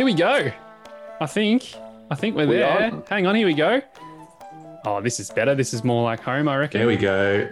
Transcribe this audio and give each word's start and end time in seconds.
Here 0.00 0.06
we 0.06 0.14
go. 0.14 0.50
I 1.20 1.26
think. 1.26 1.74
I 2.10 2.14
think 2.14 2.34
we're 2.34 2.46
We 2.46 2.56
there. 2.56 2.90
are. 2.90 3.02
Hang 3.10 3.26
on, 3.26 3.34
here 3.34 3.46
we 3.46 3.52
go. 3.52 3.82
Oh, 4.86 5.02
this 5.02 5.20
is 5.20 5.28
better. 5.28 5.54
This 5.54 5.74
is 5.74 5.84
more 5.84 6.02
like 6.02 6.20
home, 6.20 6.48
I 6.48 6.56
reckon. 6.56 6.78
There 6.80 6.88
we 6.88 6.96
go. 6.96 7.50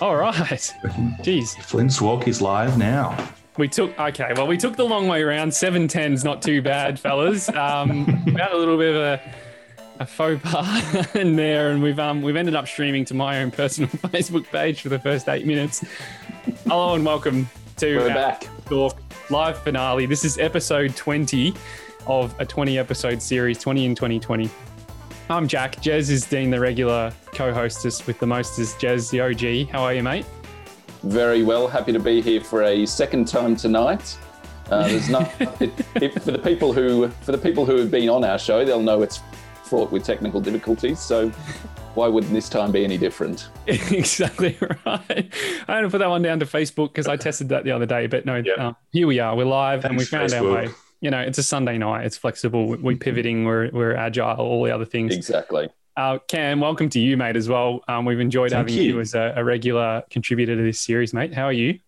All 0.00 0.16
right. 0.16 0.34
Jeez. 1.22 1.54
Flynn's 1.62 2.02
Walk 2.02 2.26
is 2.26 2.42
live 2.42 2.76
now. 2.76 3.16
We 3.56 3.68
took 3.68 3.96
okay. 4.00 4.32
Well, 4.34 4.48
we 4.48 4.56
took 4.56 4.74
the 4.74 4.82
long 4.84 5.06
way 5.06 5.22
around. 5.22 5.54
Seven 5.54 5.86
ten's 5.86 6.24
not 6.24 6.42
too 6.42 6.60
bad, 6.60 6.98
fellas. 7.06 7.48
Um, 7.50 8.24
we 8.24 8.32
had 8.32 8.50
a 8.50 8.56
little 8.56 8.78
bit 8.78 8.96
of 8.96 9.00
a, 9.00 9.20
a 10.00 10.06
faux 10.06 10.42
pas 10.42 11.06
in 11.14 11.36
there, 11.36 11.70
and 11.70 11.80
we've 11.80 12.00
um, 12.00 12.20
we've 12.20 12.34
ended 12.34 12.56
up 12.56 12.66
streaming 12.66 13.04
to 13.04 13.14
my 13.14 13.40
own 13.42 13.52
personal 13.52 13.90
Facebook 13.90 14.46
page 14.50 14.80
for 14.80 14.88
the 14.88 14.98
first 14.98 15.28
eight 15.28 15.46
minutes. 15.46 15.84
Hello 16.66 16.96
and 16.96 17.06
welcome 17.06 17.48
to 17.76 17.98
We're 17.98 18.08
back. 18.08 18.48
Talk 18.64 19.05
live 19.30 19.58
finale. 19.58 20.06
This 20.06 20.24
is 20.24 20.38
episode 20.38 20.94
twenty 20.94 21.54
of 22.06 22.34
a 22.38 22.46
twenty 22.46 22.78
episode 22.78 23.20
series, 23.20 23.58
twenty 23.58 23.84
in 23.84 23.94
twenty 23.94 24.20
twenty. 24.20 24.50
I'm 25.28 25.48
Jack. 25.48 25.76
Jez 25.76 26.10
is 26.10 26.24
Dean, 26.24 26.50
the 26.50 26.60
regular 26.60 27.12
co-hostess 27.32 28.06
with 28.06 28.18
the 28.20 28.26
most 28.26 28.58
is 28.58 28.74
Jez, 28.74 29.10
the 29.10 29.20
OG. 29.20 29.68
How 29.70 29.82
are 29.82 29.92
you, 29.92 30.02
mate? 30.02 30.24
Very 31.02 31.42
well. 31.42 31.66
Happy 31.66 31.92
to 31.92 31.98
be 31.98 32.20
here 32.22 32.40
for 32.40 32.62
a 32.62 32.86
second 32.86 33.26
time 33.26 33.56
tonight. 33.56 34.16
Uh, 34.70 34.86
there's 34.88 35.08
not 35.08 35.32
it, 35.60 35.72
it, 35.96 36.22
for 36.22 36.30
the 36.30 36.38
people 36.38 36.72
who 36.72 37.08
for 37.08 37.32
the 37.32 37.38
people 37.38 37.66
who 37.66 37.76
have 37.76 37.90
been 37.90 38.08
on 38.08 38.24
our 38.24 38.38
show, 38.38 38.64
they'll 38.64 38.80
know 38.80 39.02
it's 39.02 39.20
fraught 39.64 39.90
with 39.90 40.04
technical 40.04 40.40
difficulties. 40.40 41.00
So 41.00 41.32
why 41.96 42.06
wouldn't 42.08 42.32
this 42.32 42.48
time 42.48 42.70
be 42.70 42.84
any 42.84 42.98
different? 42.98 43.48
exactly 43.66 44.56
right. 44.86 45.32
I 45.66 45.74
had 45.74 45.80
to 45.80 45.88
put 45.90 45.98
that 45.98 46.08
one 46.10 46.22
down 46.22 46.38
to 46.40 46.46
Facebook 46.46 46.92
because 46.92 47.08
I 47.08 47.16
tested 47.16 47.48
that 47.48 47.64
the 47.64 47.72
other 47.72 47.86
day. 47.86 48.06
But 48.06 48.26
no, 48.26 48.36
Yeah. 48.36 48.52
um, 48.68 48.76
here 48.92 49.06
we 49.06 49.18
are. 49.18 49.34
We're 49.34 49.46
live 49.46 49.84
and 49.84 49.96
we 49.96 50.04
Thanks, 50.04 50.32
found 50.32 50.46
our 50.46 50.52
way. 50.52 50.68
You 51.00 51.10
know, 51.10 51.20
it's 51.20 51.38
a 51.38 51.42
Sunday 51.42 51.78
night. 51.78 52.04
It's 52.04 52.16
flexible. 52.16 52.66
We're 52.76 52.96
pivoting. 52.96 53.44
We're, 53.44 53.70
we're 53.70 53.94
agile. 53.94 54.38
All 54.40 54.62
the 54.64 54.70
other 54.72 54.84
things. 54.84 55.14
Exactly. 55.14 55.68
Uh, 55.96 56.18
Cam, 56.28 56.60
welcome 56.60 56.90
to 56.90 57.00
you, 57.00 57.16
mate, 57.16 57.36
as 57.36 57.48
well. 57.48 57.80
Um, 57.88 58.04
we've 58.04 58.20
enjoyed 58.20 58.50
Thank 58.50 58.68
having 58.68 58.84
you. 58.84 58.94
you. 58.94 59.00
as 59.00 59.14
a, 59.14 59.32
a 59.36 59.42
regular 59.42 60.02
contributor 60.10 60.54
to 60.54 60.62
this 60.62 60.78
series, 60.78 61.14
mate. 61.14 61.32
How 61.32 61.44
are 61.44 61.52
you? 61.52 61.78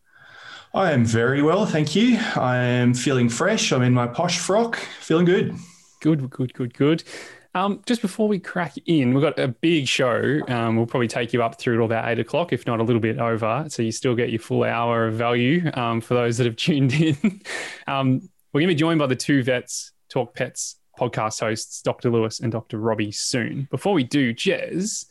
I 0.73 0.93
am 0.93 1.05
very 1.05 1.43
well, 1.43 1.67
thank 1.67 1.95
you. 1.95 2.19
I 2.37 2.57
am 2.57 2.95
feeling 2.95 3.29
fresh. 3.29 3.73
I'm 3.73 3.83
in 3.83 3.93
my 3.93 4.07
posh 4.07 4.39
frock, 4.39 4.77
feeling 5.01 5.27
good. 5.27 5.55
Good, 6.01 6.31
good, 6.31 6.55
good, 6.55 6.73
good. 6.75 7.05
Um, 7.55 7.83
just 7.87 8.03
before 8.03 8.29
we 8.29 8.39
crack 8.39 8.75
in, 8.87 9.15
we've 9.15 9.23
got 9.23 9.39
a 9.39 9.49
big 9.49 9.89
show. 9.89 10.41
Um, 10.49 10.77
we'll 10.77 10.87
probably 10.87 11.09
take 11.09 11.33
you 11.33 11.43
up 11.43 11.59
through 11.59 11.77
till 11.77 11.87
about 11.87 12.09
eight 12.09 12.19
o'clock, 12.19 12.53
if 12.53 12.67
not 12.67 12.79
a 12.79 12.83
little 12.83 13.01
bit 13.01 13.19
over. 13.19 13.67
So 13.69 13.83
you 13.83 13.91
still 13.91 14.15
get 14.15 14.31
your 14.31 14.41
full 14.41 14.65
hour 14.65 15.07
of 15.07 15.15
value 15.15 15.71
um, 15.75 16.01
for 16.01 16.15
those 16.15 16.37
that 16.39 16.45
have 16.45 16.57
tuned 16.57 16.93
in. 16.93 17.41
um, 17.87 18.29
we're 18.53 18.61
going 18.61 18.69
to 18.69 18.75
be 18.75 18.79
joined 18.79 18.99
by 18.99 19.07
the 19.07 19.17
two 19.17 19.43
vets, 19.43 19.93
Talk 20.09 20.35
Pets 20.35 20.77
podcast 20.99 21.41
hosts, 21.41 21.81
Dr. 21.83 22.11
Lewis 22.11 22.41
and 22.41 22.51
Dr. 22.53 22.79
Robbie, 22.79 23.13
soon. 23.13 23.69
Before 23.71 23.95
we 23.95 24.05
do, 24.05 24.35
Jez, 24.35 25.07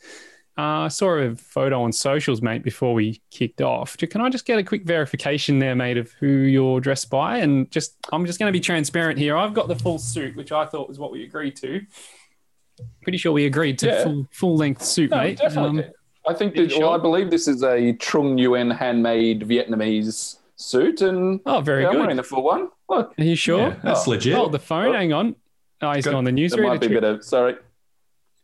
uh, 0.58 0.82
I 0.82 0.88
saw 0.88 1.14
a 1.14 1.34
photo 1.34 1.82
on 1.82 1.92
socials, 1.92 2.42
mate, 2.42 2.62
before 2.62 2.92
we 2.92 3.22
kicked 3.30 3.62
off. 3.62 3.96
Can 3.96 4.20
I 4.20 4.28
just 4.28 4.44
get 4.44 4.58
a 4.58 4.64
quick 4.64 4.84
verification 4.84 5.58
there, 5.58 5.74
mate, 5.74 5.96
of 5.96 6.12
who 6.12 6.26
you're 6.26 6.80
dressed 6.80 7.10
by? 7.10 7.38
And 7.38 7.70
just, 7.70 7.96
I'm 8.12 8.26
just 8.26 8.38
going 8.38 8.52
to 8.52 8.56
be 8.56 8.60
transparent 8.60 9.18
here. 9.18 9.36
I've 9.36 9.54
got 9.54 9.68
the 9.68 9.76
full 9.76 9.98
suit, 9.98 10.36
which 10.36 10.52
I 10.52 10.66
thought 10.66 10.88
was 10.88 10.98
what 10.98 11.12
we 11.12 11.24
agreed 11.24 11.56
to. 11.56 11.80
Pretty 13.02 13.18
sure 13.18 13.32
we 13.32 13.46
agreed 13.46 13.78
to 13.80 13.86
Yeah. 13.86 14.02
full 14.04 14.26
full 14.30 14.56
length 14.56 14.82
suit, 14.82 15.10
No, 15.10 15.18
mate. 15.18 15.38
definitely. 15.38 15.84
Um, 15.84 15.90
I 16.28 16.34
think 16.34 16.56
you 16.56 16.66
that, 16.66 16.78
well. 16.78 16.90
I 16.94 16.98
believe 16.98 17.30
this 17.30 17.48
is 17.48 17.62
a 17.62 17.94
Trung 17.94 18.36
Nguyen 18.38 18.76
handmade 18.76 19.42
Vietnamese 19.42 20.36
suit, 20.56 21.00
and 21.00 21.40
oh, 21.46 21.60
very 21.60 21.82
yeah, 21.84 21.90
I'm 21.90 21.98
wearing 21.98 22.16
the 22.16 22.22
full 22.22 22.42
one. 22.42 22.68
Look, 22.88 23.14
Are 23.18 23.24
you 23.24 23.36
sure? 23.36 23.68
Yeah, 23.68 23.76
that's 23.82 24.06
Oh. 24.06 24.10
legit. 24.10 24.34
Hold 24.34 24.52
the 24.52 24.58
phone. 24.58 24.88
Oh. 24.88 24.92
Hang 24.92 25.12
on. 25.12 25.36
Oh, 25.80 25.92
he's 25.92 26.04
Got- 26.04 26.14
on 26.14 26.24
the 26.24 26.32
there 26.32 26.38
newsreader. 26.48 26.68
might 26.68 26.80
be 26.80 26.86
a 26.86 26.90
bit 26.90 27.04
of 27.04 27.24
sorry. 27.24 27.54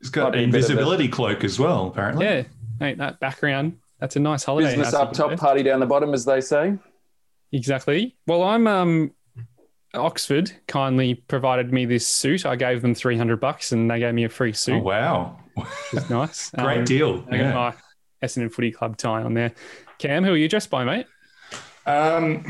He's 0.00 0.11
got 0.11 0.28
an 0.28 0.28
a 0.28 0.31
bit 0.33 0.39
of 0.39 0.41
a- 0.41 0.44
invisibility 0.44 1.09
cloak 1.09 1.44
as 1.44 1.59
well, 1.59 1.87
apparently. 1.89 2.25
Yeah, 2.27 2.43
mate, 2.81 2.99
that 2.99 3.21
background. 3.21 3.78
That's 4.00 4.17
a 4.17 4.21
nice 4.21 4.44
holiday. 4.44 4.69
Business 4.77 4.93
up 4.94 5.12
top, 5.12 5.37
party 5.39 5.62
down 5.62 5.81
the 5.81 5.87
bottom, 5.87 6.12
as 6.15 6.25
they 6.25 6.41
say. 6.41 6.75
Exactly. 7.53 8.15
Well, 8.27 8.43
I'm 8.43 8.67
um, 8.67 9.12
Oxford 9.94 10.53
kindly 10.66 11.15
provided 11.15 11.72
me 11.72 11.84
this 11.87 12.06
suit. 12.06 12.44
I 12.47 12.56
gave 12.56 12.82
them 12.82 12.94
300 12.94 13.38
bucks 13.41 13.72
and 13.72 13.91
they 13.91 13.99
gave 13.99 14.15
me 14.15 14.25
a 14.25 14.28
free 14.28 14.53
suit, 14.53 14.75
Oh, 14.77 14.78
wow. 14.78 15.38
which 15.55 15.69
is 16.03 16.10
nice. 16.10 16.50
Great 16.59 16.78
Um, 16.78 16.84
deal. 16.84 17.25
I 17.31 17.37
got 17.37 17.44
Yeah. 17.44 17.53
my 17.55 17.75
Essendon 18.22 18.53
Footy 18.53 18.71
Club 18.71 18.97
tie 18.97 19.22
on 19.22 19.34
there. 19.34 19.53
Cam, 19.99 20.25
who 20.25 20.32
are 20.32 20.37
you 20.37 20.49
dressed 20.49 20.71
by, 20.71 20.84
mate? 20.84 21.06
Um, 21.87 22.44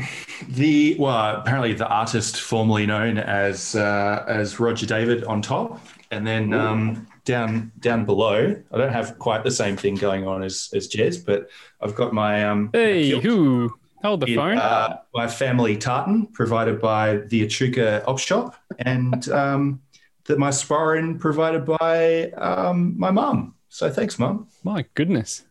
the 0.47 0.95
well, 0.97 1.35
apparently 1.35 1.73
the 1.73 1.87
artist 1.87 2.39
formerly 2.39 2.85
known 2.85 3.17
as 3.17 3.75
uh, 3.75 4.23
as 4.27 4.61
Roger 4.61 4.85
David 4.85 5.25
on 5.25 5.41
top, 5.41 5.85
and 6.09 6.25
then 6.25 6.53
um, 6.53 7.05
down 7.25 7.69
down 7.79 8.05
below. 8.05 8.55
I 8.71 8.77
don't 8.77 8.93
have 8.93 9.19
quite 9.19 9.43
the 9.43 9.51
same 9.51 9.75
thing 9.75 9.95
going 9.95 10.25
on 10.25 10.41
as 10.41 10.69
as 10.73 10.87
Jez, 10.87 11.23
but 11.25 11.49
I've 11.81 11.95
got 11.95 12.13
my 12.13 12.45
um. 12.45 12.69
Hey, 12.71 13.09
kilt. 13.09 13.23
who? 13.23 13.77
Hold 14.05 14.21
the 14.21 14.31
It, 14.31 14.35
phone. 14.35 14.57
uh, 14.57 14.99
my 15.13 15.27
family 15.27 15.75
tartan 15.77 16.27
provided 16.27 16.79
by 16.79 17.17
the 17.17 17.43
Echuca 17.43 18.03
Op 18.05 18.19
Shop, 18.19 18.55
and 18.79 19.27
um, 19.29 19.81
that 20.25 20.37
my 20.37 20.49
sporran 20.49 21.19
provided 21.19 21.65
by 21.65 22.29
um, 22.31 22.97
my 22.97 23.11
mum. 23.11 23.55
So 23.69 23.89
thanks, 23.89 24.19
mum. 24.19 24.47
My 24.63 24.85
goodness. 24.93 25.43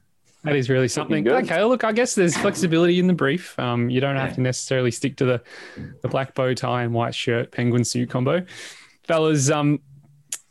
That 0.44 0.56
is 0.56 0.68
really 0.68 0.88
something. 0.88 1.26
Okay, 1.26 1.64
look, 1.64 1.84
I 1.84 1.92
guess 1.92 2.14
there's 2.14 2.36
flexibility 2.36 2.98
in 2.98 3.06
the 3.06 3.14
brief. 3.14 3.58
Um, 3.58 3.88
you 3.88 4.00
don't 4.00 4.16
have 4.16 4.34
to 4.34 4.40
necessarily 4.42 4.90
stick 4.90 5.16
to 5.16 5.24
the, 5.24 5.42
the 6.02 6.08
black 6.08 6.34
bow 6.34 6.52
tie 6.52 6.82
and 6.82 6.92
white 6.92 7.14
shirt 7.14 7.50
penguin 7.50 7.82
suit 7.82 8.10
combo. 8.10 8.44
Fellas, 9.04 9.50
um, 9.50 9.80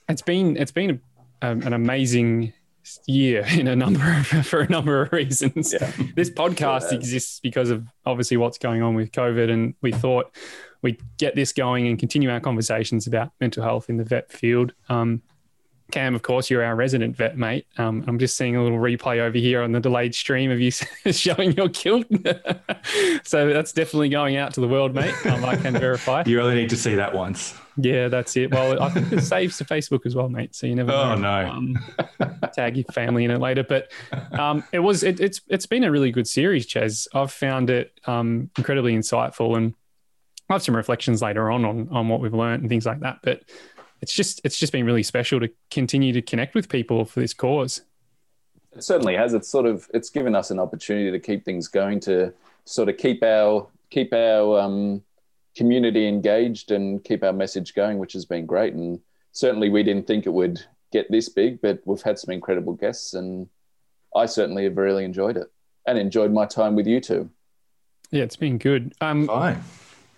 it's 0.09 0.24
been 0.24 0.58
it's 0.58 0.72
been 0.72 1.00
a, 1.44 1.47
um, 1.47 1.62
an 1.62 1.74
amazing 1.74 2.53
year 3.06 3.46
in 3.52 3.68
a 3.68 3.76
number 3.76 4.14
of, 4.14 4.28
for 4.46 4.62
a 4.62 4.70
number 4.70 5.02
of 5.02 5.12
reasons. 5.12 5.74
Yeah. 5.74 5.92
This 6.16 6.30
podcast 6.30 6.90
Sure 6.90 6.94
exists 6.94 7.40
because 7.40 7.70
of 7.70 7.88
obviously 8.06 8.38
what's 8.38 8.58
going 8.58 8.82
on 8.82 8.96
with 8.96 9.12
COVID, 9.12 9.50
and 9.50 9.76
we 9.82 9.92
thought 9.92 10.36
we'd 10.82 11.02
get 11.18 11.36
this 11.36 11.54
going 11.54 11.88
and 11.88 11.98
continue 11.98 12.30
our 12.30 12.40
conversations 12.40 13.08
about 13.08 13.32
mental 13.40 13.64
health 13.64 13.90
in 13.90 13.98
the 13.98 14.04
vet 14.04 14.32
field. 14.32 14.74
Um, 14.90 15.22
Cam, 15.92 16.16
of 16.16 16.24
course, 16.24 16.50
you're 16.50 16.64
our 16.64 16.76
resident 16.76 17.16
vet, 17.16 17.38
mate. 17.38 17.68
Um, 17.78 18.04
I'm 18.08 18.18
just 18.18 18.36
seeing 18.36 18.56
a 18.56 18.64
little 18.64 18.80
replay 18.80 19.20
over 19.20 19.38
here 19.38 19.62
on 19.62 19.74
the 19.74 19.80
delayed 19.80 20.16
stream 20.16 20.50
of 20.50 20.60
you 20.60 20.72
showing 21.12 21.52
your 21.52 21.70
kilt. 21.70 22.08
so 23.24 23.54
that's 23.54 23.74
definitely 23.74 24.10
going 24.10 24.36
out 24.36 24.54
to 24.56 24.62
the 24.62 24.68
world, 24.68 24.96
mate. 24.96 25.14
Um, 25.26 25.46
I 25.46 25.56
can 25.56 25.74
verify. 25.74 26.24
You 26.26 26.42
only 26.42 26.56
need 26.56 26.70
to 26.72 26.78
see 26.78 26.96
that 26.96 27.14
once. 27.14 27.54
Yeah, 27.78 28.08
that's 28.08 28.36
it. 28.38 28.52
Well, 28.52 28.82
I 28.82 28.90
think 28.90 29.12
it 29.12 29.22
saves 29.22 29.58
to 29.58 29.66
Facebook 29.66 30.06
as 30.06 30.16
well, 30.16 30.30
mate. 30.30 30.54
So 30.56 30.68
you 30.68 30.76
never 30.76 30.92
Oh, 30.92 31.16
know. 31.16 31.46
no. 31.46 31.50
Um, 31.50 31.80
tag 32.54 32.78
your 32.78 32.86
family 32.94 33.26
in 33.26 33.32
it 33.32 33.40
later. 33.40 33.64
But 33.64 33.92
um, 34.32 34.64
it 34.72 34.80
was 34.80 35.04
it, 35.04 35.20
it's 35.20 35.42
it's 35.48 35.66
been 35.66 35.84
a 35.84 35.92
really 35.92 36.12
good 36.12 36.28
series, 36.28 36.68
Chaz. 36.68 37.08
I've 37.14 37.32
found 37.32 37.70
it 37.70 38.00
um, 38.06 38.50
incredibly 38.58 38.94
insightful, 38.94 39.58
and 39.58 39.74
I 40.50 40.54
have 40.54 40.64
some 40.64 40.76
reflections 40.76 41.22
later 41.22 41.50
on 41.50 41.66
on 41.66 41.90
on 41.90 42.10
what 42.10 42.20
we've 42.20 42.34
learned 42.34 42.62
and 42.62 42.70
things 42.70 42.86
like 42.86 43.00
that. 43.00 43.20
But 43.24 43.42
it's 44.02 44.14
just 44.14 44.42
it's 44.44 44.58
just 44.58 44.72
been 44.72 44.86
really 44.86 45.04
special 45.04 45.40
to 45.40 45.50
continue 45.72 46.14
to 46.14 46.22
connect 46.22 46.54
with 46.56 46.70
people 46.70 47.06
for 47.06 47.22
this 47.22 47.34
cause. 47.34 47.82
It 48.76 48.84
certainly 48.84 49.16
has. 49.16 49.34
It's 49.34 49.50
sort 49.50 49.66
of 49.66 49.90
it's 49.94 50.10
given 50.10 50.36
us 50.36 50.52
an 50.52 50.60
opportunity 50.60 51.10
to 51.12 51.20
keep 51.20 51.44
things 51.46 51.68
going, 51.68 52.00
to 52.02 52.34
sort 52.66 52.90
of 52.90 52.98
keep 52.98 53.24
our 53.24 53.68
keep 53.90 54.14
our 54.14 54.60
um, 54.60 55.02
community 55.56 56.08
engaged 56.08 56.72
and 56.72 57.03
keep 57.03 57.24
our 57.24 57.34
message 57.34 57.74
going, 57.74 57.97
which 57.97 58.14
has 58.14 58.25
been 58.25 58.46
great. 58.46 58.74
And 58.74 59.00
certainly, 59.31 59.69
we 59.69 59.84
didn't 59.84 60.08
think 60.08 60.25
it 60.25 60.34
would 60.34 60.64
get 60.91 61.09
this 61.12 61.30
big, 61.30 61.62
but 61.62 61.81
we've 61.86 62.02
had 62.02 62.19
some 62.19 62.34
incredible 62.34 62.74
guests, 62.74 63.14
and 63.14 63.47
I 64.16 64.25
certainly 64.25 64.63
have 64.66 64.78
really 64.78 65.06
enjoyed 65.06 65.38
it 65.38 65.47
and 65.86 65.97
enjoyed 65.97 66.31
my 66.31 66.46
time 66.46 66.75
with 66.75 66.88
you 66.88 67.01
two. 67.01 67.30
Yeah, 68.12 68.24
it's 68.24 68.36
been 68.36 68.57
good. 68.57 68.94
Um, 69.01 69.28
Fine. 69.28 69.63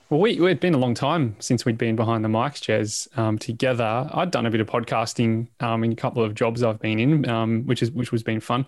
Well, 0.09 0.19
we, 0.19 0.39
it's 0.51 0.59
been 0.59 0.75
a 0.75 0.77
long 0.77 0.93
time 0.93 1.35
since 1.39 1.65
we'd 1.65 1.79
been 1.79 1.95
behind 1.95 2.23
the 2.23 2.29
mics, 2.29 2.61
Jez, 2.61 3.17
um, 3.17 3.39
together. 3.39 4.07
I'd 4.13 4.29
done 4.29 4.45
a 4.45 4.51
bit 4.51 4.61
of 4.61 4.67
podcasting 4.67 5.47
um, 5.61 5.83
in 5.83 5.93
a 5.93 5.95
couple 5.95 6.23
of 6.23 6.35
jobs 6.35 6.61
I've 6.61 6.79
been 6.79 6.99
in, 6.99 7.27
um, 7.27 7.63
which 7.63 7.81
is 7.81 7.89
which 7.91 8.11
was 8.11 8.21
been 8.21 8.39
fun. 8.39 8.67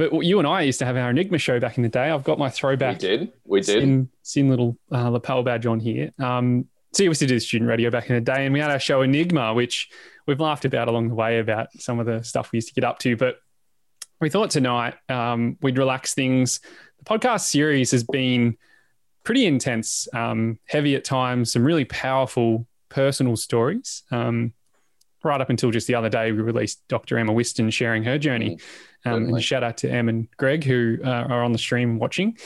But 0.00 0.24
you 0.24 0.38
and 0.38 0.48
I 0.48 0.62
used 0.62 0.78
to 0.78 0.86
have 0.86 0.96
our 0.96 1.10
Enigma 1.10 1.36
show 1.36 1.60
back 1.60 1.76
in 1.76 1.82
the 1.82 1.90
day. 1.90 2.08
I've 2.08 2.24
got 2.24 2.38
my 2.38 2.48
throwback. 2.48 2.94
We 2.94 3.08
did, 3.08 3.32
we 3.44 3.60
did. 3.60 3.66
sin, 3.66 4.08
sin 4.22 4.48
little 4.48 4.78
uh, 4.90 5.10
lapel 5.10 5.42
badge 5.42 5.66
on 5.66 5.78
here. 5.78 6.10
Um, 6.18 6.68
so 6.94 7.04
we 7.04 7.08
used 7.08 7.20
to 7.20 7.26
do 7.26 7.38
student 7.38 7.68
radio 7.68 7.90
back 7.90 8.08
in 8.08 8.14
the 8.14 8.22
day, 8.22 8.46
and 8.46 8.54
we 8.54 8.60
had 8.60 8.70
our 8.70 8.78
show 8.78 9.02
Enigma, 9.02 9.52
which 9.52 9.90
we've 10.26 10.40
laughed 10.40 10.64
about 10.64 10.88
along 10.88 11.08
the 11.08 11.14
way 11.14 11.38
about 11.38 11.68
some 11.74 12.00
of 12.00 12.06
the 12.06 12.22
stuff 12.24 12.50
we 12.50 12.56
used 12.56 12.68
to 12.68 12.74
get 12.74 12.82
up 12.82 12.98
to. 13.00 13.14
But 13.14 13.40
we 14.22 14.30
thought 14.30 14.48
tonight 14.48 14.94
um, 15.10 15.58
we'd 15.60 15.76
relax 15.76 16.14
things. 16.14 16.60
The 17.00 17.04
podcast 17.04 17.42
series 17.42 17.90
has 17.90 18.02
been 18.02 18.56
pretty 19.22 19.44
intense, 19.44 20.08
um, 20.14 20.58
heavy 20.66 20.94
at 20.94 21.04
times, 21.04 21.52
some 21.52 21.62
really 21.62 21.84
powerful 21.84 22.66
personal 22.88 23.36
stories. 23.36 24.02
Um, 24.10 24.54
right 25.22 25.42
up 25.42 25.50
until 25.50 25.70
just 25.70 25.86
the 25.86 25.94
other 25.94 26.08
day, 26.08 26.32
we 26.32 26.40
released 26.40 26.82
Dr. 26.88 27.18
Emma 27.18 27.34
Whiston 27.34 27.68
sharing 27.68 28.02
her 28.04 28.16
journey. 28.16 28.58
Um, 29.04 29.34
and 29.34 29.42
shout 29.42 29.62
out 29.62 29.78
to 29.78 29.90
Em 29.90 30.08
and 30.08 30.28
Greg 30.36 30.64
who 30.64 30.98
uh, 31.02 31.08
are 31.08 31.42
on 31.42 31.52
the 31.52 31.58
stream 31.58 31.98
watching. 31.98 32.36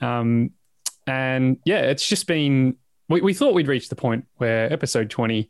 Um, 0.00 0.50
and 1.06 1.58
yeah, 1.64 1.80
it's 1.80 2.06
just 2.06 2.26
been 2.26 2.76
we, 3.08 3.20
we 3.20 3.34
thought 3.34 3.54
we'd 3.54 3.68
reach 3.68 3.88
the 3.88 3.96
point 3.96 4.26
where 4.36 4.72
episode 4.72 5.10
20 5.10 5.48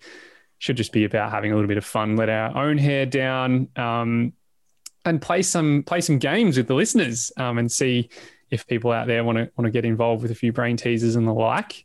should 0.59 0.77
just 0.77 0.93
be 0.93 1.05
about 1.05 1.31
having 1.31 1.53
a 1.53 1.55
little 1.55 1.69
bit 1.69 1.79
of 1.79 1.85
fun, 1.85 2.17
let 2.17 2.29
our 2.29 2.57
own 2.57 2.79
hair 2.79 3.07
down, 3.07 3.69
um, 3.77 4.33
and 5.05 5.23
play 5.23 5.43
some 5.43 5.83
play 5.85 6.01
some 6.01 6.19
games 6.19 6.57
with 6.57 6.67
the 6.67 6.75
listeners 6.75 7.33
um, 7.37 7.59
and 7.59 7.71
see 7.71 8.11
if 8.51 8.67
people 8.67 8.91
out 8.91 9.07
there 9.07 9.23
want 9.25 9.39
to 9.39 9.51
want 9.57 9.67
to 9.67 9.71
get 9.71 9.85
involved 9.85 10.23
with 10.23 10.31
a 10.31 10.35
few 10.35 10.53
brain 10.53 10.77
teasers 10.77 11.17
and 11.17 11.27
the 11.27 11.33
like. 11.33 11.85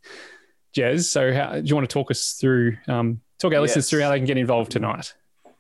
Jez, 0.75 1.03
so 1.05 1.31
how, 1.31 1.53
do 1.53 1.61
you 1.63 1.75
want 1.75 1.87
to 1.87 1.93
talk 1.93 2.09
us 2.09 2.33
through, 2.33 2.77
um, 2.87 3.21
talk 3.39 3.53
our 3.53 3.59
yes. 3.59 3.69
listeners 3.69 3.89
through 3.91 4.01
how 4.01 4.09
they 4.09 4.17
can 4.17 4.25
get 4.25 4.37
involved 4.37 4.71
tonight? 4.71 5.13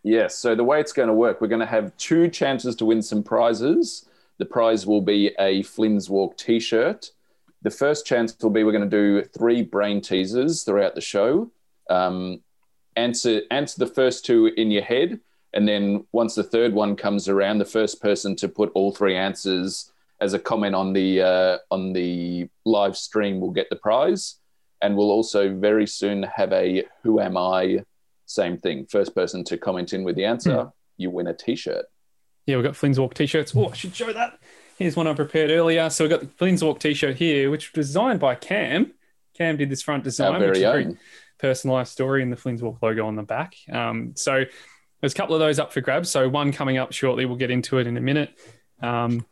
Yes. 0.03 0.37
So 0.37 0.53
the 0.53 0.63
way 0.63 0.79
it's 0.79 0.93
going 0.93 1.07
to 1.07 1.13
work, 1.13 1.39
we're 1.39 1.47
going 1.47 1.61
to 1.61 1.65
have 1.65 1.95
two 1.97 2.27
chances 2.27 2.75
to 2.75 2.85
win 2.85 3.01
some 3.01 3.23
prizes. 3.23 4.05
The 4.37 4.45
prize 4.45 4.85
will 4.85 5.01
be 5.01 5.33
a 5.39 5.63
Flynn's 5.63 6.09
Walk 6.09 6.37
T-shirt. 6.37 7.11
The 7.61 7.71
first 7.71 8.05
chance 8.05 8.35
will 8.41 8.49
be 8.49 8.63
we're 8.63 8.73
going 8.73 8.89
to 8.89 8.97
do 8.97 9.23
three 9.23 9.61
brain 9.61 10.01
teasers 10.01 10.63
throughout 10.63 10.95
the 10.95 11.01
show. 11.01 11.49
Um, 11.89 12.41
answer 12.95 13.41
answer 13.49 13.79
the 13.79 13.91
first 13.91 14.25
two 14.25 14.47
in 14.57 14.69
your 14.69 14.83
head, 14.83 15.21
and 15.53 15.67
then 15.67 16.05
once 16.11 16.35
the 16.35 16.43
third 16.43 16.73
one 16.73 16.97
comes 16.97 17.29
around, 17.29 17.59
the 17.59 17.65
first 17.65 18.01
person 18.01 18.35
to 18.37 18.49
put 18.49 18.71
all 18.73 18.91
three 18.91 19.15
answers 19.15 19.91
as 20.19 20.33
a 20.33 20.39
comment 20.39 20.75
on 20.75 20.91
the 20.91 21.21
uh, 21.21 21.57
on 21.71 21.93
the 21.93 22.49
live 22.65 22.97
stream 22.97 23.39
will 23.39 23.51
get 23.51 23.69
the 23.69 23.77
prize. 23.77 24.35
And 24.81 24.97
we'll 24.97 25.11
also 25.11 25.55
very 25.55 25.87
soon 25.87 26.23
have 26.23 26.51
a 26.51 26.83
Who 27.03 27.21
Am 27.21 27.37
I? 27.37 27.85
Same 28.33 28.57
thing. 28.57 28.87
First 28.87 29.13
person 29.13 29.43
to 29.43 29.57
comment 29.57 29.93
in 29.93 30.03
with 30.03 30.15
the 30.15 30.25
answer, 30.25 30.49
mm. 30.49 30.71
you 30.97 31.11
win 31.11 31.27
a 31.27 31.35
t 31.35 31.55
shirt. 31.55 31.85
Yeah, 32.47 32.55
we've 32.55 32.65
got 32.65 32.75
Flynn's 32.75 32.99
Walk 32.99 33.13
t 33.13 33.27
shirts. 33.27 33.55
Oh, 33.55 33.69
I 33.69 33.73
should 33.73 33.95
show 33.95 34.11
that. 34.11 34.39
Here's 34.79 34.95
one 34.95 35.05
I 35.05 35.13
prepared 35.13 35.51
earlier. 35.51 35.89
So 35.91 36.03
we've 36.03 36.09
got 36.09 36.21
the 36.21 36.27
Flynn's 36.27 36.63
Walk 36.63 36.79
t 36.79 36.95
shirt 36.95 37.15
here, 37.15 37.51
which 37.51 37.73
was 37.75 37.87
designed 37.87 38.19
by 38.19 38.33
Cam. 38.33 38.91
Cam 39.37 39.57
did 39.57 39.69
this 39.69 39.83
front 39.83 40.03
design, 40.03 40.41
which 40.41 40.63
own. 40.63 40.97
personalized 41.37 41.91
story 41.91 42.23
and 42.23 42.31
the 42.31 42.35
Flynn's 42.35 42.63
Walk 42.63 42.81
logo 42.81 43.05
on 43.05 43.15
the 43.15 43.23
back. 43.23 43.55
Um, 43.71 44.13
so 44.15 44.45
there's 44.99 45.13
a 45.13 45.15
couple 45.15 45.35
of 45.35 45.39
those 45.39 45.59
up 45.59 45.71
for 45.71 45.81
grabs. 45.81 46.09
So 46.09 46.27
one 46.27 46.51
coming 46.51 46.77
up 46.77 46.91
shortly. 46.91 47.25
We'll 47.25 47.37
get 47.37 47.51
into 47.51 47.77
it 47.77 47.85
in 47.85 47.97
a 47.97 48.01
minute. 48.01 48.35
Um, 48.81 49.25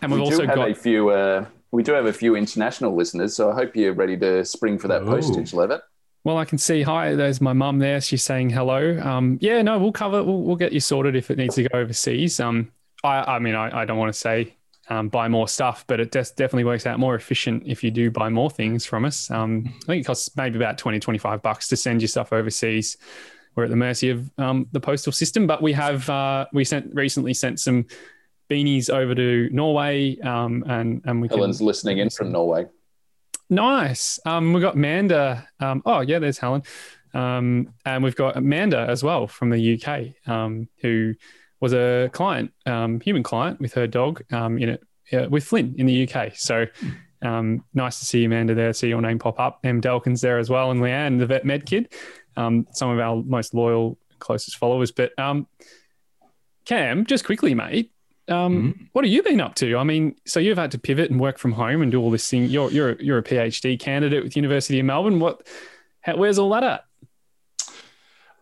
and 0.00 0.12
we've 0.12 0.20
we 0.20 0.26
also 0.26 0.46
got 0.46 0.70
a 0.70 0.74
few 0.76 1.10
uh, 1.10 1.44
we 1.72 1.82
do 1.82 1.92
have 1.92 2.06
a 2.06 2.12
few 2.12 2.36
international 2.36 2.94
listeners, 2.94 3.34
so 3.34 3.50
I 3.50 3.54
hope 3.56 3.74
you're 3.74 3.92
ready 3.94 4.16
to 4.18 4.44
spring 4.44 4.78
for 4.78 4.86
that 4.88 5.02
Ooh. 5.02 5.06
postage, 5.06 5.52
Levitt. 5.52 5.82
Well, 6.28 6.36
I 6.36 6.44
can 6.44 6.58
see. 6.58 6.82
Hi, 6.82 7.14
there's 7.14 7.40
my 7.40 7.54
mum 7.54 7.78
there. 7.78 8.02
She's 8.02 8.22
saying 8.22 8.50
hello. 8.50 9.00
Um, 9.00 9.38
yeah, 9.40 9.62
no, 9.62 9.78
we'll 9.78 9.92
cover. 9.92 10.22
We'll, 10.22 10.42
we'll 10.42 10.56
get 10.56 10.74
you 10.74 10.80
sorted 10.80 11.16
if 11.16 11.30
it 11.30 11.38
needs 11.38 11.54
to 11.54 11.62
go 11.62 11.78
overseas. 11.78 12.38
Um, 12.38 12.70
I, 13.02 13.36
I 13.36 13.38
mean, 13.38 13.54
I, 13.54 13.80
I 13.80 13.84
don't 13.86 13.96
want 13.96 14.12
to 14.12 14.18
say 14.18 14.54
um, 14.90 15.08
buy 15.08 15.28
more 15.28 15.48
stuff, 15.48 15.86
but 15.86 16.00
it 16.00 16.12
just 16.12 16.36
definitely 16.36 16.64
works 16.64 16.84
out 16.84 16.98
more 16.98 17.14
efficient 17.14 17.62
if 17.64 17.82
you 17.82 17.90
do 17.90 18.10
buy 18.10 18.28
more 18.28 18.50
things 18.50 18.84
from 18.84 19.06
us. 19.06 19.30
Um, 19.30 19.74
I 19.84 19.86
think 19.86 20.02
it 20.02 20.04
costs 20.04 20.36
maybe 20.36 20.58
about 20.58 20.76
20, 20.76 21.00
25 21.00 21.40
bucks 21.40 21.66
to 21.68 21.78
send 21.78 22.02
your 22.02 22.08
stuff 22.08 22.30
overseas. 22.30 22.98
We're 23.54 23.64
at 23.64 23.70
the 23.70 23.76
mercy 23.76 24.10
of 24.10 24.30
um, 24.36 24.66
the 24.72 24.80
postal 24.80 25.12
system, 25.12 25.46
but 25.46 25.62
we 25.62 25.72
have 25.72 26.10
uh, 26.10 26.44
we 26.52 26.62
sent 26.62 26.94
recently 26.94 27.32
sent 27.32 27.58
some 27.58 27.86
beanies 28.50 28.90
over 28.90 29.14
to 29.14 29.48
Norway, 29.50 30.18
um, 30.20 30.62
and 30.68 31.00
and 31.06 31.22
we 31.22 31.28
Helen's 31.28 31.56
can, 31.56 31.66
listening 31.66 31.98
in 31.98 32.10
from 32.10 32.32
Norway. 32.32 32.66
Nice. 33.50 34.20
Um, 34.26 34.52
we've 34.52 34.62
got 34.62 34.74
Amanda. 34.74 35.48
Um, 35.60 35.82
oh 35.86 36.00
yeah, 36.00 36.18
there's 36.18 36.38
Helen, 36.38 36.62
um, 37.14 37.72
and 37.84 38.04
we've 38.04 38.16
got 38.16 38.36
Amanda 38.36 38.86
as 38.88 39.02
well 39.02 39.26
from 39.26 39.50
the 39.50 39.74
UK, 39.74 40.30
um, 40.30 40.68
who 40.80 41.14
was 41.60 41.72
a 41.72 42.10
client, 42.12 42.52
um, 42.66 43.00
human 43.00 43.22
client 43.22 43.60
with 43.60 43.72
her 43.74 43.86
dog 43.86 44.22
um, 44.32 44.58
in 44.58 44.68
it 44.70 44.82
uh, 45.12 45.28
with 45.28 45.44
Flynn 45.44 45.74
in 45.78 45.86
the 45.86 46.08
UK. 46.08 46.36
So. 46.36 46.66
Um, 47.20 47.64
nice 47.74 47.98
to 47.98 48.04
see 48.04 48.24
Amanda 48.24 48.54
there. 48.54 48.72
See 48.72 48.86
your 48.86 49.00
name 49.02 49.18
pop 49.18 49.40
up. 49.40 49.58
M. 49.64 49.80
Delkins 49.80 50.20
there 50.20 50.38
as 50.38 50.48
well, 50.48 50.70
and 50.70 50.80
Leanne, 50.80 51.18
the 51.18 51.26
vet 51.26 51.44
med 51.44 51.66
kid. 51.66 51.92
Um, 52.36 52.68
some 52.70 52.90
of 52.90 53.00
our 53.00 53.24
most 53.24 53.54
loyal, 53.54 53.98
closest 54.20 54.56
followers. 54.56 54.92
But 54.92 55.18
um, 55.18 55.48
Cam, 56.64 57.06
just 57.06 57.24
quickly, 57.24 57.54
mate, 57.54 57.90
um, 58.28 58.72
mm-hmm. 58.72 58.84
What 58.92 59.04
have 59.04 59.12
you 59.12 59.22
been 59.22 59.40
up 59.40 59.54
to? 59.56 59.76
I 59.76 59.84
mean, 59.84 60.16
so 60.26 60.40
you've 60.40 60.58
had 60.58 60.70
to 60.72 60.78
pivot 60.78 61.10
and 61.10 61.18
work 61.18 61.38
from 61.38 61.52
home 61.52 61.82
and 61.82 61.90
do 61.90 62.00
all 62.00 62.10
this 62.10 62.28
thing. 62.28 62.44
You're 62.44 62.70
you're 62.70 63.00
you're 63.00 63.18
a 63.18 63.22
PhD 63.22 63.78
candidate 63.78 64.22
with 64.22 64.36
University 64.36 64.78
of 64.78 64.86
Melbourne. 64.86 65.20
What? 65.20 65.46
How, 66.00 66.16
where's 66.16 66.38
all 66.38 66.50
that 66.50 66.64
at? 66.64 66.84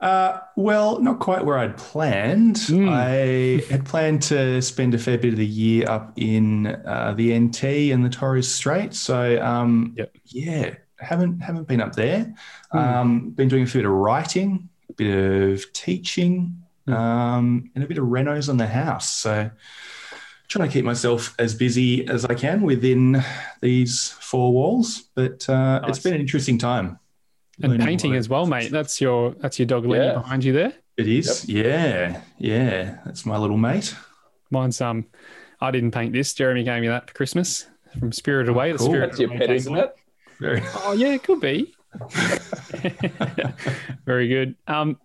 Uh, 0.00 0.40
well, 0.56 1.00
not 1.00 1.20
quite 1.20 1.44
where 1.44 1.58
I'd 1.58 1.76
planned. 1.76 2.56
Mm. 2.56 2.90
I 2.90 3.64
had 3.72 3.86
planned 3.86 4.22
to 4.24 4.60
spend 4.60 4.94
a 4.94 4.98
fair 4.98 5.16
bit 5.16 5.32
of 5.32 5.38
the 5.38 5.46
year 5.46 5.88
up 5.88 6.12
in 6.16 6.66
uh, 6.66 7.14
the 7.16 7.38
NT 7.38 7.64
and 7.64 8.04
the 8.04 8.10
Torres 8.10 8.52
Strait. 8.52 8.92
So, 8.92 9.42
um, 9.42 9.94
yep. 9.96 10.14
yeah, 10.26 10.74
haven't 10.98 11.40
haven't 11.40 11.66
been 11.66 11.80
up 11.80 11.94
there. 11.94 12.34
Mm. 12.74 12.78
Um, 12.78 13.30
been 13.30 13.48
doing 13.48 13.62
a 13.62 13.66
bit 13.66 13.86
of 13.86 13.92
writing, 13.92 14.68
a 14.90 14.92
bit 14.92 15.52
of 15.52 15.72
teaching. 15.72 16.62
Um, 16.88 17.70
and 17.74 17.84
a 17.84 17.86
bit 17.86 17.98
of 17.98 18.04
renos 18.04 18.48
on 18.48 18.56
the 18.56 18.66
house. 18.66 19.10
So 19.10 19.50
trying 20.48 20.68
to 20.68 20.72
keep 20.72 20.84
myself 20.84 21.34
as 21.38 21.54
busy 21.54 22.06
as 22.08 22.24
I 22.24 22.34
can 22.34 22.62
within 22.62 23.22
these 23.60 24.10
four 24.20 24.52
walls. 24.52 25.04
But 25.14 25.48
uh, 25.48 25.80
nice. 25.80 25.90
it's 25.90 25.98
been 26.00 26.14
an 26.14 26.20
interesting 26.20 26.58
time. 26.58 26.98
And 27.62 27.80
painting 27.80 28.16
as 28.16 28.28
well, 28.28 28.46
mate. 28.46 28.70
That's 28.70 29.00
your 29.00 29.30
that's 29.32 29.58
your 29.58 29.66
dog 29.66 29.90
yeah. 29.90 30.14
behind 30.14 30.44
you 30.44 30.52
there. 30.52 30.74
It 30.98 31.08
is. 31.08 31.48
Yep. 31.48 31.64
Yeah, 31.64 32.20
yeah. 32.38 32.98
That's 33.04 33.24
my 33.24 33.38
little 33.38 33.56
mate. 33.56 33.94
Mine's 34.50 34.80
um. 34.80 35.06
I 35.58 35.70
didn't 35.70 35.92
paint 35.92 36.12
this. 36.12 36.34
Jeremy 36.34 36.64
gave 36.64 36.82
me 36.82 36.88
that 36.88 37.08
for 37.08 37.14
Christmas 37.14 37.66
from 37.98 38.12
Spirit 38.12 38.50
Away. 38.50 38.72
The 38.72 38.78
cool. 38.78 38.88
Spirit 38.88 39.06
That's 39.06 39.20
your 39.20 39.30
pet, 39.30 39.50
isn't 39.50 39.74
it? 39.74 39.96
Very. 40.38 40.62
Oh 40.84 40.92
yeah, 40.92 41.14
it 41.14 41.22
could 41.22 41.40
be. 41.40 41.74
Very 44.04 44.28
good. 44.28 44.54
Um, 44.66 44.98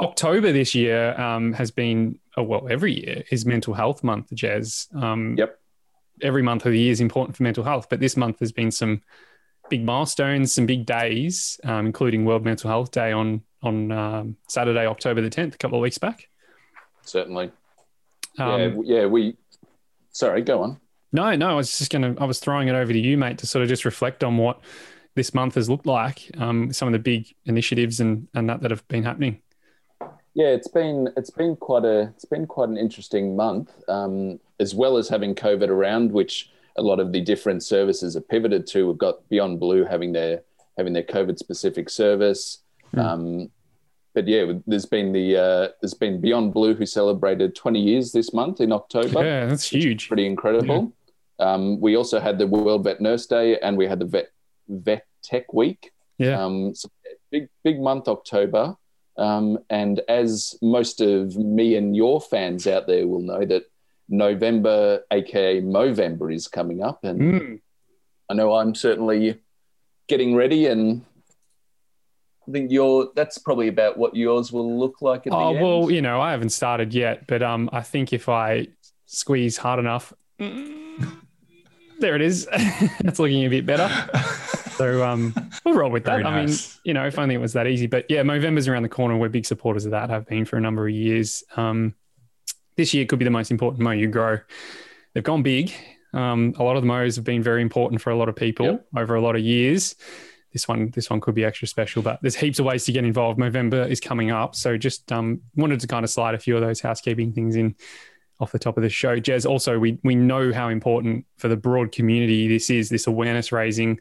October 0.00 0.52
this 0.52 0.74
year 0.74 1.18
um, 1.20 1.52
has 1.52 1.70
been, 1.70 2.18
oh, 2.36 2.42
well, 2.42 2.66
every 2.70 2.92
year 2.92 3.24
is 3.30 3.44
Mental 3.44 3.74
Health 3.74 4.02
Month, 4.02 4.30
Jez. 4.30 4.92
Um, 4.94 5.36
yep. 5.36 5.58
Every 6.22 6.42
month 6.42 6.66
of 6.66 6.72
the 6.72 6.78
year 6.78 6.92
is 6.92 7.00
important 7.00 7.36
for 7.36 7.42
mental 7.42 7.64
health, 7.64 7.88
but 7.88 8.00
this 8.00 8.16
month 8.16 8.40
has 8.40 8.52
been 8.52 8.70
some 8.70 9.00
big 9.70 9.84
milestones, 9.84 10.52
some 10.52 10.66
big 10.66 10.84
days, 10.84 11.58
um, 11.64 11.86
including 11.86 12.24
World 12.26 12.44
Mental 12.44 12.68
Health 12.68 12.90
Day 12.90 13.12
on 13.12 13.42
on 13.62 13.92
um, 13.92 14.36
Saturday, 14.48 14.86
October 14.86 15.20
the 15.20 15.30
tenth, 15.30 15.54
a 15.54 15.58
couple 15.58 15.78
of 15.78 15.82
weeks 15.82 15.98
back. 15.98 16.28
Certainly. 17.02 17.52
yeah, 18.38 18.54
um, 18.54 18.82
yeah. 18.84 19.06
We. 19.06 19.36
Sorry, 20.12 20.42
go 20.42 20.62
on. 20.62 20.80
No, 21.12 21.34
no. 21.36 21.50
I 21.50 21.54
was 21.54 21.78
just 21.78 21.90
gonna. 21.90 22.14
I 22.18 22.24
was 22.24 22.38
throwing 22.38 22.68
it 22.68 22.74
over 22.74 22.92
to 22.92 22.98
you, 22.98 23.16
mate, 23.16 23.38
to 23.38 23.46
sort 23.46 23.62
of 23.62 23.68
just 23.68 23.84
reflect 23.84 24.22
on 24.24 24.36
what 24.36 24.60
this 25.14 25.34
month 25.34 25.54
has 25.54 25.68
looked 25.70 25.86
like, 25.86 26.30
um, 26.38 26.72
some 26.72 26.88
of 26.88 26.92
the 26.92 26.98
big 26.98 27.34
initiatives 27.46 28.00
and 28.00 28.28
and 28.34 28.48
that 28.48 28.60
that 28.62 28.70
have 28.70 28.86
been 28.88 29.04
happening. 29.04 29.40
Yeah, 30.34 30.48
it's 30.48 30.68
been 30.68 31.08
it's 31.16 31.30
been 31.30 31.56
quite 31.56 31.84
a 31.84 32.12
it's 32.14 32.24
been 32.24 32.46
quite 32.46 32.68
an 32.68 32.76
interesting 32.76 33.36
month, 33.36 33.70
um, 33.88 34.38
as 34.60 34.74
well 34.74 34.96
as 34.96 35.08
having 35.08 35.34
COVID 35.34 35.68
around, 35.68 36.12
which 36.12 36.50
a 36.76 36.82
lot 36.82 37.00
of 37.00 37.12
the 37.12 37.20
different 37.20 37.62
services 37.62 38.16
are 38.16 38.20
pivoted 38.20 38.66
to. 38.68 38.86
We've 38.88 38.98
got 38.98 39.28
Beyond 39.28 39.58
Blue 39.58 39.84
having 39.84 40.12
their 40.12 40.42
having 40.76 40.92
their 40.92 41.02
COVID 41.02 41.38
specific 41.38 41.90
service. 41.90 42.58
Mm. 42.94 43.04
Um, 43.04 43.50
but 44.14 44.26
yeah, 44.26 44.52
there's 44.66 44.86
been 44.86 45.12
the 45.12 45.36
uh, 45.36 45.68
there's 45.80 45.94
been 45.94 46.20
Beyond 46.20 46.52
Blue 46.52 46.74
who 46.74 46.86
celebrated 46.86 47.54
20 47.54 47.80
years 47.80 48.12
this 48.12 48.32
month 48.32 48.60
in 48.60 48.72
October. 48.72 49.24
Yeah, 49.24 49.46
that's 49.46 49.68
huge. 49.68 50.08
Pretty 50.08 50.26
incredible. 50.26 50.92
Yeah. 51.38 51.52
Um, 51.52 51.80
we 51.80 51.96
also 51.96 52.20
had 52.20 52.38
the 52.38 52.46
World 52.46 52.84
Vet 52.84 53.00
Nurse 53.00 53.26
Day, 53.26 53.58
and 53.60 53.76
we 53.76 53.86
had 53.86 53.98
the 53.98 54.04
Vet 54.04 54.30
Vet 54.68 55.06
Tech 55.22 55.52
Week. 55.52 55.92
Yeah. 56.18 56.44
Um, 56.44 56.74
so 56.74 56.88
big 57.30 57.48
big 57.62 57.80
month 57.80 58.08
October. 58.08 58.76
Um, 59.16 59.58
and 59.68 60.00
as 60.08 60.56
most 60.62 61.00
of 61.00 61.36
me 61.36 61.76
and 61.76 61.94
your 61.94 62.20
fans 62.20 62.66
out 62.66 62.86
there 62.86 63.06
will 63.06 63.20
know, 63.20 63.44
that 63.44 63.64
November, 64.08 65.02
aka 65.10 65.60
Movember, 65.60 66.34
is 66.34 66.48
coming 66.48 66.82
up, 66.82 67.04
and 67.04 67.20
mm. 67.20 67.60
I 68.28 68.34
know 68.34 68.54
I'm 68.54 68.74
certainly 68.74 69.40
getting 70.08 70.34
ready, 70.34 70.66
and 70.66 71.04
I 72.48 72.52
think 72.52 72.72
your 72.72 73.10
that's 73.14 73.38
probably 73.38 73.68
about 73.68 73.98
what 73.98 74.16
yours 74.16 74.52
will 74.52 74.78
look 74.78 75.00
like. 75.00 75.26
At 75.26 75.32
oh 75.32 75.52
well, 75.52 75.90
you 75.90 76.02
know, 76.02 76.20
I 76.20 76.32
haven't 76.32 76.50
started 76.50 76.92
yet, 76.92 77.26
but 77.26 77.42
um, 77.42 77.70
I 77.72 77.82
think 77.82 78.12
if 78.12 78.28
I 78.28 78.68
squeeze 79.06 79.56
hard 79.56 79.78
enough, 79.78 80.12
there 82.00 82.16
it 82.16 82.22
is. 82.22 82.46
That's 83.00 83.18
looking 83.18 83.44
a 83.44 83.48
bit 83.48 83.66
better. 83.66 83.88
So 84.76 85.06
um, 85.06 85.34
we'll 85.64 85.74
roll 85.74 85.90
with 85.90 86.04
that. 86.04 86.20
Nice. 86.20 86.26
I 86.26 86.44
mean, 86.46 86.56
you 86.84 86.94
know, 86.94 87.06
if 87.06 87.18
only 87.18 87.34
it 87.34 87.38
was 87.38 87.52
that 87.52 87.66
easy. 87.66 87.86
But 87.86 88.06
yeah, 88.08 88.22
Movember's 88.22 88.66
around 88.66 88.82
the 88.82 88.88
corner. 88.88 89.16
We're 89.16 89.28
big 89.28 89.44
supporters 89.44 89.84
of 89.84 89.90
that. 89.90 90.08
Have 90.08 90.26
been 90.26 90.44
for 90.44 90.56
a 90.56 90.60
number 90.60 90.88
of 90.88 90.94
years. 90.94 91.44
Um, 91.56 91.94
this 92.76 92.94
year 92.94 93.04
could 93.04 93.18
be 93.18 93.26
the 93.26 93.30
most 93.30 93.50
important 93.50 93.82
Mo 93.82 93.90
you 93.90 94.08
grow. 94.08 94.38
They've 95.12 95.22
gone 95.22 95.42
big. 95.42 95.72
Um, 96.14 96.54
a 96.58 96.62
lot 96.62 96.76
of 96.76 96.82
the 96.82 96.86
Mo's 96.86 97.16
have 97.16 97.24
been 97.24 97.42
very 97.42 97.62
important 97.62 98.00
for 98.00 98.10
a 98.10 98.16
lot 98.16 98.28
of 98.28 98.36
people 98.36 98.66
yep. 98.66 98.86
over 98.96 99.14
a 99.14 99.20
lot 99.20 99.36
of 99.36 99.42
years. 99.42 99.96
This 100.52 100.66
one, 100.66 100.90
this 100.90 101.10
one 101.10 101.20
could 101.20 101.34
be 101.34 101.44
extra 101.44 101.68
special, 101.68 102.02
but 102.02 102.18
there's 102.22 102.34
heaps 102.34 102.58
of 102.58 102.64
ways 102.64 102.84
to 102.86 102.92
get 102.92 103.04
involved. 103.04 103.38
Movember 103.38 103.88
is 103.88 104.00
coming 104.00 104.30
up, 104.30 104.56
so 104.56 104.76
just 104.76 105.12
um, 105.12 105.42
wanted 105.54 105.78
to 105.80 105.86
kind 105.86 106.04
of 106.04 106.10
slide 106.10 106.34
a 106.34 106.38
few 106.38 106.56
of 106.56 106.62
those 106.62 106.80
housekeeping 106.80 107.32
things 107.32 107.54
in 107.54 107.76
off 108.40 108.52
the 108.52 108.58
top 108.58 108.76
of 108.76 108.82
the 108.82 108.88
show. 108.88 109.20
Jez, 109.20 109.48
also 109.48 109.78
we 109.78 109.98
we 110.02 110.14
know 110.14 110.52
how 110.52 110.68
important 110.68 111.26
for 111.38 111.48
the 111.48 111.56
broad 111.56 111.92
community 111.92 112.48
this 112.48 112.70
is, 112.70 112.88
this 112.88 113.06
awareness 113.06 113.52
raising 113.52 114.00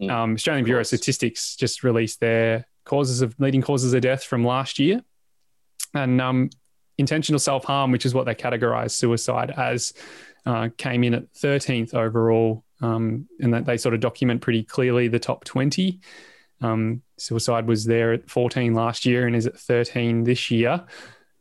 Mm. 0.00 0.10
Um, 0.10 0.34
Australian 0.34 0.64
Bureau 0.64 0.80
of. 0.80 0.86
Statistics 0.86 1.56
just 1.56 1.84
released 1.84 2.20
their 2.20 2.66
causes 2.84 3.22
of 3.22 3.34
leading 3.38 3.62
causes 3.62 3.92
of 3.94 4.02
death 4.02 4.24
from 4.24 4.44
last 4.44 4.78
year, 4.78 5.02
and 5.94 6.20
um, 6.20 6.50
intentional 6.98 7.38
self 7.38 7.64
harm, 7.64 7.92
which 7.92 8.06
is 8.06 8.14
what 8.14 8.26
they 8.26 8.34
categorize 8.34 8.90
suicide 8.92 9.52
as, 9.56 9.92
uh, 10.46 10.68
came 10.76 11.04
in 11.04 11.14
at 11.14 11.32
13th 11.34 11.94
overall, 11.94 12.64
um, 12.80 13.28
and 13.40 13.54
that 13.54 13.66
they 13.66 13.76
sort 13.76 13.94
of 13.94 14.00
document 14.00 14.40
pretty 14.40 14.62
clearly 14.64 15.08
the 15.08 15.18
top 15.18 15.44
20. 15.44 16.00
Um, 16.60 17.02
suicide 17.18 17.66
was 17.66 17.84
there 17.84 18.12
at 18.12 18.30
14 18.30 18.74
last 18.74 19.04
year 19.04 19.26
and 19.26 19.36
is 19.36 19.46
at 19.46 19.58
13 19.58 20.24
this 20.24 20.50
year, 20.50 20.84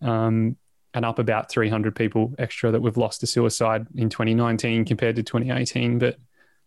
um, 0.01 0.57
and 0.93 1.05
up 1.05 1.19
about 1.19 1.49
300 1.49 1.95
people 1.95 2.33
extra 2.37 2.71
that 2.71 2.81
we've 2.81 2.97
lost 2.97 3.21
to 3.21 3.27
suicide 3.27 3.87
in 3.95 4.09
2019 4.09 4.85
compared 4.85 5.15
to 5.15 5.23
2018. 5.23 5.99
But 5.99 6.17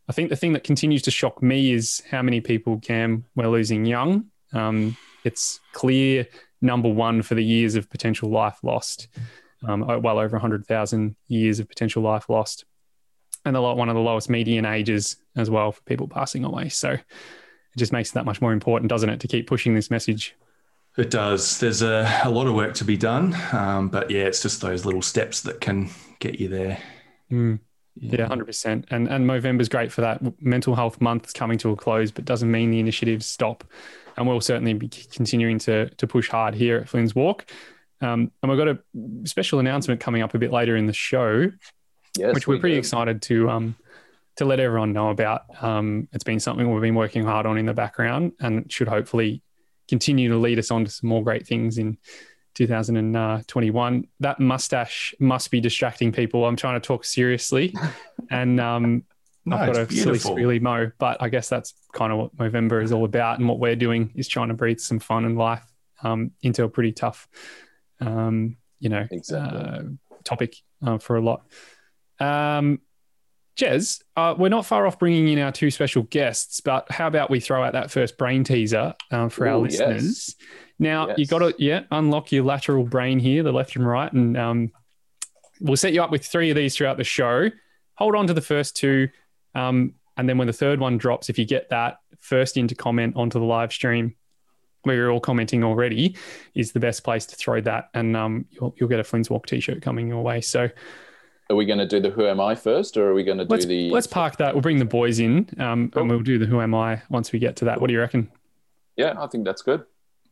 I 0.09 0.13
think 0.13 0.31
the 0.31 0.37
thing 0.37 0.53
that 0.55 0.65
continues 0.65 1.03
to 1.03 1.11
shock 1.11 1.43
me 1.43 1.73
is 1.73 2.03
how 2.11 2.23
many 2.23 2.41
people, 2.41 2.79
Cam, 2.79 3.25
we're 3.35 3.49
losing 3.49 3.85
young. 3.85 4.27
Um, 4.53 4.97
it's 5.25 5.61
clear 5.73 6.27
number 6.61 6.89
one 6.89 7.23
for 7.23 7.35
the 7.35 7.45
years 7.45 7.75
of 7.75 7.91
potential 7.91 8.31
life 8.31 8.59
lost, 8.63 9.09
um, 9.67 9.81
well 10.03 10.19
over 10.19 10.37
100,000 10.37 11.17
years 11.29 11.59
of 11.59 11.69
potential 11.69 12.03
life 12.03 12.29
lost, 12.29 12.65
and 13.45 13.57
lot 13.57 13.77
one 13.77 13.89
of 13.89 13.95
the 13.95 14.01
lowest 14.01 14.31
median 14.31 14.65
ages 14.65 15.17
as 15.37 15.51
well 15.51 15.73
for 15.73 15.83
people 15.83 16.09
passing 16.09 16.45
away. 16.45 16.69
So 16.69 16.91
it 16.91 17.03
just 17.77 17.93
makes 17.93 18.11
it 18.11 18.15
that 18.15 18.25
much 18.25 18.41
more 18.41 18.53
important, 18.53 18.89
doesn't 18.89 19.11
it, 19.11 19.21
to 19.21 19.29
keep 19.29 19.47
pushing 19.47 19.75
this 19.75 19.91
message? 19.91 20.37
It 20.97 21.11
does. 21.11 21.61
There's 21.61 21.83
a, 21.83 22.21
a 22.25 22.31
lot 22.31 22.47
of 22.47 22.55
work 22.55 22.75
to 22.75 22.85
be 22.85 22.97
done, 22.97 23.37
um, 23.53 23.89
but 23.89 24.11
yeah, 24.11 24.25
it's 24.25 24.41
just 24.41 24.61
those 24.63 24.85
little 24.87 25.03
steps 25.03 25.43
that 25.43 25.61
can 25.61 25.91
get 26.21 26.41
you 26.41 26.49
there. 26.49 26.79
Mm. 27.31 27.61
Yeah, 27.99 28.27
hundred 28.27 28.47
percent. 28.47 28.87
And 28.91 29.09
and 29.09 29.27
Movember's 29.27 29.69
great 29.69 29.91
for 29.93 30.03
that. 30.03 30.21
Mental 30.43 30.75
Health 30.75 31.01
Month 31.01 31.27
is 31.27 31.33
coming 31.33 31.59
to 31.59 31.71
a 31.71 31.77
close, 31.77 32.11
but 32.11 32.25
doesn't 32.25 32.51
mean 32.51 32.71
the 32.71 32.79
initiatives 32.79 33.27
stop. 33.27 33.65
And 34.17 34.27
we'll 34.27 34.41
certainly 34.41 34.75
be 34.75 34.89
continuing 34.89 35.59
to 35.61 35.89
to 35.91 36.07
push 36.07 36.29
hard 36.29 36.55
here 36.55 36.79
at 36.79 36.89
Flynn's 36.89 37.15
Walk. 37.15 37.47
Um, 38.03 38.31
and 38.43 38.51
we've 38.51 38.59
got 38.59 38.69
a 38.69 38.79
special 39.27 39.59
announcement 39.59 40.01
coming 40.01 40.21
up 40.23 40.35
a 40.35 40.39
bit 40.39 40.53
later 40.53 40.77
in 40.77 40.87
the 40.87 40.93
show, 40.93 41.51
Yes, 42.19 42.35
which 42.35 42.47
we're 42.47 42.57
we 42.57 42.61
pretty 42.61 42.75
do. 42.77 42.81
excited 42.81 43.23
to 43.23 43.49
um, 43.49 43.77
to 44.37 44.45
let 44.45 44.61
everyone 44.61 44.93
know 44.93 45.09
about. 45.09 45.43
Um, 45.63 46.09
it's 46.13 46.25
been 46.25 46.41
something 46.41 46.71
we've 46.71 46.83
been 46.83 46.95
working 46.95 47.25
hard 47.25 47.47
on 47.47 47.57
in 47.57 47.65
the 47.65 47.75
background, 47.75 48.33
and 48.41 48.71
should 48.71 48.89
hopefully 48.89 49.43
continue 49.89 50.29
to 50.31 50.37
lead 50.37 50.59
us 50.59 50.71
on 50.71 50.85
to 50.85 50.91
some 50.91 51.09
more 51.09 51.23
great 51.23 51.47
things 51.47 51.79
in 51.79 51.99
2021. 52.55 54.09
That 54.21 54.41
mustache 54.41 55.15
must 55.21 55.51
be 55.51 55.61
distracting 55.61 56.13
people. 56.13 56.45
I'm 56.45 56.57
trying 56.57 56.81
to 56.81 56.87
talk 56.87 57.05
seriously, 57.05 57.75
and 58.31 58.61
um, 58.61 59.05
No, 59.45 59.57
I've 59.57 59.73
got 59.73 59.91
a 59.91 59.93
silly 59.95 60.19
squealy 60.19 60.61
mo. 60.61 60.91
But 60.99 61.23
I 61.23 61.29
guess 61.29 61.49
that's 61.49 61.75
kind 61.93 62.13
of 62.13 62.19
what 62.19 62.37
Movember 62.37 62.83
is 62.83 62.93
all 62.93 63.05
about, 63.05 63.39
and 63.39 63.49
what 63.49 63.59
we're 63.59 63.77
doing 63.77 64.13
is 64.15 64.29
trying 64.29 64.49
to 64.49 64.55
breathe 64.55 64.81
some 64.81 64.99
fun 64.99 65.25
and 65.25 65.37
life 65.37 65.65
um, 66.03 66.33
into 66.43 66.65
a 66.65 66.69
pretty 66.69 66.93
tough, 66.93 67.29
um, 68.01 68.57
you 68.79 68.89
know, 68.89 69.07
Exactly. 69.11 69.59
uh, 69.59 69.83
topic 70.25 70.57
uh, 70.85 70.99
for 70.99 71.17
a 71.17 71.21
lot. 71.21 71.43
Um, 72.19 72.81
Jez, 73.57 74.03
uh, 74.17 74.35
we're 74.37 74.51
not 74.51 74.67
far 74.67 74.87
off 74.87 74.99
bringing 74.99 75.29
in 75.29 75.39
our 75.39 75.51
two 75.51 75.71
special 75.71 76.03
guests, 76.05 76.61
but 76.61 76.91
how 76.91 77.07
about 77.07 77.31
we 77.31 77.41
throw 77.41 77.65
out 77.65 77.73
that 77.73 77.91
first 77.91 78.19
brain 78.19 78.45
teaser 78.45 78.95
um, 79.11 79.31
for 79.31 79.49
our 79.49 79.57
Ooh, 79.57 79.65
yes. 79.65 79.79
listeners? 79.81 80.37
Now 80.79 81.09
you 81.09 81.15
Yes. 81.19 81.31
got 81.31 81.39
to 81.39 81.55
yeah 81.59 81.85
unlock 81.91 82.33
your 82.33 82.45
lateral 82.45 82.85
brain 82.85 83.19
here, 83.19 83.43
the 83.43 83.53
left 83.53 83.75
and 83.77 83.87
right, 83.87 84.13
and 84.13 84.37
um, 84.37 84.73
we'll 85.61 85.77
set 85.77 85.95
you 85.95 86.03
up 86.03 86.11
with 86.11 86.27
three 86.27 86.51
of 86.51 86.57
these 86.57 86.77
throughout 86.77 86.99
the 86.99 87.05
show. 87.05 87.51
Hold 87.95 88.15
on 88.15 88.27
to 88.27 88.35
the 88.35 88.43
first 88.43 88.77
two, 88.77 89.09
um, 89.55 89.95
and 90.19 90.29
then 90.29 90.37
when 90.37 90.47
the 90.47 90.53
third 90.53 90.79
one 90.79 90.99
drops, 90.99 91.31
if 91.31 91.39
you 91.39 91.47
get 91.47 91.71
that 91.71 91.97
first 92.21 92.59
in 92.59 92.69
to 92.69 92.75
comment 92.75 93.17
onto 93.17 93.39
the 93.39 93.45
live 93.47 93.73
stream, 93.73 94.15
where 94.83 94.97
you're 94.97 95.11
all 95.11 95.21
commenting 95.21 95.65
already, 95.65 96.15
is 96.55 96.73
the 96.73 96.81
best 96.81 97.05
place 97.05 97.25
to 97.27 97.37
throw 97.37 97.63
that, 97.63 97.89
and 97.95 98.15
um, 98.15 98.45
you'll, 98.51 98.75
you'll 98.79 98.89
get 98.91 99.01
a 99.01 99.05
Flynn's 99.05 99.31
Walk 99.31 99.47
T-shirt 99.47 99.81
coming 99.81 100.09
your 100.09 100.23
way. 100.23 100.43
So 100.43 100.69
Are 101.49 101.55
we 101.57 101.65
going 101.65 101.79
to 101.79 101.87
do 101.87 102.01
the 102.01 102.11
Who 102.11 102.27
Am 102.27 102.41
I 102.41 102.55
first, 102.57 102.97
or 102.97 103.09
are 103.11 103.15
we 103.15 103.23
going 103.23 103.39
to 103.39 103.45
do 103.45 103.51
let's 103.51 103.67
the? 103.67 103.89
let's 103.91 104.07
park 104.09 104.37
that. 104.39 104.53
We'll 104.55 104.63
bring 104.63 104.79
the 104.81 104.85
boys 104.85 105.21
in, 105.21 105.49
um, 105.59 105.91
Cool. 105.91 106.03
and 106.03 106.11
we'll 106.11 106.21
do 106.21 106.39
the 106.39 106.47
Who 106.47 106.61
Am 106.61 106.75
I 106.75 107.01
once 107.09 107.31
we 107.33 107.39
get 107.39 107.55
to 107.57 107.65
that. 107.67 107.81
What 107.81 107.87
do 107.87 107.93
you 107.95 108.01
reckon? 108.01 108.29
Yeah, 108.97 109.15
I 109.19 109.27
think 109.29 109.45
that's 109.45 109.63
good. 109.63 109.85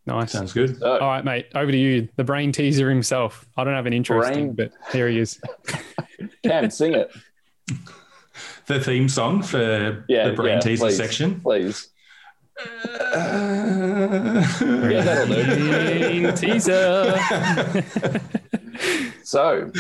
Nice. 0.07 0.33
Sounds 0.33 0.53
good. 0.53 0.77
So, 0.79 0.99
All 0.99 1.09
right, 1.09 1.25
mate. 1.25 1.47
Over 1.55 1.71
to 1.71 1.79
you, 1.79 2.09
the 2.17 2.25
brain 2.25 2.51
teaser 2.53 2.91
himself. 2.91 3.47
I 3.57 3.63
don't 3.65 3.75
have 3.75 3.87
an 3.87 3.93
intro, 3.93 4.19
Brain- 4.21 4.53
but 4.55 4.73
here 4.93 5.09
he 5.09 5.19
is. 5.21 5.41
Cam, 6.45 6.69
sing 6.71 6.95
it, 6.95 7.11
The 8.67 8.81
theme 8.81 9.09
song 9.09 9.43
for 9.43 10.05
Yeah, 10.09 10.29
the 10.29 10.35
brain 10.35 10.55
yeah, 10.55 10.61
teaser 10.61 10.85
please. 10.87 10.97
section. 10.97 11.41
please. 11.41 11.89
Uh, 12.59 14.45
Yeah, 14.61 15.03
that'll 15.03 15.27
do. 15.35 15.71
Brain 15.71 16.35
teaser. 16.35 17.15
So, 19.23 19.71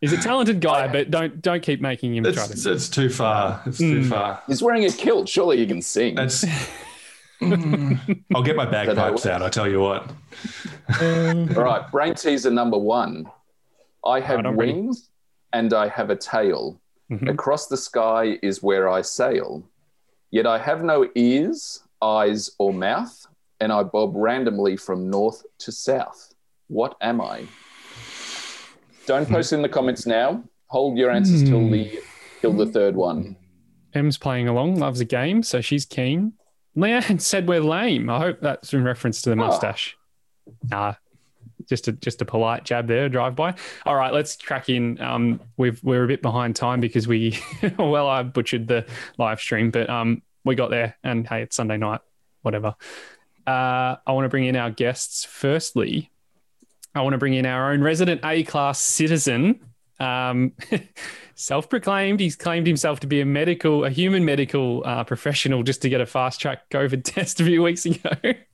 He's 0.00 0.12
a 0.12 0.16
talented 0.18 0.60
guy, 0.60 0.86
but 0.88 1.10
don't 1.10 1.42
don't 1.42 1.62
keep 1.62 1.80
making 1.80 2.14
him 2.14 2.24
try 2.24 2.44
It's, 2.44 2.62
to. 2.64 2.72
it's 2.72 2.88
too 2.88 3.08
far. 3.10 3.60
It's 3.66 3.78
too 3.78 4.00
Mm. 4.02 4.08
far. 4.08 4.42
he's 4.46 4.62
wearing 4.62 4.84
a 4.84 4.90
kilt. 4.90 5.28
Surely 5.28 5.58
you 5.60 5.66
can 5.66 5.82
sing. 5.82 6.14
That's. 6.14 6.44
Mm. 7.40 8.24
I'll 8.34 8.42
get 8.42 8.56
my 8.56 8.64
That 8.64 8.86
how 8.86 8.92
it 8.92 8.94
bagpipes 8.96 9.26
out. 9.26 9.42
I 9.42 9.48
tell 9.48 9.68
you 9.68 9.80
what. 9.80 10.10
All 11.00 11.64
right, 11.64 11.88
brain 11.90 12.14
teaser 12.14 12.50
number 12.50 12.78
one. 12.78 13.26
I 14.06 14.20
have 14.20 14.36
Alright, 14.38 14.46
I'm 14.46 14.56
ready. 14.56 14.72
wings 14.72 15.10
and 15.52 15.72
I 15.74 15.88
have 15.88 16.10
a 16.10 16.16
tail. 16.16 16.80
Mhm. 17.10 17.30
Across 17.30 17.68
the 17.68 17.76
sky 17.76 18.38
is 18.42 18.62
where 18.62 18.88
I 18.88 19.02
sail. 19.02 19.62
Yet 20.30 20.46
I 20.46 20.58
have 20.58 20.84
no 20.84 21.08
ears, 21.14 21.82
eyes, 22.02 22.50
or 22.58 22.72
mouth, 22.72 23.26
and 23.60 23.72
I 23.72 23.82
bob 23.82 24.12
randomly 24.14 24.76
from 24.76 25.08
north 25.10 25.42
to 25.60 25.72
south. 25.72 26.34
What 26.68 26.96
am 27.00 27.20
I? 27.20 27.46
Don't 29.08 29.26
post 29.26 29.54
in 29.54 29.62
the 29.62 29.68
comments 29.70 30.04
now. 30.06 30.44
Hold 30.66 30.98
your 30.98 31.10
answers 31.10 31.42
till 31.42 31.60
Hmm. 31.60 31.70
the 31.72 31.98
till 32.42 32.52
the 32.52 32.66
third 32.66 32.94
one. 32.94 33.36
Em's 33.94 34.18
playing 34.18 34.48
along, 34.48 34.76
loves 34.76 35.00
a 35.00 35.06
game, 35.06 35.42
so 35.42 35.62
she's 35.62 35.86
keen. 35.86 36.34
Leanne 36.76 37.18
said 37.20 37.48
we're 37.48 37.62
lame. 37.62 38.10
I 38.10 38.18
hope 38.18 38.40
that's 38.42 38.74
in 38.74 38.84
reference 38.84 39.22
to 39.22 39.30
the 39.30 39.36
Oh. 39.36 39.46
mustache. 39.46 39.96
Nah, 40.70 40.94
just 41.70 41.88
a 41.88 41.92
just 41.92 42.20
a 42.20 42.26
polite 42.26 42.64
jab 42.64 42.86
there, 42.86 43.08
drive 43.08 43.34
by. 43.34 43.54
All 43.86 43.94
right, 43.94 44.12
let's 44.12 44.36
crack 44.36 44.68
in. 44.68 45.00
Um, 45.00 45.40
we've 45.56 45.82
we're 45.82 46.04
a 46.04 46.06
bit 46.06 46.20
behind 46.20 46.54
time 46.54 46.80
because 46.80 47.08
we, 47.08 47.38
well, 47.78 48.06
I 48.08 48.22
butchered 48.24 48.68
the 48.68 48.84
live 49.16 49.40
stream, 49.40 49.70
but 49.70 49.88
um, 49.88 50.20
we 50.44 50.54
got 50.54 50.68
there, 50.68 50.96
and 51.02 51.26
hey, 51.26 51.40
it's 51.42 51.56
Sunday 51.56 51.78
night, 51.78 52.00
whatever. 52.42 52.74
Uh, 53.46 53.96
I 54.06 54.12
want 54.12 54.26
to 54.26 54.28
bring 54.28 54.44
in 54.44 54.54
our 54.54 54.70
guests. 54.70 55.24
Firstly, 55.24 56.10
I 56.94 57.02
want 57.02 57.12
to 57.14 57.18
bring 57.18 57.34
in 57.34 57.46
our 57.46 57.72
own 57.72 57.82
resident 57.82 58.20
A 58.24 58.42
class 58.44 58.80
citizen. 58.80 59.60
Um, 60.00 60.52
self-proclaimed. 61.34 62.20
He's 62.20 62.36
claimed 62.36 62.66
himself 62.66 63.00
to 63.00 63.06
be 63.06 63.20
a 63.20 63.24
medical, 63.24 63.84
a 63.84 63.90
human 63.90 64.24
medical 64.24 64.82
uh, 64.84 65.04
professional, 65.04 65.62
just 65.62 65.82
to 65.82 65.88
get 65.88 66.00
a 66.00 66.06
fast-track 66.06 66.68
COVID 66.70 67.04
test 67.04 67.40
a 67.40 67.44
few 67.44 67.62
weeks 67.62 67.86
ago. 67.86 68.10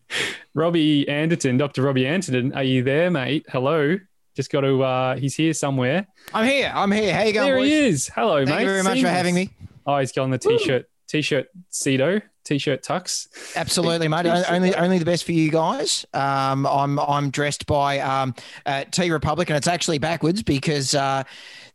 Robbie 0.54 1.08
Anderton, 1.08 1.56
Dr. 1.56 1.82
Robbie 1.82 2.06
Anderton, 2.06 2.52
are 2.54 2.62
you 2.62 2.82
there, 2.82 3.10
mate? 3.10 3.46
Hello. 3.48 3.96
Just 4.36 4.50
got 4.50 4.62
to. 4.62 4.82
Uh, 4.82 5.16
he's 5.16 5.34
here 5.36 5.54
somewhere. 5.54 6.06
I'm 6.32 6.46
here. 6.46 6.70
I'm 6.74 6.90
here. 6.90 7.14
How 7.14 7.22
you 7.22 7.32
going, 7.32 7.46
there 7.46 7.56
boys? 7.58 7.68
he 7.68 7.74
is. 7.74 8.08
Hello, 8.08 8.44
Thank 8.44 8.48
mate. 8.48 8.60
you 8.62 8.68
very 8.68 8.82
much 8.82 9.00
for 9.00 9.08
having 9.08 9.34
me. 9.34 9.50
Oh, 9.86 9.98
he's 9.98 10.12
got 10.12 10.22
on 10.22 10.30
the 10.30 10.38
t-shirt, 10.38 10.86
t-shirt 11.08 11.46
Cedo, 11.70 12.20
t-shirt 12.44 12.82
tux. 12.82 13.28
Absolutely, 13.56 14.08
mate. 14.08 14.26
Only, 14.26 14.74
only 14.74 14.98
the 14.98 15.04
best 15.04 15.24
for 15.24 15.32
you 15.32 15.50
guys. 15.50 16.04
Um, 16.14 16.66
I'm, 16.66 16.98
I'm 16.98 17.30
dressed 17.30 17.66
by 17.66 18.00
um, 18.00 18.34
uh, 18.66 18.84
T 18.90 19.10
Republic, 19.10 19.50
and 19.50 19.56
it's 19.56 19.68
actually 19.68 19.98
backwards 19.98 20.42
because 20.42 20.94
uh, 20.94 21.24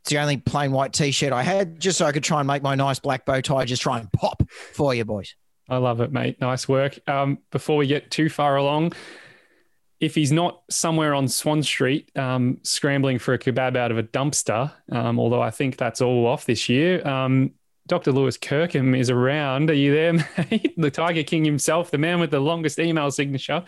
it's 0.01 0.09
the 0.09 0.19
only 0.19 0.37
plain 0.37 0.71
white 0.71 0.93
T-shirt 0.93 1.33
I 1.33 1.43
had, 1.43 1.79
just 1.79 1.97
so 1.97 2.05
I 2.05 2.11
could 2.11 2.23
try 2.23 2.39
and 2.39 2.47
make 2.47 2.63
my 2.63 2.75
nice 2.75 2.99
black 2.99 3.25
bow 3.25 3.41
tie 3.41 3.65
just 3.65 3.81
try 3.81 3.99
and 3.99 4.11
pop 4.11 4.43
for 4.49 4.93
you, 4.93 5.05
boys. 5.05 5.35
I 5.67 5.77
love 5.77 6.01
it, 6.01 6.11
mate. 6.11 6.41
Nice 6.41 6.67
work. 6.67 6.99
Um, 7.07 7.39
before 7.51 7.77
we 7.77 7.85
get 7.85 8.09
too 8.09 8.29
far 8.29 8.55
along, 8.55 8.93
if 9.99 10.15
he's 10.15 10.31
not 10.31 10.63
somewhere 10.69 11.13
on 11.13 11.27
Swan 11.27 11.61
Street 11.61 12.09
um, 12.17 12.57
scrambling 12.63 13.19
for 13.19 13.33
a 13.33 13.39
kebab 13.39 13.75
out 13.75 13.91
of 13.91 13.97
a 13.97 14.03
dumpster, 14.03 14.71
um, 14.91 15.19
although 15.19 15.41
I 15.41 15.51
think 15.51 15.77
that's 15.77 16.01
all 16.01 16.25
off 16.25 16.45
this 16.45 16.69
year, 16.69 17.05
um, 17.07 17.51
Dr. 17.89 18.11
Lewis 18.11 18.37
Kirkham 18.37 18.93
is 18.95 19.09
around. 19.09 19.69
Are 19.69 19.73
you 19.73 19.91
there, 19.93 20.13
mate? 20.51 20.73
The 20.77 20.91
Tiger 20.91 21.23
King 21.23 21.43
himself, 21.43 21.89
the 21.91 21.97
man 21.97 22.19
with 22.19 22.29
the 22.31 22.39
longest 22.39 22.77
email 22.79 23.09
signature. 23.11 23.63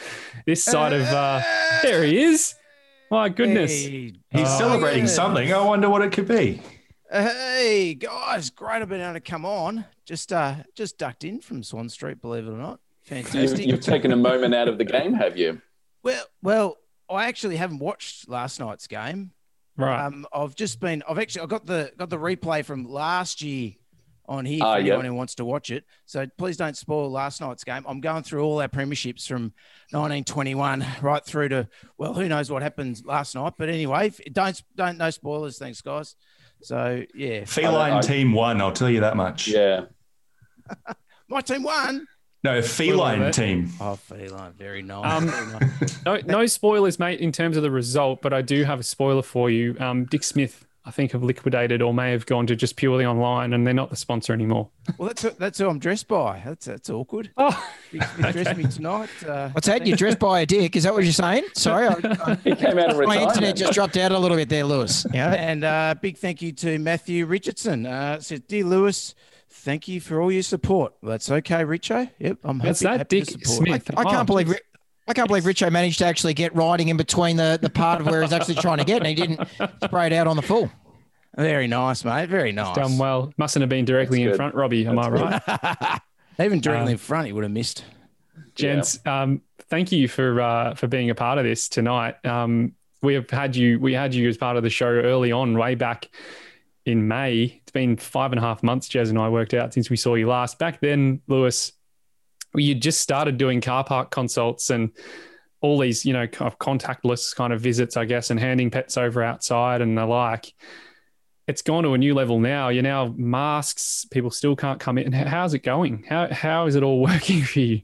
This 0.46 0.63
side 0.63 0.94
of 0.94 1.01
uh, 1.01 1.42
there 1.82 2.04
he 2.04 2.22
is. 2.24 2.54
My 3.10 3.28
goodness. 3.30 3.72
Hey, 3.72 4.13
He's 4.30 4.48
Oh, 4.48 4.58
celebrating 4.60 5.01
yeah. 5.06 5.10
something. 5.10 5.51
I 5.51 5.60
wonder 5.60 5.90
what 5.90 6.01
it 6.04 6.12
could 6.13 6.28
be. 6.28 6.62
Hey 7.12 7.96
guys, 7.96 8.50
great 8.51 8.82
I've 8.82 8.88
been 8.88 9.01
able 9.01 9.13
to 9.13 9.20
come 9.20 9.44
on. 9.44 9.84
Just 10.06 10.32
uh 10.32 10.56
just 10.75 10.98
ducked 10.98 11.25
in 11.25 11.42
from 11.42 11.62
Swan 11.62 11.90
Street, 11.90 12.22
believe 12.22 12.48
it 12.48 12.51
or 12.51 12.58
not. 12.58 12.80
You've, 13.10 13.28
Fantastic. 13.28 13.66
you've 13.68 13.82
taken 13.82 14.13
a 14.13 14.16
moment 14.16 14.56
out 14.56 14.70
of 14.70 14.78
the 14.78 14.86
game, 14.86 15.13
have 15.16 15.36
you? 15.36 15.62
well 16.04 16.24
well, 16.42 16.78
I 17.10 17.25
actually 17.25 17.58
haven't 17.58 17.80
watched 17.80 18.30
last 18.30 18.60
night's 18.62 18.88
game. 18.88 19.32
Right. 19.75 20.06
Um 20.06 20.25
I've 20.32 20.56
just 20.56 20.80
been 20.80 21.04
I've 21.10 21.20
actually 21.20 21.42
I 21.42 21.46
got 21.48 21.66
the 21.66 21.92
got 21.98 22.10
the 22.10 22.18
replay 22.18 22.63
from 22.63 22.86
last 22.86 23.42
year 23.42 23.74
on 24.31 24.45
here 24.45 24.59
for 24.59 24.65
Ah, 24.65 24.73
anyone 24.75 25.00
yep. 25.00 25.05
who 25.05 25.13
wants 25.13 25.35
to 25.35 25.45
watch 25.45 25.69
it. 25.71 25.83
So 26.05 26.25
please 26.38 26.57
don't 26.57 26.77
spoil 26.77 27.11
last 27.11 27.41
night's 27.41 27.63
game. 27.63 27.83
I'm 27.88 28.00
going 28.01 28.23
through 28.23 28.43
all 28.43 28.61
our 28.61 28.67
premierships 28.69 29.27
from 29.27 29.53
1921 29.91 30.85
right 31.01 31.23
through 31.25 31.50
to 31.50 31.67
well, 31.97 32.13
who 32.13 32.27
knows 32.27 32.50
what 32.50 32.61
happened 32.61 33.01
last 33.05 33.35
night. 33.35 33.53
But 33.57 33.69
anyway, 33.69 34.11
don't 34.31 34.61
don't 34.75 34.97
no 34.97 35.09
spoilers. 35.09 35.57
Thanks, 35.57 35.81
guys. 35.81 36.15
So 36.63 37.03
yeah, 37.13 37.45
Feline 37.45 37.93
I- 37.93 37.97
I- 37.97 38.01
team 38.01 38.33
won. 38.33 38.61
I'll 38.61 38.71
tell 38.71 38.89
you 38.89 39.01
that 39.01 39.15
much. 39.17 39.47
Yeah. 39.47 39.85
my 41.29 41.41
team 41.41 41.63
won. 41.63 42.05
No, 42.43 42.59
feline 42.63 43.19
bit. 43.19 43.33
team. 43.35 43.69
Oh, 43.79 43.95
feline, 43.95 44.53
very 44.53 44.81
nice. 44.81 45.05
Um. 45.21 45.71
No, 46.05 46.17
no 46.25 46.45
spoilers, 46.47 46.97
mate, 46.97 47.19
in 47.19 47.31
terms 47.31 47.55
of 47.55 47.61
the 47.61 47.69
result, 47.69 48.23
but 48.23 48.33
I 48.33 48.41
do 48.41 48.63
have 48.63 48.79
a 48.79 48.83
spoiler 48.83 49.21
for 49.21 49.51
you. 49.51 49.75
Um, 49.79 50.05
Dick 50.05 50.23
Smith, 50.23 50.65
I 50.83 50.89
think, 50.91 51.11
have 51.11 51.21
liquidated 51.23 51.81
or 51.83 51.93
may 51.93 52.11
have 52.11 52.25
gone 52.25 52.47
to 52.47 52.55
just 52.55 52.75
purely 52.75 53.05
online, 53.05 53.53
and 53.53 53.67
they're 53.67 53.73
not 53.73 53.91
the 53.91 53.95
sponsor 53.95 54.33
anymore. 54.33 54.69
Well, 54.97 55.09
that's 55.09 55.21
who, 55.21 55.29
that's 55.31 55.59
who 55.59 55.69
I'm 55.69 55.77
dressed 55.77 56.07
by. 56.07 56.41
That's 56.43 56.65
that's 56.65 56.89
awkward. 56.89 57.29
Oh, 57.38 57.71
Big 57.91 58.03
Smith 58.03 58.31
dressed 58.33 58.57
me 58.57 58.63
tonight. 58.63 59.09
Uh, 59.25 59.50
What's 59.53 59.67
that? 59.67 59.85
You're 59.85 59.95
dressed 59.97 60.17
by 60.19 60.39
a 60.39 60.45
dick? 60.45 60.75
Is 60.75 60.83
that 60.83 60.93
what 60.93 61.03
you're 61.03 61.13
saying? 61.13 61.43
Sorry, 61.53 61.88
I, 61.88 61.93
I, 62.25 62.35
He 62.43 62.55
came 62.55 62.79
out 62.79 62.89
of 62.89 62.97
my 63.07 63.21
internet 63.21 63.55
just 63.55 63.73
dropped 63.73 63.95
out 63.97 64.11
a 64.11 64.17
little 64.17 64.38
bit 64.38 64.50
there, 64.50 64.63
Lewis. 64.63 65.05
Yeah. 65.13 65.31
And 65.33 65.63
uh, 65.63 65.93
big 66.01 66.17
thank 66.17 66.41
you 66.41 66.51
to 66.53 66.79
Matthew 66.79 67.25
Richardson. 67.27 67.85
Uh, 67.85 68.19
says, 68.19 68.39
Dear 68.41 68.63
Lewis, 68.65 69.13
thank 69.50 69.88
you 69.88 70.01
for 70.01 70.19
all 70.19 70.31
your 70.31 70.41
support. 70.43 70.93
Well, 71.03 71.11
that's 71.11 71.29
okay, 71.29 71.63
Richo. 71.63 72.09
Yep, 72.17 72.39
I'm 72.43 72.59
happy, 72.59 72.67
That's 72.69 72.79
that 72.79 72.97
happy 72.97 73.19
to 73.21 73.25
Dick 73.38 73.45
support. 73.45 73.67
Smith. 73.67 73.91
I 73.95 74.01
Oh, 74.01 74.09
can't 74.09 74.25
believe. 74.25 74.55
Ri- 75.08 75.12
I 75.12 75.13
can't 75.13 75.27
believe 75.27 75.43
Richo 75.43 75.72
managed 75.72 76.00
to 76.00 76.05
actually 76.05 76.34
get 76.34 76.55
riding 76.55 76.89
in 76.89 76.98
between 76.98 77.38
the, 77.38 77.60
the 77.62 77.70
part 77.70 78.01
of 78.01 78.08
where 78.08 78.22
he's 78.22 78.34
actually 78.34 78.55
trying 78.55 78.77
to 78.77 78.84
get, 78.86 78.98
and 78.98 79.08
he 79.08 79.15
didn't 79.15 79.48
spray 79.84 80.08
it 80.08 80.13
out 80.13 80.27
on 80.27 80.36
the 80.36 80.41
full. 80.41 80.70
Very 81.38 81.67
nice, 81.67 82.03
mate. 82.03 82.29
Very 82.29 82.51
nice. 82.51 82.75
done 82.75 82.98
well. 82.98 83.34
Mustn't 83.38 83.62
have 83.62 83.70
been 83.70 83.86
directly 83.86 84.20
That's 84.20 84.25
in 84.25 84.31
good. 84.31 84.38
front, 84.38 84.55
Robbie. 84.55 84.86
Am 84.86 85.00
I 85.00 85.10
right? 85.10 86.00
Even 86.46 86.60
directly 86.60 86.88
Um, 86.88 86.91
in 86.93 86.98
front, 86.98 87.27
he 87.27 87.34
would 87.34 87.43
have 87.43 87.51
missed. 87.51 87.84
Gents, 88.55 89.00
um, 89.05 89.41
thank 89.70 89.91
you 89.91 90.08
for 90.08 90.41
uh, 90.41 90.75
for 90.75 90.88
being 90.88 91.10
a 91.10 91.15
part 91.15 91.38
of 91.38 91.46
this 91.46 91.70
tonight. 91.70 92.24
Um, 92.25 92.74
we 93.01 93.13
have 93.13 93.29
had 93.29 93.55
you 93.55 93.79
we 93.79 93.93
had 93.93 94.13
you 94.13 94.27
as 94.27 94.38
part 94.38 94.58
of 94.58 94.63
the 94.63 94.70
show 94.70 94.88
early 94.88 95.31
on, 95.31 95.58
way 95.58 95.75
back 95.75 96.10
in 96.86 97.08
May. 97.08 97.60
It's 97.62 97.72
been 97.72 97.96
five 97.96 98.31
and 98.34 98.39
a 98.39 98.41
half 98.41 98.62
months, 98.62 98.89
Jez 98.89 99.10
and 99.10 99.17
I 99.17 99.29
worked 99.29 99.53
out 99.53 99.74
since 99.74 99.89
we 99.89 99.96
saw 99.96 100.15
you 100.15 100.27
last. 100.27 100.60
Back 100.60 100.81
then, 100.81 101.22
Lewis, 101.27 101.72
you 102.55 102.75
just 102.75 103.00
started 103.00 103.38
doing 103.38 103.62
car 103.62 103.84
park 103.84 104.12
consults 104.12 104.70
and 104.70 104.91
all 105.62 105.79
these, 105.79 106.05
you 106.05 106.13
know, 106.13 106.27
kind 106.27 106.51
of 106.51 106.60
contactless 106.60 107.36
kind 107.36 107.53
of 107.53 107.62
visits, 107.62 107.96
I 107.96 108.05
guess, 108.05 108.29
and 108.29 108.39
handing 108.39 108.72
pets 108.72 108.98
over 108.98 109.24
outside 109.24 109.81
and 109.81 109.98
the 109.98 110.05
like. 110.05 110.53
It's 111.48 111.62
gone 111.62 111.84
to 111.84 111.93
a 111.93 111.98
new 111.98 112.13
level 112.13 112.39
now. 112.39 112.70
You're 112.70 112.84
now 112.84 113.13
masks. 113.17 114.05
People 114.10 114.31
still 114.31 114.55
can't 114.55 114.79
come 114.79 114.98
in. 114.98 115.12
How's 115.12 115.53
it 115.53 115.60
going? 115.60 116.03
How 116.08 116.31
how 116.31 116.65
is 116.65 116.75
it 116.75 116.84
all 116.84 117.01
working 117.01 117.43
for 117.43 117.60
you? 117.60 117.81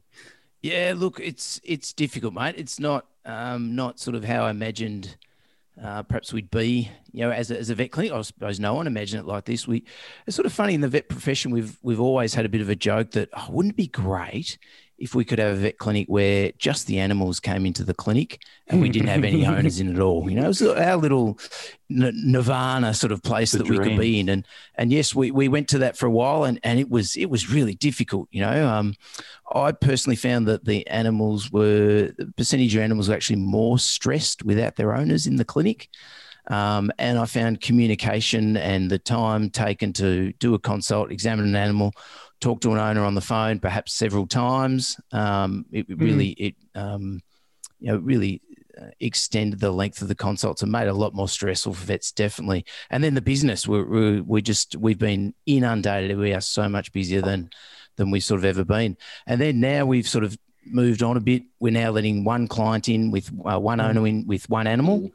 Yeah, 0.61 0.93
look, 0.95 1.19
it's 1.19 1.61
it's 1.63 1.93
difficult, 1.93 2.33
mate. 2.33 2.55
It's 2.57 2.79
not 2.79 3.05
um, 3.25 3.75
not 3.75 3.99
sort 3.99 4.15
of 4.15 4.23
how 4.23 4.43
I 4.43 4.51
imagined. 4.51 5.17
Uh, 5.81 6.01
perhaps 6.03 6.33
we'd 6.33 6.49
be, 6.49 6.89
you 7.11 7.21
know, 7.21 7.31
as 7.31 7.51
a, 7.51 7.57
as 7.57 7.69
a 7.69 7.75
vet 7.75 7.91
clinic. 7.91 8.11
I 8.11 8.21
suppose 8.21 8.59
no 8.59 8.73
one 8.73 8.87
imagined 8.87 9.21
it 9.21 9.27
like 9.27 9.45
this. 9.45 9.67
We, 9.67 9.83
it's 10.25 10.35
sort 10.35 10.45
of 10.45 10.53
funny 10.53 10.73
in 10.73 10.81
the 10.81 10.87
vet 10.87 11.07
profession. 11.07 11.51
We've 11.51 11.77
we've 11.83 11.99
always 11.99 12.33
had 12.33 12.45
a 12.45 12.49
bit 12.49 12.61
of 12.61 12.69
a 12.69 12.75
joke 12.75 13.11
that 13.11 13.29
oh, 13.33 13.47
wouldn't 13.49 13.73
it 13.73 13.77
be 13.77 13.87
great 13.87 14.57
if 14.97 15.13
we 15.13 15.23
could 15.23 15.39
have 15.39 15.53
a 15.53 15.55
vet 15.55 15.77
clinic 15.77 16.07
where 16.07 16.51
just 16.57 16.87
the 16.87 16.99
animals 16.99 17.39
came 17.39 17.65
into 17.65 17.83
the 17.83 17.93
clinic 17.93 18.41
and 18.67 18.81
we 18.81 18.89
didn't 18.89 19.09
have 19.09 19.23
any 19.23 19.45
owners 19.47 19.79
in 19.79 19.93
it 19.93 19.99
all. 19.99 20.29
You 20.29 20.37
know, 20.37 20.45
it 20.45 20.47
was 20.47 20.61
our 20.61 20.95
little 20.95 21.37
nirvana 21.89 22.93
sort 22.93 23.11
of 23.11 23.21
place 23.21 23.51
The 23.51 23.59
that 23.59 23.69
we 23.69 23.77
could 23.77 23.97
be 23.97 24.19
in. 24.19 24.29
And 24.29 24.45
and 24.75 24.91
yes, 24.91 25.13
we, 25.13 25.31
we 25.31 25.47
went 25.47 25.67
to 25.69 25.79
that 25.79 25.97
for 25.97 26.07
a 26.07 26.11
while, 26.11 26.43
and 26.45 26.59
and 26.63 26.79
it 26.79 26.89
was 26.89 27.15
it 27.15 27.29
was 27.29 27.51
really 27.51 27.75
difficult. 27.75 28.27
You 28.31 28.41
know, 28.41 28.67
um, 28.67 28.95
I 29.53 29.71
personally 29.71 30.15
found 30.15 30.47
that 30.47 30.65
the 30.65 30.87
animals 30.87 31.51
were 31.51 32.11
the 32.17 32.33
percentage 32.35 32.75
of 32.75 32.81
animals 32.81 33.09
were 33.09 33.15
actually 33.15 33.37
more 33.39 33.77
stressed 33.77 34.43
without 34.43 34.75
their 34.75 34.95
owners 34.95 35.27
in 35.27 35.35
the 35.35 35.45
clinic. 35.45 35.89
Um, 36.49 36.91
and 36.97 37.19
I 37.19 37.25
found 37.25 37.59
communication 37.59 38.55
and 38.55 38.89
the 38.89 38.99
time 38.99 39.49
taken 39.49 39.91
to 39.93 40.31
do 40.33 40.53
a 40.53 40.59
consult, 40.59 41.11
examine 41.11 41.45
an 41.45 41.57
animal, 41.57 41.93
talk 42.39 42.61
to 42.61 42.71
an 42.71 42.77
owner 42.77 43.03
on 43.03 43.15
the 43.15 43.21
phone, 43.21 43.59
perhaps 43.59 43.93
several 43.93 44.27
times. 44.27 44.99
Um, 45.11 45.65
it 45.71 45.89
it 45.89 45.99
really, 45.99 46.29
it 46.29 46.55
um, 46.75 47.21
you 47.79 47.91
know, 47.91 47.97
really 47.97 48.41
uh, 48.79 48.87
extended 48.99 49.59
the 49.59 49.71
length 49.71 50.01
of 50.01 50.07
the 50.07 50.15
consults 50.15 50.61
and 50.61 50.71
made 50.71 50.87
it 50.87 50.89
a 50.89 50.93
lot 50.93 51.13
more 51.13 51.27
stressful 51.27 51.73
for 51.73 51.85
vets, 51.85 52.11
definitely. 52.11 52.65
And 52.89 53.03
then 53.03 53.13
the 53.13 53.21
business, 53.21 53.67
we 53.67 53.83
we 53.83 54.21
we 54.21 54.41
just 54.41 54.75
we've 54.75 54.99
been 54.99 55.33
inundated. 55.45 56.17
We 56.17 56.33
are 56.33 56.41
so 56.41 56.69
much 56.69 56.91
busier 56.91 57.21
than 57.21 57.49
than 57.95 58.11
we've 58.11 58.23
sort 58.23 58.39
of 58.39 58.45
ever 58.45 58.63
been. 58.63 58.97
And 59.25 59.41
then 59.41 59.59
now 59.59 59.85
we've 59.85 60.07
sort 60.07 60.23
of 60.23 60.37
moved 60.65 61.03
on 61.03 61.17
a 61.17 61.21
bit. 61.21 61.43
We're 61.59 61.71
now 61.71 61.91
letting 61.91 62.23
one 62.23 62.47
client 62.47 62.89
in 62.89 63.11
with 63.11 63.31
uh, 63.45 63.59
one 63.59 63.79
owner 63.79 64.05
in 64.07 64.27
with 64.27 64.49
one 64.49 64.67
animal. 64.67 65.11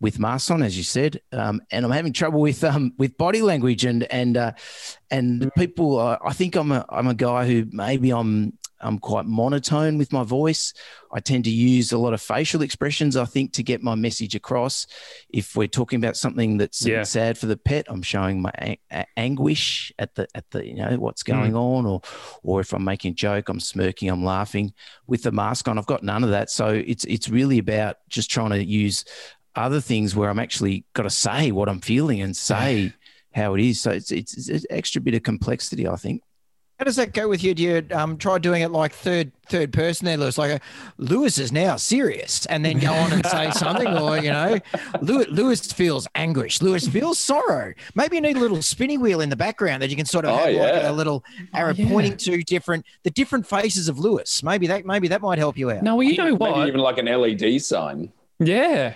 With 0.00 0.18
masks 0.20 0.50
on, 0.50 0.62
as 0.62 0.76
you 0.76 0.84
said, 0.84 1.20
um, 1.32 1.60
and 1.72 1.84
I'm 1.84 1.90
having 1.90 2.12
trouble 2.12 2.40
with 2.40 2.62
um, 2.62 2.92
with 2.98 3.16
body 3.16 3.42
language 3.42 3.84
and 3.84 4.04
and 4.12 4.36
uh, 4.36 4.52
and 5.10 5.50
people. 5.56 5.98
Uh, 5.98 6.18
I 6.24 6.32
think 6.32 6.54
I'm 6.54 6.70
a 6.70 6.84
I'm 6.88 7.08
a 7.08 7.14
guy 7.14 7.46
who 7.48 7.66
maybe 7.72 8.10
I'm 8.12 8.52
I'm 8.80 9.00
quite 9.00 9.26
monotone 9.26 9.98
with 9.98 10.12
my 10.12 10.22
voice. 10.22 10.72
I 11.12 11.18
tend 11.18 11.42
to 11.46 11.50
use 11.50 11.90
a 11.90 11.98
lot 11.98 12.14
of 12.14 12.20
facial 12.22 12.62
expressions, 12.62 13.16
I 13.16 13.24
think, 13.24 13.52
to 13.54 13.64
get 13.64 13.82
my 13.82 13.96
message 13.96 14.36
across. 14.36 14.86
If 15.30 15.56
we're 15.56 15.66
talking 15.66 15.96
about 15.96 16.16
something 16.16 16.58
that's 16.58 16.86
Yeah. 16.86 17.02
sad 17.02 17.36
for 17.36 17.46
the 17.46 17.56
pet, 17.56 17.86
I'm 17.88 18.02
showing 18.02 18.40
my 18.40 18.52
a- 18.60 18.78
a- 18.92 19.06
anguish 19.16 19.90
at 19.98 20.14
the 20.14 20.28
at 20.36 20.48
the 20.52 20.64
you 20.64 20.76
know 20.76 20.96
what's 20.98 21.24
going 21.24 21.56
on, 21.56 21.86
or 21.86 22.02
or 22.44 22.60
if 22.60 22.72
I'm 22.72 22.84
making 22.84 23.10
a 23.12 23.14
joke, 23.14 23.48
I'm 23.48 23.58
smirking, 23.58 24.10
I'm 24.10 24.24
laughing. 24.24 24.72
With 25.08 25.24
the 25.24 25.32
mask 25.32 25.66
on, 25.66 25.76
I've 25.76 25.86
got 25.86 26.04
none 26.04 26.22
of 26.22 26.30
that. 26.30 26.48
So 26.50 26.68
it's 26.68 27.04
it's 27.06 27.28
really 27.28 27.58
about 27.58 27.96
just 28.08 28.30
trying 28.30 28.50
to 28.50 28.64
use 28.64 29.04
other 29.58 29.80
things 29.80 30.14
where 30.16 30.30
I'm 30.30 30.38
actually 30.38 30.84
got 30.94 31.02
to 31.02 31.10
say 31.10 31.50
what 31.52 31.68
I'm 31.68 31.80
feeling 31.80 32.20
and 32.20 32.36
say 32.36 32.92
how 33.34 33.54
it 33.54 33.60
is. 33.60 33.80
So 33.80 33.90
it's 33.90 34.10
it's, 34.10 34.48
it's 34.48 34.64
an 34.64 34.70
extra 34.70 35.00
bit 35.00 35.14
of 35.14 35.22
complexity, 35.22 35.86
I 35.88 35.96
think. 35.96 36.22
How 36.78 36.84
does 36.84 36.94
that 36.94 37.12
go 37.12 37.28
with 37.28 37.42
you? 37.42 37.54
Do 37.54 37.62
you 37.64 37.84
um, 37.90 38.16
try 38.18 38.38
doing 38.38 38.62
it 38.62 38.70
like 38.70 38.92
third 38.92 39.32
third 39.48 39.72
person 39.72 40.04
there, 40.04 40.16
Lewis? 40.16 40.38
Like, 40.38 40.52
uh, 40.52 40.58
Lewis 40.96 41.36
is 41.36 41.50
now 41.50 41.74
serious, 41.74 42.46
and 42.46 42.64
then 42.64 42.78
go 42.78 42.92
on 42.92 43.12
and 43.12 43.26
say 43.26 43.50
something, 43.64 43.88
or 43.88 44.16
you 44.18 44.30
know, 44.30 44.60
Lewis, 45.02 45.26
Lewis 45.28 45.72
feels 45.72 46.06
anguish. 46.14 46.62
Lewis 46.62 46.86
feels 46.86 47.18
sorrow. 47.18 47.72
Maybe 47.96 48.14
you 48.14 48.22
need 48.22 48.36
a 48.36 48.38
little 48.38 48.62
spinny 48.62 48.96
wheel 48.96 49.20
in 49.22 49.28
the 49.28 49.34
background 49.34 49.82
that 49.82 49.90
you 49.90 49.96
can 49.96 50.06
sort 50.06 50.24
of 50.24 50.30
Oh, 50.30 50.36
have 50.36 50.44
like 50.46 50.54
yeah. 50.54 50.90
a 50.90 50.92
little 50.92 51.24
arrow 51.52 51.74
yeah. 51.74 51.88
pointing 51.88 52.16
to 52.18 52.44
different 52.44 52.86
the 53.02 53.10
different 53.10 53.44
faces 53.44 53.88
of 53.88 53.98
Lewis. 53.98 54.44
Maybe 54.44 54.68
that 54.68 54.86
maybe 54.86 55.08
that 55.08 55.20
might 55.20 55.38
help 55.38 55.58
you 55.58 55.72
out. 55.72 55.82
No, 55.82 55.96
well, 55.96 56.04
you 56.04 56.16
know 56.16 56.26
Maybe 56.26 56.36
what? 56.36 56.68
even 56.68 56.78
like 56.80 56.98
an 56.98 57.06
LED 57.06 57.60
sign. 57.60 58.12
Yeah. 58.38 58.94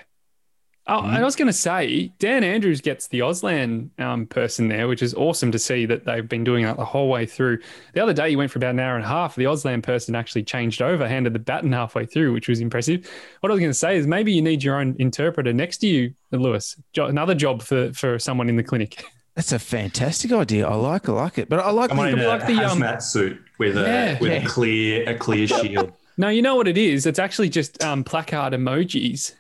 Oh, 0.89 0.99
and 1.05 1.17
I 1.17 1.23
was 1.23 1.37
going 1.37 1.47
to 1.47 1.53
say, 1.53 2.13
Dan 2.19 2.43
Andrews 2.43 2.81
gets 2.81 3.07
the 3.07 3.21
Auslan 3.21 3.89
um, 4.01 4.27
person 4.27 4.67
there, 4.67 4.89
which 4.89 5.01
is 5.01 5.15
awesome 5.15 5.53
to 5.53 5.59
see 5.59 5.87
that 5.87 6.05
they've 6.05 6.29
been 6.29 6.43
doing 6.43 6.65
that 6.65 6.77
the 6.77 6.85
whole 6.85 7.09
way 7.09 7.25
through. 7.25 7.59
The 7.95 8.01
other 8.03 8.13
day, 8.13 8.31
you 8.31 8.39
went 8.39 8.51
for 8.51 8.59
about 8.59 8.71
an 8.73 8.81
hour 8.81 8.97
and 8.97 9.05
a 9.05 9.09
half. 9.09 9.37
The 9.37 9.45
Auslan 9.45 9.81
person 9.81 10.17
actually 10.17 10.43
changed 10.43 10.83
over, 10.83 11.07
handed 11.07 11.35
the 11.35 11.39
baton 11.39 11.71
halfway 11.71 12.05
through, 12.05 12.33
which 12.33 12.49
was 12.49 12.59
impressive. 12.59 13.09
What 13.41 13.51
I 13.51 13.55
was 13.55 13.61
going 13.61 13.71
to 13.71 13.75
say 13.79 13.97
is 13.97 14.09
maybe 14.09 14.33
you 14.33 14.43
need 14.43 14.65
your 14.65 14.81
own 14.81 14.97
interpreter 14.99 15.53
next 15.53 15.79
to 15.79 15.87
you, 15.87 16.15
Lewis. 16.33 16.75
Jo- 16.93 17.07
another 17.07 17.37
job 17.37 17.63
for, 17.63 17.93
for 17.93 18.19
someone 18.19 18.49
in 18.49 18.57
the 18.57 18.65
clinic. 18.65 19.05
That's 19.37 19.53
a 19.53 19.61
fantastic 19.61 20.33
idea. 20.33 20.67
I 20.69 20.75
like 20.75 21.09
I 21.09 21.13
like 21.13 21.39
it. 21.39 21.49
But 21.49 21.61
I 21.61 21.71
like 21.71 21.91
Come 21.91 22.01
on 22.01 22.09
in 22.09 22.19
the, 22.19 22.27
a 22.27 22.29
like 22.29 22.47
the, 22.47 22.55
um, 22.69 23.01
suit 23.01 23.41
with 23.59 23.79
a 23.79 23.83
Yeah. 23.83 24.19
with 24.19 24.33
Yeah. 24.33 24.39
a 24.43 24.47
clear 24.47 25.09
a 25.09 25.15
clear 25.15 25.47
shield. 25.47 25.93
No, 26.19 26.29
you 26.29 26.43
know 26.43 26.57
what 26.57 26.69
it 26.69 26.77
is? 26.77 27.07
It's 27.07 27.19
actually 27.19 27.49
just 27.49 27.83
um, 27.83 28.05
placard 28.05 28.53
emojis 28.53 29.33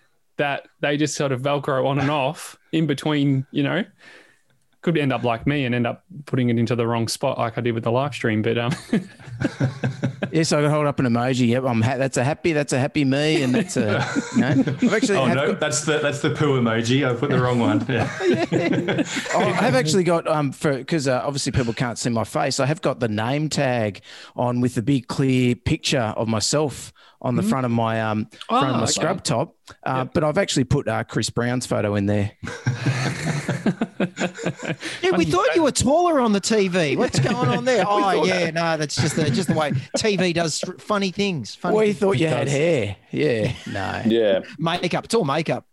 that 0.42 0.66
they 0.80 0.96
just 0.96 1.14
sort 1.14 1.30
of 1.30 1.40
Velcro 1.40 1.86
on 1.86 2.00
and 2.00 2.10
off 2.10 2.58
in 2.72 2.88
between, 2.88 3.46
you 3.52 3.62
know. 3.62 3.84
Could 4.82 4.98
end 4.98 5.12
up 5.12 5.22
like 5.22 5.46
me 5.46 5.64
and 5.64 5.74
end 5.76 5.86
up 5.86 6.04
putting 6.26 6.48
it 6.50 6.58
into 6.58 6.74
the 6.74 6.84
wrong 6.86 7.06
spot 7.06 7.38
like 7.38 7.56
I 7.56 7.60
did 7.60 7.72
with 7.72 7.84
the 7.84 7.92
live 7.92 8.12
stream. 8.14 8.42
But 8.42 8.58
um, 8.58 8.72
yes, 10.32 10.52
I 10.52 10.60
can 10.60 10.70
hold 10.70 10.86
up 10.86 10.98
an 10.98 11.06
emoji. 11.06 11.46
Yep, 11.48 11.62
I'm 11.64 11.80
ha- 11.82 11.98
that's 11.98 12.16
a 12.16 12.24
happy. 12.24 12.52
That's 12.52 12.72
a 12.72 12.80
happy 12.80 13.04
me, 13.04 13.44
and 13.44 13.54
that's 13.54 13.76
a. 13.76 14.04
You 14.34 14.40
know, 14.40 14.48
I've 14.66 14.92
actually 14.92 15.18
Oh 15.18 15.28
no, 15.28 15.46
got- 15.52 15.60
that's 15.60 15.84
the 15.84 15.98
that's 16.00 16.20
the 16.20 16.30
poo 16.30 16.60
emoji. 16.60 17.08
I 17.08 17.14
put 17.14 17.30
the 17.30 17.40
wrong 17.40 17.60
one. 17.60 17.86
Yeah. 17.88 18.10
Oh, 19.34 19.38
I 19.40 19.52
have 19.52 19.74
actually 19.76 20.02
got 20.04 20.26
um 20.26 20.50
for 20.50 20.76
because 20.76 21.06
uh, 21.06 21.22
obviously 21.24 21.52
people 21.52 21.72
can't 21.74 21.96
see 21.96 22.10
my 22.10 22.24
face. 22.24 22.58
I 22.58 22.66
have 22.66 22.82
got 22.82 22.98
the 22.98 23.08
name 23.08 23.48
tag 23.48 24.00
on 24.34 24.60
with 24.60 24.74
the 24.74 24.82
big 24.82 25.06
clear 25.06 25.54
picture 25.54 26.12
of 26.16 26.26
myself 26.26 26.92
on 27.20 27.36
the 27.36 27.42
front 27.44 27.64
of 27.64 27.70
my 27.70 28.00
um 28.02 28.26
front 28.48 28.66
of 28.66 28.74
Oh, 28.74 28.76
my 28.78 28.82
okay. 28.82 28.92
scrub 28.92 29.22
top. 29.22 29.54
Uh, 29.84 30.04
But 30.06 30.24
I've 30.24 30.38
actually 30.38 30.64
put 30.64 30.88
uh, 30.88 31.04
Chris 31.04 31.30
Brown's 31.30 31.66
photo 31.66 31.94
in 31.94 32.06
there. 32.06 32.32
Yeah, 35.02 35.16
we 35.16 35.24
thought 35.24 35.54
you 35.54 35.62
were 35.62 35.72
taller 35.72 36.20
on 36.20 36.32
the 36.32 36.40
TV. 36.40 36.96
What's 36.96 37.18
going 37.20 37.48
on 37.48 37.64
there? 37.64 37.84
Oh 37.86 38.24
yeah, 38.24 38.50
no, 38.50 38.76
that's 38.76 38.96
just 38.96 39.16
the 39.16 39.30
just 39.30 39.48
the 39.48 39.54
way 39.54 39.70
TV 39.96 40.32
does 40.34 40.60
funny 40.78 41.10
things. 41.10 41.54
Funny 41.54 41.76
We 41.76 41.86
things. 41.86 41.98
thought 41.98 42.18
you 42.18 42.28
had 42.28 42.48
hair. 42.48 42.96
Yeah, 43.10 43.52
no. 43.66 44.02
Yeah. 44.06 44.40
makeup. 44.58 45.04
It's 45.04 45.14
all 45.14 45.24
makeup. 45.24 45.66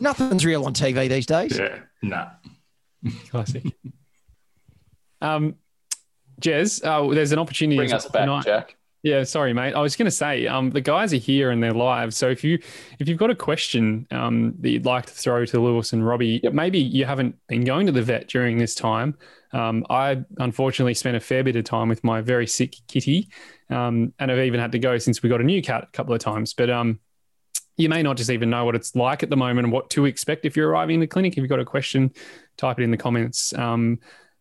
Nothing's 0.00 0.44
real 0.44 0.64
on 0.64 0.74
TV 0.74 1.08
these 1.08 1.26
days. 1.26 1.58
Yeah. 1.58 1.78
no. 2.02 2.26
Nah. 3.04 3.10
classic. 3.30 3.64
Um, 5.20 5.56
Jez, 6.40 6.84
uh, 6.84 7.12
there's 7.14 7.32
an 7.32 7.38
opportunity. 7.38 7.76
Bring 7.76 7.92
us 7.92 8.06
back, 8.06 8.22
tonight. 8.22 8.44
Jack. 8.44 8.75
Yeah, 9.06 9.22
sorry, 9.22 9.52
mate. 9.52 9.72
I 9.72 9.80
was 9.80 9.94
going 9.94 10.06
to 10.06 10.10
say, 10.10 10.48
um, 10.48 10.70
the 10.70 10.80
guys 10.80 11.12
are 11.12 11.18
here 11.18 11.52
and 11.52 11.62
they're 11.62 11.72
live. 11.72 12.12
So 12.12 12.28
if 12.28 12.42
you 12.42 12.58
if 12.98 13.08
you've 13.08 13.18
got 13.18 13.30
a 13.30 13.36
question 13.36 14.04
um, 14.10 14.52
that 14.58 14.70
you'd 14.70 14.84
like 14.84 15.06
to 15.06 15.12
throw 15.12 15.44
to 15.44 15.60
Lewis 15.60 15.92
and 15.92 16.04
Robbie, 16.04 16.40
Yep. 16.42 16.52
maybe 16.52 16.80
you 16.80 17.04
haven't 17.04 17.36
been 17.46 17.62
going 17.62 17.86
to 17.86 17.92
the 17.92 18.02
vet 18.02 18.26
during 18.26 18.58
this 18.58 18.74
time. 18.74 19.16
Um, 19.52 19.86
I 19.90 20.24
unfortunately 20.38 20.94
spent 20.94 21.16
a 21.16 21.20
fair 21.20 21.44
bit 21.44 21.54
of 21.54 21.62
time 21.64 21.88
with 21.88 22.02
my 22.02 22.20
very 22.20 22.48
sick 22.48 22.74
kitty, 22.88 23.28
um, 23.70 24.12
and 24.18 24.32
I've 24.32 24.40
even 24.40 24.58
had 24.58 24.72
to 24.72 24.80
go 24.80 24.98
since 24.98 25.22
we 25.22 25.28
got 25.28 25.40
a 25.40 25.44
new 25.44 25.62
cat 25.62 25.84
a 25.84 25.96
couple 25.96 26.12
of 26.12 26.18
times. 26.18 26.52
But 26.52 26.68
um, 26.68 26.98
you 27.76 27.88
may 27.88 28.02
not 28.02 28.16
just 28.16 28.30
even 28.30 28.50
know 28.50 28.64
what 28.64 28.74
it's 28.74 28.96
like 28.96 29.22
at 29.22 29.30
the 29.30 29.36
moment 29.36 29.66
and 29.66 29.72
what 29.72 29.88
to 29.90 30.06
expect 30.06 30.44
if 30.44 30.56
you're 30.56 30.68
arriving 30.68 30.94
in 30.94 31.00
the 31.00 31.06
clinic. 31.06 31.34
If 31.34 31.38
you've 31.38 31.48
got 31.48 31.60
a 31.60 31.64
question, 31.64 32.10
type 32.56 32.80
it 32.80 32.82
in 32.82 32.90
the 32.90 32.96
comments. 32.96 33.56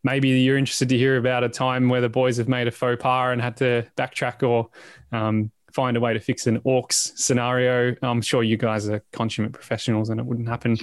Maybe 0.06 0.30
you're 0.30 0.58
interested 0.58 0.88
to 0.90 0.98
hear 0.98 1.18
about 1.18 1.44
a 1.44 1.50
time 1.50 1.90
where 1.90 2.00
the 2.00 2.10
boys 2.10 2.38
have 2.38 2.48
made 2.48 2.68
a 2.68 2.72
faux 2.72 3.02
pas 3.02 3.34
and 3.34 3.42
had 3.42 3.58
to 3.58 3.84
backtrack 3.98 4.48
or 4.48 4.70
um, 5.12 5.52
find 5.74 5.98
a 5.98 6.00
way 6.00 6.14
to 6.14 6.20
fix 6.20 6.46
an 6.48 6.60
orcs 6.62 7.18
scenario. 7.18 7.96
I'm 8.04 8.22
sure 8.22 8.44
you 8.44 8.56
guys 8.56 8.88
are 8.88 9.04
consummate 9.12 9.52
professionals 9.54 10.10
and 10.12 10.20
it 10.20 10.26
wouldn't 10.26 10.48
happen. 10.48 10.78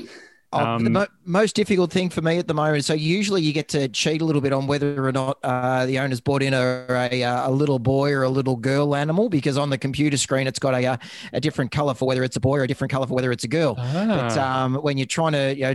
Oh, 0.55 0.59
the 0.59 0.65
Um, 0.87 0.93
mo- 0.93 1.07
most 1.25 1.57
difficult 1.57 1.91
thing 1.91 2.11
for 2.11 2.21
me 2.21 2.37
at 2.37 2.47
the 2.47 2.53
moment. 2.53 2.85
So 2.85 2.93
usually 2.93 3.41
you 3.41 3.55
get 3.55 3.69
to 3.69 3.89
cheat 3.89 4.21
a 4.21 4.25
little 4.27 4.43
bit 4.43 4.53
on 4.53 4.67
whether 4.67 5.07
or 5.07 5.11
not 5.13 5.39
uh, 5.43 5.87
the 5.87 5.99
owner's 6.01 6.21
bought 6.21 6.43
in 6.43 6.53
a, 6.53 6.85
a 6.91 7.23
a 7.23 7.51
little 7.51 7.79
boy 7.79 8.13
or 8.13 8.23
a 8.25 8.29
little 8.29 8.57
girl 8.57 8.95
animal 8.95 9.31
because 9.31 9.57
on 9.57 9.71
the 9.71 9.79
computer 9.79 10.19
screen 10.19 10.47
it's 10.47 10.59
got 10.59 10.75
a 10.75 10.85
uh, 10.85 10.97
a 11.33 11.41
different 11.41 11.71
color 11.71 11.95
for 11.95 12.07
whether 12.07 12.23
it's 12.23 12.37
a 12.37 12.41
boy 12.41 12.59
or 12.59 12.65
a 12.65 12.69
different 12.69 12.91
color 12.93 13.07
for 13.07 13.15
whether 13.15 13.33
it's 13.33 13.45
a 13.45 13.49
girl. 13.49 13.77
But 13.77 14.37
Ah. 14.37 14.65
um, 14.65 14.75
when 14.75 14.99
you're 14.99 15.07
trying 15.07 15.33
to, 15.33 15.55
you 15.57 15.63
know, 15.63 15.75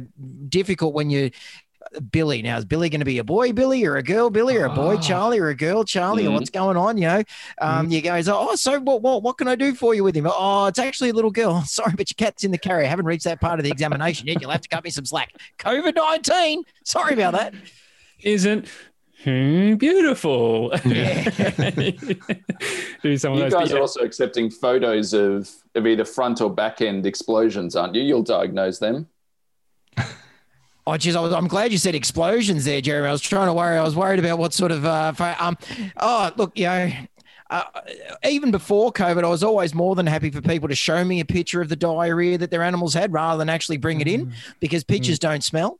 difficult 0.50 0.94
when 0.94 1.10
you. 1.10 1.32
Billy 2.02 2.42
now 2.42 2.58
is 2.58 2.66
Billy 2.66 2.90
going 2.90 3.00
to 3.02 3.06
be 3.06 3.18
a 3.20 3.24
boy 3.24 3.52
Billy 3.54 3.86
or 3.86 3.96
a 3.98 4.04
girl 4.04 4.30
Billy 4.30 4.56
or 4.58 4.66
a 4.66 4.70
boy 4.74 4.96
Ah. 4.98 5.02
Charlie 5.02 5.40
or 5.40 5.50
a 5.50 5.56
girl 5.56 5.84
Charlie 5.84 6.26
or 6.26 6.30
Mhm. 6.30 6.34
what's 6.34 6.50
going 6.50 6.78
on 6.78 6.98
you 6.98 7.08
know 7.08 7.24
um 7.62 7.90
you 7.90 8.02
go 8.02 8.20
oh 8.28 8.56
so 8.56 8.80
what, 8.80 9.02
what 9.02 9.24
what 9.24 9.38
can 9.38 9.48
I 9.48 9.56
do 9.56 9.74
for 9.74 9.94
you 9.96 10.04
with 10.04 10.16
him 10.16 10.28
oh 10.28 10.66
it's 10.68 10.80
actually 10.80 11.10
a 11.10 11.14
little 11.14 11.32
girl 11.32 11.62
sorry 11.66 11.94
but 11.98 12.10
your 12.10 12.16
cat's 12.18 12.44
in 12.44 12.52
the 12.52 12.58
carrier 12.58 12.86
I 12.86 12.90
haven't 12.90 13.06
reached 13.06 13.24
that 13.26 13.42
part 13.42 13.60
of 13.60 13.64
the 13.64 13.72
examination 13.72 14.28
yet 14.28 14.42
you'll 14.42 14.52
have 14.52 14.62
to 14.62 14.70
cut 14.70 14.84
me 14.84 14.90
some 14.90 15.06
slack 15.06 15.34
COVID 15.60 15.96
nineteen 15.96 16.64
sorry 16.84 17.14
about 17.14 17.34
that 17.34 17.54
Isn't 18.24 18.68
hmm, 19.24 19.76
beautiful. 19.76 20.72
Yeah. 20.86 21.30
Do 23.04 23.18
some 23.18 23.34
of 23.34 23.38
You 23.40 23.44
those. 23.46 23.54
guys 23.54 23.70
but 23.72 23.78
are 23.78 23.82
also 23.82 24.02
accepting 24.02 24.50
photos 24.50 25.14
of, 25.14 25.50
of 25.76 25.86
either 25.88 26.06
front 26.06 26.40
or 26.42 26.50
back 26.54 26.82
end 26.82 27.06
explosions, 27.06 27.76
aren't 27.76 27.96
you? 27.96 28.02
You'll 28.04 28.24
diagnose 28.24 28.80
them. 28.80 29.08
Oh, 30.90 30.96
geez, 30.96 31.18
I 31.18 31.20
was, 31.20 31.34
I'm 31.34 31.48
glad 31.50 31.74
you 31.74 31.78
said 31.78 31.96
explosions 31.96 32.64
there, 32.64 32.80
Jeremy. 32.80 33.10
I 33.10 33.12
was 33.12 33.22
trying 33.22 33.48
to 33.48 33.54
worry. 33.54 33.78
I 33.78 33.84
was 33.84 33.94
worried 33.96 34.20
about 34.20 34.38
what 34.40 34.54
sort 34.54 34.72
of. 34.72 34.86
Uh, 34.86 35.12
pho- 35.12 35.36
um, 35.38 35.58
oh, 35.98 36.32
look, 36.38 36.58
you 36.58 36.66
know, 36.66 36.90
uh, 37.50 37.64
even 38.24 38.52
before 38.52 38.94
COVID, 38.94 39.22
I 39.24 39.28
was 39.28 39.44
always 39.44 39.74
more 39.76 39.96
than 39.96 40.08
happy 40.08 40.30
for 40.30 40.42
people 40.42 40.70
to 40.70 40.76
show 40.76 41.04
me 41.04 41.20
a 41.20 41.26
picture 41.26 41.60
of 41.62 41.68
the 41.68 41.76
diarrhea 41.76 42.38
that 42.38 42.52
their 42.52 42.64
animals 42.64 42.94
had 42.94 43.12
rather 43.12 43.38
than 43.38 43.50
actually 43.50 43.76
bring 43.76 44.00
it 44.00 44.08
in 44.08 44.32
because 44.62 44.86
pictures 44.86 45.20
don't 45.20 45.44
smell. 45.44 45.78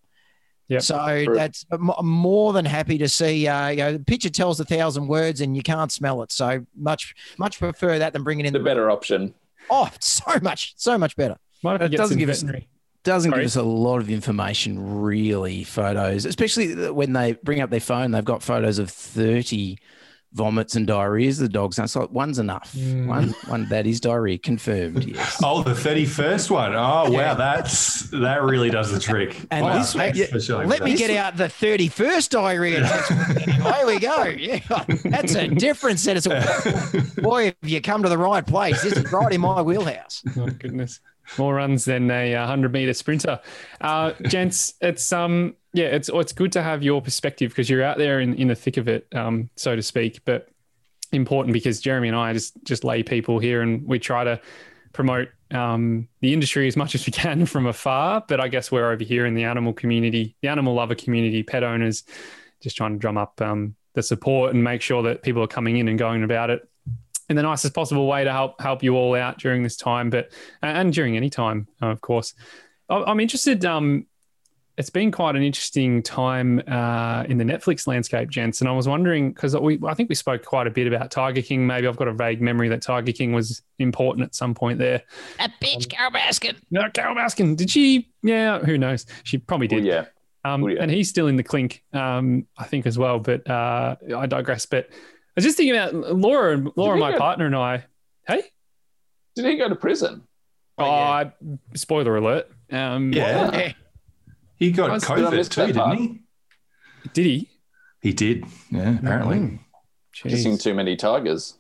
Yep. 0.68 0.82
So 0.82 1.24
True. 1.24 1.36
that's 1.36 1.66
I'm 1.72 1.90
I'm 1.92 2.06
more 2.06 2.52
than 2.52 2.66
happy 2.66 2.98
to 2.98 3.08
see. 3.08 3.48
Uh, 3.48 3.70
you 3.70 3.78
know, 3.78 3.94
the 3.94 4.00
picture 4.00 4.30
tells 4.30 4.60
a 4.60 4.66
thousand 4.66 5.08
words 5.08 5.40
and 5.40 5.56
you 5.56 5.64
can't 5.64 5.90
smell 5.90 6.22
it. 6.22 6.34
So 6.34 6.66
much, 6.76 7.16
much 7.38 7.60
prefer 7.60 7.98
that 8.00 8.12
than 8.12 8.24
bringing 8.24 8.46
in 8.46 8.52
The 8.52 8.60
better 8.60 8.92
option. 8.92 9.34
Oh, 9.70 9.90
so 10.02 10.24
much, 10.42 10.74
so 10.76 10.98
much 10.98 11.16
better. 11.16 11.38
Might 11.64 11.72
have 11.72 11.80
to 11.80 11.86
It 11.86 11.92
get 11.92 11.98
doesn't 11.98 12.16
some 12.16 12.20
give 12.20 12.30
us- 12.30 12.42
veterinary. 12.42 12.68
Doesn't 13.08 13.32
Sorry? 13.32 13.42
give 13.44 13.48
us 13.48 13.56
a 13.56 13.64
lot 13.64 14.00
of 14.00 14.10
information, 14.12 15.02
really. 15.02 15.64
Photos, 15.64 16.26
especially 16.26 16.92
when 16.92 17.14
they 17.14 17.34
bring 17.34 17.62
up 17.62 17.70
their 17.72 17.80
phone, 17.80 18.12
they've 18.12 18.24
got 18.24 18.44
photos 18.44 18.78
of 18.78 18.92
thirty 18.92 19.80
vomits 20.34 20.76
and 20.76 20.86
diarrheas. 20.86 21.40
The 21.40 21.48
dogs, 21.50 21.78
and 21.80 21.86
it's 21.86 21.96
like 21.96 22.12
one's 22.12 22.38
enough. 22.38 22.74
Mm. 22.74 23.08
One, 23.08 23.30
one 23.48 23.70
that 23.70 23.88
is 23.88 24.02
diarrhea 24.02 24.38
confirmed. 24.38 25.06
Yes. 25.06 25.40
Oh, 25.44 25.64
the 25.64 25.74
thirty-first 25.74 26.52
one. 26.52 26.76
Oh, 26.76 27.08
Yeah. 27.10 27.18
wow, 27.30 27.34
that's 27.36 28.02
that 28.12 28.44
really 28.44 28.70
does 28.70 28.92
the 28.92 29.00
trick. 29.00 29.40
And 29.52 29.64
wow, 29.66 29.78
this- 29.80 29.94
thanks 29.94 30.18
yeah, 30.20 30.26
for 30.26 30.66
Let 30.66 30.84
me 30.84 30.92
that. 30.92 30.98
get 30.98 31.10
out 31.12 31.38
the 31.38 31.46
31st 31.46 32.30
diarrhea. 32.30 32.82
test. 32.82 33.12
Here 33.50 33.86
we 33.88 34.00
go. 34.00 34.24
Yeah, 34.26 34.60
that's 35.06 35.34
a 35.36 35.48
different 35.48 36.00
set 36.00 36.18
of. 36.26 37.16
Boy, 37.16 37.48
if 37.48 37.56
you 37.64 37.80
come 37.82 38.04
to 38.04 38.10
the 38.10 38.18
right 38.18 38.46
place, 38.46 38.82
this 38.84 38.94
is 38.94 39.12
right 39.14 39.32
in 39.32 39.40
my 39.42 39.62
wheelhouse. 39.62 40.24
Oh 40.38 40.48
goodness, 40.48 41.00
more 41.38 41.56
runs 41.56 41.86
than 41.86 42.10
a 42.10 42.36
uh, 42.36 42.48
hundred 42.48 42.72
meter 42.74 42.94
sprinter. 42.94 43.40
Uh, 43.82 44.14
gents, 44.24 44.74
it's 44.82 45.12
um 45.12 45.56
yeah, 45.74 45.86
it's 45.86 46.10
it's 46.12 46.34
good 46.34 46.52
to 46.54 46.64
have 46.64 46.84
your 46.84 47.02
perspective 47.02 47.52
because 47.52 47.70
you're 47.70 47.84
out 47.84 47.98
there 47.98 48.20
in, 48.20 48.34
in 48.36 48.48
the 48.48 48.56
thick 48.56 48.78
of 48.78 48.88
it, 48.88 49.08
um, 49.14 49.50
so 49.56 49.76
to 49.76 49.84
speak. 49.84 50.22
But 50.26 50.50
important 51.12 51.54
because 51.54 51.80
Jeremy 51.80 52.08
and 52.10 52.18
I 52.18 52.34
just 52.34 52.54
just 52.64 52.84
lay 52.84 53.04
people 53.04 53.40
here, 53.40 53.62
and 53.62 53.86
we 53.86 54.00
try 54.00 54.24
to 54.24 54.40
promote 54.94 55.30
um, 55.52 56.08
the 56.22 56.34
industry 56.34 56.68
as 56.68 56.76
much 56.76 56.96
as 56.96 57.06
we 57.06 57.12
can 57.12 57.46
from 57.46 57.68
afar. 57.68 58.24
But 58.28 58.40
I 58.40 58.48
guess 58.48 58.72
we're 58.72 58.92
over 58.92 59.04
here 59.04 59.26
in 59.26 59.36
the 59.36 59.44
animal 59.44 59.74
community, 59.74 60.36
the 60.42 60.48
animal 60.48 60.74
lover 60.74 60.96
community, 60.96 61.44
pet 61.44 61.64
owners, 61.64 62.04
just 62.62 62.78
trying 62.78 62.94
to 62.94 63.00
drum 63.00 63.18
up 63.18 63.40
um, 63.42 63.76
the 63.94 64.02
support 64.04 64.54
and 64.54 64.64
make 64.64 64.82
sure 64.82 65.04
that 65.04 65.24
people 65.24 65.44
are 65.44 65.48
coming 65.48 65.78
in 65.78 65.88
and 65.88 66.00
going 66.00 66.24
about 66.24 66.50
it 66.50 66.68
in 67.30 67.36
the 67.36 67.44
nicest 67.44 67.74
possible 67.74 68.08
way 68.08 68.24
to 68.24 68.32
help 68.32 68.60
help 68.62 68.84
you 68.84 68.96
all 68.96 69.16
out 69.16 69.38
during 69.40 69.64
this 69.64 69.76
time, 69.76 70.10
but 70.10 70.32
and 70.62 70.94
during 70.94 71.18
any 71.18 71.30
time, 71.30 71.68
of 71.82 72.02
course. 72.02 72.34
I- 72.90 73.04
I'm 73.04 73.20
interested. 73.20 73.66
Um, 73.66 74.06
it's 74.78 74.92
been 74.92 75.12
quite 75.12 75.36
an 75.36 75.42
interesting 75.42 76.04
time 76.04 76.62
uh, 76.68 77.24
in 77.28 77.40
the 77.40 77.44
Netflix 77.44 77.88
landscape, 77.88 78.30
gents, 78.30 78.62
and 78.62 78.70
I 78.70 78.74
was 78.74 78.88
wondering 78.88 79.32
because 79.34 79.58
we 79.58 79.80
I 79.86 79.96
think 79.96 80.08
we 80.08 80.14
spoke 80.14 80.46
quite 80.46 80.68
a 80.68 80.70
bit 80.70 80.86
about 80.86 81.10
Tiger 81.10 81.42
King. 81.42 81.66
Maybe 81.66 81.88
I've 81.88 81.98
got 81.98 82.08
a 82.08 82.14
vague 82.14 82.42
memory 82.42 82.70
that 82.70 82.84
Tiger 82.84 83.12
King 83.12 83.34
was 83.34 83.64
important 83.80 84.24
at 84.26 84.36
some 84.36 84.54
point 84.54 84.78
there. 84.78 85.02
That 85.40 85.54
bitch, 85.60 85.90
Carole 85.90 86.12
Baskin. 86.12 86.56
No, 86.70 86.90
Carole 86.92 87.16
Baskin, 87.16 87.58
did 87.58 87.72
she? 87.72 88.12
Yeah, 88.22 88.60
who 88.60 88.78
knows? 88.78 89.08
She 89.24 89.40
probably 89.40 89.68
Well, 89.68 89.80
did. 89.80 89.88
yeah. 89.88 90.06
Um, 90.46 90.70
yeah. 90.70 90.78
And 90.82 90.92
he's 90.92 91.10
still 91.10 91.26
in 91.28 91.36
the 91.38 91.44
clink, 91.44 91.84
um, 91.92 92.46
I 92.58 92.66
think, 92.66 92.86
as 92.86 92.98
well. 93.00 93.18
But 93.20 93.50
uh, 93.50 93.96
I 94.16 94.28
digress. 94.28 94.68
But 94.68 94.90
I 94.92 94.94
was 95.38 95.44
just 95.46 95.58
thinking 95.58 95.76
about 95.76 95.94
Laura 96.16 96.54
and 96.54 96.72
Laura, 96.76 96.96
he 96.96 97.00
my 97.02 97.12
go- 97.12 97.18
partner, 97.20 97.46
and 97.46 97.56
I. 97.56 97.86
Hey, 98.28 98.42
Did 99.36 99.46
he 99.46 99.56
go 99.58 99.70
to 99.70 99.76
prison? 99.76 100.24
oh, 100.78 100.84
Oh, 100.84 100.88
yeah. 100.88 100.92
I- 100.94 101.34
spoiler 101.76 102.18
alert. 102.18 102.50
Um, 102.72 103.14
Yeah. 103.14 103.52
Yeah. 103.56 103.74
He 104.56 104.72
got 104.72 104.88
Did 105.00 105.10
I 105.10 105.16
COVID 105.16 105.32
miss 105.36 105.50
too, 105.50 105.68
didn't 105.68 105.98
he? 105.98 106.20
Did 107.14 107.26
he? 107.26 107.50
He 108.02 108.14
did. 108.14 108.46
Yeah, 108.72 108.98
apparently. 108.98 109.60
Kissing 110.14 110.54
Jeez. 110.54 110.64
too 110.64 110.74
many 110.74 110.96
tigers. 110.96 111.58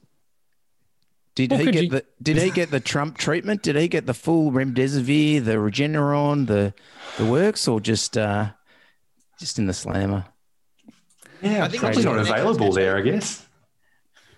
Did 1.36 1.52
Well, 1.52 1.60
he 1.60 1.66
get 1.72 1.84
you- 1.84 1.90
the 1.92 2.06
Did 2.22 2.38
he 2.38 2.50
get 2.50 2.72
the 2.72 2.80
Trump 2.80 3.18
treatment? 3.20 3.62
Did 3.62 3.76
he 3.76 3.88
get 3.88 4.08
the 4.08 4.16
full 4.16 4.52
remdesivir, 4.52 5.46
the 5.46 5.54
Regeneron, 5.54 6.48
the 6.48 6.74
the 7.18 7.26
works, 7.26 7.68
or 7.68 7.80
just 7.80 8.18
uh, 8.18 8.50
just 9.40 9.60
in 9.60 9.68
the 9.68 9.74
slammer? 9.74 10.26
Yeah, 11.44 11.66
I 11.66 11.70
think 11.70 11.82
probably 11.82 11.98
it's 11.98 12.06
not 12.06 12.18
available 12.18 12.72
there, 12.72 12.98
I 12.98 13.02
guess. 13.02 13.47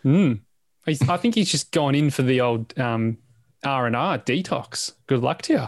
Mm. 0.04 0.42
He's, 0.86 1.08
I 1.08 1.18
think 1.18 1.36
he's 1.36 1.50
just 1.50 1.72
gone 1.72 1.96
in 1.96 2.10
for 2.10 2.22
the 2.24 2.42
old 2.42 2.78
um, 2.80 3.18
R 3.64 3.86
and 3.88 3.96
R 3.96 4.18
detox. 4.18 4.94
Good 5.08 5.22
luck 5.22 5.42
to 5.44 5.54
you. 5.54 5.68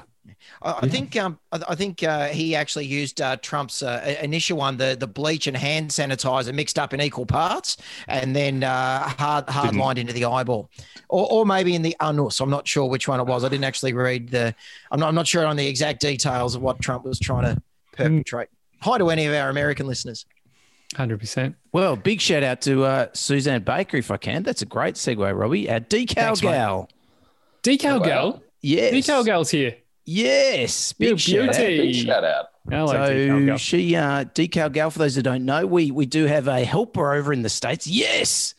I, 0.64 0.80
I 0.82 0.88
think 0.88 1.16
um, 1.18 1.38
I, 1.52 1.62
I 1.70 1.76
think 1.76 2.04
uh, 2.04 2.28
he 2.28 2.56
actually 2.56 2.86
used 2.86 3.22
uh, 3.22 3.36
Trump's 3.38 3.84
uh, 3.84 4.16
initial 4.22 4.58
one, 4.58 4.78
the 4.78 4.96
the 5.00 5.08
bleach 5.08 5.48
and 5.48 5.56
hand 5.56 5.92
sanitizer 5.92 6.54
mixed 6.54 6.80
up 6.80 6.94
in 6.94 7.02
equal 7.02 7.26
parts, 7.26 7.78
and 8.08 8.36
then 8.36 8.64
uh, 8.64 9.10
hard 9.10 9.50
hard 9.50 9.70
Didn't- 9.72 9.80
lined 9.80 10.00
into 10.00 10.14
the 10.14 10.26
eyeball, 10.26 10.70
or, 11.10 11.28
or 11.32 11.46
maybe 11.46 11.76
in 11.76 11.82
the 11.82 11.96
anus. 12.02 12.40
I'm 12.40 12.50
not 12.50 12.68
sure 12.68 12.90
which 12.90 13.08
one 13.08 13.20
it 13.20 13.26
was. 13.26 13.44
I 13.44 13.50
didn't 13.50 13.66
actually 13.66 13.94
read 13.94 14.30
the. 14.30 14.56
I'm 14.92 15.00
not, 15.00 15.10
I'm 15.10 15.16
not 15.16 15.28
sure 15.28 15.46
on 15.46 15.58
the 15.58 15.68
exact 15.68 16.02
details 16.02 16.56
of 16.56 16.62
what 16.62 16.80
Trump 16.80 17.06
was 17.06 17.20
trying 17.20 17.56
to 17.56 17.62
perpetrate. 17.92 18.50
Hi 18.82 18.98
to 18.98 19.10
any 19.10 19.26
of 19.28 19.34
our 19.36 19.50
American 19.50 19.86
listeners. 19.86 20.26
Hundred 20.96 21.20
percent. 21.20 21.56
Well, 21.72 21.96
big 21.96 22.20
shout 22.20 22.44
out 22.44 22.62
to 22.62 22.84
uh, 22.84 23.08
Suzanne 23.14 23.64
Baker, 23.64 23.98
if 23.98 24.12
I 24.12 24.18
can. 24.18 24.44
That's 24.44 24.62
a 24.62 24.66
great 24.66 24.96
segue, 24.96 25.38
Robbie. 25.40 25.70
Our 25.72 25.80
decal 25.80 26.16
Thanks, 26.16 26.44
mate. 26.44 26.52
gal. 26.52 26.90
Decal 27.64 27.92
Oh, 27.96 28.00
wow. 28.00 28.06
gal. 28.06 28.44
Yes. 28.62 28.94
Decal 28.94 29.26
gal's 29.26 29.50
here. 29.52 29.78
Yes. 30.04 30.94
Big 30.94 31.18
shout 31.20 31.50
out. 31.50 31.56
beauty. 31.56 31.78
Big 31.94 31.96
shout 32.08 32.24
out. 32.26 32.46
Hello, 32.70 32.88
So 33.08 33.46
gal. 33.46 33.58
she 33.58 33.96
uh 33.96 34.26
decal 34.26 34.72
gal 34.72 34.90
for 34.92 35.00
those 35.00 35.16
that 35.16 35.24
don't 35.24 35.46
know, 35.46 35.66
we 35.66 35.92
we 35.92 36.06
do 36.06 36.26
have 36.26 36.48
a 36.48 36.64
helper 36.66 37.14
over 37.14 37.32
in 37.32 37.42
the 37.42 37.50
States. 37.50 37.88
Yes. 37.88 38.54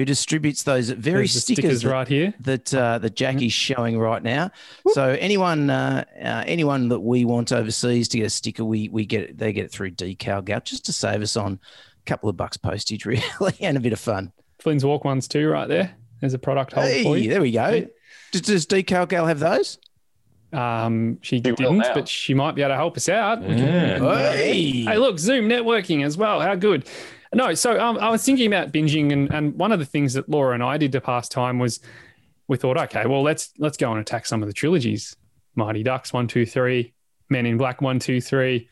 Who 0.00 0.04
distributes 0.06 0.62
those 0.62 0.88
very 0.88 1.22
the 1.24 1.28
stickers, 1.28 1.62
stickers 1.80 1.84
right 1.84 2.08
here. 2.08 2.32
that 2.40 2.72
uh, 2.72 2.96
that 3.00 3.16
Jackie's 3.16 3.52
showing 3.52 3.98
right 3.98 4.22
now. 4.22 4.50
So 4.92 5.10
anyone 5.20 5.68
uh, 5.68 6.04
uh, 6.18 6.42
anyone 6.46 6.88
that 6.88 7.00
we 7.00 7.26
want 7.26 7.52
overseas 7.52 8.08
to 8.08 8.16
get 8.18 8.26
a 8.26 8.30
sticker, 8.30 8.64
we 8.64 8.88
we 8.88 9.04
get 9.04 9.22
it, 9.24 9.36
they 9.38 9.52
get 9.52 9.66
it 9.66 9.72
through 9.72 9.90
Decal 9.90 10.42
Gal 10.42 10.60
just 10.60 10.86
to 10.86 10.92
save 10.94 11.20
us 11.20 11.36
on 11.36 11.60
a 11.62 12.04
couple 12.06 12.30
of 12.30 12.36
bucks 12.38 12.56
postage, 12.56 13.04
really, 13.06 13.54
and 13.60 13.76
a 13.76 13.80
bit 13.80 13.92
of 13.92 14.00
fun. 14.00 14.32
Flynn's 14.58 14.86
Walk 14.86 15.04
ones 15.04 15.28
too, 15.28 15.48
right 15.50 15.68
there. 15.68 15.94
There's 16.20 16.32
a 16.34 16.38
product 16.38 16.72
hold 16.72 16.90
for 17.02 17.18
you. 17.18 17.28
there 17.28 17.42
we 17.42 17.50
go. 17.52 17.64
Hey. 17.70 17.88
Does, 18.32 18.40
does 18.42 18.66
Decal 18.66 19.06
Gal 19.06 19.26
have 19.26 19.38
those? 19.40 19.76
Um, 20.52 21.18
she 21.22 21.36
will 21.36 21.54
didn't, 21.54 21.78
but 21.94 22.08
she 22.08 22.34
might 22.34 22.54
be 22.56 22.62
able 22.62 22.70
to 22.70 22.76
help 22.76 22.96
us 22.96 23.08
out. 23.08 23.40
We 23.42 23.54
can- 23.54 23.58
Yeah. 24.02 24.32
Hey, 24.32 24.70
Hey, 24.82 24.96
look, 24.98 25.18
Zoom 25.18 25.48
networking 25.48 26.04
as 26.04 26.16
well. 26.16 26.40
How 26.40 26.54
good. 26.56 26.86
No, 27.32 27.54
so 27.54 27.80
um, 27.80 27.98
I 27.98 28.10
was 28.10 28.24
thinking 28.24 28.48
about 28.48 28.72
binging, 28.72 29.12
and, 29.12 29.32
and 29.32 29.54
one 29.54 29.70
of 29.70 29.78
the 29.78 29.84
things 29.84 30.14
that 30.14 30.28
Laura 30.28 30.52
and 30.54 30.62
I 30.62 30.76
did 30.78 30.92
to 30.92 31.00
pass 31.00 31.28
time 31.28 31.58
was 31.60 31.78
we 32.48 32.56
thought, 32.56 32.76
okay, 32.76 33.06
well 33.06 33.22
let's 33.22 33.52
let's 33.58 33.76
go 33.76 33.92
and 33.92 34.00
attack 34.00 34.26
some 34.26 34.42
of 34.42 34.48
the 34.48 34.52
trilogies. 34.52 35.16
Mighty 35.54 35.82
Ducks 35.82 36.12
one, 36.12 36.26
two, 36.26 36.44
three, 36.44 36.92
Men 37.28 37.46
in 37.46 37.56
Black 37.56 37.80
one, 37.80 37.98
two, 37.98 38.20
three. 38.20 38.68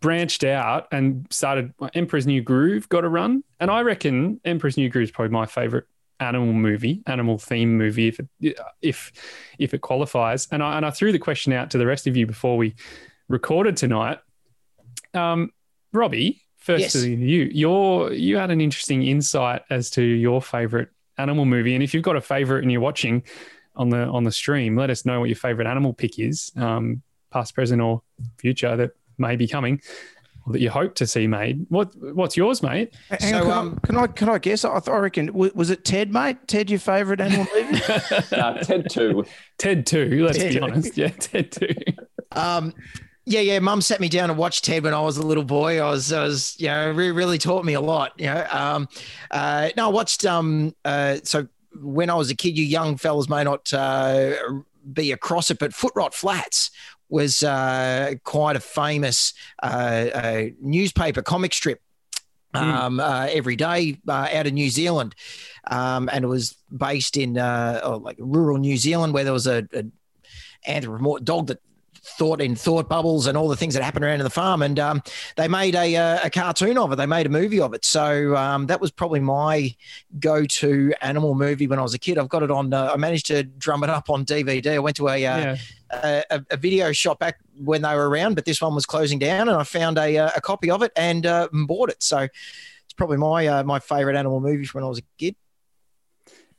Branched 0.00 0.44
out 0.44 0.88
and 0.92 1.26
started 1.30 1.72
Emperor's 1.94 2.26
New 2.26 2.42
Groove 2.42 2.88
got 2.88 3.04
a 3.04 3.08
run, 3.08 3.42
and 3.60 3.70
I 3.70 3.80
reckon 3.80 4.40
Emperor's 4.44 4.76
New 4.76 4.88
Groove 4.88 5.04
is 5.04 5.10
probably 5.10 5.32
my 5.32 5.46
favorite 5.46 5.84
animal 6.20 6.52
movie, 6.52 7.02
animal 7.06 7.38
theme 7.38 7.76
movie, 7.76 8.08
if 8.08 8.20
it, 8.20 8.58
if 8.80 9.12
if 9.58 9.74
it 9.74 9.80
qualifies. 9.80 10.48
And 10.50 10.62
I 10.62 10.76
and 10.76 10.86
I 10.86 10.90
threw 10.90 11.12
the 11.12 11.18
question 11.18 11.52
out 11.52 11.70
to 11.70 11.78
the 11.78 11.86
rest 11.86 12.06
of 12.06 12.16
you 12.16 12.26
before 12.26 12.56
we 12.56 12.74
recorded 13.28 13.76
tonight. 13.76 14.18
Um, 15.12 15.50
Robbie, 15.92 16.42
first 16.66 16.82
Yes. 16.82 16.92
to 16.94 17.08
you, 17.08 17.48
your 17.52 18.12
you 18.12 18.36
had 18.36 18.50
an 18.50 18.60
interesting 18.60 19.02
insight 19.06 19.62
as 19.70 19.88
to 19.90 20.02
your 20.02 20.42
favorite 20.42 20.88
animal 21.16 21.44
movie, 21.44 21.74
and 21.74 21.82
if 21.82 21.94
you've 21.94 22.02
got 22.02 22.16
a 22.16 22.20
favorite 22.20 22.62
and 22.62 22.70
you're 22.72 22.80
watching 22.80 23.22
on 23.76 23.88
the 23.90 23.98
on 24.06 24.24
the 24.24 24.32
stream, 24.32 24.76
let 24.76 24.90
us 24.90 25.04
know 25.06 25.20
what 25.20 25.28
your 25.28 25.36
favorite 25.36 25.66
animal 25.66 25.92
pick 25.92 26.18
is, 26.18 26.50
um, 26.56 27.02
past, 27.30 27.54
present, 27.54 27.80
or 27.80 28.02
future 28.38 28.76
that 28.76 28.90
may 29.18 29.36
be 29.36 29.46
coming. 29.48 29.80
Or 30.46 30.52
that 30.52 30.60
you 30.60 30.70
hope 30.70 30.94
to 30.96 31.06
see 31.08 31.26
made. 31.26 31.66
What 31.70 31.92
what's 32.14 32.36
yours, 32.36 32.62
mate? 32.62 32.94
Hang 33.10 33.32
So, 33.32 33.50
on, 33.50 33.80
can, 33.80 33.96
um, 33.96 34.04
I, 34.04 34.06
can 34.06 34.06
I 34.06 34.06
can 34.06 34.28
I 34.28 34.38
guess? 34.38 34.64
I, 34.64 34.78
th- 34.78 34.88
I 34.88 34.98
reckon 34.98 35.26
w- 35.26 35.50
was 35.56 35.70
it 35.70 35.84
Ted, 35.84 36.12
mate? 36.12 36.36
Ted, 36.46 36.70
your 36.70 36.78
favourite 36.78 37.20
animal 37.20 37.46
movie? 37.54 37.80
Nah, 38.30 38.52
Ted 38.58 38.88
too. 38.88 39.24
Ted 39.58 39.86
two. 39.86 40.24
Let's 40.24 40.38
be 40.38 40.52
Ted. 40.54 40.62
honest. 40.62 40.96
Yeah, 40.96 41.08
Ted 41.08 41.50
two. 41.50 41.74
Um, 42.32 42.74
yeah, 43.26 43.40
yeah. 43.40 43.58
Mum 43.58 43.80
sat 43.80 44.00
me 44.00 44.08
down 44.08 44.30
and 44.30 44.38
watched 44.38 44.64
Ted 44.64 44.84
when 44.84 44.94
I 44.94 45.00
was 45.00 45.16
a 45.16 45.26
little 45.26 45.44
boy. 45.44 45.80
I 45.82 45.90
was, 45.90 46.12
I 46.12 46.22
was, 46.22 46.54
you 46.60 46.68
know, 46.68 46.92
really, 46.92 47.10
really 47.10 47.38
taught 47.38 47.64
me 47.64 47.74
a 47.74 47.80
lot. 47.80 48.12
You 48.18 48.26
know, 48.26 48.46
um, 48.50 48.88
uh, 49.32 49.70
no, 49.76 49.86
I 49.86 49.92
watched. 49.92 50.24
Um, 50.24 50.74
uh, 50.84 51.16
so 51.24 51.48
when 51.74 52.08
I 52.08 52.14
was 52.14 52.30
a 52.30 52.36
kid, 52.36 52.56
you 52.56 52.64
young 52.64 52.96
fellas 52.96 53.28
may 53.28 53.42
not 53.42 53.72
uh, 53.74 54.32
be 54.92 55.10
across 55.10 55.50
it, 55.50 55.58
but 55.58 55.72
Footrot 55.72 56.14
Flats 56.14 56.70
was 57.08 57.42
uh, 57.42 58.14
quite 58.22 58.54
a 58.54 58.60
famous 58.60 59.34
uh, 59.60 59.66
uh, 60.14 60.42
newspaper 60.60 61.20
comic 61.20 61.52
strip. 61.52 61.80
Um, 62.54 63.00
uh, 63.00 63.28
every 63.30 63.54
day 63.54 63.98
uh, 64.08 64.28
out 64.32 64.46
of 64.46 64.54
New 64.54 64.70
Zealand, 64.70 65.14
um, 65.70 66.08
and 66.10 66.24
it 66.24 66.28
was 66.28 66.56
based 66.74 67.18
in 67.18 67.36
uh, 67.36 67.82
oh, 67.82 67.98
like 67.98 68.16
rural 68.18 68.56
New 68.56 68.78
Zealand, 68.78 69.12
where 69.12 69.24
there 69.24 69.32
was 69.34 69.46
a, 69.46 69.68
a 69.74 69.84
anthropomorphic 70.66 71.24
dog 71.24 71.48
that 71.48 71.60
thought 72.18 72.40
in 72.40 72.54
thought 72.54 72.88
bubbles 72.88 73.26
and 73.26 73.36
all 73.36 73.48
the 73.48 73.56
things 73.56 73.74
that 73.74 73.82
happened 73.82 74.04
around 74.04 74.20
in 74.20 74.24
the 74.24 74.30
farm. 74.30 74.62
And 74.62 74.78
um, 74.78 75.02
they 75.36 75.48
made 75.48 75.74
a, 75.74 75.96
uh, 75.96 76.18
a 76.24 76.30
cartoon 76.30 76.78
of 76.78 76.92
it. 76.92 76.96
They 76.96 77.06
made 77.06 77.26
a 77.26 77.30
movie 77.30 77.60
of 77.60 77.74
it. 77.74 77.84
So 77.84 78.36
um, 78.36 78.66
that 78.66 78.80
was 78.80 78.90
probably 78.90 79.20
my 79.20 79.74
go-to 80.20 80.94
animal 81.02 81.34
movie 81.34 81.66
when 81.66 81.78
I 81.78 81.82
was 81.82 81.94
a 81.94 81.98
kid. 81.98 82.16
I've 82.18 82.28
got 82.28 82.42
it 82.42 82.50
on. 82.50 82.72
Uh, 82.72 82.92
I 82.94 82.96
managed 82.96 83.26
to 83.26 83.42
drum 83.42 83.82
it 83.82 83.90
up 83.90 84.08
on 84.08 84.24
DVD. 84.24 84.74
I 84.74 84.78
went 84.78 84.96
to 84.96 85.08
a, 85.08 85.12
uh, 85.12 85.16
Yeah. 85.16 85.56
a, 85.90 86.22
a, 86.30 86.44
a 86.52 86.56
video 86.56 86.92
shop 86.92 87.18
back 87.18 87.38
when 87.58 87.82
they 87.82 87.94
were 87.94 88.08
around, 88.08 88.34
but 88.34 88.44
this 88.44 88.60
one 88.62 88.74
was 88.74 88.86
closing 88.86 89.18
down, 89.18 89.48
and 89.48 89.56
I 89.56 89.64
found 89.64 89.98
a, 89.98 90.16
uh, 90.18 90.30
a 90.36 90.40
copy 90.40 90.70
of 90.70 90.82
it 90.82 90.92
and 90.96 91.26
uh, 91.26 91.48
bought 91.52 91.90
it. 91.90 92.02
So 92.02 92.18
it's 92.18 92.94
probably 92.96 93.16
my 93.16 93.46
uh, 93.46 93.62
my 93.64 93.78
favorite 93.78 94.16
animal 94.16 94.40
movie 94.40 94.64
from 94.64 94.80
when 94.80 94.86
I 94.86 94.88
was 94.88 94.98
a 94.98 95.02
kid. 95.18 95.36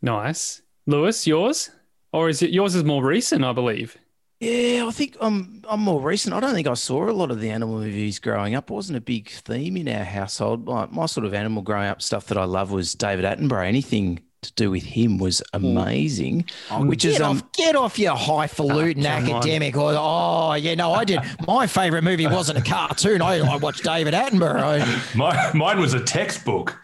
Nice. 0.01 0.61
Lewis, 0.85 1.25
yours? 1.27 1.69
Or 2.13 2.29
is 2.29 2.41
it 2.41 2.51
yours 2.51 2.75
is 2.75 2.83
more 2.83 3.03
recent, 3.03 3.43
I 3.43 3.51
believe? 3.53 3.97
Yeah, 4.39 4.85
I 4.87 4.91
think 4.91 5.17
I'm 5.19 5.63
I'm 5.67 5.79
more 5.79 5.99
recent. 5.99 6.35
I 6.35 6.39
don't 6.39 6.53
think 6.53 6.67
I 6.67 6.75
saw 6.75 7.09
a 7.09 7.11
lot 7.11 7.31
of 7.31 7.39
the 7.39 7.49
animal 7.49 7.79
movies 7.79 8.19
growing 8.19 8.53
up. 8.53 8.69
It 8.69 8.73
wasn't 8.73 8.97
a 8.97 9.01
big 9.01 9.29
theme 9.29 9.75
in 9.77 9.87
our 9.87 10.03
household. 10.03 10.65
My, 10.67 10.85
my 10.91 11.07
sort 11.07 11.25
of 11.25 11.33
animal 11.33 11.63
growing 11.63 11.87
up 11.87 12.01
stuff 12.03 12.27
that 12.27 12.37
I 12.37 12.43
love 12.43 12.71
was 12.71 12.93
David 12.93 13.25
Attenborough. 13.25 13.65
Anything 13.67 14.19
to 14.43 14.53
do 14.53 14.69
with 14.69 14.83
him 14.83 15.17
was 15.17 15.41
amazing. 15.53 16.45
which 16.71 17.03
is 17.03 17.13
Get 17.17 17.21
um 17.21 17.37
off, 17.37 17.51
get 17.53 17.75
off 17.75 17.97
your 17.97 18.15
highfalutin 18.15 19.01
come 19.03 19.25
academic. 19.35 19.75
Or, 19.75 19.93
oh, 19.95 20.53
yeah, 20.53 20.75
no, 20.75 20.93
I 20.93 21.03
did. 21.03 21.19
My 21.47 21.65
favorite 21.65 22.03
movie 22.03 22.27
wasn't 22.27 22.59
a 22.59 22.61
cartoon. 22.61 23.21
I, 23.23 23.39
I 23.39 23.57
watched 23.57 23.83
David 23.83 24.13
Attenborough. 24.13 25.15
My, 25.15 25.51
mine 25.53 25.79
was 25.79 25.95
a 25.95 25.99
textbook. 25.99 26.79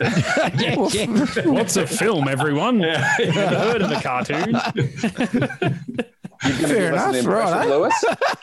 yeah, 0.00 0.88
yeah. 0.90 1.06
What's 1.46 1.76
a 1.76 1.86
film, 1.86 2.28
everyone? 2.28 2.80
Yeah. 2.80 3.16
Never 3.18 3.58
heard 3.58 3.82
of 3.82 3.90
a 3.90 4.00
cartoon. 4.00 4.54
You're 6.44 6.52
going 6.58 6.62
to 6.62 6.68
Fair 6.68 6.90
give 6.90 6.94
us 6.94 7.02
an 7.02 7.10
enough, 7.10 7.16
impression, 7.24 7.58
right? 7.58 7.68
Lewis. 7.68 8.04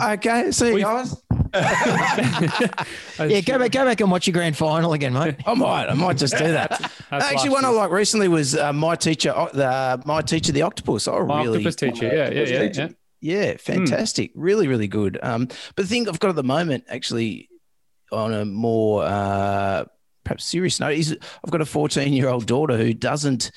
right. 0.00 0.16
Okay, 0.18 0.50
see 0.52 0.68
you 0.68 0.74
We- 0.74 0.82
guys. 0.82 1.22
yeah, 1.54 3.40
go 3.42 3.58
back, 3.58 3.72
go 3.72 3.84
back 3.84 4.00
and 4.00 4.10
watch 4.10 4.26
your 4.26 4.32
grand 4.32 4.56
final 4.56 4.92
again, 4.94 5.12
mate. 5.12 5.36
I 5.46 5.52
might, 5.54 5.86
I 5.88 5.92
might 5.94 6.16
just 6.16 6.36
do 6.36 6.44
that. 6.52 6.70
That's 6.70 6.90
Actually, 7.12 7.50
last 7.50 7.50
one 7.50 7.64
I 7.64 7.68
year's. 7.68 7.76
like 7.78 7.90
recently 7.90 8.28
was 8.28 8.56
uh, 8.56 8.72
my 8.72 8.94
teacher, 8.96 9.32
uh, 9.36 9.48
the 9.52 10.02
my 10.06 10.22
teacher, 10.22 10.52
the 10.52 10.62
octopus. 10.62 11.06
I 11.08 11.18
My 11.20 11.42
really, 11.42 11.58
octopus 11.58 11.76
teacher. 11.76 12.06
Yeah, 12.06 12.12
yeah, 12.14 12.24
Octopus 12.24 12.50
yeah. 12.50 12.58
teacher. 12.68 12.94
yeah. 13.20 13.42
yeah, 13.50 13.56
fantastic, 13.58 14.30
really, 14.34 14.66
really 14.66 14.88
good. 14.88 15.18
Um, 15.22 15.46
but 15.46 15.76
the 15.76 15.86
thing 15.86 16.08
I've 16.08 16.20
got 16.20 16.30
at 16.30 16.36
the 16.36 16.42
moment, 16.42 16.84
actually, 16.88 17.50
on 18.10 18.32
a 18.32 18.44
more 18.46 19.04
uh, 19.04 19.84
perhaps 20.24 20.44
serious 20.46 20.80
note, 20.80 20.94
is 20.96 21.18
I've 21.44 21.50
got 21.50 21.60
a 21.60 21.66
14 21.66 22.12
year 22.14 22.28
old 22.28 22.46
daughter 22.46 22.78
who 22.78 22.94
doesn't 22.94 23.50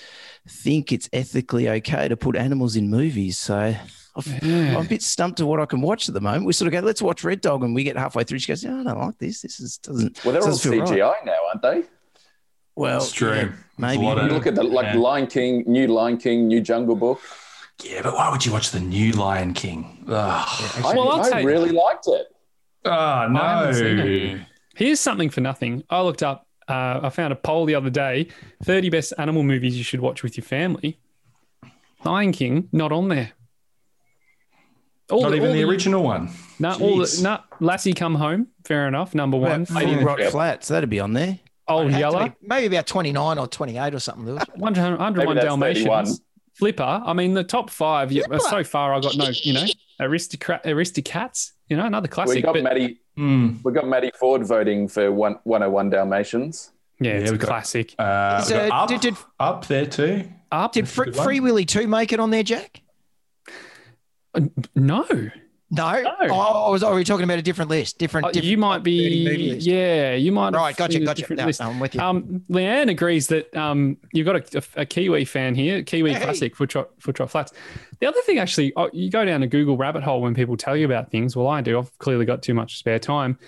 think 0.47 0.91
it's 0.91 1.09
ethically 1.13 1.67
okay 1.69 2.07
to 2.07 2.15
put 2.17 2.35
animals 2.35 2.75
in 2.75 2.89
movies. 2.89 3.37
So 3.37 3.75
I've, 4.15 4.43
Yeah. 4.43 4.77
I'm 4.77 4.85
a 4.85 4.89
bit 4.89 5.01
stumped 5.01 5.37
to 5.39 5.45
what 5.45 5.59
I 5.59 5.65
can 5.65 5.81
watch 5.81 6.07
at 6.07 6.13
the 6.13 6.21
moment. 6.21 6.45
We 6.45 6.53
sort 6.53 6.67
of 6.67 6.71
go, 6.73 6.79
let's 6.85 7.01
watch 7.01 7.23
Red 7.23 7.41
Dog, 7.41 7.63
and 7.63 7.73
we 7.75 7.83
get 7.83 7.97
halfway 7.97 8.23
through. 8.23 8.39
She 8.39 8.51
goes, 8.51 8.63
no, 8.63 8.79
I 8.79 8.83
don't 8.83 8.97
like 8.99 9.17
this. 9.17 9.41
This 9.41 9.59
is 9.59 9.77
doesn't. 9.77 10.23
Well, 10.23 10.33
they're 10.33 10.41
all 10.41 10.47
doesn't 10.49 10.71
feel 10.71 10.81
right." 10.81 10.89
CGI 10.89 11.25
now, 11.25 11.37
aren't 11.49 11.61
they? 11.61 11.83
Well, 12.75 12.99
That's 12.99 13.11
true. 13.11 13.33
yeah, 13.33 13.51
maybe. 13.77 14.03
lot 14.03 14.17
You 14.17 14.23
of- 14.23 14.31
look 14.31 14.47
at 14.47 14.55
the 14.55 14.63
like 14.63 14.85
Yeah. 14.93 14.99
Lion 14.99 15.27
King, 15.27 15.63
new 15.65 15.87
Lion 15.87 16.17
King, 16.17 16.47
new 16.47 16.61
Jungle 16.61 16.95
Book. 16.95 17.21
Yeah, 17.83 18.01
but 18.03 18.13
why 18.13 18.29
would 18.29 18.45
you 18.45 18.51
watch 18.51 18.71
the 18.71 18.79
new 18.79 19.11
Lion 19.13 19.53
King? 19.53 20.05
Ugh. 20.07 20.13
I, 20.13 20.93
Well, 20.95 21.09
I'll 21.09 21.33
I 21.33 21.41
really 21.41 21.71
liked 21.71 22.07
it. 22.07 22.27
Oh, 22.85 22.91
I 22.91 23.27
haven't 23.33 23.73
seen 23.75 24.37
no. 24.37 24.45
Here's 24.75 24.99
something 24.99 25.29
for 25.29 25.41
nothing. 25.41 25.83
I 25.89 26.01
looked 26.01 26.21
up, 26.23 26.44
uh, 26.67 26.99
I 27.03 27.09
found 27.09 27.31
a 27.33 27.35
poll 27.35 27.65
the 27.65 27.75
other 27.75 27.89
day 27.89 28.27
30 28.63 28.89
best 28.89 29.13
animal 29.17 29.43
movies 29.43 29.77
you 29.77 29.83
should 29.83 29.99
watch 30.01 30.23
with 30.23 30.37
your 30.37 30.43
family. 30.45 30.97
Lion 32.03 32.31
King, 32.31 32.69
not 32.71 32.91
on 32.91 33.07
there. 33.09 33.31
All 35.11 35.21
Not 35.21 35.29
the- 35.29 35.35
even 35.37 35.49
all 35.49 35.53
the 35.53 35.63
original 35.63 36.03
one. 36.03 36.29
No, 36.59 36.71
all 36.73 36.97
the, 36.97 37.03
Jeez. 37.05 37.21
no, 37.23 37.39
Lassie 37.59 37.93
Come 37.93 38.15
Home, 38.15 38.47
fair 38.63 38.87
enough. 38.87 39.13
Number 39.13 39.37
one. 39.37 39.65
Full 39.65 39.79
Full 39.79 40.01
Rock 40.03 40.19
Yep. 40.19 40.31
Flats, 40.31 40.67
that'd 40.69 40.89
be 40.89 40.99
on 40.99 41.13
there. 41.13 41.39
Old 41.67 41.87
It'd 41.87 41.93
have 41.93 42.11
to 42.11 42.17
Yeller, 42.17 42.29
be 42.29 42.35
maybe 42.47 42.75
about 42.75 42.87
29 42.87 43.37
or 43.37 43.47
28 43.47 43.93
or 43.95 43.99
something, 43.99 44.25
Lewis. 44.25 44.43
100, 44.55 44.97
101 44.99 45.35
Dalmatians, 45.37 45.85
31. 45.85 46.05
Flipper. 46.53 47.01
I 47.05 47.13
mean, 47.13 47.33
the 47.33 47.43
top 47.43 47.69
five, 47.69 48.11
yeah, 48.11 48.23
so 48.39 48.63
far 48.63 48.93
I 48.93 48.99
got 48.99 49.15
no, 49.17 49.27
you 49.29 49.53
know, 49.53 49.65
Aristocrat, 49.99 50.63
Aristocats, 50.65 51.51
you 51.69 51.77
know, 51.77 51.85
another 51.85 52.07
classic. 52.07 52.35
We 52.35 52.41
got 52.41 52.53
but 52.53 52.63
Maddie. 52.63 52.99
Hmm. 53.15 53.57
We 53.63 53.71
got 53.71 53.87
Maddie 53.87 54.11
Ford 54.19 54.45
voting 54.45 54.87
for 54.87 55.11
one, 55.11 55.39
101 55.43 55.89
Dalmatians. 55.89 56.71
yeah, 56.99 57.11
Yeah, 57.13 57.19
it's 57.19 57.29
a 57.29 57.33
we 57.33 57.37
got- 57.39 57.47
classic. 57.47 57.95
Uh, 57.97 58.39
Is, 58.43 58.49
we 58.49 58.55
got 58.57 58.71
uh, 58.71 58.75
up, 58.75 58.89
did- 58.89 59.01
did- 59.01 59.15
up 59.39 59.67
there 59.67 59.85
too. 59.85 60.29
Up? 60.51 60.71
Did 60.73 60.87
Free, 60.87 61.05
Good. 61.11 61.15
Free 61.23 61.39
Willy 61.39 61.65
2 61.65 61.87
make 61.87 62.13
it 62.13 62.19
on 62.19 62.29
there, 62.29 62.43
Jack? 62.43 62.81
no. 64.75 65.05
No. 65.71 66.03
Oh, 66.29 66.71
was, 66.71 66.83
oh, 66.83 66.91
were 66.91 66.95
we 66.95 67.03
talking 67.03 67.23
about 67.23 67.39
a 67.39 67.41
different 67.41 67.71
list? 67.71 67.97
Different. 67.97 68.27
Uh, 68.27 68.31
different 68.31 68.51
you 68.51 68.57
might 68.57 68.83
be, 68.83 69.57
yeah, 69.59 70.13
you 70.13 70.31
might. 70.31 70.53
Right, 70.53 70.77
gotcha, 70.77 70.93
seen 70.93 71.01
a 71.01 71.05
gotcha. 71.05 71.21
different 71.23 71.59
No. 71.59 71.65
I'm 71.65 71.79
with 71.79 71.95
you. 71.95 72.01
Um, 72.01 72.43
Leanne 72.49 72.89
agrees 72.91 73.27
that 73.27 73.53
um, 73.57 73.97
you've 74.13 74.27
got 74.27 74.35
a, 74.53 74.59
a, 74.77 74.81
a 74.81 74.85
Kiwi 74.85 75.25
fan 75.25 75.55
here, 75.55 75.81
Kiwi 75.81 76.13
Hey. 76.13 76.21
Classic 76.21 76.55
Footrot, 76.55 76.87
Foot 76.99 77.15
Trot 77.15 77.31
Flats. 77.31 77.51
The 77.99 78.05
other 78.07 78.21
thing, 78.21 78.37
actually, 78.37 78.73
oh, 78.77 78.91
you 78.93 79.09
go 79.09 79.25
down 79.25 79.41
a 79.41 79.47
Google 79.47 79.75
rabbit 79.75 80.03
hole 80.03 80.21
when 80.21 80.35
people 80.35 80.55
tell 80.55 80.77
you 80.77 80.85
about 80.85 81.09
things. 81.09 81.35
Well, 81.35 81.47
I 81.47 81.61
do. 81.61 81.79
I've 81.79 81.97
clearly 81.97 82.25
got 82.25 82.43
too 82.43 82.53
much 82.53 82.77
spare 82.77 82.99
time. 82.99 83.39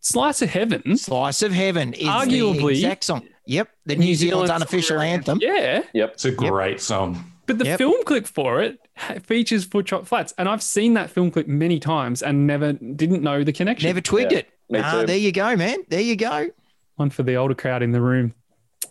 Slice 0.00 0.40
of 0.42 0.50
Heaven. 0.50 0.96
Slice 0.96 1.42
of 1.42 1.52
Heaven 1.52 1.94
is 1.94 2.06
Arguably- 2.08 2.58
the 2.60 2.68
exact 2.68 3.04
song. 3.04 3.26
Yep, 3.46 3.68
the 3.86 3.96
New, 3.96 4.06
New 4.06 4.14
Zealand's 4.14 4.48
Zealand's- 4.48 4.50
unofficial 4.52 5.00
anthem. 5.00 5.38
Yeah. 5.42 5.82
Yep, 5.94 6.12
it's 6.12 6.24
a 6.26 6.30
great 6.30 6.80
song. 6.80 7.31
But 7.46 7.58
the 7.58 7.64
Yep. 7.64 7.78
film 7.78 8.04
clip 8.04 8.26
for 8.26 8.62
it 8.62 8.78
features 9.24 9.66
Footrot 9.66 10.06
Flats. 10.06 10.32
And 10.38 10.48
I've 10.48 10.62
seen 10.62 10.94
that 10.94 11.10
film 11.10 11.30
clip 11.30 11.46
many 11.48 11.78
times 11.80 12.22
and 12.22 12.46
never 12.46 12.72
didn't 12.74 13.22
know 13.22 13.42
the 13.44 13.52
connection. 13.52 13.88
Never 13.88 14.00
twigged 14.00 14.32
Yeah, 14.32 14.38
it. 14.38 14.48
me 14.70 14.80
Ah, 14.82 15.04
there 15.04 15.16
you 15.16 15.32
go, 15.32 15.56
man. 15.56 15.78
There 15.88 16.00
you 16.00 16.16
go. 16.16 16.50
one 16.96 17.10
for 17.10 17.22
the 17.24 17.34
older 17.36 17.54
crowd 17.54 17.82
in 17.82 17.90
the 17.90 18.00
room 18.00 18.34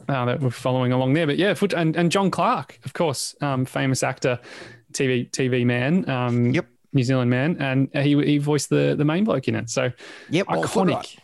uh, 0.10 0.26
that 0.26 0.42
were 0.42 0.52
following 0.52 0.92
along 0.92 1.14
there. 1.14 1.26
But 1.28 1.38
yeah, 1.38 1.54
foot 1.54 1.74
and, 1.74 1.96
and 1.96 2.12
John 2.12 2.30
Clarke, 2.32 2.80
of 2.84 2.94
course, 2.94 3.36
um, 3.42 3.64
famous 3.66 4.04
actor, 4.04 4.40
TV 4.94 5.30
TV 5.32 5.66
man, 5.66 6.10
um, 6.10 6.52
Yep. 6.52 6.68
New 6.94 7.04
Zealand 7.04 7.30
man, 7.30 7.56
and 7.62 7.88
he 7.94 8.22
he 8.26 8.38
voiced 8.38 8.70
the 8.70 8.96
the 8.98 9.06
main 9.06 9.24
bloke 9.24 9.48
in 9.48 9.56
it. 9.56 9.70
So 9.70 9.92
Yep. 10.30 10.48
iconic. 10.48 10.96
Rot. 10.96 11.16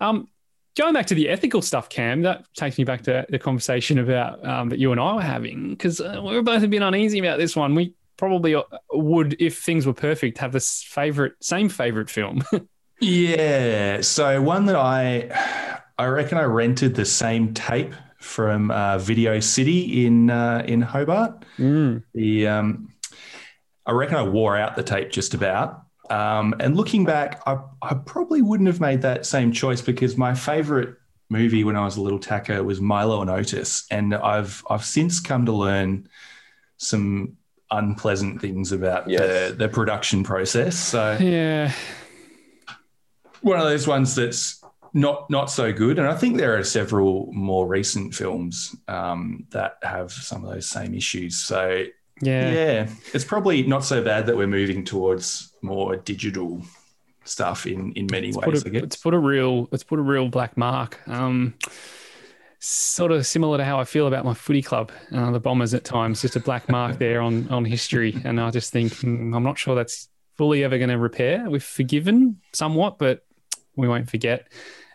Um, 0.00 0.28
going 0.76 0.94
back 0.94 1.06
to 1.06 1.14
the 1.14 1.28
ethical 1.28 1.62
stuff, 1.62 1.88
Cam, 1.88 2.22
that 2.22 2.44
takes 2.54 2.78
me 2.78 2.84
back 2.84 3.02
to 3.02 3.26
the 3.28 3.38
conversation 3.38 3.98
about 3.98 4.44
um, 4.44 4.68
that 4.70 4.78
you 4.78 4.92
and 4.92 5.00
I 5.00 5.14
were 5.14 5.22
having 5.22 5.70
because 5.70 6.00
uh, 6.00 6.20
we 6.24 6.34
were 6.34 6.42
both 6.42 6.62
a 6.62 6.68
bit 6.68 6.82
uneasy 6.82 7.18
about 7.18 7.38
this 7.38 7.54
one. 7.56 7.74
We 7.74 7.94
probably 8.16 8.54
uh, 8.54 8.62
would, 8.92 9.36
if 9.40 9.58
things 9.58 9.86
were 9.86 9.92
perfect, 9.92 10.38
have 10.38 10.52
this 10.52 10.82
favorite, 10.82 11.34
same 11.40 11.68
favorite 11.68 12.10
film. 12.10 12.44
Yeah. 13.02 14.00
So 14.00 14.40
one 14.40 14.66
that 14.66 14.76
I, 14.76 15.28
I 15.98 16.06
reckon 16.06 16.38
I 16.38 16.44
rented 16.44 16.94
the 16.94 17.04
same 17.04 17.52
tape 17.52 17.94
from 18.18 18.70
uh, 18.70 18.98
Video 18.98 19.40
City 19.40 20.06
in 20.06 20.30
uh, 20.30 20.64
in 20.66 20.80
Hobart. 20.80 21.44
Mm. 21.58 22.04
The 22.14 22.46
um, 22.46 22.92
I 23.84 23.92
reckon 23.92 24.16
I 24.16 24.22
wore 24.22 24.56
out 24.56 24.76
the 24.76 24.84
tape 24.84 25.10
just 25.10 25.34
about. 25.34 25.82
Um, 26.10 26.54
and 26.60 26.76
looking 26.76 27.04
back, 27.04 27.42
I, 27.46 27.58
I 27.80 27.94
probably 27.94 28.42
wouldn't 28.42 28.66
have 28.66 28.80
made 28.80 29.02
that 29.02 29.24
same 29.26 29.52
choice 29.52 29.80
because 29.80 30.16
my 30.16 30.34
favorite 30.34 30.96
movie 31.30 31.64
when 31.64 31.76
I 31.76 31.84
was 31.84 31.96
a 31.96 32.02
little 32.02 32.18
tacker 32.18 32.62
was 32.62 32.80
Milo 32.80 33.20
and 33.22 33.30
Otis, 33.30 33.86
and 33.90 34.14
I've 34.14 34.62
I've 34.68 34.84
since 34.84 35.20
come 35.20 35.46
to 35.46 35.52
learn 35.52 36.08
some 36.76 37.36
unpleasant 37.70 38.40
things 38.40 38.72
about 38.72 39.08
Yes. 39.08 39.50
the, 39.52 39.56
the 39.56 39.68
production 39.68 40.24
process. 40.24 40.76
So 40.76 41.16
Yeah. 41.18 41.72
one 43.40 43.58
of 43.58 43.64
those 43.64 43.86
ones 43.86 44.14
that's 44.14 44.62
not 44.92 45.30
not 45.30 45.50
so 45.50 45.72
good. 45.72 45.98
And 45.98 46.06
I 46.06 46.14
think 46.16 46.36
there 46.36 46.58
are 46.58 46.64
several 46.64 47.32
more 47.32 47.66
recent 47.66 48.14
films 48.14 48.76
um, 48.88 49.46
that 49.50 49.76
have 49.82 50.12
some 50.12 50.44
of 50.44 50.52
those 50.52 50.68
same 50.68 50.92
issues. 50.94 51.36
So 51.38 51.84
Yeah. 52.22 52.52
yeah. 52.52 52.88
it's 53.12 53.24
probably 53.24 53.64
not 53.64 53.84
so 53.84 54.02
bad 54.02 54.26
that 54.26 54.36
we're 54.36 54.46
moving 54.46 54.84
towards 54.84 55.52
more 55.60 55.96
digital 55.96 56.62
stuff 57.24 57.66
in 57.66 57.92
in 57.92 58.06
many 58.10 58.32
Let's 58.32 58.46
ways. 58.46 58.62
put, 58.62 58.74
a, 58.74 58.80
let's 58.80 58.96
put 58.96 59.14
a 59.14 59.18
real 59.18 59.68
let's 59.70 59.84
put 59.84 59.98
a 59.98 60.02
real 60.02 60.28
black 60.28 60.56
mark. 60.56 61.00
Um, 61.08 61.54
sort 62.60 63.10
of 63.10 63.26
similar 63.26 63.58
to 63.58 63.64
how 63.64 63.80
I 63.80 63.84
feel 63.84 64.06
about 64.06 64.24
my 64.24 64.34
footy 64.34 64.62
club, 64.62 64.92
uh, 65.12 65.32
the 65.32 65.40
Bombers. 65.40 65.74
At 65.74 65.84
times, 65.84 66.22
just 66.22 66.36
a 66.36 66.40
black 66.40 66.68
mark 66.68 66.98
there 66.98 67.20
on 67.20 67.48
on 67.48 67.64
history, 67.64 68.16
and 68.24 68.40
I 68.40 68.50
just 68.50 68.72
think 68.72 68.94
hmm, 68.98 69.34
I'm 69.34 69.42
not 69.42 69.58
sure 69.58 69.74
that's 69.74 70.08
fully 70.38 70.64
ever 70.64 70.78
going 70.78 70.90
to 70.90 70.98
repair. 70.98 71.50
We've 71.50 71.62
forgiven 71.62 72.40
somewhat, 72.52 72.98
but 72.98 73.24
we 73.76 73.88
won't 73.88 74.08
forget. 74.08 74.46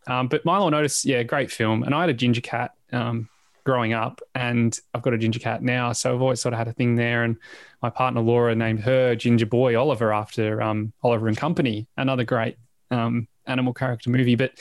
Um, 0.07 0.29
but 0.29 0.45
Milo 0.45 0.73
Otis, 0.73 1.05
yeah, 1.05 1.23
great 1.23 1.51
film. 1.51 1.83
And 1.83 1.93
I 1.93 2.01
had 2.01 2.09
a 2.09 2.13
ginger 2.13 2.41
cat 2.41 2.71
um, 2.93 3.29
growing 3.67 3.91
up, 3.91 4.21
and 4.34 4.80
I've 4.93 5.01
got 5.01 5.13
a 5.13 5.17
ginger 5.17 5.39
cat 5.39 5.62
now, 5.62 5.91
so 5.91 6.15
I've 6.15 6.21
always 6.21 6.39
sort 6.39 6.53
of 6.53 6.58
had 6.58 6.69
a 6.69 6.73
thing 6.73 6.95
there. 6.95 7.25
And 7.25 7.36
my 7.82 7.89
partner 7.89 8.21
Laura 8.21 8.56
named 8.56 8.80
her 8.80 9.13
Ginger 9.13 9.45
Boy 9.45 9.77
Oliver 9.77 10.13
after 10.13 10.62
um, 10.62 10.93
Oliver 11.03 11.27
and 11.27 11.36
Company, 11.36 11.86
another 11.97 12.23
great 12.23 12.56
um, 12.91 13.27
animal 13.45 13.73
character 13.73 14.10
movie. 14.10 14.36
But 14.36 14.51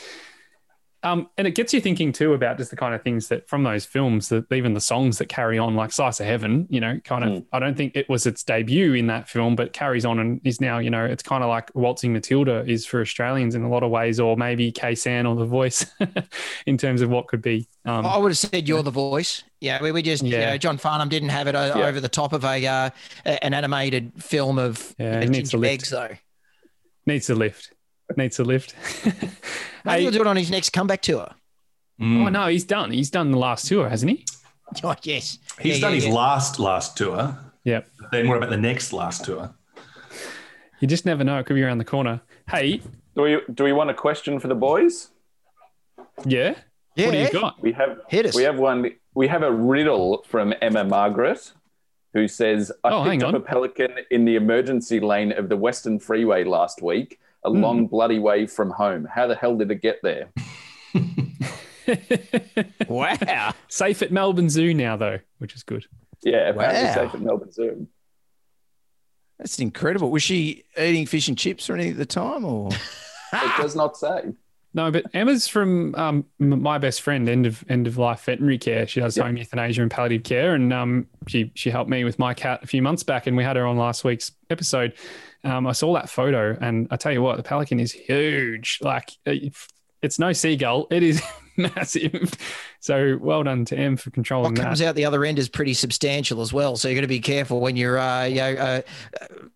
um, 1.13 1.29
and 1.39 1.47
it 1.47 1.55
gets 1.55 1.73
you 1.73 1.81
thinking 1.81 2.13
too 2.13 2.33
about 2.35 2.57
just 2.59 2.71
the 2.71 2.77
kind 2.77 2.95
of 2.95 3.03
things 3.03 3.29
that 3.29 3.49
from 3.49 3.63
those 3.63 3.85
films 3.85 4.29
that 4.31 4.51
even 4.53 4.75
the 4.75 4.81
songs 4.81 5.19
that 5.19 5.29
carry 5.29 5.59
on, 5.59 5.75
like 5.77 5.93
Slice 5.93 6.21
of 6.21 6.27
Heaven, 6.27 6.67
you 6.71 6.81
know, 6.81 6.99
kind 7.05 7.25
of. 7.25 7.45
I 7.53 7.59
don't 7.59 7.77
think 7.77 7.95
it 7.95 8.09
was 8.09 8.27
its 8.27 8.43
debut 8.43 8.95
in 8.95 9.07
that 9.07 9.29
film, 9.29 9.57
but 9.57 9.73
carries 9.73 10.05
on 10.05 10.19
and 10.19 10.41
is 10.45 10.61
now, 10.61 10.79
you 10.79 10.91
know, 10.91 11.05
it's 11.05 11.23
kind 11.23 11.43
of 11.45 11.49
like 11.49 11.71
Waltzing 11.75 12.13
Matilda 12.13 12.65
is 12.67 12.85
for 12.87 13.01
Australians 13.01 13.55
in 13.55 13.63
a 13.63 13.69
lot 13.69 13.83
of 13.83 13.91
ways, 13.91 14.19
or 14.21 14.37
maybe 14.37 14.73
Khe 14.73 14.93
Sanh 14.93 15.29
or 15.29 15.37
The 15.37 15.45
Voice 15.47 15.87
in 16.67 16.77
terms 16.79 17.01
of 17.03 17.11
what 17.11 17.29
could 17.29 17.43
be. 17.43 17.69
Um, 17.85 18.05
I 18.05 18.17
would 18.19 18.31
have 18.31 18.39
said 18.39 18.67
you're 18.69 18.83
the 18.83 18.91
voice. 18.91 19.45
Yeah, 19.61 19.81
we, 19.83 19.93
we 19.93 20.03
just, 20.03 20.23
you 20.23 20.33
Yeah. 20.37 20.51
know, 20.51 20.59
John 20.59 20.77
Farnham 20.77 21.09
didn't 21.09 21.29
have 21.31 21.47
it 21.47 21.55
o- 21.55 21.79
Yeah. 21.79 21.87
over 21.87 22.01
the 22.01 22.09
top 22.09 22.33
of 22.33 22.45
a 22.45 22.67
uh, 22.67 22.91
an 23.25 23.55
animated 23.55 24.13
film 24.23 24.59
of 24.59 24.95
Yeah, 24.99 25.21
he 25.21 25.27
needs 25.29 25.51
ginger 25.51 25.57
a 25.57 25.61
lift. 25.61 25.73
eggs, 25.73 25.91
though. 25.91 26.17
needs 27.07 27.31
a 27.31 27.35
lift. 27.35 27.73
Needs 28.17 28.39
a 28.39 28.45
lift. 28.45 28.75
Maybe 29.05 29.17
Hey- 29.85 30.01
he'll 30.03 30.11
do 30.11 30.21
it 30.21 30.27
on 30.27 30.37
his 30.37 30.51
next 30.51 30.71
comeback 30.71 31.03
tour. 31.03 31.29
Mm. 32.01 32.27
Oh 32.27 32.29
no, 32.29 32.47
he's 32.49 32.65
done. 32.65 32.91
He's 32.91 33.11
done 33.11 33.31
the 33.31 33.39
last 33.39 33.67
tour, 33.69 33.89
hasn't 33.89 34.11
he? 34.11 34.25
Oh, 34.83 34.97
yes. 35.05 35.39
He's 35.61 35.77
Yeah, 35.77 35.81
done 35.83 35.91
yeah, 35.93 35.95
his 35.95 36.07
yeah. 36.07 36.13
last 36.13 36.59
last 36.59 36.97
tour. 36.97 37.39
Yep. 37.65 37.89
Then 38.11 38.27
what 38.29 38.37
about 38.37 38.51
the 38.51 38.57
next 38.57 38.93
last 38.93 39.25
tour? 39.25 39.55
You 40.81 40.89
just 40.89 41.07
never 41.07 41.23
know. 41.23 41.39
It 41.39 41.47
could 41.47 41.55
be 41.55 41.63
around 41.63 41.79
the 41.79 41.85
corner. 41.85 42.21
Hey, 42.51 42.81
Do 43.15 43.23
we 43.23 43.41
do 43.55 43.63
we 43.65 43.73
want 43.73 43.91
a 43.91 43.95
question 43.95 44.41
for 44.41 44.49
the 44.49 44.57
boys? 44.57 45.11
yeah. 46.25 46.55
Yeah, 46.97 47.07
What 47.07 47.13
do 47.13 47.19
you 47.19 47.31
got? 47.31 47.63
We 47.63 47.73
have 47.73 47.99
hit 48.09 48.27
us. 48.27 48.35
we 48.35 48.43
have 48.43 48.59
one. 48.59 48.91
We 49.15 49.29
have 49.29 49.43
a 49.43 49.53
riddle 49.53 50.25
from 50.27 50.53
Emma 50.63 50.83
Margaret, 50.83 51.53
who 52.15 52.27
says, 52.27 52.73
"I 52.83 52.91
Oh, 52.91 53.03
hang 53.05 53.21
picked 53.21 53.23
up 53.25 53.29
on. 53.29 53.35
a 53.37 53.41
pelican 53.41 53.93
in 54.11 54.25
the 54.25 54.35
emergency 54.37 54.99
lane 54.99 55.31
of 55.33 55.49
the 55.49 55.57
Western 55.57 55.99
Freeway 56.01 56.43
last 56.45 56.83
week, 56.83 57.21
a 57.47 57.51
Hmm. 57.51 57.61
long 57.63 57.87
bloody 57.87 58.19
way 58.19 58.47
from 58.47 58.71
home. 58.71 59.07
How 59.11 59.27
the 59.27 59.35
hell 59.35 59.57
did 59.57 59.71
it 59.71 59.81
get 59.83 60.01
there?" 60.03 60.31
Wow. 62.89 63.55
Safe 63.69 64.03
at 64.03 64.11
Melbourne 64.11 64.51
Zoo 64.51 64.75
now, 64.75 64.97
though, 64.97 65.21
which 65.39 65.55
is 65.55 65.63
good. 65.63 65.87
Yeah, 66.23 66.49
apparently 66.51 66.83
Wow. 66.85 66.95
safe 66.95 67.15
at 67.15 67.21
Melbourne 67.21 67.53
Zoo. 67.53 67.87
That's 69.39 69.59
incredible. 69.61 70.11
Was 70.11 70.23
she 70.23 70.65
eating 70.79 71.07
fish 71.07 71.29
and 71.29 71.37
chips 71.39 71.69
or 71.71 71.75
anything 71.75 71.93
at 71.93 71.99
the 71.99 72.07
time, 72.07 72.45
or 72.45 72.71
It 73.33 73.53
does 73.59 73.77
not 73.77 73.97
say. 73.97 74.33
No, 74.77 74.91
but 74.91 75.07
Emma's 75.15 75.49
from 75.49 75.95
um, 75.95 76.27
my 76.39 76.77
best 76.77 77.01
friend, 77.01 77.27
end 77.31 77.47
of 77.47 77.65
end 77.69 77.87
of 77.87 77.97
life 77.97 78.25
veterinary 78.25 78.59
care. 78.59 78.87
She 78.87 79.01
does 79.01 79.17
Yep. 79.17 79.25
home 79.27 79.37
euthanasia 79.39 79.81
and 79.81 79.91
palliative 79.91 80.23
care, 80.23 80.55
and 80.55 80.71
um, 80.71 81.07
she 81.27 81.51
she 81.55 81.71
helped 81.71 81.89
me 81.89 82.05
with 82.05 82.19
my 82.19 82.35
cat 82.35 82.63
a 82.63 82.67
few 82.67 82.83
months 82.83 83.03
back, 83.03 83.27
and 83.27 83.37
we 83.39 83.43
had 83.43 83.57
her 83.57 83.67
on 83.67 83.79
last 83.79 84.05
week's 84.05 84.33
episode. 84.51 84.93
Um, 85.45 85.67
I 85.67 85.73
saw 85.73 85.95
that 85.95 86.11
photo, 86.11 86.59
and 86.61 86.89
I 86.91 86.97
tell 86.97 87.11
you 87.11 87.23
what, 87.23 87.39
the 87.39 87.43
pelican 87.43 87.81
is 87.81 87.91
huge. 87.91 88.79
Like 88.83 89.13
it- 89.25 89.55
it's 90.07 90.19
no 90.19 90.33
seagull; 90.33 90.87
it 90.91 91.03
is 91.03 91.23
massive. 91.57 92.33
So 92.81 93.19
well 93.21 93.43
done 93.43 93.65
to 93.67 93.77
M 93.77 93.97
for 93.97 94.11
controlling 94.11 94.55
What 94.55 94.63
comes 94.63 94.79
that. 94.79 94.89
out 94.89 94.95
the 94.95 95.05
other 95.05 95.25
end 95.25 95.39
is 95.39 95.49
pretty 95.49 95.75
substantial 95.75 96.41
as 96.41 96.53
well. 96.53 96.77
So 96.77 96.89
you've 96.89 96.97
got 96.97 97.03
to 97.03 97.07
be 97.09 97.21
careful 97.21 97.61
when 97.61 97.77
you're, 97.77 97.99
uh, 97.99 98.25
you 98.25 98.37
know, 98.37 98.53
uh, 98.55 98.81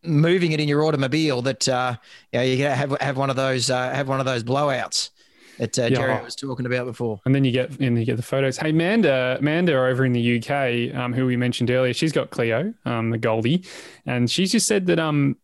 moving 0.03 0.53
it 0.53 0.61
in 0.61 0.69
your 0.69 0.85
automobile 0.85 1.41
that 1.43 1.69
uh, 1.69 1.97
you 2.33 2.39
know, 2.39 2.45
you 2.45 2.65
have 2.65 2.97
have 3.01 3.17
one 3.17 3.31
of 3.31 3.37
those 3.37 3.71
uh, 3.71 3.91
have 3.95 4.09
one 4.09 4.21
of 4.21 4.27
those 4.27 4.43
blowouts 4.45 5.11
that 5.59 5.79
uh, 5.79 5.91
Jerry 5.91 6.25
was 6.25 6.35
talking 6.35 6.65
about 6.65 6.87
before. 6.87 7.21
And 7.27 7.35
then 7.35 7.45
you 7.45 7.53
get 7.53 7.79
and 7.81 7.99
you 7.99 8.05
get 8.05 8.17
the 8.17 8.23
photos. 8.23 8.57
Hey, 8.57 8.73
Manda, 8.73 9.39
Manda 9.43 9.75
over 9.75 10.05
in 10.05 10.13
the 10.13 10.39
UK, 10.39 10.95
um, 10.99 11.13
who 11.13 11.27
we 11.27 11.37
mentioned 11.37 11.71
earlier, 11.71 11.93
she's 11.93 12.13
got 12.13 12.31
Cleo, 12.31 12.73
um, 12.87 13.11
the 13.11 13.19
Goldie, 13.19 13.65
and 14.07 14.31
she's 14.31 14.53
just 14.53 14.67
said 14.67 14.87
that 14.87 14.99
um, 14.99 15.37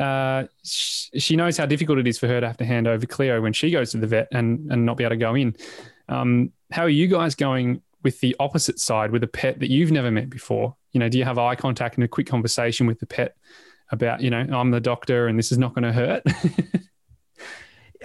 uh, 0.00 0.46
sh- 0.64 1.08
she 1.18 1.36
knows 1.36 1.56
how 1.56 1.66
difficult 1.66 1.98
it 1.98 2.06
is 2.06 2.18
for 2.18 2.26
her 2.26 2.40
to 2.40 2.46
have 2.46 2.56
to 2.56 2.64
hand 2.64 2.88
over 2.88 3.06
Cleo 3.06 3.40
when 3.40 3.52
she 3.52 3.70
goes 3.70 3.90
to 3.92 3.98
the 3.98 4.06
vet 4.06 4.28
and 4.32 4.70
and 4.72 4.86
not 4.86 4.96
be 4.96 5.04
able 5.04 5.10
to 5.10 5.16
go 5.16 5.34
in. 5.34 5.54
Um, 6.08 6.52
how 6.72 6.82
are 6.82 6.88
you 6.88 7.06
guys 7.06 7.34
going 7.34 7.82
with 8.02 8.20
the 8.20 8.34
opposite 8.40 8.78
side 8.78 9.10
with 9.10 9.22
a 9.22 9.28
pet 9.28 9.60
that 9.60 9.70
you've 9.70 9.92
never 9.92 10.10
met 10.10 10.30
before? 10.30 10.76
You 10.92 11.00
know, 11.00 11.08
do 11.08 11.18
you 11.18 11.24
have 11.24 11.38
eye 11.38 11.54
contact 11.54 11.96
and 11.96 12.04
a 12.04 12.08
quick 12.08 12.26
conversation 12.26 12.86
with 12.86 12.98
the 12.98 13.06
pet 13.06 13.36
about, 13.90 14.20
you 14.20 14.30
know, 14.30 14.46
I'm 14.50 14.70
the 14.70 14.80
doctor 14.80 15.28
and 15.28 15.38
this 15.38 15.52
is 15.52 15.58
not 15.58 15.74
going 15.74 15.84
to 15.84 15.92
hurt? 15.92 16.22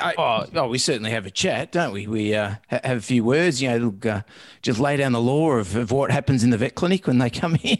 oh, 0.18 0.46
oh, 0.54 0.68
we 0.68 0.78
certainly 0.78 1.12
have 1.12 1.26
a 1.26 1.32
chat, 1.32 1.72
don't 1.72 1.94
we? 1.94 2.08
We 2.08 2.36
uh, 2.36 2.56
ha- 2.70 2.82
have 2.84 2.98
a 2.98 3.02
few 3.02 3.24
words. 3.24 3.62
You 3.62 3.80
know, 3.80 4.10
uh, 4.10 4.22
just 4.62 4.80
lay 4.80 4.98
down 4.98 5.14
the 5.14 5.22
law 5.22 5.52
of, 5.52 5.76
of 5.76 5.92
what 5.92 6.12
happens 6.12 6.44
in 6.44 6.50
the 6.50 6.58
vet 6.58 6.76
clinic 6.76 7.08
when 7.08 7.18
they 7.18 7.30
come 7.30 7.58
in. 7.64 7.78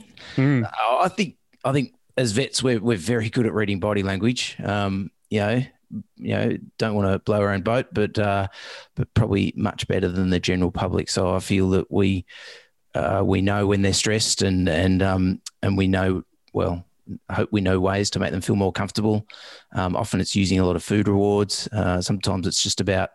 Uh, 0.64 0.98
I 0.98 1.10
think 1.10 1.36
I 1.64 1.72
think 1.72 1.94
as 2.18 2.32
vets 2.32 2.64
we're 2.64 2.80
we're 2.80 2.98
very 2.98 3.30
good 3.30 3.46
at 3.46 3.54
reading 3.54 3.80
body 3.80 4.04
language. 4.04 4.56
Um, 4.64 5.12
you 5.30 5.40
know, 5.40 5.64
you 6.18 6.36
know, 6.36 6.58
don't 6.78 6.96
want 6.96 7.12
to 7.12 7.20
blow 7.20 7.42
our 7.42 7.52
own 7.52 7.62
boat, 7.62 7.88
but 7.92 8.18
uh, 8.18 8.48
but 8.96 9.14
probably 9.14 9.54
much 9.56 9.88
better 9.88 10.08
than 10.08 10.30
the 10.30 10.40
general 10.40 10.72
public. 10.72 11.10
So 11.10 11.36
I 11.36 11.40
feel 11.40 11.70
that 11.72 11.92
we 11.92 12.26
uh, 12.94 13.22
we 13.26 13.42
know 13.42 13.68
when 13.68 13.82
they're 13.82 13.94
stressed 13.94 14.42
and 14.42 14.68
and 14.70 15.02
um, 15.02 15.42
and 15.62 15.78
we 15.78 15.88
know 15.88 16.24
well. 16.54 16.86
Hope 17.30 17.50
we 17.52 17.62
know 17.62 17.80
ways 17.80 18.10
to 18.10 18.20
make 18.20 18.32
them 18.32 18.42
feel 18.42 18.56
more 18.56 18.72
comfortable. 18.72 19.28
Um, 19.74 19.96
often 19.96 20.20
it's 20.20 20.36
using 20.36 20.58
a 20.58 20.66
lot 20.66 20.76
of 20.76 20.84
food 20.84 21.08
rewards. 21.08 21.68
Uh, 21.72 22.02
sometimes 22.02 22.48
it's 22.48 22.64
just 22.64 22.82
about 22.82 23.12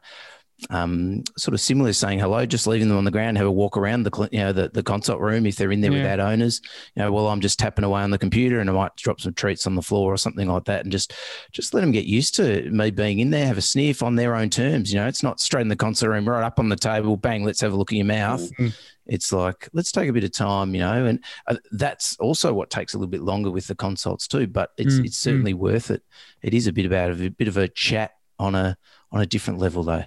um, 0.69 1.23
sort 1.39 1.55
of 1.55 1.61
similar 1.61 1.93
saying 1.93 2.19
hello, 2.19 2.45
just 2.45 2.67
leaving 2.67 2.89
them 2.89 2.99
on 2.99 3.05
the 3.05 3.11
ground, 3.11 3.39
have 3.39 3.47
a 3.47 3.51
walk 3.51 3.77
around 3.77 4.03
the 4.03 4.29
you 4.31 4.41
know 4.41 4.53
the, 4.53 4.69
the 4.69 4.83
consult 4.83 5.21
room 5.21 5.47
if 5.47 5.57
they're 5.57 5.73
in 5.73 5.81
there 5.81 5.91
Yeah. 5.93 5.99
without 6.03 6.21
owners. 6.21 6.61
You 6.95 7.03
know, 7.03 7.13
well, 7.13 7.29
I'm 7.29 7.41
just 7.41 7.59
tapping 7.59 7.85
away 7.85 8.03
on 8.03 8.11
the 8.11 8.19
computer 8.19 8.61
and 8.61 8.69
I 8.69 8.73
might 8.73 8.95
drop 8.97 9.21
some 9.21 9.35
treats 9.35 9.67
on 9.67 9.75
the 9.75 9.83
floor 9.83 10.13
or 10.13 10.17
something 10.17 10.49
like 10.49 10.65
that, 10.67 10.83
and 10.83 10.93
just 10.93 11.13
just 11.53 11.73
let 11.75 11.81
them 11.81 11.93
get 11.93 12.05
used 12.05 12.35
to 12.37 12.71
me 12.71 12.91
being 12.91 13.21
in 13.21 13.31
there, 13.31 13.47
have 13.47 13.59
a 13.59 13.63
sniff 13.63 14.03
on 14.03 14.17
their 14.17 14.35
own 14.37 14.51
terms. 14.51 14.93
You 14.93 15.01
know, 15.01 15.07
it's 15.07 15.23
not 15.23 15.41
straight 15.41 15.63
in 15.63 15.69
the 15.69 15.77
consult 15.77 16.11
room, 16.11 16.29
right 16.29 16.45
up 16.45 16.59
on 16.59 16.69
the 16.69 16.77
table, 16.77 17.17
bang, 17.17 17.45
let's 17.45 17.61
have 17.61 17.73
a 17.73 17.77
look 17.77 17.93
at 17.93 17.97
your 17.97 18.07
mouth. 18.07 18.43
Mhm. 18.59 18.75
It's 19.07 19.33
like 19.33 19.69
let's 19.73 19.91
take 19.91 20.09
a 20.09 20.13
bit 20.13 20.23
of 20.25 20.31
time, 20.33 20.73
you 20.75 20.81
know, 20.81 21.07
and 21.07 21.25
uh, 21.49 21.57
that's 21.73 22.17
also 22.19 22.53
what 22.53 22.71
takes 22.71 22.95
a 22.95 22.99
little 22.99 23.11
bit 23.11 23.23
longer 23.23 23.51
with 23.51 23.67
the 23.67 23.75
consults 23.75 24.29
too. 24.29 24.47
But 24.47 24.71
it's 24.77 24.97
Mm, 24.97 25.07
it's 25.07 25.19
certainly 25.19 25.55
worth 25.55 25.91
it. 25.91 26.03
It 26.43 26.55
is 26.55 26.67
a 26.69 26.73
bit 26.73 26.87
about 26.87 27.11
a 27.11 27.29
bit 27.31 27.49
of 27.49 27.57
a 27.57 27.67
chat 27.67 28.13
on 28.39 28.55
a 28.55 28.77
on 29.11 29.21
a 29.21 29.27
different 29.27 29.59
level 29.59 29.83
though. 29.83 30.05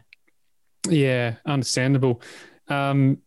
Yeah, 0.89 1.35
understandable. 1.45 2.21
Um, 2.67 3.19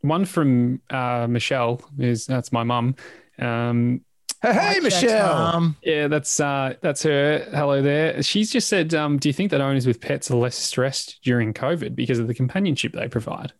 one 0.00 0.24
from 0.24 0.80
uh, 0.90 1.26
Michelle 1.28 1.80
is 1.98 2.26
that's 2.26 2.52
my 2.52 2.64
mum. 2.64 2.96
Um, 3.38 4.02
Hey, 4.42 4.74
hey 4.74 4.80
Michelle. 4.80 5.34
mum. 5.34 5.76
yeah, 5.82 6.08
that's 6.08 6.38
uh, 6.38 6.74
that's 6.82 7.02
her. 7.02 7.46
Hello 7.52 7.80
there. 7.82 8.22
She's 8.22 8.50
just 8.50 8.68
said, 8.68 8.94
um, 8.94 9.18
do 9.18 9.28
you 9.28 9.32
think 9.32 9.50
that 9.50 9.60
owners 9.60 9.86
with 9.86 10.00
pets 10.00 10.30
are 10.30 10.36
less 10.36 10.54
stressed 10.54 11.20
during 11.22 11.54
COVID 11.54 11.96
because 11.96 12.18
of 12.18 12.26
the 12.26 12.34
companionship 12.34 12.92
they 12.92 13.08
provide? 13.08 13.52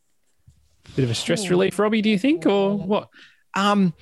Bit 0.95 1.05
of 1.05 1.11
a 1.11 1.15
stress 1.15 1.49
relief, 1.49 1.79
Robbie. 1.79 2.03
Do 2.03 2.11
you 2.11 2.19
think, 2.19 2.47
or 2.47 2.77
what? 2.77 3.09
Um, 3.55 3.95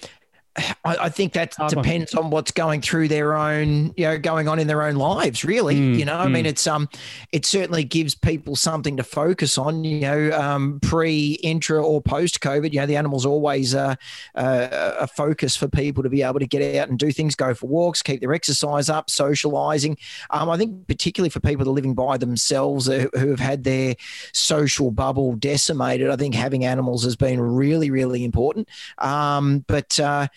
I, 0.56 0.74
I 0.84 1.08
think 1.08 1.32
that 1.32 1.54
depends 1.68 2.14
on 2.14 2.30
what's 2.30 2.50
going 2.52 2.80
through 2.80 3.08
their 3.08 3.34
own, 3.34 3.92
you 3.96 4.04
know, 4.06 4.18
going 4.18 4.48
on 4.48 4.58
in 4.58 4.66
their 4.66 4.82
own 4.82 4.96
lives. 4.96 5.44
Really, 5.44 5.74
Mm, 5.74 5.98
you 5.98 6.04
know, 6.04 6.16
I 6.16 6.28
mean, 6.28 6.46
it's 6.46 6.66
um, 6.66 6.88
it 7.32 7.44
certainly 7.44 7.84
gives 7.84 8.14
people 8.14 8.54
something 8.54 8.96
to 8.96 9.02
focus 9.02 9.58
on. 9.58 9.84
You 9.84 10.00
know, 10.00 10.30
um, 10.32 10.78
pre, 10.80 11.32
intra, 11.42 11.82
or 11.82 12.00
post 12.00 12.40
COVID. 12.40 12.72
You 12.72 12.80
know, 12.80 12.86
the 12.86 12.96
animal's 12.96 13.26
always 13.26 13.74
uh, 13.74 13.96
uh, 14.34 14.68
a 15.00 15.06
focus 15.06 15.56
for 15.56 15.68
people 15.68 16.02
to 16.02 16.08
be 16.08 16.22
able 16.22 16.38
to 16.38 16.46
get 16.46 16.76
out 16.76 16.88
and 16.88 16.98
do 16.98 17.10
things, 17.10 17.34
go 17.34 17.54
for 17.54 17.66
walks, 17.66 18.02
keep 18.02 18.20
their 18.20 18.32
exercise 18.32 18.88
up, 18.88 19.10
socializing. 19.10 19.96
Um, 20.30 20.48
I 20.48 20.56
think 20.56 20.86
particularly 20.86 21.30
for 21.30 21.40
people 21.40 21.64
that 21.64 21.70
are 21.70 21.74
living 21.74 21.94
by 21.94 22.16
themselves 22.16 22.88
uh, 22.88 23.06
who 23.14 23.30
have 23.30 23.40
had 23.40 23.64
their 23.64 23.96
social 24.32 24.90
bubble 24.90 25.34
decimated, 25.34 26.10
I 26.10 26.16
think 26.16 26.34
having 26.34 26.64
animals 26.64 27.04
has 27.04 27.16
been 27.16 27.40
really, 27.40 27.90
really 27.90 28.24
important. 28.24 28.68
Um, 28.98 29.64
but 29.66 29.98
uh, 29.98 30.28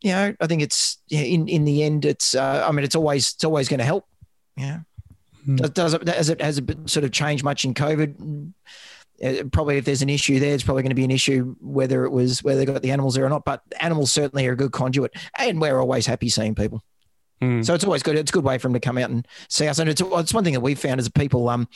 you 0.00 0.12
know, 0.12 0.34
I 0.40 0.46
think 0.46 0.62
it's 0.62 0.98
in 1.10 1.48
in 1.48 1.64
the 1.64 1.82
end, 1.82 2.04
it's 2.04 2.34
uh, 2.34 2.64
I 2.68 2.72
mean, 2.72 2.84
it's 2.84 2.94
always 2.94 3.34
it's 3.34 3.44
always 3.44 3.68
going 3.68 3.78
to 3.78 3.84
help. 3.84 4.06
Yeah. 4.56 4.80
Hmm. 5.44 5.56
Does, 5.56 5.70
does 5.70 5.94
it 5.94 6.08
has 6.08 6.28
it 6.28 6.40
has 6.40 6.58
it 6.58 6.90
sort 6.90 7.04
of 7.04 7.12
changed 7.12 7.44
much 7.44 7.64
in 7.64 7.74
COVID? 7.74 8.52
Uh, 9.22 9.44
probably 9.50 9.76
if 9.78 9.84
there's 9.84 10.02
an 10.02 10.08
issue 10.08 10.38
there, 10.38 10.54
it's 10.54 10.62
probably 10.62 10.82
going 10.82 10.90
to 10.90 10.96
be 10.96 11.04
an 11.04 11.10
issue 11.10 11.56
whether 11.60 12.04
it 12.04 12.10
was 12.10 12.42
whether 12.44 12.58
they 12.58 12.64
got 12.64 12.82
the 12.82 12.92
animals 12.92 13.14
there 13.14 13.24
or 13.24 13.28
not. 13.28 13.44
But 13.44 13.62
animals 13.80 14.12
certainly 14.12 14.46
are 14.46 14.52
a 14.52 14.56
good 14.56 14.72
conduit, 14.72 15.12
and 15.36 15.60
we're 15.60 15.80
always 15.80 16.06
happy 16.06 16.28
seeing 16.28 16.54
people. 16.54 16.84
Mm. 17.42 17.64
So 17.64 17.74
it's 17.74 17.84
always 17.84 18.02
good. 18.02 18.16
It's 18.16 18.30
a 18.30 18.34
good 18.34 18.44
way 18.44 18.58
for 18.58 18.68
them 18.68 18.74
to 18.74 18.80
come 18.80 18.98
out 18.98 19.10
and 19.10 19.26
see 19.48 19.68
us. 19.68 19.78
And 19.78 19.88
it's, 19.88 20.02
it's 20.04 20.34
one 20.34 20.44
thing 20.44 20.54
that 20.54 20.60
we've 20.60 20.78
found 20.78 20.98
as 20.98 21.08
people, 21.08 21.48
um, 21.48 21.68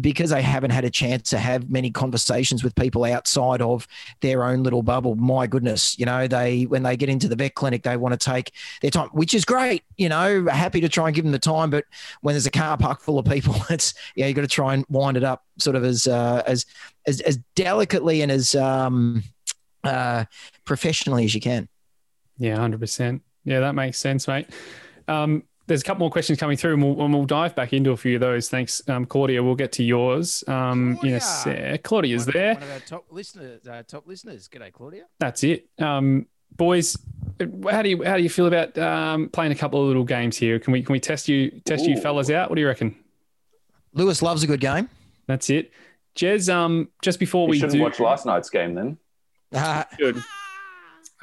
because 0.00 0.30
they 0.30 0.42
haven't 0.42 0.70
had 0.70 0.84
a 0.84 0.90
chance 0.90 1.30
to 1.30 1.38
have 1.38 1.70
many 1.70 1.90
conversations 1.90 2.62
with 2.62 2.74
people 2.74 3.04
outside 3.04 3.62
of 3.62 3.86
their 4.20 4.44
own 4.44 4.62
little 4.62 4.82
bubble. 4.82 5.14
My 5.14 5.46
goodness, 5.46 5.98
you 5.98 6.06
know, 6.06 6.26
they 6.26 6.64
when 6.64 6.82
they 6.82 6.96
get 6.96 7.08
into 7.08 7.28
the 7.28 7.36
vet 7.36 7.54
clinic, 7.54 7.82
they 7.82 7.96
want 7.96 8.18
to 8.18 8.18
take 8.18 8.52
their 8.80 8.90
time, 8.90 9.08
which 9.08 9.34
is 9.34 9.44
great. 9.44 9.82
You 9.96 10.08
know, 10.08 10.46
happy 10.46 10.80
to 10.80 10.88
try 10.88 11.06
and 11.06 11.14
give 11.14 11.24
them 11.24 11.32
the 11.32 11.38
time, 11.38 11.70
but 11.70 11.84
when 12.20 12.34
there's 12.34 12.46
a 12.46 12.50
car 12.50 12.76
park 12.76 13.00
full 13.00 13.18
of 13.18 13.26
people, 13.26 13.54
it's 13.70 13.94
yeah, 14.16 14.26
you 14.26 14.34
got 14.34 14.42
to 14.42 14.48
try 14.48 14.74
and 14.74 14.84
wind 14.88 15.16
it 15.16 15.24
up 15.24 15.44
sort 15.58 15.76
of 15.76 15.84
as 15.84 16.06
uh, 16.06 16.42
as 16.46 16.66
as 17.06 17.20
as 17.20 17.38
delicately 17.54 18.22
and 18.22 18.30
as 18.30 18.54
um, 18.54 19.22
uh, 19.82 20.24
professionally 20.64 21.24
as 21.24 21.34
you 21.34 21.40
can. 21.40 21.68
Yeah, 22.38 22.56
hundred 22.56 22.80
percent. 22.80 23.22
Yeah, 23.44 23.60
that 23.60 23.74
makes 23.74 23.98
sense, 23.98 24.26
mate. 24.26 24.48
Um, 25.06 25.44
there's 25.66 25.80
a 25.80 25.84
couple 25.84 26.00
more 26.00 26.10
questions 26.10 26.38
coming 26.38 26.56
through, 26.56 26.74
and 26.74 26.82
we'll, 26.84 27.04
and 27.04 27.14
we'll 27.14 27.24
dive 27.24 27.54
back 27.54 27.72
into 27.72 27.90
a 27.92 27.96
few 27.96 28.16
of 28.16 28.20
those. 28.20 28.48
Thanks, 28.50 28.86
um, 28.88 29.06
Claudia. 29.06 29.42
We'll 29.42 29.54
get 29.54 29.72
to 29.72 29.82
yours 29.84 30.44
um, 30.46 30.98
in 31.02 31.14
a 31.14 31.20
Claudia. 31.20 31.20
sec. 31.20 31.82
Claudia's 31.82 32.26
One- 32.26 32.32
there. 32.34 32.54
One 32.54 32.62
of 32.62 32.70
our 32.70 32.80
top 32.80 33.04
listeners. 33.10 33.66
Uh, 33.66 33.82
top 33.86 34.06
listeners. 34.06 34.48
G'day, 34.48 34.72
Claudia. 34.72 35.04
That's 35.18 35.42
it, 35.44 35.66
um, 35.78 36.26
boys. 36.56 36.96
How 37.70 37.82
do 37.82 37.88
you 37.88 38.04
how 38.04 38.16
do 38.16 38.22
you 38.22 38.28
feel 38.30 38.46
about 38.46 38.76
um, 38.78 39.28
playing 39.28 39.52
a 39.52 39.56
couple 39.56 39.80
of 39.80 39.86
little 39.88 40.04
games 40.04 40.36
here? 40.36 40.58
Can 40.58 40.72
we 40.72 40.82
can 40.82 40.92
we 40.92 41.00
test 41.00 41.28
you 41.28 41.50
test 41.64 41.84
you 41.84 42.00
fellas 42.00 42.30
out? 42.30 42.48
What 42.50 42.56
do 42.56 42.60
you 42.60 42.68
reckon? 42.68 42.94
Lewis 43.92 44.22
loves 44.22 44.42
a 44.42 44.46
good 44.46 44.60
game. 44.60 44.88
That's 45.26 45.50
it. 45.50 45.72
Jez, 46.16 46.52
um, 46.52 46.88
just 47.02 47.18
before 47.18 47.46
You 47.46 47.50
we 47.52 47.56
shouldn't 47.58 47.72
do, 47.72 47.82
watch 47.82 47.98
last 47.98 48.24
night's 48.26 48.50
game 48.50 48.74
then. 48.74 48.98
Uh, 49.52 49.82
good. 49.98 50.22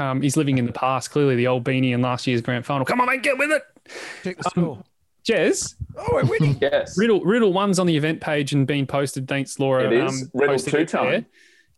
Um, 0.01 0.21
he's 0.21 0.35
living 0.37 0.57
in 0.57 0.65
the 0.65 0.71
past. 0.73 1.11
Clearly, 1.11 1.35
the 1.35 1.47
old 1.47 1.63
beanie 1.63 1.91
in 1.93 2.01
last 2.01 2.25
year's 2.27 2.41
grand 2.41 2.65
final. 2.65 2.85
Come 2.85 2.99
on, 3.01 3.07
mate, 3.07 3.21
get 3.23 3.37
with 3.37 3.51
it. 3.51 3.63
Check 4.23 4.37
the 4.37 4.61
Um. 4.61 4.83
Jez, 5.27 5.75
Oh, 5.95 6.07
we're 6.13 6.23
winning. 6.25 6.57
Yes. 6.59 6.97
Riddle 6.97 7.21
Riddle 7.23 7.53
one's 7.53 7.77
on 7.77 7.85
the 7.85 7.95
event 7.95 8.21
page 8.21 8.53
and 8.53 8.65
being 8.65 8.87
posted. 8.87 9.27
Thanks, 9.27 9.59
Laura. 9.59 9.85
It 9.85 9.93
is. 9.93 10.29
Riddle 10.33 10.57
two 10.57 10.71
there. 10.71 10.85
time. 10.85 11.25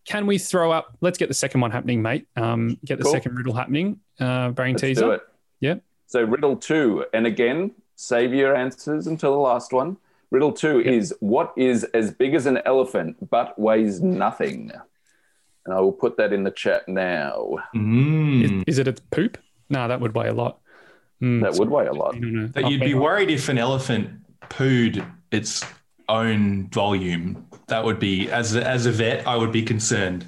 Can 0.05 0.26
we 0.28 0.38
throw 0.38 0.71
up? 0.71 0.95
Let's 1.01 1.17
get 1.17 1.28
the 1.28 1.34
second 1.34 1.59
one 1.61 1.69
happening, 1.71 2.01
mate. 2.01 2.26
Um, 2.38 2.78
get 2.86 2.99
the 2.99 3.03
Cool. 3.03 3.11
second 3.13 3.36
riddle 3.36 3.53
happening. 3.53 3.99
Uh, 4.19 4.51
brain 4.51 4.74
Let's 4.76 4.82
teaser. 4.82 5.01
do 5.01 5.11
it. 5.11 5.21
Yep. 5.59 5.84
So 6.07 6.24
riddle 6.24 6.55
two, 6.55 7.05
and 7.13 7.26
again, 7.28 7.71
save 7.95 8.34
your 8.34 8.55
answers 8.55 9.07
until 9.07 9.32
the 9.34 9.39
last 9.39 9.74
one. 9.74 9.97
Riddle 10.32 10.51
two 10.53 10.80
is 10.82 11.13
what 11.19 11.53
is 11.57 11.84
as 11.93 12.11
big 12.11 12.34
as 12.36 12.45
an 12.45 12.59
elephant 12.65 13.30
but 13.30 13.57
weighs 13.59 14.01
nothing? 14.01 14.71
And 15.66 15.74
I 15.74 15.80
will 15.80 15.91
put 15.93 16.18
that 16.18 16.34
in 16.34 16.43
the 16.43 16.51
chat 16.51 16.88
now. 16.88 17.55
Mm. 17.76 18.43
Is, 18.43 18.64
is 18.76 18.80
it 18.80 18.88
a 18.88 18.93
poop? 19.11 19.38
No, 19.70 19.88
that 19.88 19.99
would 20.01 20.14
weigh 20.14 20.28
a 20.28 20.34
lot. 20.34 20.59
Hmm, 21.20 21.41
That 21.41 21.53
would 21.55 21.70
weigh 21.70 21.88
a 21.88 21.93
lot. 21.93 22.16
I. 22.16 22.47
That 22.51 22.70
you'd 22.70 22.82
be 22.82 22.93
worried 22.93 23.30
if 23.32 23.47
an 23.49 23.57
elephant 23.57 24.09
pooed 24.49 25.05
its 25.32 25.64
own 26.09 26.68
volume. 26.70 27.47
That 27.68 27.86
would 27.86 27.97
be, 27.99 28.30
as 28.30 28.55
a, 28.55 28.68
as 28.68 28.86
a 28.86 28.91
vet, 28.91 29.26
I 29.26 29.38
would 29.38 29.51
be 29.53 29.64
concerned. 29.64 30.26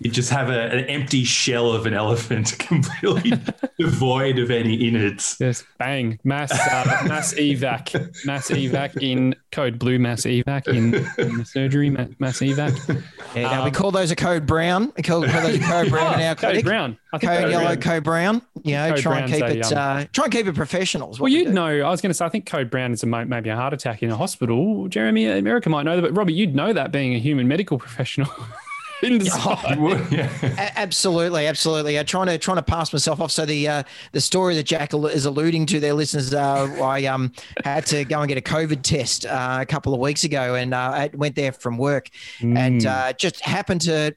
You 0.00 0.10
just 0.10 0.30
have 0.30 0.48
a, 0.50 0.60
an 0.70 0.84
empty 0.86 1.24
shell 1.24 1.72
of 1.72 1.86
an 1.86 1.94
elephant, 1.94 2.56
completely 2.58 3.32
devoid 3.78 4.38
of 4.38 4.50
any 4.50 4.74
innards. 4.88 5.36
Yes, 5.40 5.64
bang, 5.78 6.18
mass 6.24 6.52
uh, 6.52 7.04
mass 7.08 7.34
evac, 7.34 8.24
mass 8.24 8.50
evac 8.50 9.02
in 9.02 9.34
code 9.52 9.78
blue, 9.78 9.98
mass 9.98 10.22
evac 10.22 10.68
in, 10.68 10.94
in 11.22 11.38
the 11.38 11.44
surgery, 11.44 11.90
ma- 11.90 12.06
mass 12.18 12.38
evac. 12.40 13.02
Yeah, 13.34 13.42
now 13.42 13.62
we 13.64 13.68
Um, 13.70 13.74
call 13.74 13.90
those 13.90 14.10
a 14.10 14.16
code 14.16 14.46
brown. 14.46 14.92
We 14.96 15.02
call, 15.02 15.24
call 15.24 15.42
those 15.42 15.56
a 15.56 15.60
code 15.60 15.88
brown 15.90 16.20
in 16.20 16.26
our 16.26 16.34
code 16.34 16.38
clinic. 16.38 16.64
brown. 16.64 16.98
I 17.12 17.18
Code 17.18 17.28
code 17.40 17.50
yellow, 17.50 17.64
brown. 17.64 17.80
code 17.80 18.04
brown. 18.04 18.42
You 18.62 18.74
know, 18.74 18.88
Code 18.90 18.98
try 18.98 19.18
and 19.20 19.30
keep 19.32 19.40
brown's 19.40 19.56
it. 19.56 19.72
a, 19.72 19.80
uh, 19.80 20.04
try 20.12 20.24
and 20.24 20.32
keep 20.32 20.46
it 20.46 20.54
professional. 20.54 21.10
Well, 21.12 21.24
we 21.24 21.32
you'd 21.36 21.46
do. 21.46 21.52
know. 21.52 21.66
I 21.80 21.90
was 21.90 22.00
going 22.02 22.10
to 22.10 22.14
say. 22.14 22.24
I 22.24 22.28
think 22.28 22.46
code 22.46 22.70
brown 22.70 22.92
is 22.92 23.02
a, 23.02 23.06
maybe 23.06 23.48
a 23.48 23.56
heart 23.56 23.72
attack 23.72 24.02
in 24.02 24.10
a 24.10 24.16
hospital. 24.16 24.88
Jeremy, 24.88 25.26
America 25.26 25.68
might 25.70 25.84
know 25.84 25.96
that, 25.96 26.02
but 26.02 26.14
Robbie, 26.16 26.34
you'd 26.34 26.54
know 26.54 26.72
that 26.74 26.92
being 26.92 27.14
a 27.14 27.18
human 27.18 27.48
medical 27.48 27.78
professional. 27.78 28.28
In 29.02 29.18
disguise. 29.18 30.10
Yeah. 30.10 30.30
Absolutely, 30.76 31.46
absolutely. 31.46 31.98
I'm 31.98 32.06
trying 32.06 32.26
to 32.26 32.38
trying 32.38 32.56
to 32.56 32.62
pass 32.62 32.92
myself 32.92 33.20
off. 33.20 33.30
So 33.30 33.44
the 33.46 33.68
uh, 33.68 33.82
the 34.12 34.20
story 34.20 34.54
that 34.56 34.64
Jack 34.64 34.94
is 34.94 35.24
alluding 35.26 35.66
to, 35.66 35.80
there, 35.80 35.94
listeners, 35.94 36.32
uh, 36.34 36.64
I 36.82 37.04
um 37.06 37.32
had 37.64 37.86
to 37.86 38.04
go 38.04 38.20
and 38.20 38.28
get 38.28 38.38
a 38.38 38.40
COVID 38.40 38.82
test 38.82 39.26
uh, 39.26 39.58
a 39.60 39.66
couple 39.66 39.94
of 39.94 40.00
weeks 40.00 40.24
ago, 40.24 40.54
and 40.54 40.72
uh, 40.74 40.78
I 40.78 41.10
went 41.14 41.34
there 41.36 41.52
from 41.52 41.78
work, 41.78 42.08
and 42.40 42.80
Mm. 42.82 42.86
uh, 42.86 43.12
just 43.14 43.40
happened 43.40 43.80
to 43.82 44.14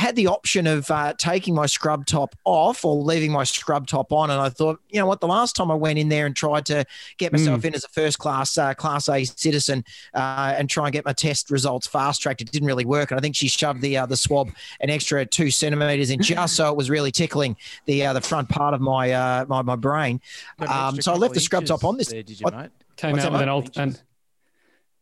had 0.00 0.16
the 0.16 0.26
option 0.26 0.66
of 0.66 0.90
uh, 0.90 1.12
taking 1.18 1.54
my 1.54 1.66
scrub 1.66 2.06
top 2.06 2.34
off 2.44 2.84
or 2.86 2.94
leaving 2.96 3.30
my 3.30 3.44
scrub 3.44 3.86
top 3.86 4.12
on, 4.12 4.30
and 4.30 4.40
I 4.40 4.48
thought, 4.48 4.80
you 4.88 4.98
know 4.98 5.06
what, 5.06 5.20
the 5.20 5.26
last 5.28 5.54
time 5.54 5.70
I 5.70 5.74
went 5.74 5.98
in 5.98 6.08
there 6.08 6.24
and 6.24 6.34
tried 6.34 6.64
to 6.66 6.86
get 7.18 7.32
myself 7.32 7.64
in 7.66 7.74
as 7.74 7.84
a 7.84 7.88
first 7.88 8.18
class 8.18 8.56
uh, 8.56 8.72
class 8.74 9.08
A 9.10 9.24
citizen 9.24 9.84
uh, 10.14 10.54
and 10.56 10.70
try 10.70 10.86
and 10.86 10.92
get 10.92 11.04
my 11.04 11.12
test 11.12 11.50
results 11.50 11.86
fast 11.86 12.22
tracked, 12.22 12.40
it 12.40 12.50
didn't 12.50 12.66
really 12.66 12.86
work, 12.86 13.10
and 13.10 13.18
I 13.18 13.20
think 13.20 13.36
she 13.36 13.46
shoved 13.46 13.82
the 13.82 13.98
uh, 13.98 14.06
the 14.06 14.16
swab 14.16 14.50
an 14.80 14.88
extra 14.90 15.24
two 15.26 15.50
centimeters 15.50 16.10
in 16.10 16.22
just 16.22 16.56
so 16.56 16.70
it 16.70 16.76
was 16.76 16.88
really 16.88 17.12
tickling 17.12 17.56
the 17.84 18.06
uh, 18.06 18.12
the 18.14 18.20
front 18.22 18.48
part 18.48 18.72
of 18.72 18.80
my 18.80 19.12
uh, 19.12 19.44
my, 19.48 19.60
my 19.62 19.76
brain. 19.76 20.20
Um, 20.60 21.00
so 21.00 21.12
I 21.12 21.16
left 21.16 21.34
the 21.34 21.40
scrub 21.40 21.66
top 21.66 21.84
on 21.84 21.98
this- 21.98 22.08
There, 22.08 22.22
did 22.22 22.40
you, 22.40 22.44
what- 22.44 22.56
mate? 22.56 22.70
came 22.96 23.18
out 23.18 23.32
with 23.32 23.42
an 23.42 23.48
mate? 23.88 24.02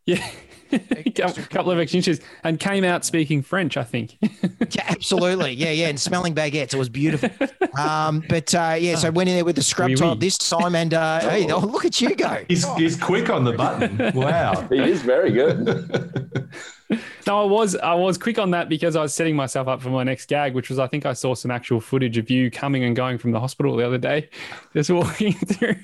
Old 0.08 0.20
and 0.70 1.18
yeah. 1.18 1.28
a 1.28 1.32
couple 1.50 1.70
of 1.70 1.78
extra 1.78 1.98
inches 1.98 2.20
and 2.44 2.58
came 2.60 2.84
out 2.84 3.04
speaking 3.04 3.42
French, 3.42 3.76
I 3.76 3.84
think. 3.84 4.16
Yeah, 4.70 4.84
absolutely. 4.88 5.52
Yeah, 5.52 5.70
yeah. 5.70 5.88
And 5.88 5.98
smelling 5.98 6.34
baguettes. 6.34 6.74
It 6.74 6.78
was 6.78 6.90
beautiful. 6.90 7.30
Um, 7.78 8.22
but 8.28 8.54
uh, 8.54 8.76
yeah, 8.78 8.96
so 8.96 9.06
I 9.06 9.10
went 9.10 9.30
in 9.30 9.36
there 9.36 9.44
with 9.44 9.56
the 9.56 9.62
scrub 9.62 9.88
Oui, 9.88 9.94
oui. 9.94 10.00
top 10.00 10.20
this 10.20 10.36
time. 10.36 10.74
And 10.74 10.92
uh, 10.92 11.20
hey, 11.30 11.50
oh, 11.50 11.60
look 11.60 11.86
at 11.86 11.98
you 12.00 12.14
go. 12.14 12.44
He's, 12.48 12.66
he's 12.74 12.96
quick 12.96 13.30
on 13.30 13.44
the 13.44 13.52
button. 13.52 14.12
Wow. 14.14 14.66
He 14.68 14.78
is 14.78 15.00
very 15.00 15.30
good. 15.32 16.50
No, 17.26 17.42
I 17.42 17.44
was 17.44 17.76
I 17.76 17.94
was 17.94 18.16
quick 18.16 18.38
on 18.38 18.50
that 18.52 18.68
because 18.70 18.96
I 18.96 19.02
was 19.02 19.12
setting 19.14 19.36
myself 19.36 19.68
up 19.68 19.82
for 19.82 19.90
my 19.90 20.02
next 20.04 20.26
gag, 20.28 20.54
which 20.54 20.70
was 20.70 20.78
I 20.78 20.86
think 20.86 21.04
I 21.04 21.12
saw 21.12 21.34
some 21.34 21.50
actual 21.50 21.80
footage 21.80 22.16
of 22.16 22.30
you 22.30 22.50
coming 22.50 22.84
and 22.84 22.96
going 22.96 23.18
from 23.18 23.32
the 23.32 23.40
hospital 23.40 23.76
the 23.76 23.86
other 23.86 23.98
day, 23.98 24.30
just 24.72 24.88
walking 24.90 25.32
through 25.46 25.76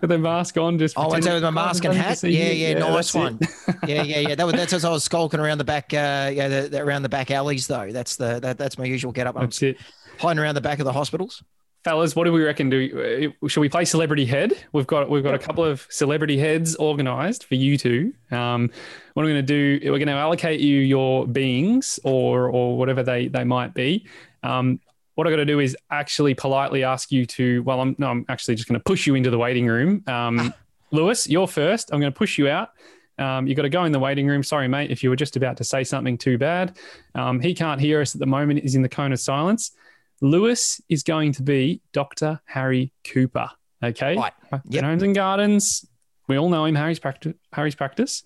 with 0.00 0.12
a 0.12 0.18
mask 0.18 0.56
on, 0.56 0.78
just 0.78 0.96
Oh, 0.96 1.08
went 1.10 1.24
there 1.24 1.34
with 1.34 1.42
my 1.42 1.50
mask 1.50 1.84
and 1.84 1.94
hat. 1.94 2.18
see 2.18 2.30
Yeah, 2.30 2.68
yeah, 2.74 2.78
nice 2.78 3.12
one. 3.12 3.40
yeah, 3.86 4.02
yeah, 4.02 4.20
yeah. 4.20 4.34
That 4.36 4.46
was 4.46 4.54
that's 4.54 4.72
as 4.72 4.84
I 4.84 4.90
was 4.90 5.02
skulking 5.02 5.40
around 5.40 5.58
the 5.58 5.64
back, 5.64 5.92
uh, 5.92 6.30
yeah, 6.32 6.46
the, 6.48 6.68
the, 6.68 6.80
around 6.82 7.02
the 7.02 7.08
back 7.08 7.30
alleys 7.32 7.66
though. 7.66 7.90
That's 7.90 8.14
the 8.16 8.38
that, 8.40 8.56
that's 8.56 8.78
my 8.78 8.84
usual 8.84 9.10
get 9.10 9.26
up. 9.26 9.34
I'm 9.36 9.42
That's 9.42 9.62
it. 9.62 9.78
hiding 10.18 10.38
around 10.38 10.54
the 10.54 10.60
back 10.60 10.78
of 10.78 10.84
the 10.84 10.92
hospitals. 10.92 11.42
Fellas, 11.82 12.14
what 12.14 12.24
do 12.24 12.32
we 12.32 12.42
reckon? 12.42 12.68
Do 12.68 13.32
uh, 13.42 13.48
should 13.48 13.60
we 13.60 13.68
play 13.68 13.86
celebrity 13.86 14.26
head? 14.26 14.52
We've 14.72 14.86
got 14.86 15.08
we've 15.08 15.22
got 15.22 15.34
a 15.34 15.38
couple 15.38 15.64
of 15.64 15.86
celebrity 15.88 16.36
heads 16.36 16.76
organised 16.76 17.44
for 17.44 17.54
you 17.54 17.78
two. 17.78 18.12
Um, 18.30 18.70
what 19.14 19.22
I'm 19.22 19.30
going 19.30 19.46
to 19.46 19.78
do, 19.78 19.90
we're 19.90 19.98
going 19.98 20.08
to 20.08 20.12
allocate 20.12 20.60
you 20.60 20.80
your 20.80 21.26
beings 21.26 21.98
or 22.04 22.50
or 22.50 22.76
whatever 22.76 23.02
they 23.02 23.28
they 23.28 23.44
might 23.44 23.72
be. 23.72 24.06
Um, 24.42 24.78
what 25.14 25.26
I 25.26 25.30
got 25.30 25.36
to 25.36 25.46
do 25.46 25.60
is 25.60 25.76
actually 25.90 26.34
politely 26.34 26.84
ask 26.84 27.10
you 27.10 27.24
to. 27.26 27.62
Well, 27.62 27.80
I'm 27.80 27.96
no, 27.98 28.08
I'm 28.08 28.26
actually 28.28 28.56
just 28.56 28.68
going 28.68 28.78
to 28.78 28.84
push 28.84 29.06
you 29.06 29.14
into 29.14 29.30
the 29.30 29.38
waiting 29.38 29.66
room. 29.66 30.04
Um, 30.06 30.52
Lewis, 30.90 31.28
you're 31.28 31.48
first. 31.48 31.92
I'm 31.92 32.00
going 32.00 32.12
to 32.12 32.18
push 32.18 32.36
you 32.36 32.48
out. 32.48 32.70
Um, 33.18 33.46
you 33.46 33.54
got 33.54 33.62
to 33.62 33.68
go 33.70 33.84
in 33.84 33.92
the 33.92 33.98
waiting 33.98 34.26
room. 34.26 34.42
Sorry, 34.42 34.68
mate, 34.68 34.90
if 34.90 35.02
you 35.02 35.10
were 35.10 35.16
just 35.16 35.36
about 35.36 35.56
to 35.58 35.64
say 35.64 35.84
something 35.84 36.18
too 36.18 36.36
bad. 36.36 36.76
Um, 37.14 37.40
he 37.40 37.54
can't 37.54 37.80
hear 37.80 38.00
us 38.00 38.14
at 38.14 38.18
the 38.18 38.26
moment. 38.26 38.60
He's 38.60 38.74
in 38.74 38.82
the 38.82 38.88
cone 38.88 39.12
of 39.12 39.20
silence. 39.20 39.72
Lewis 40.20 40.80
is 40.88 41.02
going 41.02 41.32
to 41.32 41.42
be 41.42 41.80
Dr. 41.92 42.40
Harry 42.44 42.92
Cooper. 43.04 43.50
Okay. 43.82 44.16
Right. 44.16 44.32
Yep. 44.68 44.84
Homes 44.84 45.02
and 45.02 45.14
Gardens. 45.14 45.86
We 46.28 46.38
all 46.38 46.48
know 46.48 46.64
him, 46.64 46.74
Harry's 46.76 47.00
practice. 47.00 47.34
Harry's 47.52 47.74
practice. 47.74 48.22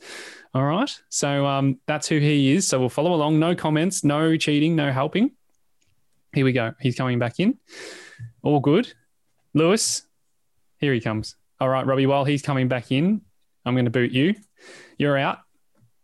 All 0.53 0.64
right. 0.64 0.90
So 1.09 1.47
um, 1.47 1.80
that's 1.86 2.07
who 2.07 2.18
he 2.18 2.53
is. 2.53 2.68
So 2.68 2.78
we'll 2.78 2.88
follow 2.90 3.14
along. 3.14 3.38
No 3.38 3.55
comments, 3.55 4.05
no 4.05 4.36
cheating, 4.36 4.76
no 4.76 4.92
helping. 4.92 5.30
Here 6.34 6.45
we 6.45 6.53
go. 6.53 6.72
He's 6.80 6.97
coming 6.97 7.18
back 7.18 7.40
in. 7.40 7.59
All 8.42 8.61
good. 8.61 8.92
Lewis, 9.55 10.03
here 10.78 10.92
he 10.92 11.01
comes. 11.01 11.36
All 11.61 11.68
right, 11.68 11.86
Robbie, 11.86 12.07
while 12.07 12.24
he's 12.24 12.42
coming 12.42 12.68
back 12.68 12.90
in, 12.90 13.22
I'm 13.64 13.74
going 13.74 13.84
to 13.86 13.90
boot 13.90 14.11
you. 14.11 14.34
You're 14.99 15.16
out. 15.16 15.38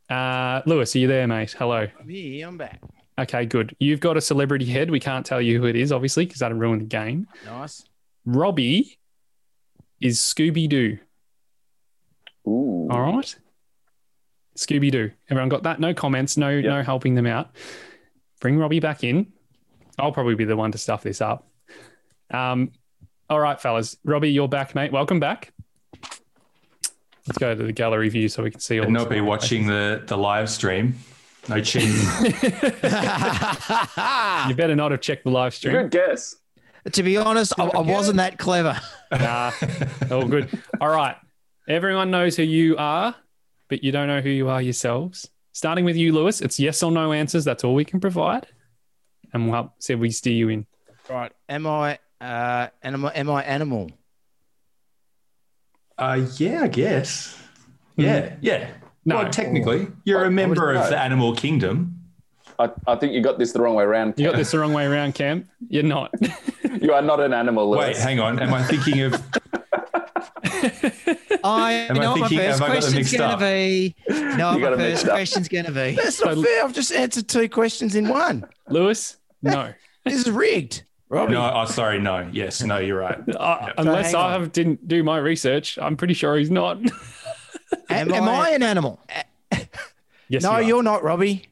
Uh, 0.08 0.62
Lewis, 0.66 0.94
are 0.94 1.00
you 1.00 1.08
there, 1.08 1.26
mate? 1.26 1.54
Hello. 1.58 1.86
I'm 1.98 2.08
here. 2.08 2.46
I'm 2.46 2.56
back. 2.56 2.80
Okay, 3.20 3.44
good. 3.44 3.76
You've 3.78 4.00
got 4.00 4.16
a 4.16 4.20
celebrity 4.20 4.64
head. 4.64 4.90
We 4.90 4.98
can't 5.00 5.26
tell 5.26 5.42
you 5.42 5.60
who 5.60 5.66
it 5.66 5.76
is, 5.76 5.92
obviously, 5.92 6.24
because 6.24 6.40
that'd 6.40 6.56
ruin 6.56 6.78
the 6.78 6.84
game. 6.86 7.26
Nice. 7.44 7.84
Robbie 8.24 8.98
is 10.00 10.18
Scooby 10.18 10.68
Doo. 10.68 10.98
Ooh. 12.48 12.88
All 12.90 13.00
right. 13.02 13.36
Scooby 14.56 14.90
Doo. 14.90 15.10
Everyone 15.28 15.50
got 15.50 15.64
that? 15.64 15.80
No 15.80 15.92
comments, 15.92 16.36
no 16.38 16.48
Yep. 16.48 16.64
no 16.64 16.82
helping 16.82 17.14
them 17.14 17.26
out. 17.26 17.50
Bring 18.40 18.56
Robbie 18.58 18.80
back 18.80 19.04
in. 19.04 19.32
I'll 19.98 20.12
probably 20.12 20.34
be 20.34 20.44
the 20.46 20.56
one 20.56 20.72
to 20.72 20.78
stuff 20.78 21.02
this 21.02 21.20
up. 21.20 21.46
Um, 22.30 22.72
all 23.28 23.38
right, 23.38 23.60
fellas. 23.60 23.98
Robbie, 24.04 24.30
you're 24.32 24.48
back, 24.48 24.74
mate. 24.74 24.92
Welcome 24.92 25.20
back. 25.20 25.52
Let's 27.26 27.38
go 27.38 27.54
to 27.54 27.62
the 27.62 27.72
gallery 27.72 28.08
view 28.08 28.28
so 28.28 28.42
we 28.42 28.50
can 28.50 28.60
see 28.60 28.78
all. 28.80 28.86
And 28.86 28.94
the 28.96 29.00
not 29.00 29.08
be 29.10 29.16
smiley 29.16 29.28
watching 29.28 29.66
the, 29.66 30.02
the 30.06 30.16
live 30.16 30.48
stream. 30.48 30.94
No 31.48 31.60
cheating. 31.60 31.90
You 34.48 34.54
better 34.54 34.76
not 34.76 34.90
have 34.92 35.00
checked 35.00 35.24
the 35.24 35.30
live 35.30 35.54
stream. 35.54 35.74
Good 35.74 35.90
guess. 35.90 36.36
to 36.92 37.02
be 37.02 37.16
honest, 37.16 37.52
I, 37.58 37.64
I 37.64 37.80
wasn't 37.80 38.16
that 38.18 38.38
clever. 38.38 38.78
Nah, 39.12 39.52
all 40.10 40.26
good. 40.26 40.48
All 40.80 40.88
right. 40.88 41.16
Everyone 41.68 42.10
knows 42.10 42.36
who 42.36 42.42
you 42.42 42.76
are, 42.76 43.14
but 43.68 43.84
you 43.84 43.92
don't 43.92 44.08
know 44.08 44.20
who 44.20 44.30
you 44.30 44.48
are 44.48 44.60
yourselves. 44.62 45.28
Starting 45.52 45.84
with 45.84 45.96
you, 45.96 46.12
Lewis, 46.12 46.40
it's 46.40 46.58
yes 46.58 46.82
or 46.82 46.90
no 46.90 47.12
answers. 47.12 47.44
That's 47.44 47.64
all 47.64 47.74
we 47.74 47.84
can 47.84 48.00
provide. 48.00 48.46
And 49.32 49.44
we'll 49.44 49.54
help, 49.54 49.82
see 49.82 49.92
if 49.92 50.00
we 50.00 50.10
steer 50.10 50.32
you 50.32 50.48
in. 50.48 50.66
Right. 51.08 51.32
Am 51.48 51.66
I 51.66 51.98
uh 52.20 52.68
animal 52.82 53.10
am 53.14 53.30
I 53.30 53.42
animal? 53.44 53.90
uh, 55.98 56.26
yeah, 56.36 56.62
I 56.62 56.68
guess. 56.68 57.36
Yeah, 57.96 58.36
yeah. 58.40 58.70
No. 59.04 59.16
Well, 59.16 59.30
technically, 59.30 59.88
you're 60.04 60.24
a 60.24 60.30
member 60.30 60.72
of 60.72 60.88
the 60.88 60.98
animal 60.98 61.34
kingdom. 61.34 61.96
I, 62.58 62.70
I 62.86 62.96
think 62.96 63.14
you 63.14 63.22
got 63.22 63.38
this 63.38 63.52
the 63.52 63.60
wrong 63.60 63.74
way 63.74 63.84
around. 63.84 64.14
You 64.18 64.26
got 64.26 64.36
this 64.36 64.50
the 64.50 64.58
wrong 64.58 64.74
way 64.74 64.84
around, 64.84 65.14
Cam. 65.14 65.48
You're 65.68 65.82
not. 65.82 66.12
You 66.80 66.92
are 66.92 67.02
not 67.02 67.18
an 67.18 67.34
animal, 67.34 67.68
Lewis. 67.68 67.84
Wait, 67.84 67.96
hang 67.96 68.20
on. 68.20 68.38
Am 68.38 68.54
I 68.54 68.62
thinking 68.62 69.00
of? 69.00 69.12
I 71.44 71.72
Am 71.90 71.96
I 71.96 72.00
know 72.00 72.16
my 72.16 72.28
first 72.28 72.32
have 72.32 72.38
I 72.38 72.58
got 72.58 72.58
them 72.58 72.70
question's 72.70 72.94
mixed 72.94 73.16
going 73.16 73.28
to 73.28 73.34
up? 73.34 73.40
be. 73.40 73.94
No, 74.08 74.58
my 74.58 74.76
first 74.76 75.06
question's 75.06 75.48
going 75.48 75.64
to 75.64 75.72
be. 75.72 75.96
That's 75.96 76.20
not 76.22 76.38
fair. 76.38 76.64
I've 76.64 76.72
just 76.72 76.92
answered 76.92 77.28
two 77.28 77.48
questions 77.48 77.96
in 77.96 78.08
one. 78.08 78.46
Lewis, 78.68 79.16
no. 79.42 79.72
This 80.04 80.14
is 80.14 80.30
rigged. 80.30 80.84
Robbie. 81.10 81.32
No, 81.32 81.52
oh, 81.54 81.66
sorry, 81.66 82.00
no. 82.00 82.26
Yes, 82.32 82.62
no, 82.62 82.78
you're 82.78 82.98
right. 82.98 83.18
Uh, 83.28 83.72
unless 83.76 84.12
hang 84.12 84.14
I 84.16 84.32
have, 84.32 84.52
didn't 84.52 84.88
do 84.88 85.02
my 85.04 85.18
research, 85.18 85.76
I'm 85.76 85.96
pretty 85.96 86.14
sure 86.14 86.36
he's 86.38 86.50
not. 86.50 86.78
Am, 88.00 88.12
Am 88.12 88.28
I 88.28 88.50
an 88.50 88.62
animal? 88.62 89.00
yes, 90.28 90.42
No, 90.42 90.50
you 90.52 90.56
are. 90.56 90.62
you're 90.62 90.82
not, 90.82 91.02
Robbie. 91.02 91.46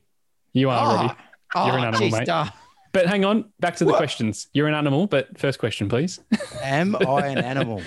You 0.52 0.70
are, 0.70 0.94
Robbie. 0.96 1.14
Oh, 1.54 1.66
You're 1.66 1.78
an 1.78 1.84
animal, 1.84 2.00
geez, 2.00 2.12
mate. 2.12 2.26
duh. 2.26 2.46
But 2.92 3.06
hang 3.06 3.24
on, 3.24 3.44
back 3.60 3.76
to 3.76 3.84
the 3.84 3.90
What? 3.90 3.98
questions. 3.98 4.48
You're 4.52 4.66
an 4.68 4.74
animal, 4.74 5.06
but 5.06 5.38
first 5.38 5.58
question, 5.58 5.88
please. 5.88 6.20
Am 6.62 6.96
I 6.96 7.26
an 7.28 7.38
animal? 7.38 7.82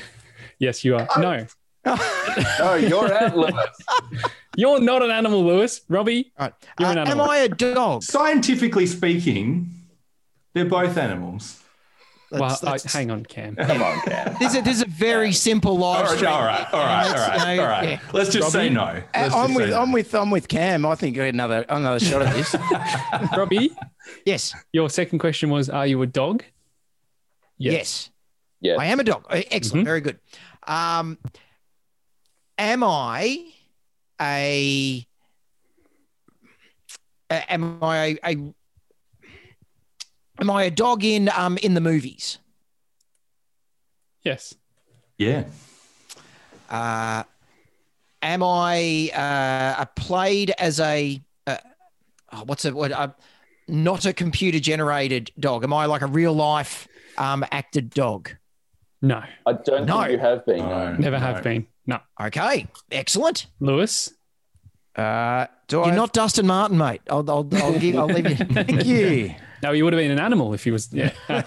yes, 0.60 0.84
you 0.86 0.96
are. 0.96 1.08
No, 1.18 1.46
No, 1.86 2.76
you're 2.76 3.12
out, 3.22 3.36
Lewis. 3.36 3.54
you're 4.56 4.80
not 4.80 5.02
an 5.02 5.10
animal, 5.12 5.44
Lewis. 5.44 5.82
Robbie, 5.90 6.32
Right. 6.40 6.54
You're 6.80 6.90
an 6.92 7.00
Uh, 7.00 7.06
am. 7.06 7.22
I 7.22 7.38
a 7.38 7.50
dog? 7.50 8.04
Scientifically 8.04 8.86
speaking, 8.86 9.70
they're 10.54 10.66
both 10.66 10.98
animals. 10.98 11.61
Well, 12.32 12.42
That's- 12.50 12.60
that's- 12.62 12.96
I, 12.96 13.00
hang 13.00 13.12
on, 13.12 13.26
Cam. 13.26 13.56
Come 13.56 13.82
on, 13.84 14.00
Cam. 14.02 14.36
This 14.40 14.56
is, 14.56 14.64
this 14.64 14.76
is 14.78 14.82
a 14.84 14.88
very 14.88 15.32
simple 15.34 15.78
live 15.78 15.98
All 15.98 16.04
right, 16.12 16.16
stream. 16.18 16.32
all 16.32 16.44
right, 16.46 16.74
all 16.74 16.80
right, 16.80 17.06
all 17.06 17.12
Let's, 17.12 17.28
right, 17.28 17.52
you 17.52 17.58
know, 17.58 17.64
all 17.64 17.70
right. 17.70 17.90
yeah. 17.90 18.00
Let's 18.14 18.30
just 18.32 18.52
say 18.52 18.70
no. 18.70 18.82
Uh, 18.84 19.02
Let's 19.14 19.36
I'm 19.36 19.48
just 19.50 19.60
with 19.60 19.70
say. 19.70 19.76
I'm 19.76 19.92
with 19.92 20.16
I'm 20.16 20.32
with 20.32 20.48
Cam. 20.48 20.86
I 20.86 20.96
think 20.96 21.16
I 21.18 21.26
get 21.26 21.34
another 21.34 21.66
another 21.70 22.00
shot 22.00 22.22
at 22.24 22.34
this. 22.34 22.56
Robbie, 23.38 23.72
Yes, 24.26 24.56
your 24.72 24.90
second 24.90 25.20
question 25.20 25.50
was, 25.50 25.70
are 25.70 25.86
you 25.86 26.02
a 26.02 26.08
dog? 26.08 26.44
yes. 27.58 28.10
Yes. 28.64 28.78
I 28.80 28.86
am 28.86 29.00
a 29.00 29.04
dog. 29.04 29.26
Excellent. 29.30 29.84
Mhm. 29.84 29.86
Very 29.86 30.02
good. 30.02 30.20
Um, 30.68 31.18
am 32.58 32.84
I 32.84 33.46
a 34.22 35.06
am 37.30 37.80
I 37.84 37.96
a, 38.24 38.34
a 38.36 38.54
am 40.42 40.50
I 40.50 40.64
a 40.64 40.72
dog 40.72 41.04
in 41.04 41.30
um 41.36 41.58
in 41.60 41.74
the 41.76 41.82
movies? 41.82 42.40
Yes. 44.24 44.54
Yeah. 45.18 45.46
Uh, 46.70 47.24
am 48.22 48.44
I 48.44 49.12
uh, 49.14 49.86
played 49.96 50.54
as 50.58 50.80
a 50.80 51.22
uh, 51.48 51.58
oh, 52.34 52.44
what's 52.46 52.66
it? 52.66 52.76
What? 52.76 52.92
Uh, 52.92 53.10
not 53.68 54.06
a 54.06 54.14
computer 54.14 54.60
generated 54.60 55.32
dog. 55.40 55.64
Am 55.64 55.74
I 55.74 55.86
like 55.86 56.02
a 56.02 56.08
real 56.08 56.34
life 56.34 56.88
um, 57.18 57.46
acted 57.52 57.90
dog? 57.92 58.32
No. 59.02 59.24
I 59.46 59.54
don't 59.54 59.86
No. 59.86 60.00
think 60.02 60.12
you 60.14 60.18
have 60.20 60.46
been. 60.46 60.58
No. 60.60 60.92
No. 60.92 60.98
Never 60.98 61.20
No. 61.20 61.26
have 61.26 61.44
been. 61.44 61.68
No. 61.88 62.00
Okay, 62.22 62.68
excellent. 62.92 63.48
Lewis, 63.60 64.14
Uh, 64.96 65.48
do 65.68 65.78
You're 65.78 65.86
I? 65.86 65.96
not 65.96 66.14
Dustin 66.14 66.46
Martin, 66.48 66.78
mate. 66.78 67.02
I'll, 67.10 67.28
I'll, 67.30 67.48
I'll 67.54 67.80
give. 67.80 67.96
I'll 67.98 68.06
leave 68.08 68.30
you. 68.30 68.36
Thank 68.46 68.86
you. 68.86 69.34
No, 69.64 69.72
he 69.74 69.84
would 69.84 69.94
have 69.94 70.00
been 70.00 70.12
an 70.12 70.20
animal 70.20 70.54
if 70.54 70.64
he 70.64 70.72
was. 70.72 70.92
Yeah. 70.92 71.12
well, 71.30 71.44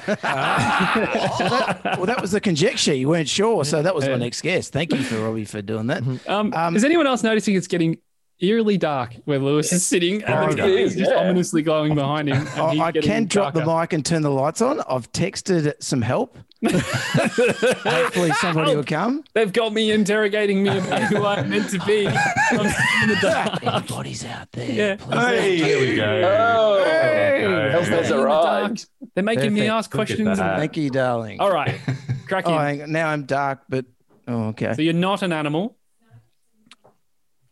that 2.06 2.18
was 2.20 2.32
the 2.32 2.40
conjecture. 2.40 2.94
You 2.94 3.08
weren't 3.08 3.28
sure, 3.28 3.64
so 3.64 3.82
that 3.82 3.94
was 3.94 4.04
Yeah. 4.04 4.12
my 4.12 4.18
next 4.18 4.42
guess. 4.42 4.70
Thank 4.70 4.92
you 4.92 5.02
for 5.02 5.18
Robbie 5.22 5.44
for 5.44 5.62
doing 5.62 5.86
that. 5.88 6.02
Um, 6.28 6.52
Um, 6.54 6.76
is 6.76 6.84
anyone 6.84 7.06
else 7.06 7.22
noticing 7.22 7.54
it's 7.56 7.66
getting 7.66 7.98
eerily 8.40 8.76
dark 8.76 9.14
where 9.24 9.38
Lewis 9.38 9.72
is 9.72 9.86
sitting 9.86 10.22
and 10.24 10.52
it 10.52 10.56
the 10.56 10.66
is, 10.66 10.92
is 10.92 10.98
just 10.98 11.10
yeah. 11.12 11.18
ominously 11.18 11.62
glowing 11.62 11.94
behind 11.94 12.28
him? 12.28 12.36
and 12.38 12.48
I, 12.60 12.70
he's 12.72 12.80
I 12.80 12.90
getting 12.92 13.10
can 13.10 13.24
drop 13.26 13.54
the 13.54 13.64
mic 13.64 13.92
and 13.92 14.04
turn 14.04 14.22
the 14.22 14.30
lights 14.30 14.60
on. 14.60 14.80
I've 14.88 15.10
texted 15.12 15.74
some 15.80 16.02
help. 16.02 16.36
Hopefully, 16.66 18.32
somebody 18.40 18.74
will 18.74 18.84
come. 18.84 19.24
They've 19.34 19.52
got 19.52 19.72
me 19.72 19.92
interrogating 19.92 20.62
me 20.62 20.76
about 20.78 21.02
who 21.04 21.24
I'm 21.24 21.48
meant 21.50 21.70
to 21.70 21.78
be. 21.84 22.06
I'm 22.06 22.66
in 23.02 23.08
the 23.08 23.18
dark. 23.20 23.62
Anybody's 23.62 24.24
out 24.24 24.50
there. 24.52 24.70
Yeah. 24.70 24.96
please. 24.96 25.18
Hey, 25.18 25.56
here 25.56 25.80
we 25.80 25.96
go. 25.96 26.22
Oh, 26.24 26.84
Hey. 26.84 27.70
Help 27.70 27.84
has 27.84 28.10
In 28.10 28.16
the 28.16 28.24
dark. 28.24 28.78
They're 29.14 29.24
making 29.24 29.54
me 29.54 29.68
ask 29.68 29.92
Look 29.92 30.06
questions. 30.06 30.38
Thank 30.38 30.76
you, 30.76 30.90
darling. 30.90 31.40
All 31.40 31.52
right, 31.52 31.78
Cracking. 32.26 32.52
Oh, 32.54 32.58
hang 32.58 32.90
now 32.90 33.08
I'm 33.08 33.24
dark, 33.24 33.62
but 33.68 33.84
oh, 34.28 34.48
okay. 34.48 34.74
So 34.74 34.82
you're 34.82 34.92
not 34.94 35.22
an 35.22 35.32
animal. 35.32 35.76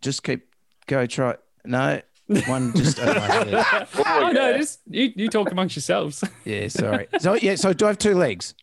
Just 0.00 0.22
keep 0.22 0.54
go. 0.86 1.06
Try. 1.06 1.36
No, 1.64 2.00
one 2.46 2.72
just. 2.74 2.98
oh, 3.00 3.04
yeah. 3.04 3.86
Oh, 3.94 4.30
no, 4.32 4.56
just 4.56 4.80
you, 4.88 5.12
you 5.14 5.28
talk 5.28 5.50
amongst 5.50 5.76
yourselves. 5.76 6.24
yeah, 6.44 6.68
sorry. 6.68 7.08
So 7.20 7.34
yeah, 7.34 7.54
so 7.56 7.72
do 7.72 7.84
I 7.84 7.88
have 7.88 7.98
two 7.98 8.14
legs? 8.14 8.54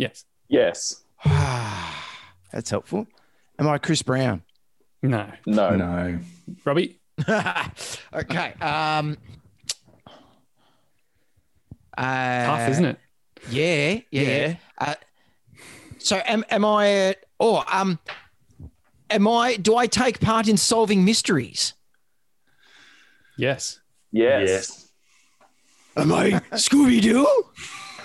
Yes. 0.00 0.24
Yes. 0.48 1.02
That's 2.52 2.70
helpful. 2.70 3.06
Am 3.58 3.68
I 3.68 3.78
Chris 3.78 4.02
Brown? 4.02 4.42
No. 5.02 5.30
No. 5.46 5.76
No. 5.76 6.18
Robbie. 6.64 7.00
okay. 8.14 8.54
Um, 8.60 9.16
uh, 11.96 12.46
Tough, 12.46 12.70
isn't 12.70 12.84
it? 12.86 12.98
Yeah, 13.50 14.00
yeah. 14.10 14.22
Yeah. 14.22 14.54
Uh, 14.78 14.94
so 15.98 16.16
am 16.16 16.44
am 16.50 16.64
I? 16.64 16.86
A, 16.86 17.14
or 17.38 17.64
um, 17.72 17.98
am 19.10 19.28
I? 19.28 19.56
Do 19.56 19.76
I 19.76 19.86
take 19.86 20.20
part 20.20 20.48
in 20.48 20.56
solving 20.56 21.04
mysteries? 21.04 21.74
Yes. 23.36 23.80
Yes. 24.12 24.48
Yes. 24.48 24.88
Am 25.96 26.12
I 26.12 26.30
Scooby 26.52 27.00
Doo? 27.02 27.26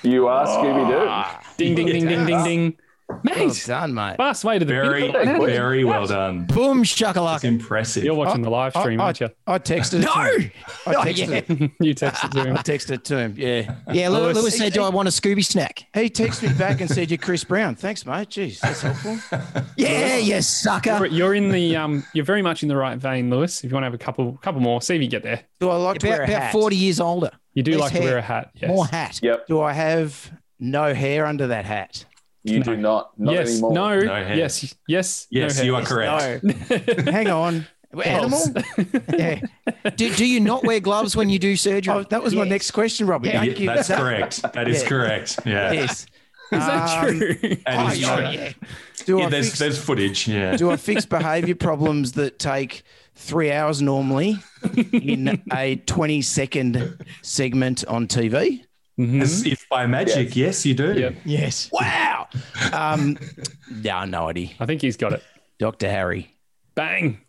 You 0.04 0.28
are 0.28 0.46
Scooby 0.46 0.88
Doo. 0.90 1.45
Ding, 1.58 1.76
ding, 1.76 1.86
ding, 1.88 2.06
ding, 2.08 2.26
ding, 2.26 2.44
ding. 2.44 2.78
Well 3.08 3.20
Mate, 3.24 3.64
done, 3.68 3.94
mate. 3.94 4.18
fast 4.18 4.44
way 4.44 4.58
to 4.58 4.66
the 4.66 4.74
Very, 4.74 5.12
big- 5.12 5.38
very 5.40 5.84
well 5.84 6.08
done. 6.08 6.46
Boom 6.48 6.82
It's 6.82 6.92
shakalaka. 6.96 7.44
impressive. 7.44 8.04
You're 8.04 8.16
watching 8.16 8.42
the 8.42 8.50
live 8.50 8.74
stream, 8.76 9.00
I, 9.00 9.04
aren't 9.06 9.20
you? 9.22 9.30
I 9.46 9.60
texted. 9.60 10.00
No. 10.02 10.24
It 10.26 10.52
to. 10.86 10.90
I 10.90 10.94
Oh, 10.96 11.02
texted. 11.06 11.60
yeah. 11.60 11.68
you 11.86 11.94
texted 11.94 12.32
to 12.32 12.44
him. 12.46 12.58
I 12.58 12.62
texted 12.64 13.04
to 13.04 13.18
him. 13.20 13.36
Yeah. 13.38 13.76
Yeah, 13.94 14.10
Lewis, 14.10 14.34
Lewis- 14.34 14.38
Lewis 14.38 14.58
said, 14.58 14.74
"Do 14.74 14.82
I 14.82 14.90
want 14.90 15.08
a 15.08 15.12
Scooby 15.12 15.46
snack?" 15.46 15.86
He 15.94 16.10
texted 16.10 16.50
me 16.52 16.58
back 16.58 16.82
and 16.82 16.90
said, 16.90 17.12
"You're 17.12 17.20
Chris 17.20 17.44
Brown." 17.44 17.76
Thanks, 17.76 18.08
mate. 18.08 18.30
Jeez, 18.30 18.60
that's 18.60 18.82
helpful. 18.82 19.20
Yeah, 19.78 20.18
you 20.18 20.42
sucker. 20.42 21.06
You're 21.06 21.36
in 21.36 21.50
the 21.52 21.76
um. 21.76 22.04
You're 22.14 22.26
very 22.26 22.42
much 22.42 22.64
in 22.64 22.70
the 22.70 22.76
right 22.76 22.98
vein, 22.98 23.30
Lewis. 23.30 23.64
If 23.64 23.70
you 23.70 23.76
want 23.76 23.84
to 23.84 23.88
have 23.88 23.94
a 23.94 24.00
couple, 24.00 24.36
couple 24.42 24.62
more, 24.62 24.82
see 24.82 24.96
if 24.96 25.02
you 25.04 25.08
get 25.08 25.22
there. 25.22 25.44
Do 25.60 25.70
I 25.70 25.76
like 25.76 26.00
to 26.00 26.08
About, 26.08 26.20
wear 26.22 26.28
a 26.28 26.38
about 26.38 26.52
forty 26.52 26.76
years 26.76 27.00
older. 27.00 27.30
You 27.54 27.62
do 27.62 27.74
Less 27.74 27.82
like 27.82 27.94
to 27.94 28.00
wear 28.00 28.18
a 28.18 28.22
hat. 28.24 28.50
Yes. 28.56 28.68
More 28.70 28.88
hat. 28.88 29.20
Yep. 29.22 29.46
Do 29.48 29.62
I 29.62 29.74
have 29.74 30.32
no 30.60 30.94
hair 30.94 31.26
under 31.26 31.48
that 31.48 31.66
hat? 31.66 32.06
You 32.44 32.60
No. 32.60 32.64
do 32.66 32.78
not. 32.78 33.20
Not 33.20 33.34
yes. 33.34 33.50
anymore. 33.52 33.74
No. 33.74 34.00
No 34.02 34.14
hair. 34.24 34.36
Yes. 34.38 34.76
Yes. 34.88 35.28
Yes, 35.32 35.58
no 35.58 35.64
you 35.64 35.74
hair. 35.74 35.82
are 35.82 35.86
correct. 35.86 36.44
No. 36.44 37.12
Hang 37.12 37.28
on. 37.30 37.68
Animal? 38.04 38.42
yeah. 39.18 39.40
Do, 39.96 40.14
do 40.14 40.26
you 40.26 40.40
not 40.42 40.64
wear 40.66 40.80
gloves 40.82 41.16
when 41.16 41.30
you 41.30 41.40
do 41.40 41.56
surgery? 41.56 41.94
Oh, 41.94 42.04
that 42.04 42.22
was 42.22 42.36
my 42.36 42.44
next 42.44 42.72
question, 42.72 43.08
Robbie. 43.08 43.30
Yeah, 43.30 43.40
Thank 43.40 43.60
you. 43.60 43.68
That's 43.68 43.88
correct. 44.02 44.42
That 44.54 44.68
is 44.68 44.82
Yeah. 44.84 44.88
correct. 44.90 45.40
Yeah. 45.46 45.72
Yes. 45.72 46.02
Is 46.52 46.60
that 46.60 47.00
Um, 47.00 47.18
true? 47.18 47.34
That 47.40 47.60
Oh, 47.68 47.88
is 47.88 48.00
yeah, 48.02 48.16
true. 48.16 48.26
yeah. 48.32 48.52
Do 49.06 49.18
Yeah, 49.20 49.26
I 49.26 49.30
there's 49.30 49.48
fix, 49.48 49.60
there's 49.60 49.80
footage. 49.80 50.28
Yeah. 50.28 50.56
do 50.58 50.70
I 50.72 50.76
fix 50.78 51.06
behaviour 51.06 51.56
problems 51.56 52.12
that 52.14 52.38
take 52.38 52.84
three 53.16 53.52
hours 53.52 53.82
normally 53.82 54.38
in 54.92 55.42
a 55.54 55.78
20 55.78 56.22
second 56.22 56.98
segment 57.22 57.86
on 57.88 58.08
TV? 58.08 58.65
Mhm. 59.00 59.22
As 59.22 59.46
if 59.46 59.68
by 59.70 59.86
magic, 59.88 60.36
yes, 60.36 60.66
you 60.66 60.74
do. 60.74 60.94
Yep. 60.94 61.16
Yes. 61.26 61.70
Wow. 61.74 62.28
Um, 62.72 63.18
yeah, 63.82 64.06
no 64.06 64.30
idea. 64.30 64.50
I 64.60 64.66
think 64.66 64.82
he's 64.82 64.96
got 64.98 65.14
it. 65.14 65.24
Dr. 65.60 65.90
Harry. 65.90 66.34
Bang. 66.76 67.20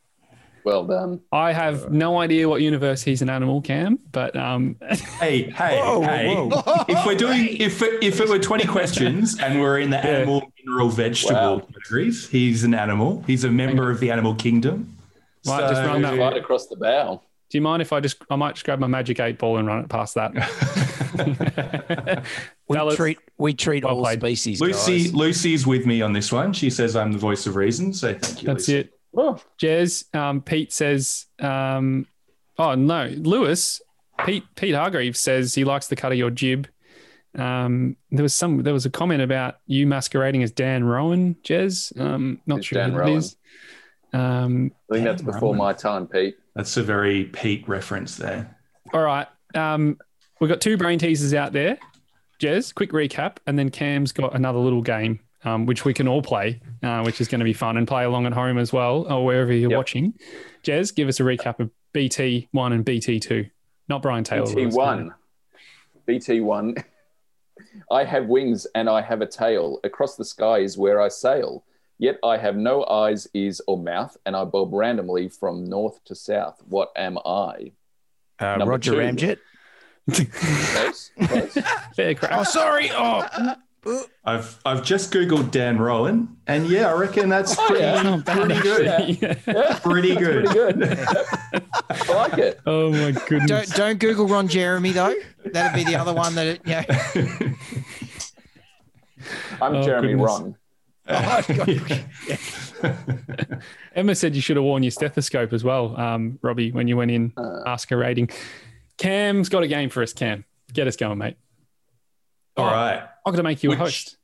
Well 0.65 0.85
done. 0.85 1.21
I 1.31 1.53
have 1.53 1.93
no 1.93 2.19
idea 2.21 2.49
what 2.49 2.61
universe 2.61 3.03
he's 3.03 3.23
an 3.23 3.31
animal, 3.31 3.61
Cam, 3.61 3.99
but 4.11 4.35
um, 4.37 4.77
Hey, 5.21 5.43
hey, 5.51 5.79
Whoa, 5.79 6.03
hey! 6.03 6.35
whoa. 6.35 6.85
If 6.89 7.07
we're 7.07 7.15
doing, 7.15 7.57
if 7.61 7.83
it, 7.83 8.03
if 8.03 8.21
it 8.21 8.29
were 8.29 8.39
twenty 8.41 8.67
questions 8.67 9.39
and 9.41 9.61
we're 9.61 9.79
in 9.79 9.91
the 9.91 9.99
animal, 10.05 10.51
mineral, 10.65 10.89
vegetable 10.89 11.35
Wow. 11.59 11.61
categories, 11.61 12.29
he's 12.29 12.65
an 12.65 12.75
animal. 12.75 13.23
He's 13.29 13.45
a 13.45 13.51
member 13.51 13.91
of 13.93 14.01
the 14.01 14.11
animal 14.11 14.35
kingdom. 14.35 14.97
Might 15.45 15.69
just 15.69 15.83
run 15.87 16.03
that 16.03 16.19
Right 16.19 16.37
across 16.37 16.67
the 16.67 16.77
bow. 16.77 17.23
Do 17.49 17.59
you 17.59 17.63
mind 17.63 17.81
if 17.83 17.93
I 17.93 18.01
just, 18.01 18.17
I 18.31 18.37
might 18.37 18.55
just 18.55 18.65
grab 18.65 18.79
my 18.81 18.87
magic 18.87 19.21
eight 19.21 19.39
ball 19.39 19.57
and 19.59 19.67
run 19.69 19.85
it 19.85 19.89
past 19.89 20.15
that? 20.17 20.33
We 22.69 22.77
Fellas, 22.77 22.97
treat 22.97 23.19
we 23.39 23.55
treat 23.55 23.85
Well 23.85 23.95
all 23.97 24.03
played. 24.03 24.19
species. 24.21 24.61
Lucy, 24.61 25.05
guys. 25.05 25.15
Lucy's 25.15 25.67
with 25.67 25.87
me 25.87 26.03
on 26.03 26.13
this 26.13 26.33
one. 26.33 26.53
She 26.53 26.69
says 26.69 26.97
I'm 26.97 27.13
the 27.13 27.19
voice 27.19 27.47
of 27.47 27.55
reason. 27.57 27.93
So 27.95 28.13
thank 28.13 28.43
you. 28.43 28.47
that's 28.49 28.69
Lucy. 28.69 28.79
it. 28.81 28.93
Oh, 29.17 29.39
Jez, 29.59 30.13
um, 30.15 30.43
Pete 30.43 30.73
says, 30.73 31.27
um, 31.39 32.07
oh 32.59 32.75
no, 32.75 33.07
Lewis, 33.17 33.81
Pete, 34.27 34.45
Pete 34.57 34.75
Hargreaves 34.75 35.19
says 35.21 35.55
he 35.55 35.65
likes 35.65 35.87
the 35.89 35.97
cut 35.97 36.11
of 36.13 36.19
your 36.19 36.31
jib. 36.31 36.67
Um, 37.39 37.97
there 38.11 38.23
was 38.25 38.35
some, 38.35 38.63
there 38.63 38.75
was 38.75 38.85
a 38.85 38.91
comment 38.91 39.23
about 39.23 39.57
you 39.67 39.87
masquerading 39.87 40.43
as 40.43 40.51
Dan 40.51 40.85
Rowan, 40.85 41.37
Jez. 41.45 41.99
Um, 41.99 42.41
not 42.47 42.57
Who's 42.57 42.67
sure 42.67 42.81
Dan 42.83 42.93
who 42.93 42.99
Rowan? 42.99 43.17
is. 43.19 43.37
Um, 44.13 44.73
I 44.91 44.95
think 44.95 45.05
that's 45.07 45.23
before 45.23 45.55
Rowan. 45.55 45.59
my 45.59 45.73
time, 45.73 46.07
Pete. 46.09 46.37
That's 46.57 46.77
a 46.79 46.83
very 46.83 47.25
Pete 47.25 47.69
reference 47.69 48.17
there. 48.17 48.57
all 48.95 49.03
right. 49.03 49.29
Um, 49.55 49.99
we've 50.41 50.49
got 50.49 50.63
two 50.63 50.79
brain 50.79 50.99
teasers 50.99 51.35
out 51.35 51.53
there. 51.53 51.79
Jez, 52.41 52.75
quick 52.75 52.91
recap, 52.93 53.37
and 53.47 53.59
then 53.59 53.71
Cam's 53.71 54.11
got 54.13 54.35
another 54.35 54.59
little 54.59 54.81
game, 54.83 55.21
um, 55.45 55.67
which 55.67 55.85
we 55.85 55.93
can 55.93 56.09
all 56.09 56.23
play, 56.23 56.61
uh, 56.83 57.03
which 57.03 57.21
is 57.21 57.29
going 57.29 57.41
to 57.41 57.45
be 57.45 57.53
fun 57.53 57.77
and 57.77 57.87
play 57.87 58.05
along 58.05 58.25
at 58.27 58.33
home 58.33 58.57
as 58.59 58.73
well, 58.73 59.07
or 59.13 59.25
wherever 59.25 59.53
you're 59.53 59.71
Yep. 59.71 59.77
watching. 59.77 60.15
Jez, 60.65 60.95
give 60.95 61.09
us 61.09 61.21
a 61.21 61.25
recap 61.25 61.61
of 61.61 61.71
BT 61.93 62.49
one 62.53 62.73
and 62.73 62.85
BT 62.87 63.21
two, 63.21 63.47
not 63.89 64.01
Brian 64.03 64.25
Taylor. 64.25 64.47
BT 64.47 64.67
one. 64.75 65.15
BT 66.07 66.41
one. 66.41 66.75
I 67.91 68.05
have 68.05 68.27
wings 68.27 68.67
and 68.75 68.89
I 68.89 69.03
have 69.03 69.21
a 69.21 69.27
tail. 69.27 69.79
Across 69.85 70.17
the 70.17 70.25
sky 70.25 70.59
is 70.59 70.77
where 70.79 71.01
I 71.03 71.09
sail. 71.09 71.65
Yet 71.99 72.19
I 72.23 72.37
have 72.37 72.57
no 72.57 72.85
eyes, 72.85 73.27
ears, 73.33 73.61
or 73.67 73.79
mouth, 73.79 74.17
and 74.27 74.37
I 74.37 74.45
bob 74.45 74.73
randomly 74.75 75.29
from 75.29 75.65
north 75.65 76.05
to 76.05 76.15
south. 76.15 76.63
What 76.69 76.91
am 76.97 77.19
I? 77.25 77.73
uh, 78.39 78.57
number 78.57 78.73
Roger 78.73 78.91
two. 78.93 78.97
Ramjet. 78.99 79.39
Close, 80.11 81.11
close. 81.27 81.59
Fair 81.97 82.15
crack. 82.15 82.33
Oh, 82.35 82.43
sorry. 82.45 82.91
Oh, 82.93 83.27
I've 84.25 84.59
I've 84.65 84.83
just 84.83 85.13
googled 85.13 85.51
Dan 85.53 85.79
Rowan, 85.79 86.37
and 86.49 86.67
yeah, 86.69 86.89
I 86.89 86.93
reckon 86.95 87.29
that's 87.29 87.57
Oh, 87.59 87.67
pretty, 87.67 87.83
yeah. 87.85 88.21
Pretty 88.27 88.61
good. 88.61 88.87
actually. 88.89 89.19
Yeah, 89.47 89.79
Pretty 89.79 90.15
good. 90.17 90.45
pretty 90.47 90.75
good. 90.93 90.99
I 91.89 92.13
like 92.13 92.39
it. 92.39 92.61
Oh 92.67 92.91
my 92.91 93.13
goodness. 93.13 93.49
Don't 93.49 93.69
don't 93.75 93.99
Google 94.01 94.27
Ron 94.27 94.49
Jeremy 94.49 94.91
though. 94.93 95.15
That'd 95.47 95.75
be 95.75 95.85
the 95.91 95.97
other 95.99 96.13
one 96.15 96.35
that 96.35 96.47
it, 96.49 96.61
yeah. 96.67 96.85
I'm 99.61 99.77
Oh, 99.77 99.83
Jeremy 99.83 100.09
goodness. 100.15 100.31
Wrong. 101.09 101.87
Emma 103.95 104.15
said 104.15 104.35
you 104.35 104.41
should 104.43 104.57
have 104.57 104.65
worn 104.65 104.83
your 104.83 104.91
stethoscope 104.91 105.53
as 105.53 105.63
well, 105.65 105.99
um, 105.99 106.39
Robbie, 106.43 106.73
when 106.73 106.89
you 106.89 106.97
went 106.97 107.11
in. 107.11 107.33
Uh. 107.37 107.63
ask 107.67 107.91
a 107.91 107.97
rating. 107.97 108.29
Cam's 108.99 109.49
got 109.49 109.63
a 109.63 109.69
game 109.69 109.91
for 109.91 110.03
us. 110.03 110.13
Cam, 110.13 110.45
get 110.73 110.87
us 110.87 110.97
going, 110.97 111.19
mate. 111.19 111.37
All 112.57 112.67
right. 112.67 113.03
I've 113.27 113.33
got 113.33 113.37
to 113.37 113.43
make 113.43 113.63
you 113.63 113.71
Which- 113.71 113.79
a 113.79 113.83
host. 113.83 114.17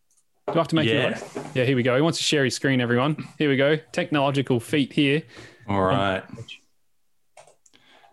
Do 0.48 0.54
I 0.54 0.58
have 0.58 0.68
to 0.68 0.74
make 0.74 0.88
you 0.88 0.98
a 0.98 1.02
Yeah. 1.02 1.14
host? 1.14 1.38
Yeah, 1.54 1.64
here 1.64 1.76
we 1.76 1.84
go. 1.84 1.94
He 1.94 2.02
wants 2.02 2.18
to 2.18 2.24
share 2.24 2.44
his 2.44 2.54
screen, 2.56 2.80
everyone. 2.80 3.28
Here 3.38 3.48
we 3.48 3.56
go. 3.56 3.76
Technological 3.92 4.58
feat 4.58 4.92
here. 4.92 5.22
All 5.68 5.80
right. 5.82 6.24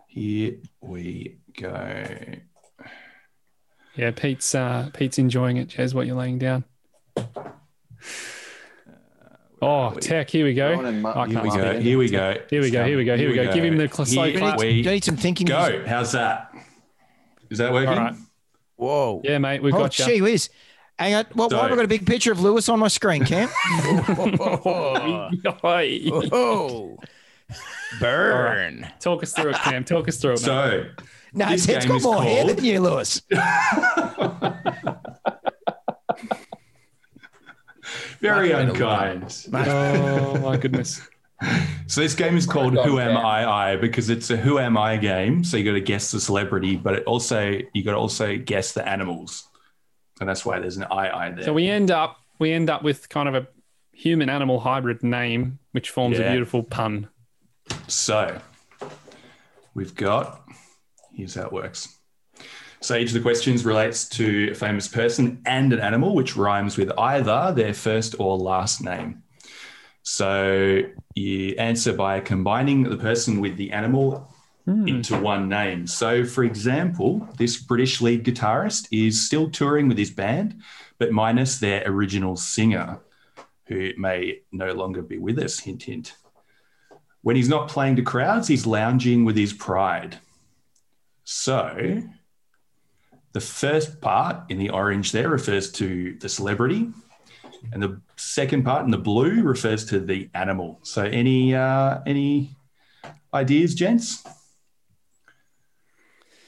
Here 0.07 0.57
we 0.80 1.38
go. 1.59 2.05
Yeah, 3.95 4.11
Pete's 4.11 4.53
uh, 4.53 4.89
Pete's 4.93 5.17
enjoying 5.17 5.57
it. 5.57 5.70
Jez, 5.70 5.93
what 5.95 6.05
you're 6.05 6.15
laying 6.15 6.38
down. 6.38 6.65
Oh, 9.62 9.91
we? 9.93 10.01
tech. 10.01 10.30
Here 10.30 10.45
we 10.45 10.53
go. 10.53 10.72
Ron 10.74 10.86
and 10.86 11.01
Mark- 11.01 11.30
Here 11.30 11.41
we 11.41 11.49
go. 11.49 11.80
Here 11.80 11.97
we 11.97 12.10
go. 12.10 12.36
Here 12.49 12.62
we 12.62 12.70
go. 12.72 12.86
Here 12.86 12.97
we 12.97 13.03
go. 13.03 13.18
Here 13.18 13.30
we 13.30 13.36
go. 13.36 13.53
Give 13.53 13.64
him 13.64 13.78
the 13.78 13.88
cl- 13.89 14.05
slow 14.05 14.24
Here 14.26 14.38
clap. 14.39 14.57
We 14.60 14.70
you 14.70 14.84
need 14.84 15.03
some 15.03 15.18
thinking 15.18 15.47
music? 15.47 15.84
go. 15.84 15.88
How's 15.89 16.12
that? 16.14 16.53
Is 17.49 17.57
that 17.57 17.74
working? 17.74 17.89
All 17.89 17.95
right. 17.95 18.16
whoa. 18.78 19.22
Yeah, 19.24 19.38
mate, 19.39 19.62
we've 19.64 19.74
Oh, 19.74 19.80
got 19.80 19.97
you. 19.99 20.05
gee 20.05 20.22
whiz. 20.22 20.49
Hang 20.97 21.16
on. 21.16 21.26
Well, 21.36 21.49
why 21.49 21.64
have 21.64 21.72
I 21.72 21.76
got 21.76 21.86
a 21.86 21.89
big 21.89 22.05
picture 22.05 22.32
of 22.32 22.39
Lewis 22.41 22.68
on 22.70 22.80
my 22.80 22.88
screen, 22.89 23.26
Cam? 23.26 23.49
Oh, 26.32 26.97
burn. 27.99 28.88
Talk 28.99 29.24
us 29.24 29.34
through 29.34 29.51
it, 29.51 29.55
Cam. 29.57 29.84
Talk 29.84 30.07
us 30.07 30.18
through 30.18 30.34
it, 30.34 30.41
mate. 30.41 30.45
So 30.45 30.86
No, 31.34 31.49
This 31.49 31.68
it's 31.68 31.86
game 31.86 31.88
got 31.89 31.97
is 31.97 32.03
more 32.03 32.22
hair 32.24 32.43
called- 32.45 32.57
than 32.57 32.66
you, 32.66 32.80
Lewis. 32.82 33.22
very 38.22 38.49
Mark, 38.49 38.70
unkind. 38.70 39.47
oh 39.53 40.39
my 40.39 40.57
goodness. 40.57 41.01
So 41.88 42.01
this 42.01 42.13
game 42.13 42.36
is 42.38 42.45
called 42.45 42.76
God 42.76 42.86
Who 42.86 42.99
Am 42.99 43.15
damn. 43.15 43.26
I 43.26 43.72
I 43.72 43.76
because 43.78 44.09
it's 44.09 44.30
a 44.30 44.38
Who 44.38 44.59
Am 44.59 44.78
I 44.78 44.97
game. 44.97 45.43
So 45.43 45.57
you 45.57 45.63
got 45.63 45.72
to 45.72 45.82
guess 45.82 46.11
the 46.11 46.20
celebrity, 46.20 46.76
but 46.76 46.95
it 46.95 47.03
also 47.05 47.57
you 47.74 47.84
got 47.84 47.93
to 47.93 47.97
also 47.97 48.38
guess 48.38 48.74
the 48.74 48.88
animals, 48.88 49.47
and 50.20 50.30
that's 50.30 50.45
why 50.45 50.59
there's 50.59 50.78
an 50.78 50.84
I 50.84 51.09
I 51.09 51.32
there. 51.32 51.45
So 51.45 51.53
we 51.53 51.67
end 51.67 51.91
up 51.91 52.17
we 52.39 52.51
end 52.51 52.70
up 52.70 52.84
with 52.84 53.09
kind 53.09 53.28
of 53.30 53.36
a 53.36 53.47
human 53.93 54.30
animal 54.30 54.59
hybrid 54.59 55.01
name, 55.01 55.59
which 55.72 55.89
forms 55.89 56.20
a 56.20 56.30
beautiful 56.30 56.61
pun. 56.61 57.07
So 57.88 58.39
we've 59.74 59.95
got 59.95 60.43
here's 61.13 61.36
how 61.36 61.45
it 61.45 61.53
works. 61.53 61.99
So 62.82 62.95
each 62.95 63.09
of 63.09 63.13
the 63.13 63.19
questions 63.19 63.65
relates 63.65 64.07
to 64.09 64.51
a 64.51 64.55
famous 64.55 64.88
person 64.88 65.41
and 65.45 65.73
an 65.73 65.80
animal, 65.80 66.15
which 66.15 66.38
rhymes 66.38 66.77
with 66.77 66.91
either 66.97 67.51
their 67.53 67.73
first 67.73 68.15
or 68.19 68.38
last 68.38 68.82
name. 68.82 69.23
So 70.01 70.82
you 71.13 71.55
answer 71.57 71.93
by 71.93 72.21
combining 72.21 72.84
the 72.84 72.97
person 72.97 73.41
with 73.41 73.57
the 73.57 73.71
animal 73.71 74.34
hmm. 74.65 74.88
into 74.88 75.19
one 75.19 75.49
name. 75.49 75.88
So, 75.88 76.23
for 76.23 76.43
example, 76.43 77.27
this 77.38 77.57
British 77.57 78.01
lead 78.01 78.23
guitarist 78.23 78.88
is 78.91 79.25
still 79.25 79.49
touring 79.49 79.89
with 79.89 79.97
his 79.97 80.09
band, 80.09 80.61
but 80.99 81.11
minus 81.11 81.59
their 81.59 81.84
original 81.86 82.38
singer, 82.38 82.99
who 83.65 83.91
may 83.97 84.39
no 84.51 84.71
longer 84.71 85.01
be 85.01 85.17
with 85.17 85.38
us. 85.38 85.59
Hint, 85.59 85.84
hint. 85.84 86.13
When 87.21 87.36
he's 87.36 87.49
not 87.49 87.67
playing 87.67 87.97
to 87.97 88.01
crowds, 88.01 88.47
he's 88.47 88.65
lounging 88.65 89.25
with 89.25 89.36
his 89.36 89.51
pride. 89.51 90.17
So, 91.25 92.01
the 93.34 93.41
first 93.41 94.01
part 94.01 94.49
in 94.49 94.57
the 94.57 94.69
orange 94.69 95.11
there 95.11 95.30
refers 95.30 95.71
to 95.73 96.17
the 96.19 96.30
celebrity, 96.30 96.89
and 97.71 97.82
the 97.82 98.01
second 98.15 98.63
part 98.63 98.86
in 98.86 98.91
the 98.91 98.97
blue 98.97 99.43
refers 99.43 99.86
to 99.86 99.99
the 99.99 100.30
animal. 100.34 100.80
So, 100.84 101.03
any 101.03 101.53
uh, 101.55 101.99
any 102.05 102.55
ideas, 103.34 103.75
gents? 103.75 104.23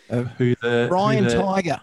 Of 0.09 0.27
who 0.31 0.55
the 0.55 0.87
Brian 0.89 1.23
who 1.23 1.29
the, 1.29 1.41
Tiger. 1.41 1.81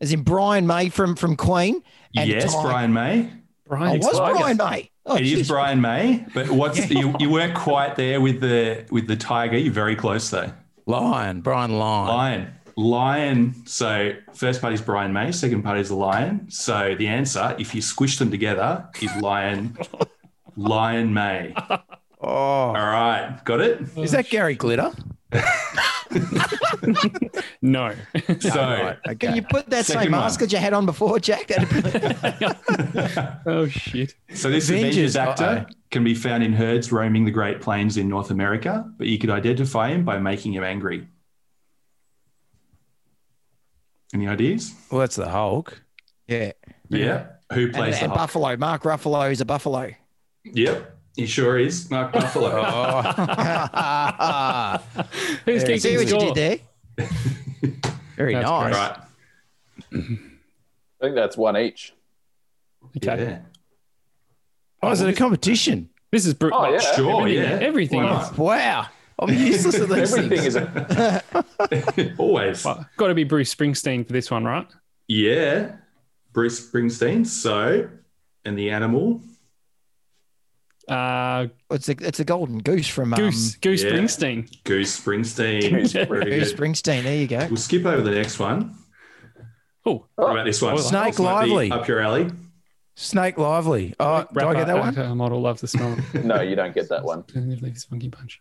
As 0.00 0.12
in 0.12 0.22
Brian 0.22 0.66
May 0.66 0.88
from, 0.88 1.16
from 1.16 1.36
Queen. 1.36 1.82
And 2.16 2.30
Yes, 2.30 2.54
Tiger. 2.54 2.68
Brian 2.68 2.92
May. 2.92 3.30
Oh, 3.30 3.38
Brian, 3.66 3.98
was 3.98 4.18
Tiger. 4.18 4.38
Brian 4.38 4.56
May? 4.56 4.90
Oh, 5.04 5.16
It 5.16 5.22
is 5.22 5.30
geez. 5.30 5.48
Brian 5.48 5.80
May, 5.80 6.24
but 6.34 6.48
what's 6.50 6.88
you, 6.90 7.14
you 7.18 7.30
weren't 7.30 7.54
quite 7.54 7.96
there 7.96 8.20
with 8.20 8.40
the 8.40 8.86
with 8.90 9.06
the 9.06 9.16
tiger. 9.16 9.58
You're 9.58 9.72
very 9.72 9.96
close 9.96 10.30
though. 10.30 10.52
Lion, 10.86 11.42
Brian 11.42 11.78
Lion. 11.78 12.08
Lion. 12.08 12.54
Lion. 12.78 13.66
So 13.66 14.12
first 14.34 14.60
part 14.60 14.72
is 14.72 14.80
Brian 14.80 15.12
May, 15.12 15.32
second 15.32 15.62
part 15.64 15.78
is 15.78 15.88
the 15.88 15.96
lion. 15.96 16.48
So 16.48 16.94
the 16.96 17.08
answer, 17.08 17.56
if 17.58 17.74
you 17.74 17.82
squish 17.82 18.18
them 18.18 18.30
together, 18.30 18.88
is 19.02 19.14
lion. 19.16 19.76
lion 20.56 21.12
May. 21.12 21.54
Oh, 22.20 22.28
All 22.28 22.72
right, 22.74 23.40
got 23.44 23.60
it. 23.60 23.80
is 23.96 24.12
that 24.12 24.30
Gary 24.30 24.54
Glitter? 24.54 24.92
No. 27.60 27.92
So 28.38 28.54
Right, 29.04 29.18
Can 29.18 29.34
you 29.34 29.42
put 29.42 29.68
that 29.70 29.84
Second 29.84 30.02
same 30.04 30.12
one. 30.12 30.20
mask 30.22 30.38
that 30.40 30.52
you 30.52 30.58
had 30.58 30.72
on 30.72 30.86
before, 30.86 31.18
Jack? 31.18 31.50
Oh 33.46 33.66
shit. 33.66 34.14
so 34.32 34.48
this 34.50 34.70
Avengers, 34.70 35.16
Avengers 35.16 35.16
actor, 35.16 35.66
can 35.90 36.04
be 36.04 36.14
found 36.14 36.44
in 36.44 36.52
herds 36.52 36.92
roaming 36.92 37.24
the 37.24 37.30
Great 37.32 37.60
Plains 37.60 37.96
in 37.96 38.08
North 38.08 38.30
America, 38.30 38.88
but 38.96 39.08
you 39.08 39.18
could 39.18 39.30
identify 39.30 39.90
him 39.90 40.04
by 40.04 40.18
making 40.18 40.52
him 40.54 40.62
angry. 40.64 41.06
Any 44.14 44.26
ideas? 44.28 44.74
Well, 44.90 45.00
that's 45.00 45.16
the 45.16 45.28
Hulk. 45.28 45.80
Yeah. 46.26 46.52
Yeah. 46.88 47.26
Who 47.52 47.70
plays 47.72 47.94
and 47.96 48.04
the 48.04 48.08
Hulk? 48.08 48.18
Buffalo. 48.18 48.56
Mark 48.56 48.82
Ruffalo 48.82 49.30
is 49.30 49.40
a 49.40 49.44
Buffalo. 49.44 49.90
Yep, 50.44 50.96
he 51.16 51.26
sure 51.26 51.58
is. 51.58 51.90
Mark 51.90 52.12
Buffalo. 52.12 52.48
Oh, 54.20 54.78
Who's 55.44 55.64
There 55.64 55.78
keeping 55.78 55.80
See 55.80 55.96
what 55.96 56.02
you 56.04 56.08
score? 56.08 56.34
did 56.34 56.60
there? 56.96 57.06
very 58.16 58.34
That's 58.34 58.46
nice. 58.48 58.74
right. 58.74 58.98
I 59.92 61.04
think 61.04 61.14
that's 61.14 61.36
one 61.36 61.56
each. 61.56 61.92
Okay. 62.96 63.22
Yeah. 63.22 63.38
Oh, 64.82 64.90
is 64.90 65.00
it 65.00 65.08
a 65.08 65.12
competition? 65.12 65.90
This 66.10 66.24
is 66.26 66.34
Bru- 66.34 66.50
Oh, 66.52 66.62
well, 66.62 66.72
yeah. 66.72 66.78
Sure, 66.96 67.20
everything, 67.20 67.42
yeah. 67.42 67.66
everything 67.66 68.02
Why 68.02 68.32
Wow. 68.36 68.86
I'm 69.20 69.30
useless 69.34 69.74
at 69.80 69.88
these 69.88 70.12
Everything 70.12 70.28
things. 70.30 70.46
is 70.46 70.56
a 70.56 72.14
Always. 72.18 72.64
Well, 72.64 72.86
got 72.96 73.08
to 73.08 73.14
be 73.14 73.24
Bruce 73.24 73.54
Springsteen 73.54 74.06
for 74.06 74.12
this 74.12 74.30
one, 74.30 74.44
right? 74.44 74.66
Yeah. 75.08 75.76
Bruce 76.32 76.70
Springsteen. 76.70 77.26
So, 77.26 77.88
and 78.44 78.58
the 78.58 78.70
animal. 78.70 79.20
Uh, 80.88 81.48
It's 81.70 81.88
a 81.88 81.96
it's 82.00 82.20
a 82.20 82.24
golden 82.24 82.58
goose 82.58 82.88
from 82.88 83.12
um, 83.12 83.18
Goose, 83.20 83.56
Goose 83.56 83.82
yeah. 83.82 83.90
Springsteen. 83.90 84.62
Goose 84.64 84.98
Springsteen. 85.00 85.70
Goose 85.70 85.92
Goose 85.92 86.06
good. 86.52 86.56
Springsteen. 86.58 87.02
There 87.02 87.16
you 87.16 87.26
go. 87.26 87.46
We'll 87.48 87.56
skip 87.56 87.84
over 87.84 88.00
the 88.02 88.10
next 88.12 88.38
one. 88.38 88.74
Oh, 89.84 90.06
What 90.14 90.30
about 90.32 90.44
this 90.44 90.62
one? 90.62 90.78
Snake 90.78 91.12
This 91.12 91.18
might 91.18 91.44
be 91.44 91.50
Lively. 91.50 91.70
Up 91.72 91.88
your 91.88 92.00
alley. 92.00 92.30
Snake 92.94 93.36
Lively. 93.38 93.94
Oh, 94.00 94.26
do 94.34 94.40
I 94.46 94.54
get 94.54 94.66
that 94.66 94.78
one? 94.78 94.96
A 94.98 95.14
model 95.14 95.40
loves 95.40 95.60
the 95.60 95.68
smell. 95.68 95.96
no. 96.24 96.40
You 96.40 96.56
don't 96.56 96.74
get 96.74 96.88
that 96.88 97.04
one. 97.04 97.24
Leave 97.34 97.60
this 97.74 97.84
funky 97.84 98.08
bunch. 98.08 98.40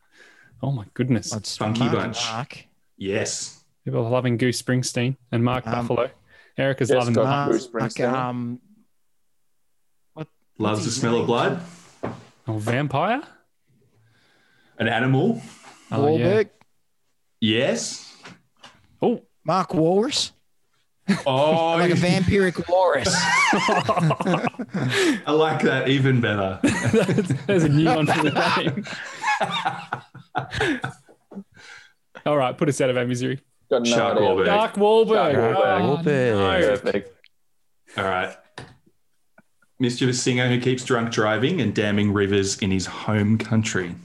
Oh 0.62 0.72
my 0.72 0.86
goodness! 0.94 1.30
That's 1.32 1.56
Funky 1.58 1.82
Mark, 1.82 1.94
bunch. 1.94 2.26
Mark. 2.32 2.66
Yes. 2.98 3.64
People 3.86 4.06
are 4.06 4.10
loving 4.10 4.38
Goose 4.38 4.62
Springsteen 4.62 5.16
and 5.32 5.44
Mark 5.44 5.66
Um, 5.68 5.74
Buffalo. 5.88 6.10
Erica's 6.58 6.90
Yes, 6.90 6.98
loving 7.00 7.14
got 7.14 7.26
Mark. 7.26 7.50
Bruce 7.52 7.70
Mark, 7.74 7.92
Springsteen. 7.92 8.12
um, 8.14 8.60
Loves 10.60 10.80
the 10.80 10.86
his 10.86 10.96
smell 10.96 11.18
of 11.22 11.28
blood. 11.28 11.62
oh, 12.48 12.58
vampire. 12.58 13.22
An 14.80 14.88
animal. 14.88 15.40
Oh, 15.92 16.18
yeah. 16.18 16.44
Yes. 17.40 18.12
Oh, 19.02 19.22
Mark 19.44 19.76
Walrus, 19.76 20.32
Oh, 21.28 21.76
like 21.78 21.92
a 21.92 21.96
vampiric 21.96 22.68
walrus. 22.68 23.08
I 25.28 25.32
like 25.32 25.62
that 25.62 25.88
even 25.90 26.20
better. 26.20 26.60
there's 27.46 27.64
a 27.64 27.70
new 27.70 27.86
one 27.86 28.08
for 28.08 28.24
the 28.24 28.32
name. 28.58 28.84
All 32.26 32.38
right, 32.38 32.58
put 32.58 32.68
us 32.70 32.82
out 32.82 32.90
of 32.90 32.98
our 32.98 33.06
misery. 33.06 33.40
Got 33.70 33.84
no 33.84 33.90
Shark 33.90 34.18
idea. 34.18 34.30
Wahlberg. 34.30 34.46
Dark 34.46 34.74
Wahlberg. 34.76 35.34
Dark 35.34 35.58
Oh, 35.58 35.98
Wahlberg. 36.04 36.62
no. 36.62 36.68
Perfect. 36.70 37.12
All 37.98 38.04
right. 38.04 38.36
Mischievous 39.80 40.22
singer 40.22 40.48
who 40.50 40.60
keeps 40.60 40.84
drunk 40.84 41.12
driving 41.12 41.62
and 41.62 41.74
damming 41.76 42.12
rivers 42.12 42.58
in 42.60 42.72
his 42.72 42.86
home 42.88 43.38
country. 43.38 43.96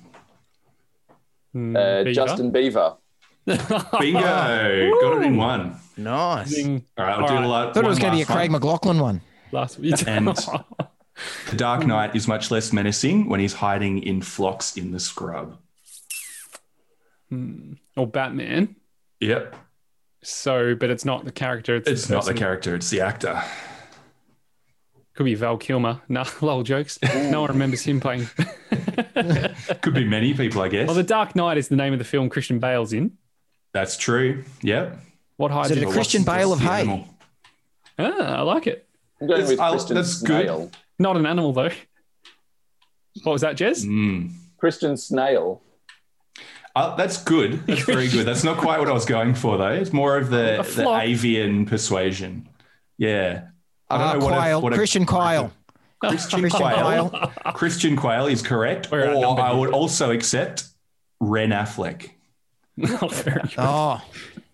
Hmm, 1.52 1.76
Uh, 1.76 2.02
Beaver. 2.04 2.12
Justin 2.14 2.52
Bieber. 2.52 2.96
Bingo. 3.46 4.20
Got 4.20 5.16
it 5.18 5.22
in 5.26 5.36
one. 5.36 5.76
Nice. 5.96 6.48
Zing. 6.48 6.84
All 6.96 7.04
right, 7.04 7.14
I'll 7.14 7.22
All 7.22 7.28
do 7.28 7.34
right. 7.34 7.40
the 7.42 7.48
la- 7.48 7.72
thought 7.72 7.84
it 7.84 7.88
was 7.88 7.98
going 7.98 8.12
to 8.12 8.16
be 8.16 8.22
a 8.22 8.26
Craig 8.26 8.50
one. 8.50 8.60
McLaughlin 8.60 8.98
one. 8.98 9.20
Last 9.50 9.78
week. 9.78 9.94
And- 10.06 10.28
The 11.50 11.56
Dark 11.56 11.86
Knight 11.86 12.16
is 12.16 12.26
much 12.26 12.50
less 12.50 12.72
menacing 12.72 13.28
when 13.28 13.38
he's 13.38 13.52
hiding 13.52 14.02
in 14.02 14.22
flocks 14.22 14.76
in 14.76 14.92
the 14.92 14.98
scrub. 15.00 15.58
Hmm. 17.32 17.72
or 17.96 18.06
Batman. 18.06 18.76
Yep. 19.20 19.56
So, 20.22 20.74
but 20.74 20.90
it's 20.90 21.04
not 21.06 21.24
the 21.24 21.32
character. 21.32 21.76
It's, 21.76 21.88
It's 21.88 22.10
not 22.10 22.26
the 22.26 22.34
character, 22.34 22.74
it's 22.74 22.90
the 22.90 23.00
actor. 23.00 23.42
Could 25.14 25.24
be 25.24 25.34
Val 25.34 25.56
Kilmer. 25.56 26.00
No, 26.08 26.24
lol 26.42 26.62
jokes. 26.62 26.98
No 27.02 27.40
one 27.42 27.50
remembers 27.50 27.82
him 27.82 28.00
playing. 28.00 28.28
Could 29.80 29.94
be 29.94 30.04
many 30.04 30.34
people, 30.34 30.60
I 30.62 30.68
guess. 30.68 30.86
well, 30.86 30.94
The 30.96 31.02
Dark 31.02 31.34
Knight 31.34 31.56
is 31.58 31.68
the 31.68 31.76
name 31.76 31.92
of 31.94 31.98
the 31.98 32.04
film 32.04 32.28
Christian 32.28 32.58
Bale's 32.58 32.92
in. 32.92 33.16
That's 33.72 33.96
true. 33.96 34.44
Yep. 34.62 34.98
What 35.36 35.50
hides 35.50 35.70
Is 35.70 35.78
it 35.78 35.82
in 35.84 35.88
a 35.88 35.92
Christian 35.92 36.24
Bale 36.24 36.52
of 36.52 36.60
the 36.60 36.66
hay? 36.66 37.06
Ah, 37.98 38.38
I 38.38 38.40
like 38.42 38.66
it. 38.66 38.86
I'm 39.20 39.26
going 39.26 39.40
That's- 39.40 39.50
with 39.50 39.60
I'll- 39.60 39.72
Christian 39.72 39.96
that's 39.96 40.20
good. 40.22 40.70
Not 40.98 41.16
an 41.16 41.24
animal 41.26 41.52
though. 41.52 41.70
What 43.22 43.32
was 43.32 43.40
that, 43.42 43.56
Jez? 43.56 43.84
Mm. 43.86 44.32
Christian 44.58 44.96
Snail. 44.96 45.62
Uh, 46.74 46.96
that's 46.96 47.22
good. 47.22 47.66
That's 47.66 47.82
very 47.84 48.08
good. 48.08 48.26
That's 48.26 48.44
not 48.44 48.56
quite 48.56 48.78
what 48.78 48.88
I 48.88 48.92
was 48.92 49.04
going 49.04 49.34
for, 49.34 49.58
though. 49.58 49.68
It's 49.72 49.92
more 49.92 50.16
of 50.16 50.30
the, 50.30 50.62
the 50.76 50.88
avian 51.00 51.66
persuasion. 51.66 52.48
Yeah. 52.98 53.42
I 53.90 53.96
Uh, 53.96 53.98
don't 54.12 54.18
know 54.20 54.24
what 54.26 54.32
a- 54.34 54.36
Quail, 54.38 54.62
what 54.62 54.72
a- 54.72 54.76
Christian 54.76 55.04
Quail. 55.06 55.52
Christian 56.00 56.40
Christian 56.40 56.60
Quail. 56.60 57.10
Quail. 57.10 57.32
Christian 57.54 57.96
Quail 57.96 58.26
is 58.26 58.42
correct. 58.42 58.90
We're 58.90 59.12
or 59.12 59.38
I 59.40 59.52
would 59.52 59.70
also 59.70 60.10
accept 60.10 60.64
Wren 61.20 61.50
Affleck. 61.50 62.10
Oh, 62.82 63.08
very, 63.08 63.40
good. 63.42 63.54
Oh, 63.58 64.02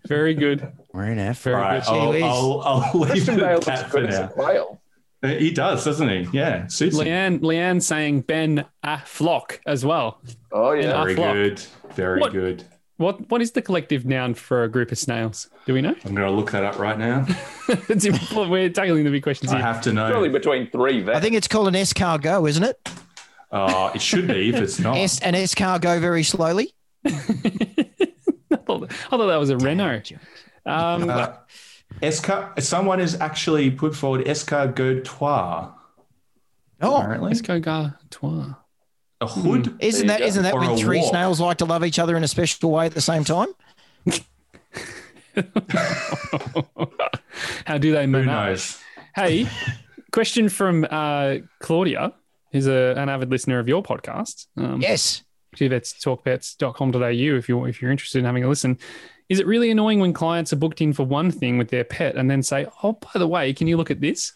very 0.07 0.33
good. 0.35 0.71
We're 0.93 1.05
in 1.05 1.19
F. 1.19 1.41
Very 1.41 1.55
All 1.55 1.61
right, 1.61 1.83
good. 1.83 2.21
I'll, 2.23 2.61
I'll, 2.61 2.81
I'll 2.93 2.99
leave 2.99 3.09
Christian 3.11 3.35
it 3.35 3.39
Bale 3.39 3.57
at 3.57 3.61
that 3.65 3.89
for 3.89 4.01
good 4.01 4.09
as 4.09 4.17
a 4.17 4.21
now. 4.23 4.27
quail. 4.27 4.78
Uh, 5.23 5.27
He 5.29 5.51
does, 5.51 5.83
doesn't 5.85 6.07
he? 6.09 6.27
Yeah, 6.37 6.67
suits 6.67 6.97
him. 6.97 7.05
Leanne, 7.07 7.39
Leanne 7.41 7.81
saying 7.81 8.21
Ben 8.21 8.65
Affleck 8.85 9.59
as 9.65 9.85
well. 9.85 10.21
Oh 10.51 10.71
yeah. 10.71 11.03
Very 11.03 11.15
Affleck. 11.15 11.33
good. 11.33 11.61
Very 11.95 12.19
What? 12.21 12.31
good. 12.31 12.63
What 12.97 13.29
what 13.29 13.41
is 13.41 13.51
the 13.51 13.61
collective 13.61 14.05
noun 14.05 14.33
for 14.33 14.63
a 14.63 14.69
group 14.69 14.91
of 14.91 14.97
snails? 14.97 15.49
Do 15.65 15.73
we 15.73 15.81
know? 15.81 15.95
I'm 16.05 16.13
going 16.15 16.27
to 16.27 16.31
look 16.31 16.51
that 16.51 16.65
up 16.65 16.77
right 16.79 16.97
now. 16.99 17.25
We're 17.69 18.69
tackling 18.69 19.05
the 19.05 19.09
big 19.11 19.23
questions 19.23 19.51
I 19.53 19.55
here. 19.57 19.65
have 19.65 19.81
to 19.83 19.93
know. 19.93 20.09
Probably 20.09 20.27
between 20.29 20.69
three. 20.69 21.09
I 21.09 21.19
think 21.21 21.33
it's 21.35 21.47
called 21.47 21.69
an 21.69 21.75
escargot, 21.75 22.49
isn't 22.49 22.63
it? 22.63 22.89
Uh, 23.51 23.91
it 23.95 24.01
should 24.01 24.27
be 24.27 24.49
if 24.49 24.55
it's 24.55 24.79
not. 24.79 24.97
Es- 24.97 25.19
an 25.21 25.33
escargot 25.33 26.01
very 26.01 26.23
slowly. 26.23 26.73
I, 27.05 27.11
thought, 28.65 28.91
I 28.91 29.17
thought 29.17 29.27
that 29.27 29.37
was 29.39 29.49
a 29.49 29.57
Renault. 29.57 30.01
Um, 30.65 31.09
Uh, 31.09 31.33
esca- 32.01 32.61
someone 32.61 32.99
has 32.99 33.19
actually 33.19 33.69
put 33.71 33.95
forward 33.95 34.25
escargatoire, 34.25 35.73
Oh, 36.81 36.97
apparently. 36.97 37.33
Escargot. 37.33 37.95
A 39.21 39.27
hood. 39.27 39.75
isn't 39.81 40.07
There 40.07 40.17
that 40.17 40.19
you 40.19 40.25
go. 40.25 40.27
isn't 40.29 40.43
that 40.43 40.55
when 40.55 40.69
a 40.69 40.77
three 40.77 40.99
walk. 40.99 41.09
snails 41.09 41.41
like 41.41 41.57
to 41.57 41.65
love 41.65 41.83
each 41.83 41.99
other 41.99 42.15
in 42.15 42.23
a 42.23 42.27
special 42.27 42.71
way 42.71 42.85
at 42.85 42.93
the 42.93 43.01
same 43.01 43.25
time? 43.25 43.47
How 47.65 47.77
do 47.77 47.91
they 47.91 48.05
Who 48.05 48.11
manage? 48.11 48.27
knows? 48.27 48.77
Hey, 49.15 49.47
question 50.11 50.47
from 50.49 50.85
uh, 50.89 51.35
Claudia, 51.59 52.13
who's 52.51 52.67
a, 52.67 52.93
an 52.97 53.09
avid 53.09 53.29
listener 53.29 53.59
of 53.59 53.67
your 53.67 53.83
podcast. 53.83 54.47
Um, 54.57 54.79
Yes. 54.81 55.23
tvetstalkpets.com.au 55.55 57.37
if 57.37 57.49
you're 57.49 57.67
if 57.67 57.81
you're 57.81 57.91
interested 57.91 58.19
in 58.19 58.25
having 58.25 58.43
a 58.43 58.47
listen. 58.47 58.77
Is 59.29 59.39
it 59.39 59.45
really 59.45 59.69
annoying 59.69 59.99
when 59.99 60.11
clients 60.11 60.51
are 60.51 60.55
booked 60.57 60.81
in 60.81 60.91
for 60.91 61.03
one 61.05 61.29
thing 61.31 61.57
with 61.59 61.69
their 61.69 61.83
pet 61.83 62.15
and 62.15 62.29
then 62.29 62.41
say, 62.43 62.65
"Oh, 62.83 62.93
by 62.93 63.11
the 63.15 63.27
way, 63.27 63.53
can 63.53 63.67
you 63.67 63.77
look 63.77 63.91
at 63.91 64.01
this?" 64.01 64.33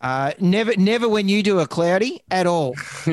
Uh, 0.00 0.32
never, 0.40 0.74
never 0.76 1.08
when 1.08 1.28
you 1.28 1.42
do 1.42 1.60
a 1.60 1.66
cloudy 1.66 2.20
at 2.30 2.46
all. 2.46 2.74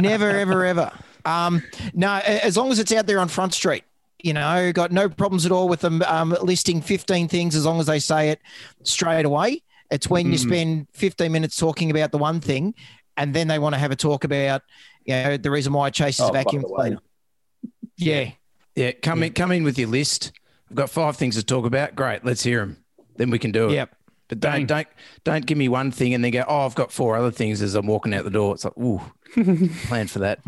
never, 0.00 0.30
ever, 0.30 0.64
ever. 0.64 0.90
Um, 1.24 1.62
no, 1.94 2.14
as 2.24 2.56
long 2.56 2.72
as 2.72 2.80
it's 2.80 2.90
out 2.92 3.06
there 3.06 3.20
on 3.20 3.28
Front 3.28 3.54
Street, 3.54 3.84
you 4.20 4.32
know, 4.32 4.72
got 4.72 4.90
no 4.90 5.08
problems 5.08 5.46
at 5.46 5.52
all 5.52 5.68
with 5.68 5.80
them 5.80 6.02
um, 6.02 6.36
listing 6.42 6.80
15 6.80 7.28
things 7.28 7.54
as 7.54 7.64
long 7.64 7.78
as 7.78 7.86
they 7.86 8.00
say 8.00 8.30
it 8.30 8.40
straight 8.82 9.24
away. 9.24 9.62
It's 9.92 10.08
when 10.10 10.26
you 10.32 10.38
Mm. 10.38 10.48
spend 10.48 10.86
15 10.94 11.30
minutes 11.30 11.56
talking 11.56 11.90
about 11.90 12.10
the 12.10 12.18
one 12.18 12.40
thing 12.40 12.74
and 13.16 13.32
then 13.34 13.46
they 13.46 13.58
want 13.60 13.74
to 13.74 13.78
have 13.78 13.90
a 13.92 13.96
talk 13.96 14.24
about, 14.24 14.62
you 15.04 15.14
know, 15.14 15.36
the 15.36 15.50
reason 15.52 15.72
why 15.72 15.90
Chase 15.90 16.16
is 16.18 16.24
Oh, 16.24 16.28
a 16.30 16.32
vacuum 16.32 16.64
cleaner. 16.64 16.98
Yeah. 17.96 18.30
Yeah, 18.74 18.92
come 18.92 19.22
in, 19.22 19.32
come 19.32 19.52
in 19.52 19.64
with 19.64 19.78
your 19.78 19.88
list. 19.88 20.32
I've 20.70 20.76
got 20.76 20.90
five 20.90 21.16
things 21.16 21.36
to 21.36 21.42
talk 21.42 21.66
about. 21.66 21.94
Great, 21.94 22.24
let's 22.24 22.42
hear 22.42 22.60
them. 22.60 22.78
Then 23.16 23.30
we 23.30 23.38
can 23.38 23.52
do 23.52 23.68
it. 23.68 23.74
Yep. 23.74 23.94
But 24.28 24.40
don't 24.40 24.66
don't 24.66 24.88
don't 25.24 25.44
give 25.44 25.58
me 25.58 25.68
one 25.68 25.90
thing 25.90 26.14
and 26.14 26.24
then 26.24 26.30
go, 26.32 26.44
oh, 26.48 26.64
I've 26.64 26.74
got 26.74 26.90
four 26.90 27.16
other 27.16 27.30
things 27.30 27.60
as 27.60 27.74
I'm 27.74 27.86
walking 27.86 28.14
out 28.14 28.24
the 28.24 28.30
door. 28.30 28.54
It's 28.54 28.64
like, 28.64 28.76
ooh, 28.78 29.00
plan 29.88 30.06
for 30.06 30.20
that. 30.20 30.40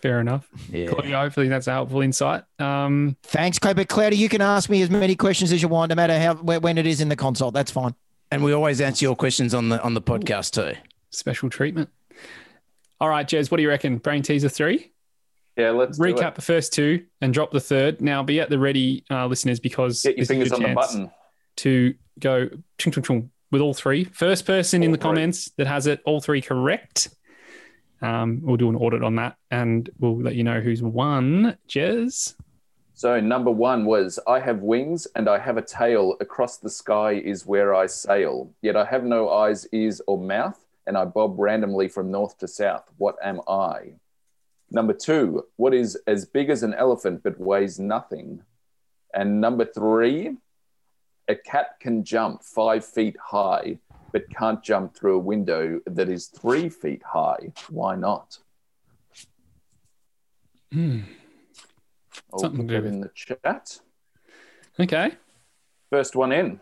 Fair 0.00 0.20
enough. 0.20 0.48
Yeah. 0.70 0.86
Claudia, 0.86 1.18
hopefully 1.18 1.48
that's 1.48 1.66
a 1.66 1.72
helpful 1.72 2.00
insight. 2.00 2.44
Um, 2.58 3.16
Thanks, 3.24 3.58
Clay. 3.58 3.74
But 3.74 3.88
Cloudy, 3.88 4.16
you 4.16 4.28
can 4.30 4.40
ask 4.40 4.70
me 4.70 4.80
as 4.80 4.88
many 4.88 5.16
questions 5.16 5.52
as 5.52 5.60
you 5.60 5.68
want, 5.68 5.90
no 5.90 5.94
matter 5.96 6.18
how 6.18 6.34
when 6.36 6.62
when 6.62 6.78
it 6.78 6.86
is 6.86 7.02
in 7.02 7.10
the 7.10 7.16
consult. 7.16 7.52
That's 7.52 7.70
fine. 7.70 7.94
And 8.30 8.42
we 8.42 8.52
always 8.52 8.80
answer 8.80 9.04
your 9.04 9.16
questions 9.16 9.52
on 9.52 9.68
the 9.68 9.82
on 9.82 9.92
the 9.92 10.02
podcast 10.02 10.52
too. 10.52 10.78
special 11.10 11.50
treatment. 11.50 11.90
All 13.00 13.10
right, 13.10 13.28
Jez, 13.28 13.50
what 13.50 13.58
do 13.58 13.62
you 13.62 13.68
reckon? 13.68 13.98
Brain 13.98 14.22
teaser 14.22 14.48
three. 14.48 14.92
Yeah, 15.56 15.70
let's 15.70 15.98
Recap 15.98 16.34
the 16.34 16.42
first 16.42 16.72
two 16.72 17.04
and 17.20 17.32
drop 17.32 17.50
the 17.50 17.60
third. 17.60 18.00
Now, 18.00 18.22
be 18.22 18.40
at 18.40 18.50
the 18.50 18.58
ready, 18.58 19.04
uh, 19.10 19.26
listeners, 19.26 19.60
because 19.60 20.02
Get 20.02 20.16
your 20.16 20.26
fingers 20.26 20.52
on 20.52 20.62
the 20.62 20.74
button. 20.74 21.10
to 21.56 21.94
go 22.18 22.48
chung, 22.78 22.92
chung, 22.92 23.02
chung 23.02 23.30
with 23.50 23.60
all 23.60 23.74
three. 23.74 24.04
First 24.04 24.46
person 24.46 24.82
in 24.82 24.90
the 24.90 24.98
three. 24.98 25.02
comments 25.02 25.50
that 25.56 25.66
has 25.66 25.86
it 25.86 26.00
all 26.04 26.20
three 26.20 26.42
correct 26.42 27.08
Um, 28.02 28.40
we'll 28.42 28.56
do 28.58 28.68
an 28.68 28.76
audit 28.76 29.02
on 29.02 29.16
that, 29.16 29.36
and 29.50 29.88
we'll 29.98 30.20
let 30.20 30.34
you 30.34 30.44
know 30.44 30.60
who's 30.60 30.82
won. 30.82 31.56
Jez. 31.68 32.34
So 32.92 33.20
number 33.20 33.50
one 33.50 33.84
was 33.84 34.18
I 34.26 34.40
have 34.40 34.60
wings 34.60 35.06
and 35.16 35.28
I 35.28 35.38
have 35.38 35.58
a 35.58 35.62
tail. 35.62 36.16
Across 36.20 36.58
the 36.58 36.70
sky 36.70 37.12
is 37.12 37.44
where 37.46 37.74
I 37.74 37.86
sail. 37.86 38.50
Yet 38.62 38.76
I 38.76 38.84
have 38.86 39.04
no 39.04 39.28
eyes, 39.28 39.66
ears, 39.72 40.00
or 40.06 40.18
mouth, 40.18 40.58
and 40.86 40.96
I 40.96 41.04
bob 41.04 41.38
randomly 41.38 41.88
from 41.88 42.10
north 42.10 42.38
to 42.38 42.48
south. 42.48 42.84
What 42.96 43.16
am 43.22 43.40
I? 43.46 43.92
Number 44.70 44.92
two, 44.92 45.44
what 45.56 45.74
is 45.74 45.96
as 46.06 46.24
big 46.24 46.50
as 46.50 46.62
an 46.62 46.74
elephant 46.74 47.22
but 47.22 47.38
weighs 47.40 47.78
nothing? 47.78 48.42
And 49.14 49.40
number 49.40 49.64
three, 49.64 50.36
a 51.28 51.34
cat 51.36 51.76
can 51.80 52.04
jump 52.04 52.42
five 52.42 52.84
feet 52.84 53.16
high 53.22 53.78
but 54.12 54.28
can't 54.30 54.62
jump 54.62 54.94
through 54.96 55.16
a 55.16 55.18
window 55.18 55.80
that 55.86 56.08
is 56.08 56.28
three 56.28 56.68
feet 56.68 57.02
high. 57.04 57.52
Why 57.68 57.96
not? 57.96 58.38
Hmm. 60.72 61.00
I'll 62.32 62.38
Something 62.38 62.66
put 62.66 62.68
to 62.68 62.68
do 62.68 62.74
that 62.74 62.82
with- 62.84 62.92
in 62.94 63.00
the 63.00 63.10
chat. 63.14 63.80
Okay. 64.80 65.16
First 65.90 66.16
one 66.16 66.32
in. 66.32 66.60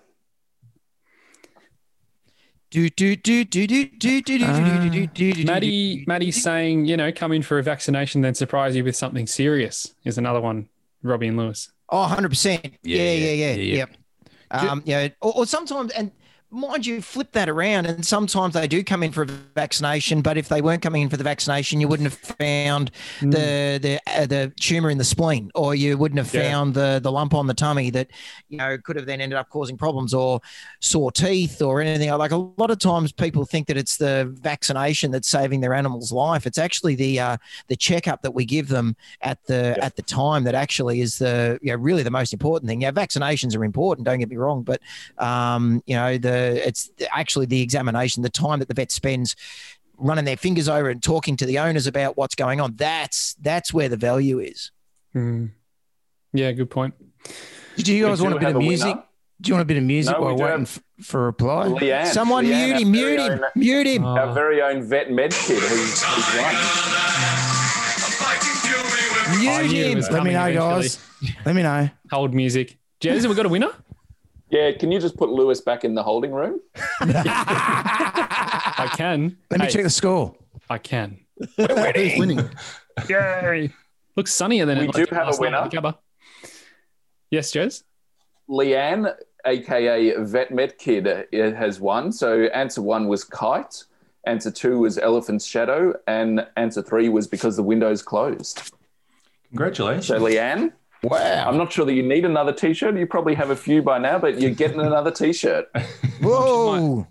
Do 2.74 2.90
do 2.90 3.14
do 3.14 3.44
do 3.44 3.68
do 3.68 3.86
do 3.86 4.20
do 4.20 4.20
do 4.20 4.38
do 4.38 4.90
do 4.90 5.06
do 5.06 5.32
do. 5.32 5.44
Maddie, 5.44 6.04
Maddie's 6.08 6.42
saying, 6.42 6.86
you 6.86 6.96
know, 6.96 7.12
come 7.12 7.30
in 7.30 7.42
for 7.42 7.60
a 7.60 7.62
vaccination, 7.62 8.20
then 8.22 8.34
surprise 8.34 8.74
you 8.74 8.82
with 8.82 8.96
something 8.96 9.28
serious. 9.28 9.94
Is 10.04 10.18
another 10.18 10.40
one. 10.40 10.68
Robbie 11.04 11.28
and 11.28 11.36
Lewis. 11.36 11.70
Oh, 11.88 12.12
100%. 12.12 12.74
Yeah, 12.82 12.96
Yeah, 12.96 13.02
yeah, 13.02 13.12
yeah, 13.12 13.30
yeah. 13.30 13.30
yeah, 13.30 13.54
yeah. 13.54 13.76
Yep. 13.76 13.96
Um, 14.50 14.82
yeah. 14.86 15.08
Or, 15.20 15.32
or 15.36 15.46
sometimes, 15.46 15.92
and 15.92 16.10
mind 16.50 16.86
you, 16.86 17.02
flip 17.02 17.32
that 17.32 17.48
around. 17.48 17.86
And 17.86 18.04
sometimes 18.06 18.54
they 18.54 18.68
do 18.68 18.84
come 18.84 19.02
in 19.02 19.10
for 19.12 19.22
a 19.22 19.26
vaccination, 19.26 20.22
but 20.22 20.36
if 20.36 20.48
they 20.48 20.62
weren't 20.62 20.82
coming 20.82 21.02
in 21.02 21.08
for 21.08 21.16
the 21.16 21.24
vaccination, 21.24 21.80
you 21.80 21.88
wouldn't 21.88 22.08
have 22.10 22.36
found 22.38 22.90
the 23.20 23.78
the 23.82 24.00
uh, 24.06 24.26
the 24.26 24.52
tumor 24.60 24.90
in 24.90 24.98
the 24.98 25.04
spleen, 25.04 25.50
or 25.54 25.74
you 25.74 25.98
wouldn't 25.98 26.18
have 26.18 26.32
Yeah. 26.32 26.50
found 26.50 26.74
the 26.74 27.00
the 27.02 27.10
lump 27.10 27.34
on 27.34 27.46
the 27.46 27.54
tummy 27.54 27.90
that 27.90 28.08
you 28.48 28.58
know 28.58 28.78
could 28.78 28.96
have 28.96 29.06
then 29.06 29.20
ended 29.20 29.36
up 29.36 29.48
causing 29.48 29.76
problems, 29.76 30.14
or 30.14 30.40
sore 30.80 31.10
teeth, 31.10 31.60
or 31.60 31.80
anything. 31.80 32.10
Like 32.12 32.30
a 32.32 32.36
lot 32.36 32.70
of 32.70 32.78
times, 32.78 33.10
people 33.12 33.44
think 33.44 33.66
that 33.66 33.76
it's 33.76 33.96
the 33.96 34.32
vaccination 34.40 35.10
that's 35.10 35.28
saving 35.28 35.60
their 35.60 35.74
animal's 35.74 36.12
life. 36.12 36.46
It's 36.46 36.58
actually 36.58 36.94
the 36.94 37.18
uh, 37.18 37.36
the 37.66 37.76
checkup 37.76 38.22
that 38.22 38.30
we 38.30 38.44
give 38.44 38.68
them 38.68 38.94
at 39.22 39.44
the 39.46 39.76
at 39.82 39.96
the 39.96 40.02
time 40.02 40.44
that 40.44 40.54
actually 40.54 41.00
is 41.00 41.18
the 41.18 41.58
you 41.62 41.72
know 41.72 41.78
really 41.78 42.04
the 42.04 42.10
most 42.10 42.32
important 42.32 42.68
thing. 42.68 42.82
Yeah, 42.82 42.92
vaccinations 42.92 43.56
are 43.56 43.64
important. 43.64 44.06
Don't 44.06 44.20
get 44.20 44.28
me 44.28 44.36
wrong, 44.36 44.62
but 44.62 44.80
um, 45.18 45.82
you 45.86 45.96
know 45.96 46.16
the 46.16 46.43
it's 46.44 46.90
actually 47.12 47.46
the 47.46 47.60
examination, 47.62 48.22
the 48.22 48.28
time 48.30 48.58
that 48.60 48.68
the 48.68 48.74
vet 48.74 48.90
spends 48.92 49.34
running 49.96 50.24
their 50.24 50.36
fingers 50.36 50.68
over 50.68 50.88
and 50.90 51.02
talking 51.02 51.36
to 51.36 51.46
the 51.46 51.58
owners 51.58 51.86
about 51.86 52.16
what's 52.16 52.34
going 52.34 52.60
on. 52.60 52.74
That's 52.76 53.34
that's 53.40 53.72
where 53.72 53.88
the 53.88 53.96
value 53.96 54.38
is. 54.40 54.70
Hmm. 55.12 55.46
Yeah, 56.32 56.50
good 56.52 56.70
point. 56.70 56.94
Do 57.76 57.94
you 57.94 58.04
guys 58.06 58.20
want 58.20 58.34
a 58.34 58.38
bit 58.38 58.48
of 58.48 58.54
winner. 58.56 58.68
music? 58.68 58.96
Do 59.40 59.48
you 59.48 59.54
want 59.54 59.62
a 59.62 59.66
bit 59.66 59.76
of 59.76 59.82
music 59.84 60.14
No, 60.16 60.20
while 60.22 60.36
do 60.36 60.42
waiting 60.44 60.58
have- 60.60 60.82
f- 61.00 61.04
for 61.06 61.22
a 61.22 61.26
reply? 61.26 61.66
Leanne. 61.68 62.06
Someone 62.06 62.44
Leanne, 62.46 62.68
mute 62.68 62.80
him, 62.82 62.90
mute 62.92 63.20
him, 63.20 63.32
own- 63.32 63.40
mute 63.56 63.86
him. 63.86 64.04
Oh. 64.04 64.16
Our 64.16 64.32
very 64.34 64.62
own 64.62 64.82
vet 64.82 65.10
med 65.10 65.32
kid 65.32 65.58
who's, 65.60 66.02
who's 66.02 66.36
won. 66.40 66.54
I 68.16 69.62
Mute 69.66 69.72
him. 69.72 70.00
Let 70.00 70.22
me 70.24 70.32
know, 70.32 70.46
eventually. 70.46 70.54
guys. 70.82 70.98
Let 71.44 71.54
me 71.54 71.62
know. 71.62 71.90
Hold 72.10 72.34
music. 72.34 72.78
Jez, 73.00 73.22
have 73.22 73.30
we 73.30 73.34
got 73.34 73.46
a 73.46 73.48
winner? 73.48 73.70
Yeah, 74.54 74.70
can 74.70 74.92
you 74.92 75.00
just 75.00 75.16
put 75.16 75.30
Lewis 75.30 75.60
back 75.60 75.82
in 75.84 75.94
the 75.96 76.02
holding 76.04 76.30
room? 76.30 76.60
I 77.00 78.88
can. 78.96 79.36
Let 79.50 79.58
me 79.60 79.66
Hey, 79.66 79.72
check 79.72 79.82
the 79.82 79.90
score. 79.90 80.34
I 80.70 80.78
can. 80.78 81.18
Who's 81.56 82.18
winning? 82.18 82.48
Yay. 83.08 83.72
Looks 84.14 84.32
sunnier 84.32 84.64
than 84.64 84.78
We 84.78 84.84
it 84.84 84.92
do 84.92 85.06
have 85.10 85.22
a 85.22 85.30
last 85.30 85.40
night 85.40 85.46
winner. 85.46 85.56
at 85.58 85.70
the 85.72 85.76
Gabba. 85.76 85.98
Yes, 87.32 87.50
Jez? 87.52 87.82
Leanne, 88.48 89.12
aka 89.44 90.14
Vet 90.18 90.52
Med 90.52 90.78
Kid, 90.78 91.26
has 91.32 91.80
won. 91.80 92.12
So 92.12 92.44
answer 92.44 92.80
one 92.80 93.08
was 93.08 93.24
kite, 93.24 93.82
answer 94.24 94.52
two 94.52 94.78
was 94.78 94.98
elephant's 94.98 95.44
shadow, 95.46 95.94
and 96.06 96.46
answer 96.56 96.80
three 96.80 97.08
was 97.08 97.26
because 97.26 97.56
the 97.56 97.64
window's 97.64 98.02
closed. 98.02 98.70
Congratulations. 99.48 100.06
So 100.06 100.20
Leanne, 100.20 100.72
Wow. 101.04 101.48
I'm 101.48 101.56
not 101.56 101.72
sure 101.72 101.84
that 101.84 101.92
you 101.94 102.02
need 102.02 102.24
another 102.24 102.52
T-shirt. 102.52 102.96
You 102.96 103.06
probably 103.06 103.34
have 103.34 103.50
a 103.50 103.56
few 103.56 103.82
by 103.82 103.98
now, 103.98 104.18
but 104.18 104.40
you're 104.40 104.50
getting 104.50 104.80
another 104.80 105.10
T-shirt. 105.10 105.66
Whoa. 106.22 107.06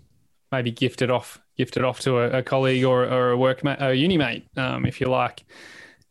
Maybe 0.52 0.70
gift 0.70 1.02
it 1.02 1.10
off, 1.10 1.40
gift 1.56 1.76
it 1.76 1.84
off 1.84 2.00
to 2.00 2.18
a, 2.18 2.38
a 2.38 2.42
colleague 2.42 2.84
or, 2.84 3.04
or 3.04 3.32
a 3.32 3.36
workmate, 3.36 3.80
a 3.80 3.94
uni 3.94 4.16
mate, 4.18 4.46
um, 4.56 4.84
if 4.86 5.00
you 5.00 5.06
like. 5.08 5.44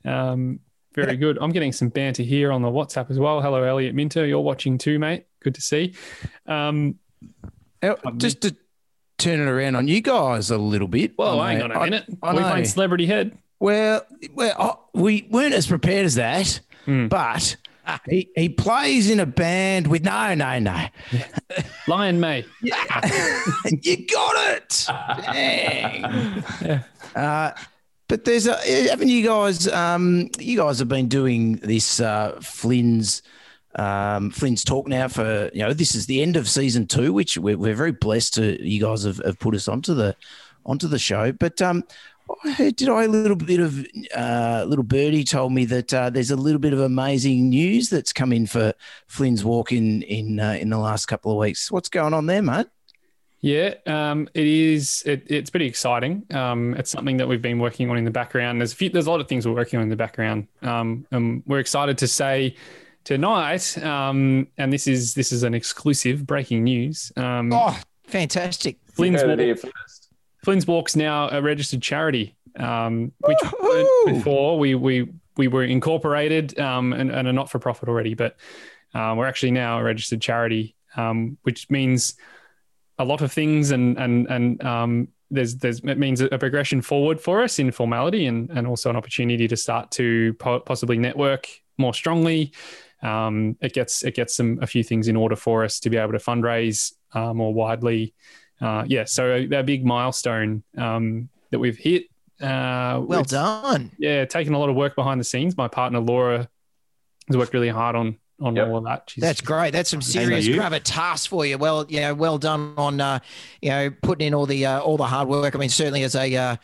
Um, 0.05 0.59
very 0.95 1.17
good. 1.17 1.37
I'm 1.41 1.51
getting 1.51 1.71
some 1.71 1.89
banter 1.89 2.23
here 2.23 2.51
on 2.51 2.61
the 2.61 2.67
WhatsApp 2.69 3.09
as 3.09 3.17
well. 3.19 3.41
Hello, 3.41 3.63
Elliot 3.63 3.95
Minter. 3.95 4.25
You're 4.25 4.41
watching 4.41 4.77
too, 4.77 4.99
mate. 4.99 5.25
Good 5.41 5.55
to 5.55 5.61
see. 5.61 5.93
Um, 6.45 6.99
Just 8.17 8.41
to 8.41 8.55
turn 9.17 9.39
it 9.39 9.47
around 9.47 9.75
on 9.75 9.87
you 9.87 10.01
guys 10.01 10.51
a 10.51 10.57
little 10.57 10.87
bit. 10.87 11.17
well, 11.17 11.39
I 11.39 11.51
hang 11.53 11.59
know- 11.59 11.65
on 11.65 11.71
a 11.71 11.79
I- 11.79 11.83
minute. 11.85 12.05
I 12.21 12.33
we 12.33 12.39
know. 12.39 12.49
playing 12.49 12.65
Celebrity 12.65 13.05
Head. 13.07 13.37
Well, 13.59 14.05
well, 14.33 14.55
oh, 14.59 14.79
we 14.93 15.25
weren't 15.31 15.53
as 15.53 15.67
prepared 15.67 16.05
as 16.05 16.15
that, 16.15 16.59
Hmm. 16.85 17.07
but 17.07 17.55
he, 18.09 18.29
he 18.35 18.49
plays 18.49 19.09
in 19.09 19.19
a 19.19 19.25
band 19.25 19.87
with 19.87 20.03
no, 20.03 20.33
no, 20.33 20.59
no. 20.59 20.87
Lion 21.87 22.19
May. 22.19 22.45
you 22.61 24.07
got 24.07 24.55
it. 24.55 24.85
Dang. 25.25 26.43
Yeah. 26.63 26.83
Uh, 27.15 27.51
but 28.07 28.25
there's 28.25 28.47
a 28.47 28.55
haven't 28.89 29.09
you 29.09 29.25
guys? 29.25 29.67
Um, 29.67 30.29
you 30.39 30.57
guys 30.57 30.79
have 30.79 30.87
been 30.87 31.07
doing 31.07 31.53
this 31.57 31.99
uh, 31.99 32.37
Flynn's 32.41 33.21
um, 33.75 34.29
Flynn's 34.29 34.63
talk 34.63 34.87
now 34.87 35.07
for 35.07 35.49
you 35.53 35.61
know 35.61 35.73
this 35.73 35.95
is 35.95 36.05
the 36.05 36.21
end 36.21 36.35
of 36.35 36.47
season 36.47 36.85
two, 36.85 37.11
which 37.11 37.37
we're, 37.37 37.57
we're 37.57 37.75
very 37.75 37.91
blessed 37.91 38.35
to 38.35 38.63
you 38.63 38.81
guys 38.81 39.03
have, 39.03 39.17
have 39.25 39.39
put 39.39 39.55
us 39.55 39.67
onto 39.67 39.93
the 39.93 40.15
onto 40.65 40.87
the 40.87 40.99
show. 40.99 41.31
But 41.31 41.61
um, 41.61 41.83
did 42.57 42.89
I 42.89 43.03
a 43.03 43.07
little 43.07 43.35
bit 43.35 43.59
of 43.59 43.85
uh, 44.15 44.65
little 44.67 44.83
birdie 44.83 45.23
told 45.23 45.53
me 45.53 45.65
that 45.65 45.93
uh, 45.93 46.09
there's 46.09 46.31
a 46.31 46.35
little 46.35 46.59
bit 46.59 46.73
of 46.73 46.79
amazing 46.79 47.49
news 47.49 47.89
that's 47.89 48.13
come 48.13 48.33
in 48.33 48.45
for 48.47 48.73
Flynn's 49.07 49.43
walk 49.43 49.71
in 49.71 50.01
in 50.03 50.39
uh, 50.39 50.57
in 50.59 50.69
the 50.69 50.77
last 50.77 51.05
couple 51.05 51.31
of 51.31 51.37
weeks. 51.37 51.71
What's 51.71 51.89
going 51.89 52.13
on 52.13 52.25
there, 52.25 52.41
mate? 52.41 52.67
Yeah, 53.41 53.73
um, 53.87 54.29
it 54.33 54.47
is. 54.47 55.03
It, 55.05 55.23
it's 55.29 55.49
pretty 55.49 55.65
exciting. 55.65 56.25
Um, 56.33 56.75
it's 56.75 56.89
something 56.89 57.17
that 57.17 57.27
we've 57.27 57.41
been 57.41 57.59
working 57.59 57.89
on 57.89 57.97
in 57.97 58.05
the 58.05 58.11
background. 58.11 58.61
There's 58.61 58.71
a 58.71 58.75
few, 58.75 58.89
there's 58.89 59.07
a 59.07 59.11
lot 59.11 59.19
of 59.19 59.27
things 59.27 59.45
we're 59.45 59.53
working 59.53 59.79
on 59.79 59.83
in 59.83 59.89
the 59.89 59.97
background. 59.97 60.47
Um, 60.61 61.05
and 61.11 61.43
we're 61.45 61.59
excited 61.59 61.97
to 61.97 62.07
say 62.07 62.55
tonight, 63.03 63.77
um, 63.83 64.47
and 64.57 64.71
this 64.71 64.87
is 64.87 65.13
this 65.13 65.33
is 65.33 65.43
an 65.43 65.53
exclusive 65.53 66.25
breaking 66.25 66.63
news. 66.63 67.11
Um, 67.17 67.51
Oh, 67.51 67.77
fantastic. 68.07 68.77
Flynn's, 68.93 69.21
Heard 69.21 69.31
it 69.31 69.37
Walk, 69.37 69.39
here 69.39 69.55
first. 69.57 69.73
Flynn's 70.43 70.67
Walk's 70.67 70.95
now 70.95 71.29
a 71.29 71.41
registered 71.41 71.81
charity, 71.81 72.35
um, 72.57 73.11
which 73.19 73.37
we 73.41 73.49
Woohoo! 73.49 74.05
weren't 74.05 74.17
before 74.17 74.59
we 74.59 74.75
we 74.75 75.09
we 75.37 75.47
were 75.47 75.63
incorporated 75.63 76.59
um, 76.59 76.93
and, 76.93 77.11
and 77.11 77.27
a 77.27 77.33
not 77.33 77.49
for 77.49 77.59
profit 77.59 77.89
already, 77.89 78.13
but 78.13 78.37
uh, 78.93 79.15
we're 79.17 79.25
actually 79.25 79.51
now 79.51 79.79
a 79.79 79.83
registered 79.83 80.21
charity, 80.21 80.75
um, 80.95 81.37
which 81.43 81.69
means 81.69 82.15
a 82.99 83.05
lot 83.05 83.21
of 83.21 83.31
things 83.31 83.71
and 83.71 83.97
and 83.97 84.27
and 84.27 84.63
um, 84.63 85.07
there's 85.31 85.55
there's 85.57 85.79
it 85.79 85.97
means 85.97 86.21
a 86.21 86.37
progression 86.37 86.81
forward 86.81 87.19
for 87.19 87.41
us 87.41 87.57
in 87.57 87.71
formality 87.71 88.27
and 88.27 88.49
and 88.51 88.67
also 88.67 88.89
an 88.89 88.95
opportunity 88.95 89.47
to 89.47 89.57
start 89.57 89.91
to 89.91 90.33
po- 90.35 90.59
possibly 90.59 90.97
network 90.97 91.47
more 91.77 91.93
strongly. 91.93 92.53
Um, 93.01 93.57
it 93.61 93.73
gets 93.73 94.03
it 94.03 94.15
gets 94.15 94.35
some 94.35 94.59
a 94.61 94.67
few 94.67 94.83
things 94.83 95.07
in 95.07 95.15
order 95.15 95.35
for 95.35 95.63
us 95.63 95.79
to 95.81 95.89
be 95.89 95.97
able 95.97 96.13
to 96.13 96.19
fundraise 96.19 96.93
uh, 97.13 97.33
more 97.33 97.53
widely. 97.53 98.13
Uh, 98.61 98.83
yeah, 98.87 99.03
so 99.05 99.31
a, 99.33 99.59
a 99.59 99.63
big 99.63 99.85
milestone 99.85 100.63
um, 100.77 101.29
that 101.51 101.59
we've 101.59 101.77
hit. 101.77 102.03
Uh, 102.41 102.99
Well 103.05 103.21
it's- 103.21 103.29
done. 103.31 103.91
yeah, 103.97 104.25
taking 104.25 104.53
a 104.53 104.59
lot 104.59 104.69
of 104.69 104.75
work 104.75 104.95
behind 104.95 105.19
the 105.19 105.23
scenes. 105.25 105.55
My 105.57 105.67
partner 105.67 105.99
Laura 105.99 106.49
has 107.27 107.37
worked 107.37 107.53
really 107.53 107.69
hard 107.69 107.95
on 107.95 108.17
on 108.41 108.55
Yep. 108.55 108.67
all 108.67 108.77
of 108.77 108.83
that. 108.85 109.03
She's, 109.07 109.21
That's 109.21 109.39
great. 109.41 109.71
That's 109.71 109.89
some 109.89 110.01
serious 110.01 110.47
gravitas 110.47 111.27
for 111.27 111.45
you. 111.45 111.57
Well, 111.57 111.85
you 111.87 112.01
know, 112.01 112.13
well 112.13 112.37
done 112.37 112.73
on 112.77 112.99
uh, 112.99 113.19
you 113.61 113.69
know 113.69 113.89
putting 114.01 114.27
in 114.27 114.33
all 114.33 114.45
the 114.45 114.65
uh, 114.65 114.79
all 114.81 114.97
the 114.97 115.05
hard 115.05 115.27
work. 115.29 115.55
I 115.55 115.59
mean, 115.59 115.69
certainly 115.69 116.03
as 116.03 116.15
a 116.15 116.35
uh, 116.35 116.55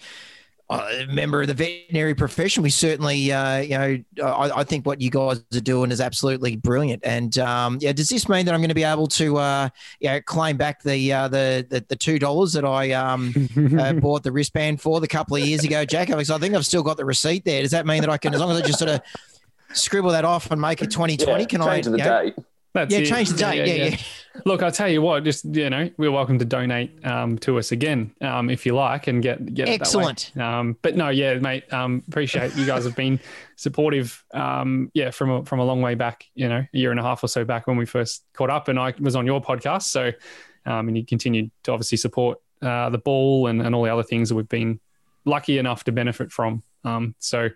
a 0.70 1.06
member 1.08 1.42
of 1.42 1.48
the 1.48 1.54
veterinary 1.54 2.14
profession, 2.14 2.62
we 2.62 2.70
certainly 2.70 3.32
uh, 3.32 3.58
you 3.58 3.78
know 3.78 4.24
I, 4.24 4.60
I 4.60 4.64
think 4.64 4.86
what 4.86 5.02
you 5.02 5.10
guys 5.10 5.44
are 5.54 5.60
doing 5.60 5.92
is 5.92 6.00
absolutely 6.00 6.56
brilliant. 6.58 7.04
And 7.04 7.38
um, 7.40 7.78
yeah, 7.82 7.92
does 7.92 8.10
this 8.10 8.30
mean 8.30 8.46
that 8.46 8.54
I'm 8.54 8.60
going 8.62 8.70
to 8.70 8.76
be 8.76 8.84
able 8.84 9.08
to 9.08 9.38
uh, 9.38 9.70
you 10.00 10.10
know 10.10 10.22
claim 10.22 10.58
back 10.58 10.84
the 10.84 11.12
uh, 11.12 11.28
the, 11.28 11.66
the 11.70 11.84
the 11.88 11.96
two 11.96 12.20
dollars 12.20 12.54
that 12.54 12.66
I 12.66 12.92
um, 12.92 13.34
uh, 13.80 13.94
bought 14.02 14.24
the 14.24 14.32
wristband 14.32 14.80
for 14.82 15.00
the 15.00 15.08
couple 15.08 15.36
of 15.38 15.44
years 15.44 15.64
ago, 15.64 15.86
Jack? 15.86 16.08
Because 16.08 16.30
I 16.30 16.38
think 16.38 16.54
I've 16.54 16.66
still 16.66 16.84
got 16.84 16.98
the 16.98 17.06
receipt 17.06 17.46
there. 17.46 17.62
Does 17.62 17.72
that 17.72 17.86
mean 17.86 18.02
that 18.02 18.10
I 18.10 18.18
can, 18.18 18.34
as 18.34 18.40
long 18.40 18.52
as 18.52 18.62
I 18.62 18.66
just 18.66 18.80
sort 18.80 18.92
of 18.92 19.02
scribble 19.74 20.12
that 20.12 20.26
off 20.26 20.52
and 20.52 20.62
make 20.62 20.82
it 20.82 20.92
2020, 20.92 21.42
Yeah, 21.42 21.48
can 21.48 21.62
I? 21.62 21.76
change 21.76 21.86
the 21.86 21.92
you 21.92 21.98
know, 21.98 22.24
date. 22.24 22.36
That's 22.74 22.94
Yeah, 22.94 23.00
it. 23.00 23.06
change 23.08 23.30
the 23.30 23.38
date. 23.38 23.68
Yeah, 23.68 23.86
yeah. 23.86 23.98
Look, 24.46 24.62
I'll 24.62 24.72
tell 24.72 24.88
you 24.88 25.02
what, 25.02 25.24
just 25.24 25.44
you 25.44 25.70
know, 25.70 25.90
we're 25.98 26.12
welcome 26.12 26.38
to 26.40 26.46
donate 26.46 27.04
um, 27.06 27.38
to 27.40 27.58
us 27.58 27.72
again 27.72 28.14
um, 28.22 28.50
if 28.50 28.66
you 28.66 28.76
like, 28.76 29.08
and 29.08 29.22
get 29.24 29.54
get 29.54 29.68
it 29.68 29.80
that 29.80 29.94
way. 29.98 30.12
Excellent. 30.12 30.38
Um, 30.38 30.78
but 30.82 30.96
no, 30.96 31.10
yeah, 31.10 31.34
mate, 31.40 31.72
um, 31.74 32.04
appreciate 32.08 32.56
you 32.56 32.66
guys 32.66 32.86
have 32.86 32.96
been 32.96 33.20
supportive. 33.56 34.24
Um, 34.34 34.92
yeah, 34.94 35.10
from 35.10 35.30
a, 35.32 35.46
from 35.46 35.60
a 35.60 35.64
long 35.66 35.82
way 35.82 35.96
back, 35.96 36.26
you 36.36 36.48
know, 36.48 36.60
a 36.60 36.78
year 36.78 36.92
and 36.92 37.00
a 37.00 37.04
half 37.04 37.24
or 37.24 37.28
so 37.28 37.44
back 37.44 37.66
when 37.68 37.76
we 37.76 37.86
first 37.86 38.24
caught 38.34 38.50
up, 38.52 38.68
and 38.68 38.80
I 38.80 38.94
was 39.00 39.16
on 39.16 39.26
your 39.26 39.42
podcast. 39.42 39.84
So, 39.84 40.12
um, 40.66 40.88
and 40.88 40.98
you 40.98 41.06
continued 41.06 41.50
to 41.64 41.72
obviously 41.72 41.98
support 41.98 42.38
uh, 42.62 42.90
the 42.92 43.00
ball 43.00 43.48
and, 43.48 43.62
and 43.62 43.74
all 43.74 43.84
the 43.84 43.92
other 43.92 44.04
things 44.04 44.30
that 44.30 44.36
we've 44.36 44.48
been 44.48 44.80
lucky 45.26 45.58
enough 45.58 45.84
to 45.86 45.92
benefit 45.92 46.32
from. 46.32 46.62
Um, 46.86 47.16
so, 47.20 47.50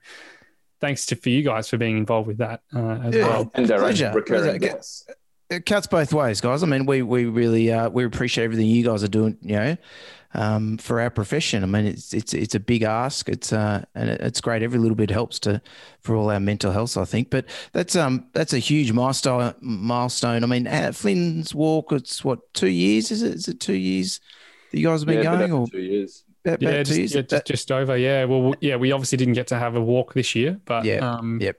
thanks 0.84 1.06
to 1.06 1.16
for 1.16 1.30
you 1.30 1.42
guys 1.44 1.70
for 1.70 1.78
being 1.78 1.98
involved 1.98 2.28
with 2.28 2.40
that 2.40 2.62
uh, 2.76 3.00
as 3.06 3.16
Yeah. 3.16 3.28
well. 3.28 3.52
And 3.56 3.72
our 3.72 3.86
own 3.86 3.96
recurring 4.14 4.24
Pleasure. 4.44 4.58
guests. 4.60 5.06
it 5.50 5.66
cuts 5.66 5.88
both 5.88 6.12
ways, 6.14 6.42
guys. 6.42 6.62
I 6.62 6.66
mean, 6.66 6.86
we 6.86 7.02
we 7.02 7.24
really 7.26 7.72
uh, 7.72 7.90
we 7.90 8.04
appreciate 8.04 8.44
everything 8.44 8.68
you 8.68 8.84
guys 8.84 9.02
are 9.04 9.08
doing. 9.20 9.38
You 9.42 9.56
know, 9.56 9.78
um, 10.34 10.78
for 10.80 11.00
our 11.00 11.10
profession. 11.10 11.64
I 11.64 11.68
mean, 11.68 11.86
it's 11.86 12.14
it's 12.14 12.34
it's 12.34 12.56
a 12.56 12.60
big 12.60 12.82
ask. 12.84 13.30
It's 13.30 13.54
uh, 13.54 13.86
and 13.96 14.10
it's 14.10 14.42
great. 14.42 14.62
Every 14.62 14.80
little 14.80 14.96
bit 14.98 15.10
helps 15.10 15.40
to 15.42 15.62
for 16.02 16.16
all 16.18 16.30
our 16.30 16.40
mental 16.42 16.72
health, 16.74 16.98
I 16.98 17.06
think. 17.06 17.30
But 17.30 17.46
that's 17.72 17.96
um 17.96 18.26
that's 18.34 18.52
a 18.52 18.60
huge 18.60 18.92
milestone. 18.92 19.54
Milestone. 19.62 20.44
I 20.44 20.48
mean, 20.48 20.68
at 20.68 20.96
Flynn's 20.96 21.56
Walk. 21.56 21.94
It's 21.94 22.26
what 22.26 22.54
two 22.54 22.68
years? 22.70 23.10
Is 23.12 23.22
it? 23.22 23.34
Is 23.36 23.48
it 23.48 23.60
two 23.62 23.74
years 23.76 24.20
that 24.72 24.80
you 24.80 24.88
guys 24.88 25.02
have 25.02 25.08
been 25.08 25.24
Yeah, 25.24 25.38
going, 25.38 25.54
up 25.54 25.60
or 25.60 25.68
two 25.68 25.82
years. 25.82 26.23
About, 26.46 26.62
Yeah, 26.62 26.70
about 26.70 26.86
just, 26.86 26.98
years? 26.98 27.16
yeah 27.16 27.22
just, 27.22 27.46
just 27.46 27.72
over. 27.72 27.98
Yeah. 27.98 28.26
Well, 28.26 28.54
yeah, 28.62 28.76
we 28.76 28.92
obviously 28.92 29.18
didn't 29.18 29.34
get 29.36 29.48
to 29.48 29.60
have 29.60 29.76
a 29.76 29.82
walk 29.82 30.14
this 30.14 30.36
year, 30.36 30.60
but 30.66 30.86
Yeah, 30.86 30.98
um, 30.98 31.40
yep. 31.42 31.56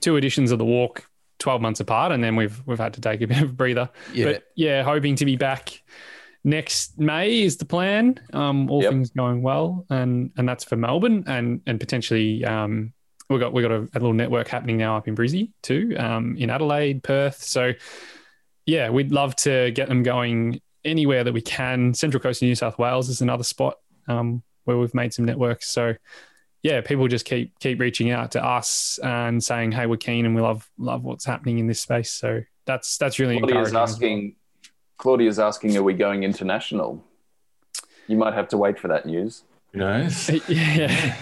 two 0.00 0.16
editions 0.16 0.50
of 0.52 0.58
the 0.58 0.64
walk, 0.64 1.08
twelve 1.38 1.60
months 1.60 1.80
apart, 1.80 2.12
and 2.12 2.22
then 2.22 2.36
we've 2.36 2.62
we've 2.66 2.78
had 2.78 2.94
to 2.94 3.00
take 3.00 3.20
a 3.22 3.26
bit 3.26 3.42
of 3.42 3.50
a 3.50 3.52
breather. 3.52 3.88
yeah. 4.12 4.24
But 4.32 4.44
yeah, 4.56 4.82
hoping 4.82 5.16
to 5.16 5.24
be 5.24 5.36
back 5.36 5.82
next 6.44 6.98
May 6.98 7.42
is 7.42 7.56
the 7.56 7.64
plan. 7.64 8.20
Um, 8.32 8.70
all 8.70 8.82
Yep. 8.82 8.90
things 8.92 9.10
going 9.10 9.42
well, 9.42 9.84
and 9.90 10.30
and 10.36 10.48
that's 10.48 10.64
for 10.64 10.76
Melbourne, 10.76 11.24
and 11.26 11.60
and 11.66 11.78
potentially 11.80 12.44
um, 12.44 12.92
we 13.28 13.38
got 13.38 13.52
we 13.52 13.62
got 13.62 13.72
a, 13.72 13.80
a 13.82 13.98
little 13.98 14.12
network 14.12 14.48
happening 14.48 14.76
now 14.76 14.96
up 14.96 15.08
in 15.08 15.14
Brizzy 15.16 15.50
too, 15.62 15.94
um, 15.98 16.36
in 16.38 16.50
Adelaide, 16.50 17.02
Perth. 17.02 17.42
So 17.42 17.72
yeah, 18.64 18.90
we'd 18.90 19.12
love 19.12 19.36
to 19.36 19.70
get 19.72 19.88
them 19.88 20.02
going 20.02 20.60
anywhere 20.84 21.24
that 21.24 21.32
we 21.32 21.40
can. 21.40 21.94
Central 21.94 22.20
Coast 22.20 22.42
of 22.42 22.46
New 22.46 22.54
South 22.54 22.78
Wales 22.78 23.08
is 23.08 23.20
another 23.20 23.44
spot 23.44 23.78
um, 24.08 24.42
where 24.64 24.76
we've 24.76 24.94
made 24.94 25.12
some 25.12 25.24
networks. 25.24 25.68
So 25.68 25.94
yeah, 26.62 26.80
people 26.80 27.06
just 27.06 27.24
keep 27.24 27.58
keep 27.60 27.78
reaching 27.78 28.10
out 28.10 28.32
to 28.32 28.44
us 28.44 28.98
and 29.02 29.42
saying, 29.42 29.72
"Hey, 29.72 29.86
we're 29.86 29.96
keen 29.96 30.26
and 30.26 30.34
we 30.34 30.42
love 30.42 30.68
love 30.78 31.04
what's 31.04 31.24
happening 31.24 31.58
in 31.58 31.66
this 31.66 31.80
space." 31.80 32.10
So 32.10 32.42
that's 32.64 32.98
that's 32.98 33.18
really 33.18 33.38
Claudia's 33.38 33.68
encouraging. 33.68 33.68
as 33.68 33.72
well. 33.72 33.82
asking. 33.82 34.36
Claudia's 34.98 35.38
asking, 35.38 35.76
"Are 35.76 35.82
we 35.82 35.94
going 35.94 36.24
international?" 36.24 37.04
You 38.08 38.16
might 38.16 38.34
have 38.34 38.48
to 38.48 38.56
wait 38.56 38.78
for 38.78 38.88
that 38.88 39.06
news. 39.06 39.44
You 39.72 39.80
know, 39.80 40.08
yeah, 40.48 41.16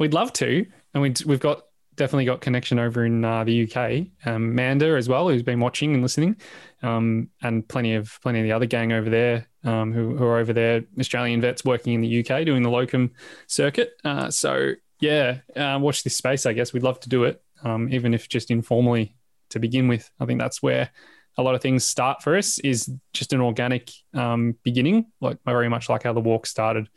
we'd 0.00 0.14
love 0.14 0.32
to, 0.34 0.66
and 0.94 1.02
we 1.02 1.14
we've 1.26 1.40
got 1.40 1.62
definitely 1.98 2.24
got 2.24 2.40
connection 2.40 2.78
over 2.78 3.04
in 3.04 3.24
uh, 3.24 3.44
the 3.44 3.64
UK. 3.70 4.06
Um, 4.26 4.54
Manda 4.54 4.96
as 4.96 5.08
well, 5.08 5.28
who's 5.28 5.42
been 5.42 5.60
watching 5.60 5.92
and 5.92 6.02
listening, 6.02 6.36
um, 6.82 7.28
and 7.42 7.66
plenty 7.68 7.94
of 7.94 8.18
plenty 8.22 8.40
of 8.40 8.44
the 8.44 8.52
other 8.52 8.66
gang 8.66 8.92
over 8.92 9.10
there 9.10 9.46
um, 9.64 9.92
who, 9.92 10.16
who 10.16 10.24
are 10.24 10.38
over 10.38 10.52
there, 10.52 10.82
Australian 10.98 11.40
vets 11.40 11.64
working 11.64 11.94
in 11.94 12.00
the 12.00 12.20
UK 12.20 12.46
doing 12.46 12.62
the 12.62 12.70
locum 12.70 13.12
circuit. 13.46 13.92
Uh, 14.04 14.30
so 14.30 14.72
yeah, 15.00 15.40
uh, 15.54 15.78
watch 15.80 16.02
this 16.02 16.16
space. 16.16 16.46
I 16.46 16.52
guess 16.52 16.72
we'd 16.72 16.82
love 16.82 17.00
to 17.00 17.08
do 17.08 17.24
it, 17.24 17.42
um, 17.62 17.92
even 17.92 18.14
if 18.14 18.28
just 18.28 18.50
informally 18.50 19.16
to 19.50 19.58
begin 19.58 19.88
with. 19.88 20.10
I 20.18 20.26
think 20.26 20.40
that's 20.40 20.62
where 20.62 20.90
a 21.36 21.42
lot 21.42 21.54
of 21.54 21.60
things 21.60 21.84
start 21.84 22.22
for 22.22 22.36
us 22.36 22.58
is 22.60 22.90
just 23.12 23.32
an 23.32 23.40
organic 23.40 23.90
um, 24.14 24.56
beginning, 24.62 25.06
like 25.20 25.38
very 25.44 25.68
much 25.68 25.88
like 25.88 26.02
how 26.02 26.12
the 26.12 26.20
walk 26.20 26.46
started 26.46 26.88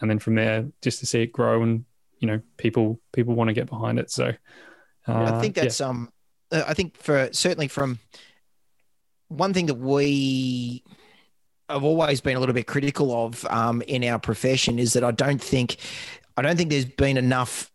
and 0.00 0.10
then 0.10 0.18
from 0.18 0.34
there 0.34 0.66
just 0.82 1.00
to 1.00 1.06
see 1.06 1.22
it 1.22 1.32
grow 1.32 1.62
and 1.62 1.84
you 2.18 2.28
know 2.28 2.40
people 2.56 3.00
people 3.12 3.34
want 3.34 3.48
to 3.48 3.54
get 3.54 3.68
behind 3.68 3.98
it 3.98 4.10
so 4.10 4.32
uh, 5.06 5.34
I 5.34 5.40
think 5.40 5.56
yeah. 5.56 5.64
that's 5.64 5.80
um. 5.80 6.10
uh, 6.52 6.64
I 6.66 6.74
think 6.74 6.96
for 6.96 7.28
certainly 7.32 7.68
from 7.68 7.98
one 9.28 9.54
thing 9.54 9.66
that 9.66 9.74
we 9.74 10.82
have 11.68 11.84
always 11.84 12.20
been 12.20 12.36
a 12.36 12.40
little 12.40 12.54
bit 12.54 12.66
critical 12.66 13.26
of 13.26 13.44
um, 13.46 13.82
in 13.82 14.02
our 14.04 14.18
profession 14.18 14.78
is 14.78 14.94
that 14.94 15.04
I 15.04 15.10
don't 15.10 15.42
think 15.42 15.76
I 16.36 16.42
don't 16.42 16.56
think 16.56 16.70
there's 16.70 16.84
been 16.84 17.16
enough 17.16 17.70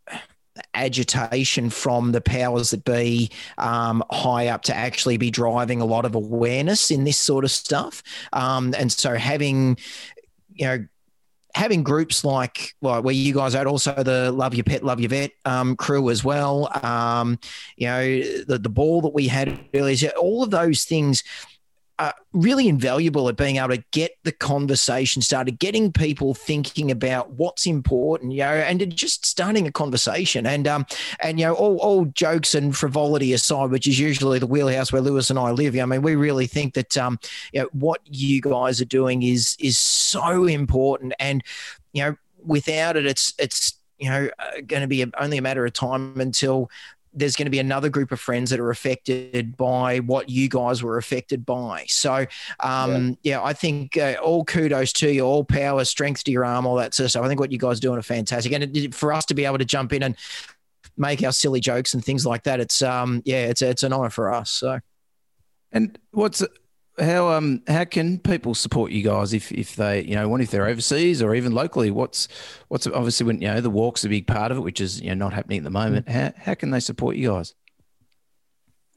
agitation 0.73 1.69
from 1.69 2.11
the 2.11 2.21
powers 2.21 2.71
that 2.71 2.83
be 2.83 3.29
um, 3.57 4.03
high 4.11 4.47
up 4.47 4.61
to 4.63 4.75
actually 4.75 5.17
be 5.17 5.31
driving 5.31 5.81
a 5.81 5.85
lot 5.85 6.05
of 6.05 6.15
awareness 6.15 6.91
in 6.91 7.03
this 7.03 7.17
sort 7.17 7.43
of 7.43 7.51
stuff. 7.51 8.03
Um, 8.33 8.73
and 8.77 8.91
so 8.91 9.15
having, 9.15 9.77
you 10.53 10.65
know, 10.65 10.85
having 11.55 11.83
groups 11.83 12.23
like 12.23 12.73
well, 12.81 13.01
where 13.01 13.13
you 13.13 13.33
guys 13.33 13.55
are 13.55 13.67
also 13.67 13.93
the 14.03 14.31
Love 14.31 14.55
Your 14.55 14.63
Pet, 14.63 14.83
Love 14.83 14.99
Your 14.99 15.09
Vet 15.09 15.31
um, 15.45 15.75
crew 15.75 16.09
as 16.09 16.23
well. 16.23 16.69
Um, 16.83 17.39
you 17.77 17.87
know, 17.87 18.03
the, 18.47 18.59
the 18.59 18.69
ball 18.69 19.01
that 19.01 19.13
we 19.13 19.27
had 19.27 19.59
earlier, 19.73 20.09
all 20.19 20.43
of 20.43 20.51
those 20.51 20.83
things 20.83 21.23
are 21.99 22.13
really 22.31 22.67
invaluable 22.67 23.29
at 23.29 23.37
being 23.37 23.57
able 23.57 23.69
to 23.69 23.83
get 23.91 24.17
the 24.23 24.31
conversation 24.31 25.21
started, 25.21 25.59
getting 25.59 25.91
people 25.91 26.33
thinking 26.33 26.89
about 26.89 27.31
what's 27.31 27.65
important, 27.65 28.31
you 28.31 28.39
know, 28.39 28.51
and 28.51 28.95
just 28.95 29.25
starting 29.25 29.67
a 29.67 29.71
conversation. 29.71 30.45
And 30.45 30.67
um, 30.67 30.85
and 31.19 31.39
you 31.39 31.45
know, 31.45 31.53
all, 31.53 31.77
all 31.77 32.05
jokes 32.05 32.55
and 32.55 32.75
frivolity 32.75 33.33
aside, 33.33 33.69
which 33.69 33.87
is 33.87 33.99
usually 33.99 34.39
the 34.39 34.47
wheelhouse 34.47 34.91
where 34.91 35.01
Lewis 35.01 35.29
and 35.29 35.37
I 35.37 35.51
live. 35.51 35.75
I 35.75 35.85
mean, 35.85 36.01
we 36.01 36.15
really 36.15 36.47
think 36.47 36.73
that 36.73 36.97
um, 36.97 37.19
you 37.51 37.61
know, 37.61 37.69
what 37.73 38.01
you 38.05 38.41
guys 38.41 38.81
are 38.81 38.85
doing 38.85 39.23
is 39.23 39.55
is 39.59 39.77
so 39.77 40.45
important, 40.45 41.13
and 41.19 41.43
you 41.93 42.03
know, 42.03 42.15
without 42.43 42.97
it, 42.97 43.05
it's 43.05 43.33
it's 43.37 43.73
you 43.99 44.09
know 44.09 44.29
uh, 44.39 44.61
going 44.65 44.81
to 44.81 44.87
be 44.87 45.03
a, 45.03 45.07
only 45.19 45.37
a 45.37 45.41
matter 45.41 45.65
of 45.65 45.73
time 45.73 46.19
until 46.19 46.69
there's 47.13 47.35
going 47.35 47.45
to 47.45 47.51
be 47.51 47.59
another 47.59 47.89
group 47.89 48.11
of 48.11 48.19
friends 48.19 48.49
that 48.49 48.59
are 48.59 48.69
affected 48.69 49.55
by 49.55 49.99
what 49.99 50.29
you 50.29 50.49
guys 50.49 50.81
were 50.81 50.97
affected 50.97 51.45
by. 51.45 51.85
So, 51.87 52.25
um, 52.59 53.17
yeah. 53.23 53.41
I 53.43 53.53
think 53.53 53.97
uh, 53.97 54.15
all 54.21 54.43
kudos 54.45 54.93
to 54.93 55.11
you, 55.11 55.21
all 55.21 55.43
power, 55.43 55.85
strength 55.85 56.23
to 56.25 56.31
your 56.31 56.45
arm, 56.45 56.65
all 56.65 56.75
that 56.75 56.93
sort 56.93 57.05
of 57.05 57.11
stuff. 57.11 57.23
I 57.23 57.27
think 57.27 57.39
what 57.39 57.51
you 57.51 57.57
guys 57.57 57.77
are 57.77 57.81
doing 57.81 57.99
are 57.99 58.03
fantastic, 58.03 58.51
and 58.51 58.75
it, 58.75 58.95
for 58.95 59.13
us 59.13 59.25
to 59.25 59.33
be 59.33 59.45
able 59.45 59.57
to 59.57 59.65
jump 59.65 59.93
in 59.93 60.03
and 60.03 60.15
make 60.97 61.23
our 61.23 61.31
silly 61.31 61.59
jokes 61.59 61.93
and 61.93 62.03
things 62.03 62.25
like 62.25 62.43
that, 62.43 62.59
it's 62.59 62.81
um, 62.81 63.21
yeah, 63.25 63.45
it's 63.45 63.61
it's 63.61 63.83
an 63.83 63.93
honor 63.93 64.09
for 64.09 64.33
us. 64.33 64.49
So. 64.49 64.79
And 65.75 65.97
what's 66.11 66.43
how 66.99 67.29
um 67.29 67.61
how 67.67 67.85
can 67.85 68.19
people 68.19 68.53
support 68.55 68.91
you 68.91 69.03
guys 69.03 69.33
if 69.33 69.51
if 69.51 69.75
they 69.75 70.01
you 70.03 70.15
know 70.15 70.29
one 70.29 70.41
if 70.41 70.51
they're 70.51 70.67
overseas 70.67 71.21
or 71.21 71.33
even 71.35 71.51
locally? 71.53 71.89
What's 71.91 72.27
what's 72.67 72.85
obviously 72.87 73.25
when 73.25 73.41
you 73.41 73.47
know 73.47 73.61
the 73.61 73.69
walk's 73.69 74.03
a 74.05 74.09
big 74.09 74.27
part 74.27 74.51
of 74.51 74.57
it, 74.57 74.61
which 74.61 74.79
is 74.81 75.01
you 75.01 75.09
know 75.09 75.25
not 75.25 75.33
happening 75.33 75.59
at 75.59 75.63
the 75.63 75.69
moment. 75.71 76.07
How 76.09 76.31
how 76.37 76.53
can 76.53 76.71
they 76.71 76.79
support 76.79 77.15
you 77.15 77.29
guys? 77.29 77.53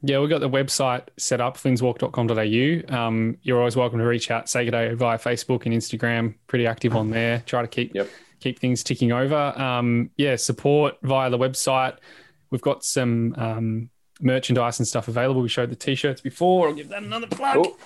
yeah 0.03 0.19
we've 0.19 0.29
got 0.29 0.41
the 0.41 0.49
website 0.49 1.01
set 1.17 1.41
up 1.41 1.57
flynnswalk.com.au 1.57 2.95
um, 2.95 3.35
you're 3.41 3.57
always 3.57 3.75
welcome 3.75 3.97
to 3.97 4.05
reach 4.05 4.29
out 4.29 4.47
say 4.47 4.63
good 4.63 4.69
day 4.69 4.93
via 4.93 5.17
facebook 5.17 5.65
and 5.65 5.73
instagram 5.73 6.35
pretty 6.45 6.67
active 6.67 6.95
on 6.95 7.09
there 7.09 7.41
try 7.47 7.63
to 7.63 7.67
keep 7.67 7.95
Yep. 7.95 8.07
keep 8.39 8.59
things 8.59 8.83
ticking 8.83 9.11
over 9.11 9.35
um, 9.59 10.11
yeah 10.15 10.35
support 10.35 10.97
via 11.01 11.31
the 11.31 11.37
website 11.39 11.97
we've 12.51 12.61
got 12.61 12.83
some 12.83 13.33
um, 13.39 13.89
merchandise 14.21 14.79
and 14.79 14.87
stuff 14.87 15.07
available 15.07 15.41
we 15.41 15.49
showed 15.49 15.69
the 15.69 15.75
t-shirts 15.75 16.21
before 16.21 16.67
i'll 16.69 16.73
give 16.73 16.89
that 16.89 17.03
another 17.03 17.27
plug 17.27 17.55
Cool. 17.55 17.77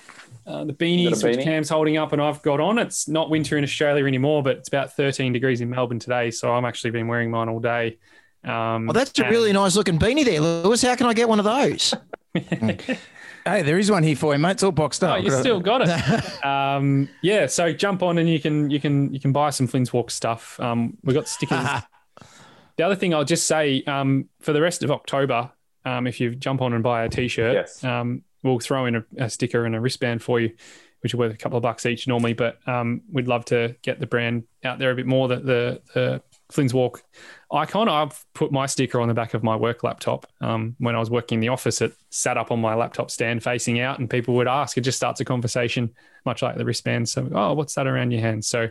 Uh, 0.44 0.64
the 0.64 0.74
You 0.84 1.08
got 1.10 1.18
a 1.18 1.20
beanies, 1.20 1.22
which? 1.22 1.44
Cam's 1.44 1.68
holding 1.68 1.98
up, 1.98 2.12
and 2.12 2.20
I've 2.20 2.42
got 2.42 2.58
on. 2.58 2.76
It's 2.80 3.06
not 3.06 3.30
winter 3.30 3.56
in 3.58 3.62
Australia 3.62 4.06
anymore, 4.06 4.42
but 4.42 4.56
it's 4.56 4.66
about 4.66 4.92
13 4.96 5.32
degrees 5.32 5.60
in 5.60 5.70
Melbourne 5.70 6.00
today. 6.00 6.32
So 6.32 6.52
I'm 6.52 6.64
actually 6.64 6.90
been 6.90 7.06
wearing 7.06 7.30
mine 7.30 7.48
all 7.48 7.60
day. 7.60 7.98
Um, 8.42 8.86
Well, 8.86 8.92
that's 8.94 9.16
a 9.20 9.22
and- 9.22 9.30
really 9.30 9.52
nice 9.52 9.76
looking 9.76 10.00
beanie 10.00 10.24
there, 10.24 10.40
Lewis. 10.40 10.82
How 10.82 10.96
can 10.96 11.06
I 11.06 11.14
get 11.14 11.28
one 11.28 11.38
of 11.38 11.44
those? 11.44 11.94
Hey, 13.44 13.62
there 13.62 13.76
is 13.78 13.90
one 13.90 14.04
here 14.04 14.14
for 14.14 14.32
you, 14.32 14.38
mate. 14.38 14.52
It's 14.52 14.62
all 14.62 14.70
boxed 14.70 15.02
Oh, 15.02 15.08
up. 15.08 15.24
you 15.24 15.30
still 15.32 15.58
got 15.60 15.82
it. 15.84 16.44
um, 16.44 17.08
yeah, 17.22 17.46
so 17.46 17.72
jump 17.72 18.02
on 18.02 18.18
and 18.18 18.28
you 18.28 18.38
can 18.40 18.70
you 18.70 18.78
can 18.80 19.12
you 19.12 19.18
can 19.18 19.32
buy 19.32 19.50
some 19.50 19.66
Flynn's 19.66 19.92
Walk 19.92 20.10
stuff. 20.12 20.60
Um, 20.60 20.96
we've 21.02 21.14
got 21.16 21.26
stickers. 21.28 21.58
the 22.76 22.84
other 22.84 22.94
thing 22.94 23.14
I'll 23.14 23.24
just 23.24 23.46
say 23.48 23.82
um, 23.84 24.28
for 24.40 24.52
the 24.52 24.60
rest 24.60 24.84
of 24.84 24.92
October, 24.92 25.50
um, 25.84 26.06
if 26.06 26.20
you 26.20 26.34
jump 26.34 26.62
on 26.62 26.72
and 26.72 26.82
buy 26.82 27.04
a 27.04 27.08
T-shirt, 27.08 27.54
Yes. 27.54 27.82
um, 27.84 28.22
we'll 28.42 28.58
throw 28.60 28.86
in 28.86 28.96
a, 28.96 29.04
a 29.18 29.30
sticker 29.30 29.64
and 29.64 29.74
a 29.74 29.80
wristband 29.80 30.22
for 30.22 30.40
you, 30.40 30.52
which 31.00 31.14
are 31.14 31.16
worth 31.16 31.32
a 31.34 31.36
couple 31.36 31.56
of 31.56 31.62
bucks 31.62 31.86
each 31.86 32.06
normally. 32.08 32.32
But 32.32 32.58
um, 32.68 33.02
we'd 33.10 33.28
love 33.28 33.44
to 33.46 33.76
get 33.82 34.00
the 34.00 34.06
brand 34.06 34.44
out 34.64 34.78
there 34.78 34.90
a 34.90 34.94
bit 34.94 35.06
more. 35.06 35.28
The 35.28 35.36
the, 35.36 35.82
the 35.94 36.22
Flynn's 36.50 36.74
Walk 36.74 37.02
icon. 37.50 37.88
I've 37.88 38.24
put 38.34 38.52
my 38.52 38.66
sticker 38.66 39.00
on 39.00 39.08
the 39.08 39.14
back 39.14 39.32
of 39.34 39.42
my 39.42 39.56
work 39.56 39.82
laptop. 39.82 40.26
Um, 40.40 40.76
when 40.78 40.94
I 40.94 40.98
was 40.98 41.10
working 41.10 41.36
in 41.36 41.40
the 41.40 41.48
office, 41.48 41.80
it 41.80 41.94
sat 42.10 42.36
up 42.36 42.50
on 42.50 42.60
my 42.60 42.74
laptop 42.74 43.10
stand 43.10 43.42
facing 43.42 43.80
out, 43.80 43.98
and 43.98 44.08
people 44.10 44.34
would 44.34 44.48
ask. 44.48 44.76
It 44.76 44.82
just 44.82 44.98
starts 44.98 45.20
a 45.20 45.24
conversation, 45.24 45.94
much 46.26 46.42
like 46.42 46.56
the 46.56 46.64
wristband. 46.64 47.08
So, 47.08 47.28
oh, 47.34 47.54
what's 47.54 47.74
that 47.74 47.86
around 47.86 48.10
your 48.10 48.20
hand? 48.20 48.44
So, 48.44 48.68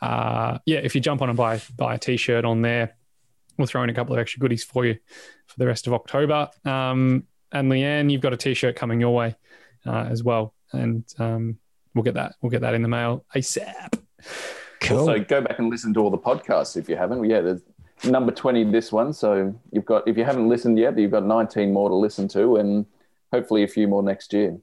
uh, 0.00 0.58
yeah, 0.64 0.78
if 0.78 0.94
you 0.94 1.00
jump 1.00 1.22
on 1.22 1.28
and 1.28 1.36
buy 1.36 1.60
buy 1.76 1.94
a 1.94 1.98
t-shirt 1.98 2.44
on 2.44 2.62
there, 2.62 2.96
we'll 3.58 3.66
throw 3.66 3.82
in 3.82 3.90
a 3.90 3.94
couple 3.94 4.14
of 4.14 4.20
extra 4.20 4.40
goodies 4.40 4.64
for 4.64 4.86
you 4.86 4.96
for 5.58 5.64
the 5.64 5.66
rest 5.66 5.86
of 5.86 5.92
October. 5.92 6.48
Um, 6.64 7.24
and 7.50 7.70
Leanne, 7.70 8.10
you've 8.10 8.20
got 8.20 8.32
a 8.32 8.36
t-shirt 8.36 8.76
coming 8.76 9.00
your 9.00 9.14
way 9.14 9.34
uh, 9.86 10.06
as 10.08 10.22
well. 10.22 10.54
And 10.72 11.04
um, 11.18 11.58
we'll 11.94 12.04
get 12.04 12.14
that 12.14 12.36
we'll 12.40 12.50
get 12.50 12.60
that 12.60 12.74
in 12.74 12.82
the 12.82 12.88
mail 12.88 13.24
ASAP. 13.34 13.98
Cool. 14.80 14.98
Also, 14.98 15.18
go 15.18 15.40
back 15.40 15.58
and 15.58 15.70
listen 15.70 15.92
to 15.94 16.00
all 16.00 16.10
the 16.10 16.18
podcasts 16.18 16.76
if 16.76 16.88
you 16.88 16.96
haven't. 16.96 17.24
Yeah, 17.24 17.40
there's 17.40 17.62
number 18.04 18.30
20 18.30 18.64
this 18.70 18.92
one. 18.92 19.12
So 19.12 19.58
you've 19.72 19.84
got, 19.84 20.06
if 20.06 20.16
you 20.16 20.24
haven't 20.24 20.48
listened 20.48 20.78
yet, 20.78 20.96
you've 20.96 21.10
got 21.10 21.26
19 21.26 21.72
more 21.72 21.88
to 21.88 21.94
listen 21.94 22.28
to 22.28 22.56
and 22.56 22.86
hopefully 23.32 23.64
a 23.64 23.68
few 23.68 23.88
more 23.88 24.02
next 24.02 24.32
year. 24.32 24.56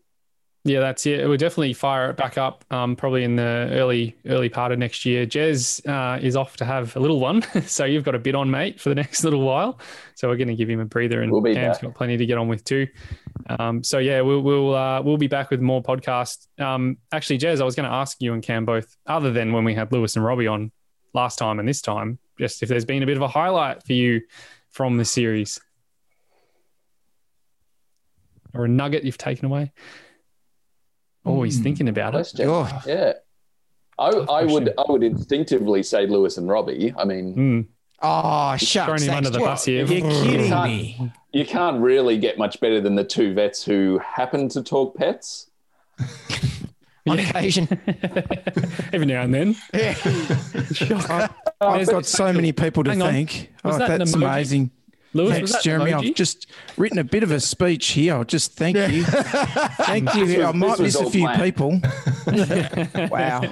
Yeah, 0.67 0.79
that's 0.79 1.05
it. 1.05 1.27
We'll 1.27 1.37
definitely 1.37 1.73
fire 1.73 2.09
it 2.09 2.17
back 2.17 2.39
up, 2.39 2.65
um, 2.71 2.95
probably 2.95 3.23
in 3.23 3.35
the 3.35 3.69
early 3.71 4.15
early 4.25 4.49
part 4.49 4.71
of 4.71 4.79
next 4.79 5.05
year. 5.05 5.23
Jez 5.27 5.87
uh, 5.87 6.19
is 6.19 6.35
off 6.35 6.57
to 6.57 6.65
have 6.65 6.95
a 6.95 6.99
little 6.99 7.19
one, 7.19 7.43
so 7.67 7.85
you've 7.85 8.03
got 8.03 8.15
a 8.15 8.19
bit 8.19 8.33
on, 8.33 8.49
mate, 8.49 8.81
for 8.81 8.89
the 8.89 8.95
next 9.03 9.23
little 9.23 9.41
while. 9.41 9.79
So 10.15 10.27
we're 10.27 10.37
going 10.37 10.47
to 10.47 10.55
give 10.55 10.67
him 10.67 10.79
a 10.79 10.85
breather, 10.85 11.21
and 11.21 11.31
We'll 11.31 11.43
Cam's 11.43 11.77
back. 11.77 11.83
got 11.83 11.93
plenty 11.93 12.17
to 12.17 12.25
get 12.25 12.39
on 12.39 12.47
with 12.47 12.63
too. 12.63 12.87
Um, 13.59 13.83
so 13.83 13.99
yeah, 13.99 14.21
we'll 14.21 14.41
we'll 14.41 14.73
uh, 14.73 15.03
we'll 15.03 15.17
be 15.17 15.27
back 15.27 15.51
with 15.51 15.61
more 15.61 15.83
podcasts. 15.83 16.47
Um, 16.59 16.97
actually, 17.11 17.37
Jez, 17.37 17.61
I 17.61 17.63
was 17.63 17.75
going 17.75 17.87
to 17.87 17.95
ask 17.95 18.17
you 18.19 18.33
and 18.33 18.41
Cam 18.41 18.65
both, 18.65 18.97
other 19.05 19.31
than 19.31 19.53
when 19.53 19.65
we 19.65 19.75
had 19.75 19.91
Lewis 19.91 20.15
and 20.15 20.25
Robbie 20.25 20.47
on 20.47 20.71
last 21.13 21.35
time 21.37 21.59
and 21.59 21.69
this 21.69 21.79
time, 21.79 22.17
just 22.39 22.63
if 22.63 22.69
there's 22.69 22.85
been 22.85 23.03
a 23.03 23.05
bit 23.05 23.17
of 23.17 23.21
a 23.21 23.27
highlight 23.27 23.83
for 23.83 23.93
you 23.93 24.19
from 24.71 24.97
the 24.97 25.05
series 25.05 25.61
or 28.55 28.65
a 28.65 28.67
nugget 28.67 29.03
you've 29.03 29.17
taken 29.19 29.45
away. 29.45 29.71
Oh, 31.25 31.43
he's 31.43 31.57
Hmm. 31.57 31.63
thinking 31.63 31.89
about 31.89 32.15
it. 32.15 32.31
Oh. 32.41 32.81
Yeah. 32.85 33.13
I, 33.97 34.07
I 34.09 34.43
would. 34.43 34.73
I 34.77 34.83
would 34.89 35.03
instinctively 35.03 35.81
say 35.81 36.05
Lewis 36.05 36.37
and 36.37 36.49
Robbie. 36.49 36.93
I 36.97 37.05
mean, 37.05 37.33
Hmm. 37.33 37.61
Oh, 38.01 38.55
shucks. 38.57 38.85
Throwing 38.85 39.01
him 39.03 39.13
under 39.15 39.29
the 39.29 39.39
bus 39.39 39.63
here. 39.65 39.85
You're 39.85 40.01
kidding 40.11 40.47
Can't- 40.49 40.69
me. 40.69 41.11
you 41.31 41.45
can't 41.45 41.79
really 41.81 42.17
get 42.17 42.37
much 42.37 42.59
better 42.59 42.81
than 42.81 42.95
the 42.95 43.05
two 43.05 43.33
vets 43.33 43.63
who 43.63 43.99
happen 43.99 44.49
to 44.49 44.61
talk 44.61 44.97
pets. 44.97 45.49
On 47.07 47.17
Yeah. 47.17 47.29
occasion. 47.29 47.67
Every 48.93 49.05
now 49.05 49.21
and 49.21 49.33
then. 49.33 49.55
Yeah. 49.73 49.95
I've 51.61 51.87
got 51.87 52.05
so 52.05 52.33
many 52.33 52.51
people 52.51 52.83
to 52.83 52.89
Hang 52.91 52.99
thank. 52.99 53.53
Oh, 53.63 53.77
that 53.77 53.97
that's 53.99 54.13
emoji? 54.15 54.15
amazing. 54.25 54.71
Lewis, 55.15 55.29
was 55.29 55.35
Thanks, 55.37 55.51
that 55.53 55.63
Jeremy. 55.63 55.91
emoji? 55.91 56.09
I've 56.09 56.15
just 56.15 56.47
written 56.75 56.97
a 56.99 57.03
bit 57.05 57.23
of 57.23 57.31
a 57.31 57.39
speech 57.39 57.87
here. 57.87 58.15
I'll 58.15 58.25
just 58.25 58.51
thank 58.53 58.75
you. 58.75 59.03
thank 59.05 60.13
you. 60.13 60.25
Was- 60.25 60.39
I 60.39 60.51
might 60.51 60.79
miss 60.79 60.95
a 60.95 61.09
few 61.09 61.21
planned. 61.25 61.41
people. 61.41 61.79
Wow. 63.09 63.41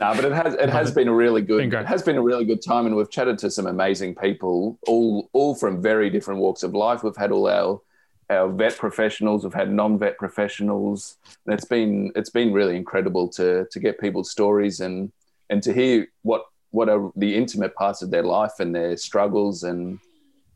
No, 0.00 0.14
but 0.14 0.24
it 0.24 0.32
has 0.32 0.54
it 0.54 0.70
has 0.70 0.90
been 0.92 1.08
a 1.08 1.12
really 1.12 1.42
good 1.42 1.58
Been 1.70 1.80
it 1.80 1.86
has 1.86 2.02
been 2.02 2.16
a 2.16 2.22
really 2.22 2.44
good 2.44 2.62
time, 2.62 2.86
and 2.86 2.96
we've 2.96 3.10
chatted 3.10 3.38
to 3.38 3.50
some 3.50 3.66
amazing 3.66 4.14
people, 4.14 4.78
all 4.86 5.28
all 5.32 5.54
from 5.54 5.82
very 5.82 6.08
different 6.10 6.40
walks 6.40 6.62
of 6.62 6.72
life. 6.74 7.02
We've 7.02 7.16
had 7.16 7.30
all 7.32 7.48
our 7.48 7.80
our 8.30 8.48
vet 8.48 8.76
professionals, 8.76 9.42
we've 9.44 9.54
had 9.54 9.72
non-vet 9.72 10.18
professionals, 10.18 11.16
and 11.46 11.54
it's 11.54 11.64
been 11.64 12.12
it's 12.14 12.30
been 12.30 12.52
really 12.52 12.76
incredible 12.76 13.28
to 13.30 13.66
to 13.70 13.80
get 13.80 13.98
people's 14.00 14.30
stories 14.30 14.80
and 14.80 15.10
and 15.50 15.62
to 15.64 15.72
hear 15.72 16.06
what 16.22 16.44
what 16.70 16.88
are 16.88 17.10
the 17.16 17.34
intimate 17.34 17.74
parts 17.74 18.02
of 18.02 18.10
their 18.10 18.22
life 18.22 18.52
and 18.60 18.74
their 18.74 18.96
struggles 18.96 19.62
and 19.64 19.98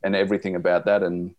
and 0.05 0.15
everything 0.17 0.57
about 0.57 0.85
that 0.85 1.03
and 1.03 1.35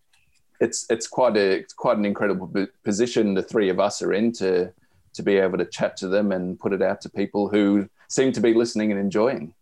it's 0.59 0.85
it's 0.89 1.07
quite 1.07 1.35
a 1.35 1.51
it's 1.59 1.73
quite 1.73 1.97
an 1.97 2.05
incredible 2.05 2.51
position 2.83 3.33
the 3.33 3.43
three 3.43 3.69
of 3.69 3.79
us 3.79 4.01
are 4.01 4.13
in 4.13 4.31
to 4.31 4.71
to 5.13 5.21
be 5.23 5.35
able 5.37 5.57
to 5.57 5.65
chat 5.65 5.95
to 5.97 6.07
them 6.07 6.31
and 6.31 6.59
put 6.59 6.73
it 6.73 6.81
out 6.81 6.99
to 7.01 7.09
people 7.09 7.47
who 7.49 7.87
seem 8.07 8.31
to 8.31 8.41
be 8.41 8.53
listening 8.53 8.91
and 8.91 8.99
enjoying. 8.99 9.53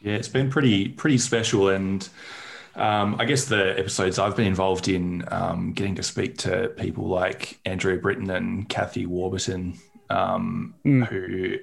Yeah, 0.00 0.14
it's 0.14 0.28
been 0.28 0.50
pretty 0.50 0.88
pretty 0.88 1.18
special, 1.18 1.68
and 1.68 2.08
um, 2.74 3.16
I 3.20 3.24
guess 3.24 3.44
the 3.44 3.78
episodes 3.78 4.18
I've 4.18 4.34
been 4.34 4.46
involved 4.46 4.88
in, 4.88 5.24
um, 5.30 5.72
getting 5.74 5.94
to 5.96 6.02
speak 6.02 6.38
to 6.38 6.68
people 6.76 7.06
like 7.06 7.60
Andrew 7.64 8.00
Britton 8.00 8.30
and 8.30 8.68
Kathy 8.68 9.06
Warburton, 9.06 9.78
um, 10.08 10.74
Mm. 10.84 11.06
who 11.06 11.56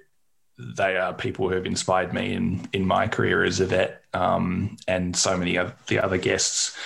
they 0.58 0.98
are 0.98 1.14
people 1.14 1.48
who 1.48 1.56
have 1.56 1.66
inspired 1.66 2.14
me 2.14 2.34
in 2.34 2.68
in 2.74 2.86
my 2.86 3.08
career 3.08 3.44
as 3.44 3.60
a 3.60 3.66
vet, 3.66 4.04
um, 4.14 4.78
and 4.88 5.16
so 5.16 5.38
many 5.38 5.56
of 5.56 5.74
the 5.88 6.00
other 6.00 6.18
guests 6.18 6.78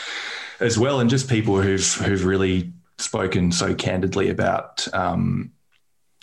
as 0.60 0.78
well, 0.78 1.00
and 1.00 1.10
just 1.10 1.30
people 1.30 1.62
who've 1.62 1.94
who've 1.96 2.26
really 2.26 2.72
spoken 2.98 3.52
so 3.52 3.74
candidly 3.74 4.30
about 4.30 4.88
um, 4.94 5.52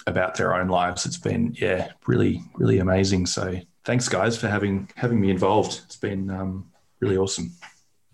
about 0.07 0.36
their 0.36 0.55
own 0.55 0.68
lives. 0.68 1.07
It's 1.07 1.18
been 1.18 1.55
yeah, 1.59 1.92
really 2.07 2.42
really 2.55 2.78
amazing. 2.78 3.26
So 3.26 3.61
thanks 3.84 4.09
guys 4.09 4.36
for 4.36 4.49
having 4.49 4.90
having 4.94 5.20
me 5.20 5.30
involved. 5.30 5.80
It's 5.86 5.96
been 5.96 6.30
um, 6.30 6.70
really 7.01 7.16
awesome. 7.16 7.53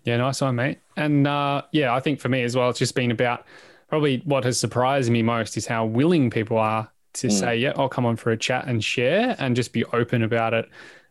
Yeah, 0.05 0.17
nice 0.17 0.39
one, 0.39 0.55
mate. 0.55 0.79
And 0.95 1.27
uh, 1.27 1.63
yeah, 1.71 1.93
I 1.93 1.99
think 1.99 2.19
for 2.19 2.29
me 2.29 2.43
as 2.43 2.55
well, 2.55 2.69
it's 2.69 2.79
just 2.79 2.95
been 2.95 3.11
about 3.11 3.45
probably 3.89 4.21
what 4.25 4.43
has 4.43 4.59
surprised 4.59 5.11
me 5.11 5.21
most 5.21 5.57
is 5.57 5.65
how 5.65 5.85
willing 5.85 6.29
people 6.29 6.57
are 6.57 6.89
to 7.15 7.27
Mm. 7.27 7.31
say, 7.31 7.57
"Yeah, 7.57 7.73
I'll 7.75 7.89
come 7.89 8.05
on 8.05 8.15
for 8.15 8.31
a 8.31 8.37
chat 8.37 8.67
and 8.67 8.83
share," 8.83 9.35
and 9.39 9.55
just 9.55 9.73
be 9.73 9.83
open 9.85 10.23
about 10.23 10.53
it. 10.53 10.69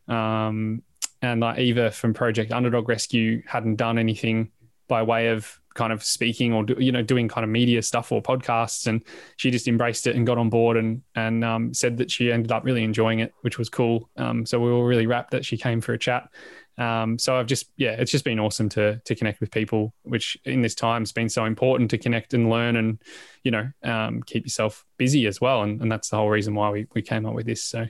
Um, 0.09 0.82
and 1.22 1.40
like 1.40 1.59
Eva 1.59 1.90
from 1.90 2.14
Project 2.14 2.52
Underdog 2.52 2.88
Rescue 2.88 3.42
hadn't 3.46 3.76
done 3.76 3.98
anything 3.98 4.50
by 4.88 5.02
way 5.02 5.28
of 5.28 5.61
kind 5.74 5.92
of 5.92 6.02
speaking 6.02 6.52
or 6.52 6.64
do, 6.64 6.76
you 6.78 6.92
know 6.92 7.02
doing 7.02 7.28
kind 7.28 7.44
of 7.44 7.50
media 7.50 7.82
stuff 7.82 8.12
or 8.12 8.22
podcasts, 8.22 8.86
and 8.86 9.04
she 9.36 9.50
just 9.50 9.68
embraced 9.68 10.06
it 10.06 10.16
and 10.16 10.26
got 10.26 10.38
on 10.38 10.50
board 10.50 10.76
and 10.76 11.02
and 11.14 11.44
um, 11.44 11.74
said 11.74 11.96
that 11.98 12.10
she 12.10 12.32
ended 12.32 12.52
up 12.52 12.64
really 12.64 12.82
enjoying 12.82 13.18
it, 13.18 13.32
which 13.42 13.58
was 13.58 13.68
cool. 13.68 14.08
Um, 14.16 14.46
so 14.46 14.60
we 14.60 14.70
were 14.70 14.86
really 14.86 15.06
wrapped 15.06 15.32
that 15.32 15.44
she 15.44 15.56
came 15.56 15.80
for 15.80 15.92
a 15.92 15.98
chat. 15.98 16.28
Um, 16.76 17.18
so 17.18 17.36
I've 17.36 17.46
just 17.46 17.70
yeah, 17.76 17.92
it's 17.92 18.10
just 18.10 18.24
been 18.24 18.40
awesome 18.40 18.68
to 18.70 19.00
to 19.04 19.14
connect 19.14 19.40
with 19.40 19.50
people, 19.50 19.94
which 20.02 20.36
in 20.44 20.62
this 20.62 20.74
time 20.74 21.02
has 21.02 21.12
been 21.12 21.28
so 21.28 21.44
important 21.44 21.90
to 21.90 21.98
connect 21.98 22.34
and 22.34 22.50
learn 22.50 22.76
and 22.76 23.00
you 23.42 23.50
know 23.50 23.68
um, 23.82 24.22
keep 24.22 24.44
yourself 24.44 24.84
busy 24.96 25.26
as 25.26 25.40
well, 25.40 25.62
and, 25.62 25.80
and 25.80 25.90
that's 25.90 26.08
the 26.08 26.16
whole 26.16 26.30
reason 26.30 26.54
why 26.54 26.70
we 26.70 26.86
we 26.94 27.02
came 27.02 27.26
up 27.26 27.34
with 27.34 27.46
this. 27.46 27.62
So 27.62 27.86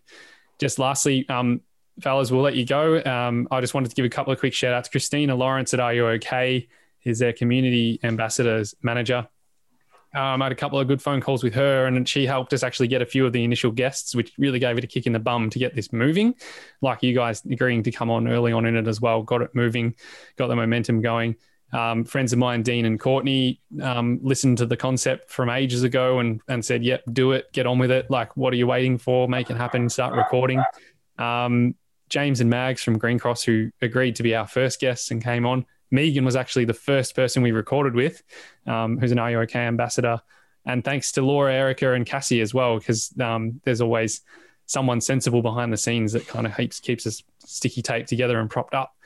just 0.58 0.78
lastly, 0.78 1.26
um, 1.28 1.62
fellas, 2.00 2.30
we'll 2.30 2.42
let 2.42 2.56
you 2.56 2.66
go. 2.66 3.02
Um, 3.02 3.48
I 3.50 3.60
just 3.60 3.74
wanted 3.74 3.88
to 3.88 3.94
give 3.94 4.04
a 4.04 4.10
couple 4.10 4.32
of 4.32 4.38
quick 4.38 4.52
shout 4.52 4.74
outs. 4.74 4.88
Christina 4.88 5.34
Lawrence 5.34 5.72
at 5.72 5.80
R 5.80 5.94
U 5.94 6.08
OK 6.08 6.68
is 7.04 7.18
their 7.18 7.32
community 7.32 8.00
ambassadors 8.02 8.74
manager. 8.82 9.28
Um, 10.14 10.40
I 10.40 10.44
had 10.44 10.52
a 10.52 10.56
couple 10.56 10.78
of 10.78 10.86
good 10.86 11.02
phone 11.02 11.20
calls 11.20 11.42
with 11.42 11.54
her, 11.54 11.86
and 11.86 12.08
she 12.08 12.24
helped 12.24 12.52
us 12.52 12.62
actually 12.62 12.86
get 12.86 13.02
a 13.02 13.06
few 13.06 13.26
of 13.26 13.32
the 13.32 13.42
initial 13.42 13.72
guests, 13.72 14.14
which 14.14 14.32
really 14.38 14.60
gave 14.60 14.78
it 14.78 14.84
a 14.84 14.86
kick 14.86 15.06
in 15.06 15.12
the 15.12 15.18
bum 15.18 15.50
to 15.50 15.58
get 15.58 15.74
this 15.74 15.92
moving. 15.92 16.36
Like 16.80 17.02
you 17.02 17.14
guys 17.14 17.42
agreeing 17.44 17.82
to 17.82 17.90
come 17.90 18.10
on 18.10 18.28
early 18.28 18.52
on 18.52 18.64
in 18.64 18.76
it 18.76 18.86
as 18.86 19.00
well, 19.00 19.22
got 19.22 19.42
it 19.42 19.50
moving, 19.54 19.96
got 20.36 20.46
the 20.46 20.56
momentum 20.56 21.00
going. 21.00 21.34
Um, 21.72 22.04
friends 22.04 22.32
of 22.32 22.38
mine, 22.38 22.62
Dean 22.62 22.84
and 22.84 23.00
Courtney, 23.00 23.60
um, 23.82 24.20
listened 24.22 24.58
to 24.58 24.66
the 24.66 24.76
concept 24.76 25.30
from 25.30 25.50
ages 25.50 25.82
ago 25.82 26.20
and 26.20 26.40
and 26.46 26.64
said, 26.64 26.84
"Yep, 26.84 27.02
do 27.12 27.32
it, 27.32 27.52
get 27.52 27.66
on 27.66 27.80
with 27.80 27.90
it. 27.90 28.08
Like, 28.08 28.36
what 28.36 28.52
are 28.52 28.56
you 28.56 28.68
waiting 28.68 28.96
for? 28.98 29.28
Make 29.28 29.50
it 29.50 29.56
happen. 29.56 29.88
Start 29.88 30.14
recording." 30.14 30.62
Um, 31.18 31.74
James 32.08 32.40
and 32.40 32.48
Mags 32.48 32.82
from 32.84 32.98
Greencross, 32.98 33.44
who 33.44 33.70
agreed 33.82 34.14
to 34.16 34.22
be 34.22 34.36
our 34.36 34.46
first 34.46 34.78
guests 34.78 35.10
and 35.10 35.24
came 35.24 35.44
on. 35.44 35.66
Megan 35.94 36.24
was 36.24 36.36
actually 36.36 36.64
the 36.64 36.74
first 36.74 37.14
person 37.14 37.42
we 37.42 37.52
recorded 37.52 37.94
with, 37.94 38.22
um, 38.66 38.98
who's 38.98 39.12
an 39.12 39.18
Are 39.18 39.46
ambassador. 39.54 40.20
And 40.66 40.84
thanks 40.84 41.12
to 41.12 41.22
Laura, 41.22 41.54
Erica, 41.54 41.92
and 41.92 42.04
Cassie 42.04 42.40
as 42.40 42.52
well, 42.52 42.78
because 42.78 43.14
um, 43.20 43.60
there's 43.64 43.80
always 43.80 44.22
someone 44.66 45.00
sensible 45.00 45.42
behind 45.42 45.72
the 45.72 45.76
scenes 45.76 46.12
that 46.12 46.26
kind 46.26 46.46
of 46.46 46.56
keeps 46.56 46.80
keeps 46.80 47.06
us 47.06 47.22
sticky 47.38 47.82
tape 47.82 48.06
together 48.06 48.40
and 48.40 48.50
propped 48.50 48.74
up, 48.74 48.96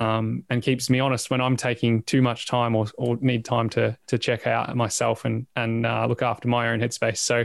um, 0.00 0.44
and 0.50 0.62
keeps 0.62 0.90
me 0.90 1.00
honest 1.00 1.30
when 1.30 1.40
I'm 1.40 1.56
taking 1.56 2.02
too 2.02 2.20
much 2.20 2.46
time 2.46 2.74
or, 2.74 2.86
or 2.98 3.16
need 3.20 3.44
time 3.44 3.70
to 3.70 3.96
to 4.08 4.18
check 4.18 4.46
out 4.46 4.76
myself 4.76 5.24
and 5.24 5.46
and 5.54 5.86
uh, 5.86 6.06
look 6.06 6.22
after 6.22 6.48
my 6.48 6.70
own 6.70 6.80
headspace. 6.80 7.18
So 7.18 7.44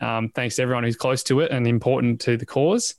um, 0.00 0.30
thanks 0.30 0.56
to 0.56 0.62
everyone 0.62 0.84
who's 0.84 0.96
close 0.96 1.24
to 1.24 1.40
it 1.40 1.50
and 1.50 1.66
important 1.66 2.20
to 2.22 2.36
the 2.36 2.46
cause. 2.46 2.94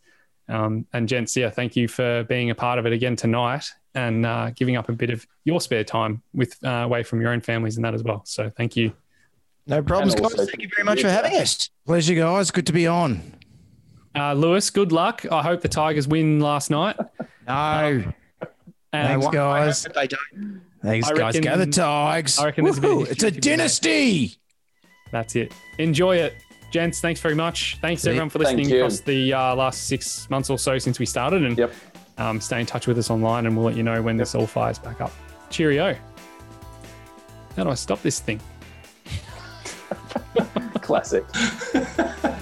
Um, 0.50 0.86
and 0.92 1.08
gents, 1.08 1.38
yeah, 1.38 1.50
thank 1.50 1.78
you 1.78 1.88
for 1.88 2.26
being 2.26 2.50
a 2.50 2.56
part 2.56 2.78
of 2.78 2.86
it 2.86 2.92
again 2.92 3.16
tonight 3.16 3.72
and 3.96 4.26
uh, 4.26 4.50
giving 4.56 4.76
up 4.76 4.90
a 4.90 4.94
bit 4.94 5.10
of 5.10 5.26
your 5.46 5.62
spare 5.62 5.84
time 5.84 6.22
with 6.34 6.58
uh, 6.66 6.70
away 6.70 7.04
from 7.04 7.22
your 7.22 7.32
own 7.32 7.42
families 7.42 7.76
and 7.78 7.86
that 7.86 7.94
as 7.94 8.04
well. 8.04 8.22
So 8.26 8.50
thank 8.50 8.76
you. 8.76 8.94
No 9.68 9.82
problems, 9.82 10.16
guys. 10.16 10.34
Thank 10.36 10.62
you 10.62 10.70
very 10.76 10.84
much 10.84 11.02
for 11.02 11.10
having 11.10 11.34
us. 11.36 11.70
Pleasure, 11.86 12.16
guys. 12.16 12.52
Good 12.52 12.68
to 12.68 12.74
be 12.74 12.86
on. 12.88 13.22
Uh, 14.16 14.34
Lewis, 14.34 14.70
good 14.70 14.92
luck. 14.92 15.26
I 15.32 15.42
hope 15.42 15.62
the 15.62 15.70
Tigers 15.70 16.08
win 16.08 16.40
last 16.40 16.70
night. 16.70 16.98
No. 17.46 18.14
And 18.94 19.22
Thanks, 19.22 19.28
guys. 19.36 19.84
They 19.84 20.08
don't. 20.08 20.62
Thanks, 20.82 21.08
I 21.10 21.14
guys. 21.14 21.36
reckon- 21.36 21.42
Go 21.42 21.58
the 21.58 21.66
Tigers. 21.72 22.40
I 22.40 22.46
reckon 22.46 22.64
there's 22.64 22.78
a 22.78 22.82
bit 22.82 22.92
of 22.92 23.12
It's 23.12 23.24
a 23.24 23.32
to 23.32 23.36
made. 23.36 23.42
dynasty. 23.44 24.38
That's 25.12 25.36
it. 25.36 25.52
Enjoy 25.78 26.16
it. 26.16 26.36
Gents, 26.72 27.02
thanks 27.02 27.20
very 27.20 27.36
much. 27.36 27.78
Thanks 27.82 28.06
everyone 28.06 28.30
for 28.30 28.40
listening 28.40 28.70
you. 28.70 28.78
across 28.78 29.02
the 29.02 29.34
uh, 29.34 29.56
last 29.56 29.88
six 29.88 30.30
months 30.30 30.50
or 30.50 30.58
so 30.58 30.78
since 30.78 31.00
we 31.00 31.06
started. 31.06 31.44
And 31.44 31.58
Yep. 31.58 31.74
Um, 32.18 32.40
stay 32.40 32.60
in 32.60 32.66
touch 32.66 32.88
with 32.88 32.98
us 32.98 33.10
online 33.10 33.46
and 33.46 33.56
we'll 33.56 33.66
let 33.66 33.76
you 33.76 33.84
know 33.84 34.02
when 34.02 34.18
this 34.18 34.36
all 34.36 34.48
fires 34.48 34.80
back 34.80 35.02
up. 35.02 35.12
Cheerio. 35.50 35.96
How 37.56 37.64
do 37.64 37.70
I 37.70 37.76
stop 37.76 38.02
this 38.02 38.20
thing? 38.20 38.42
Classic. 40.82 41.24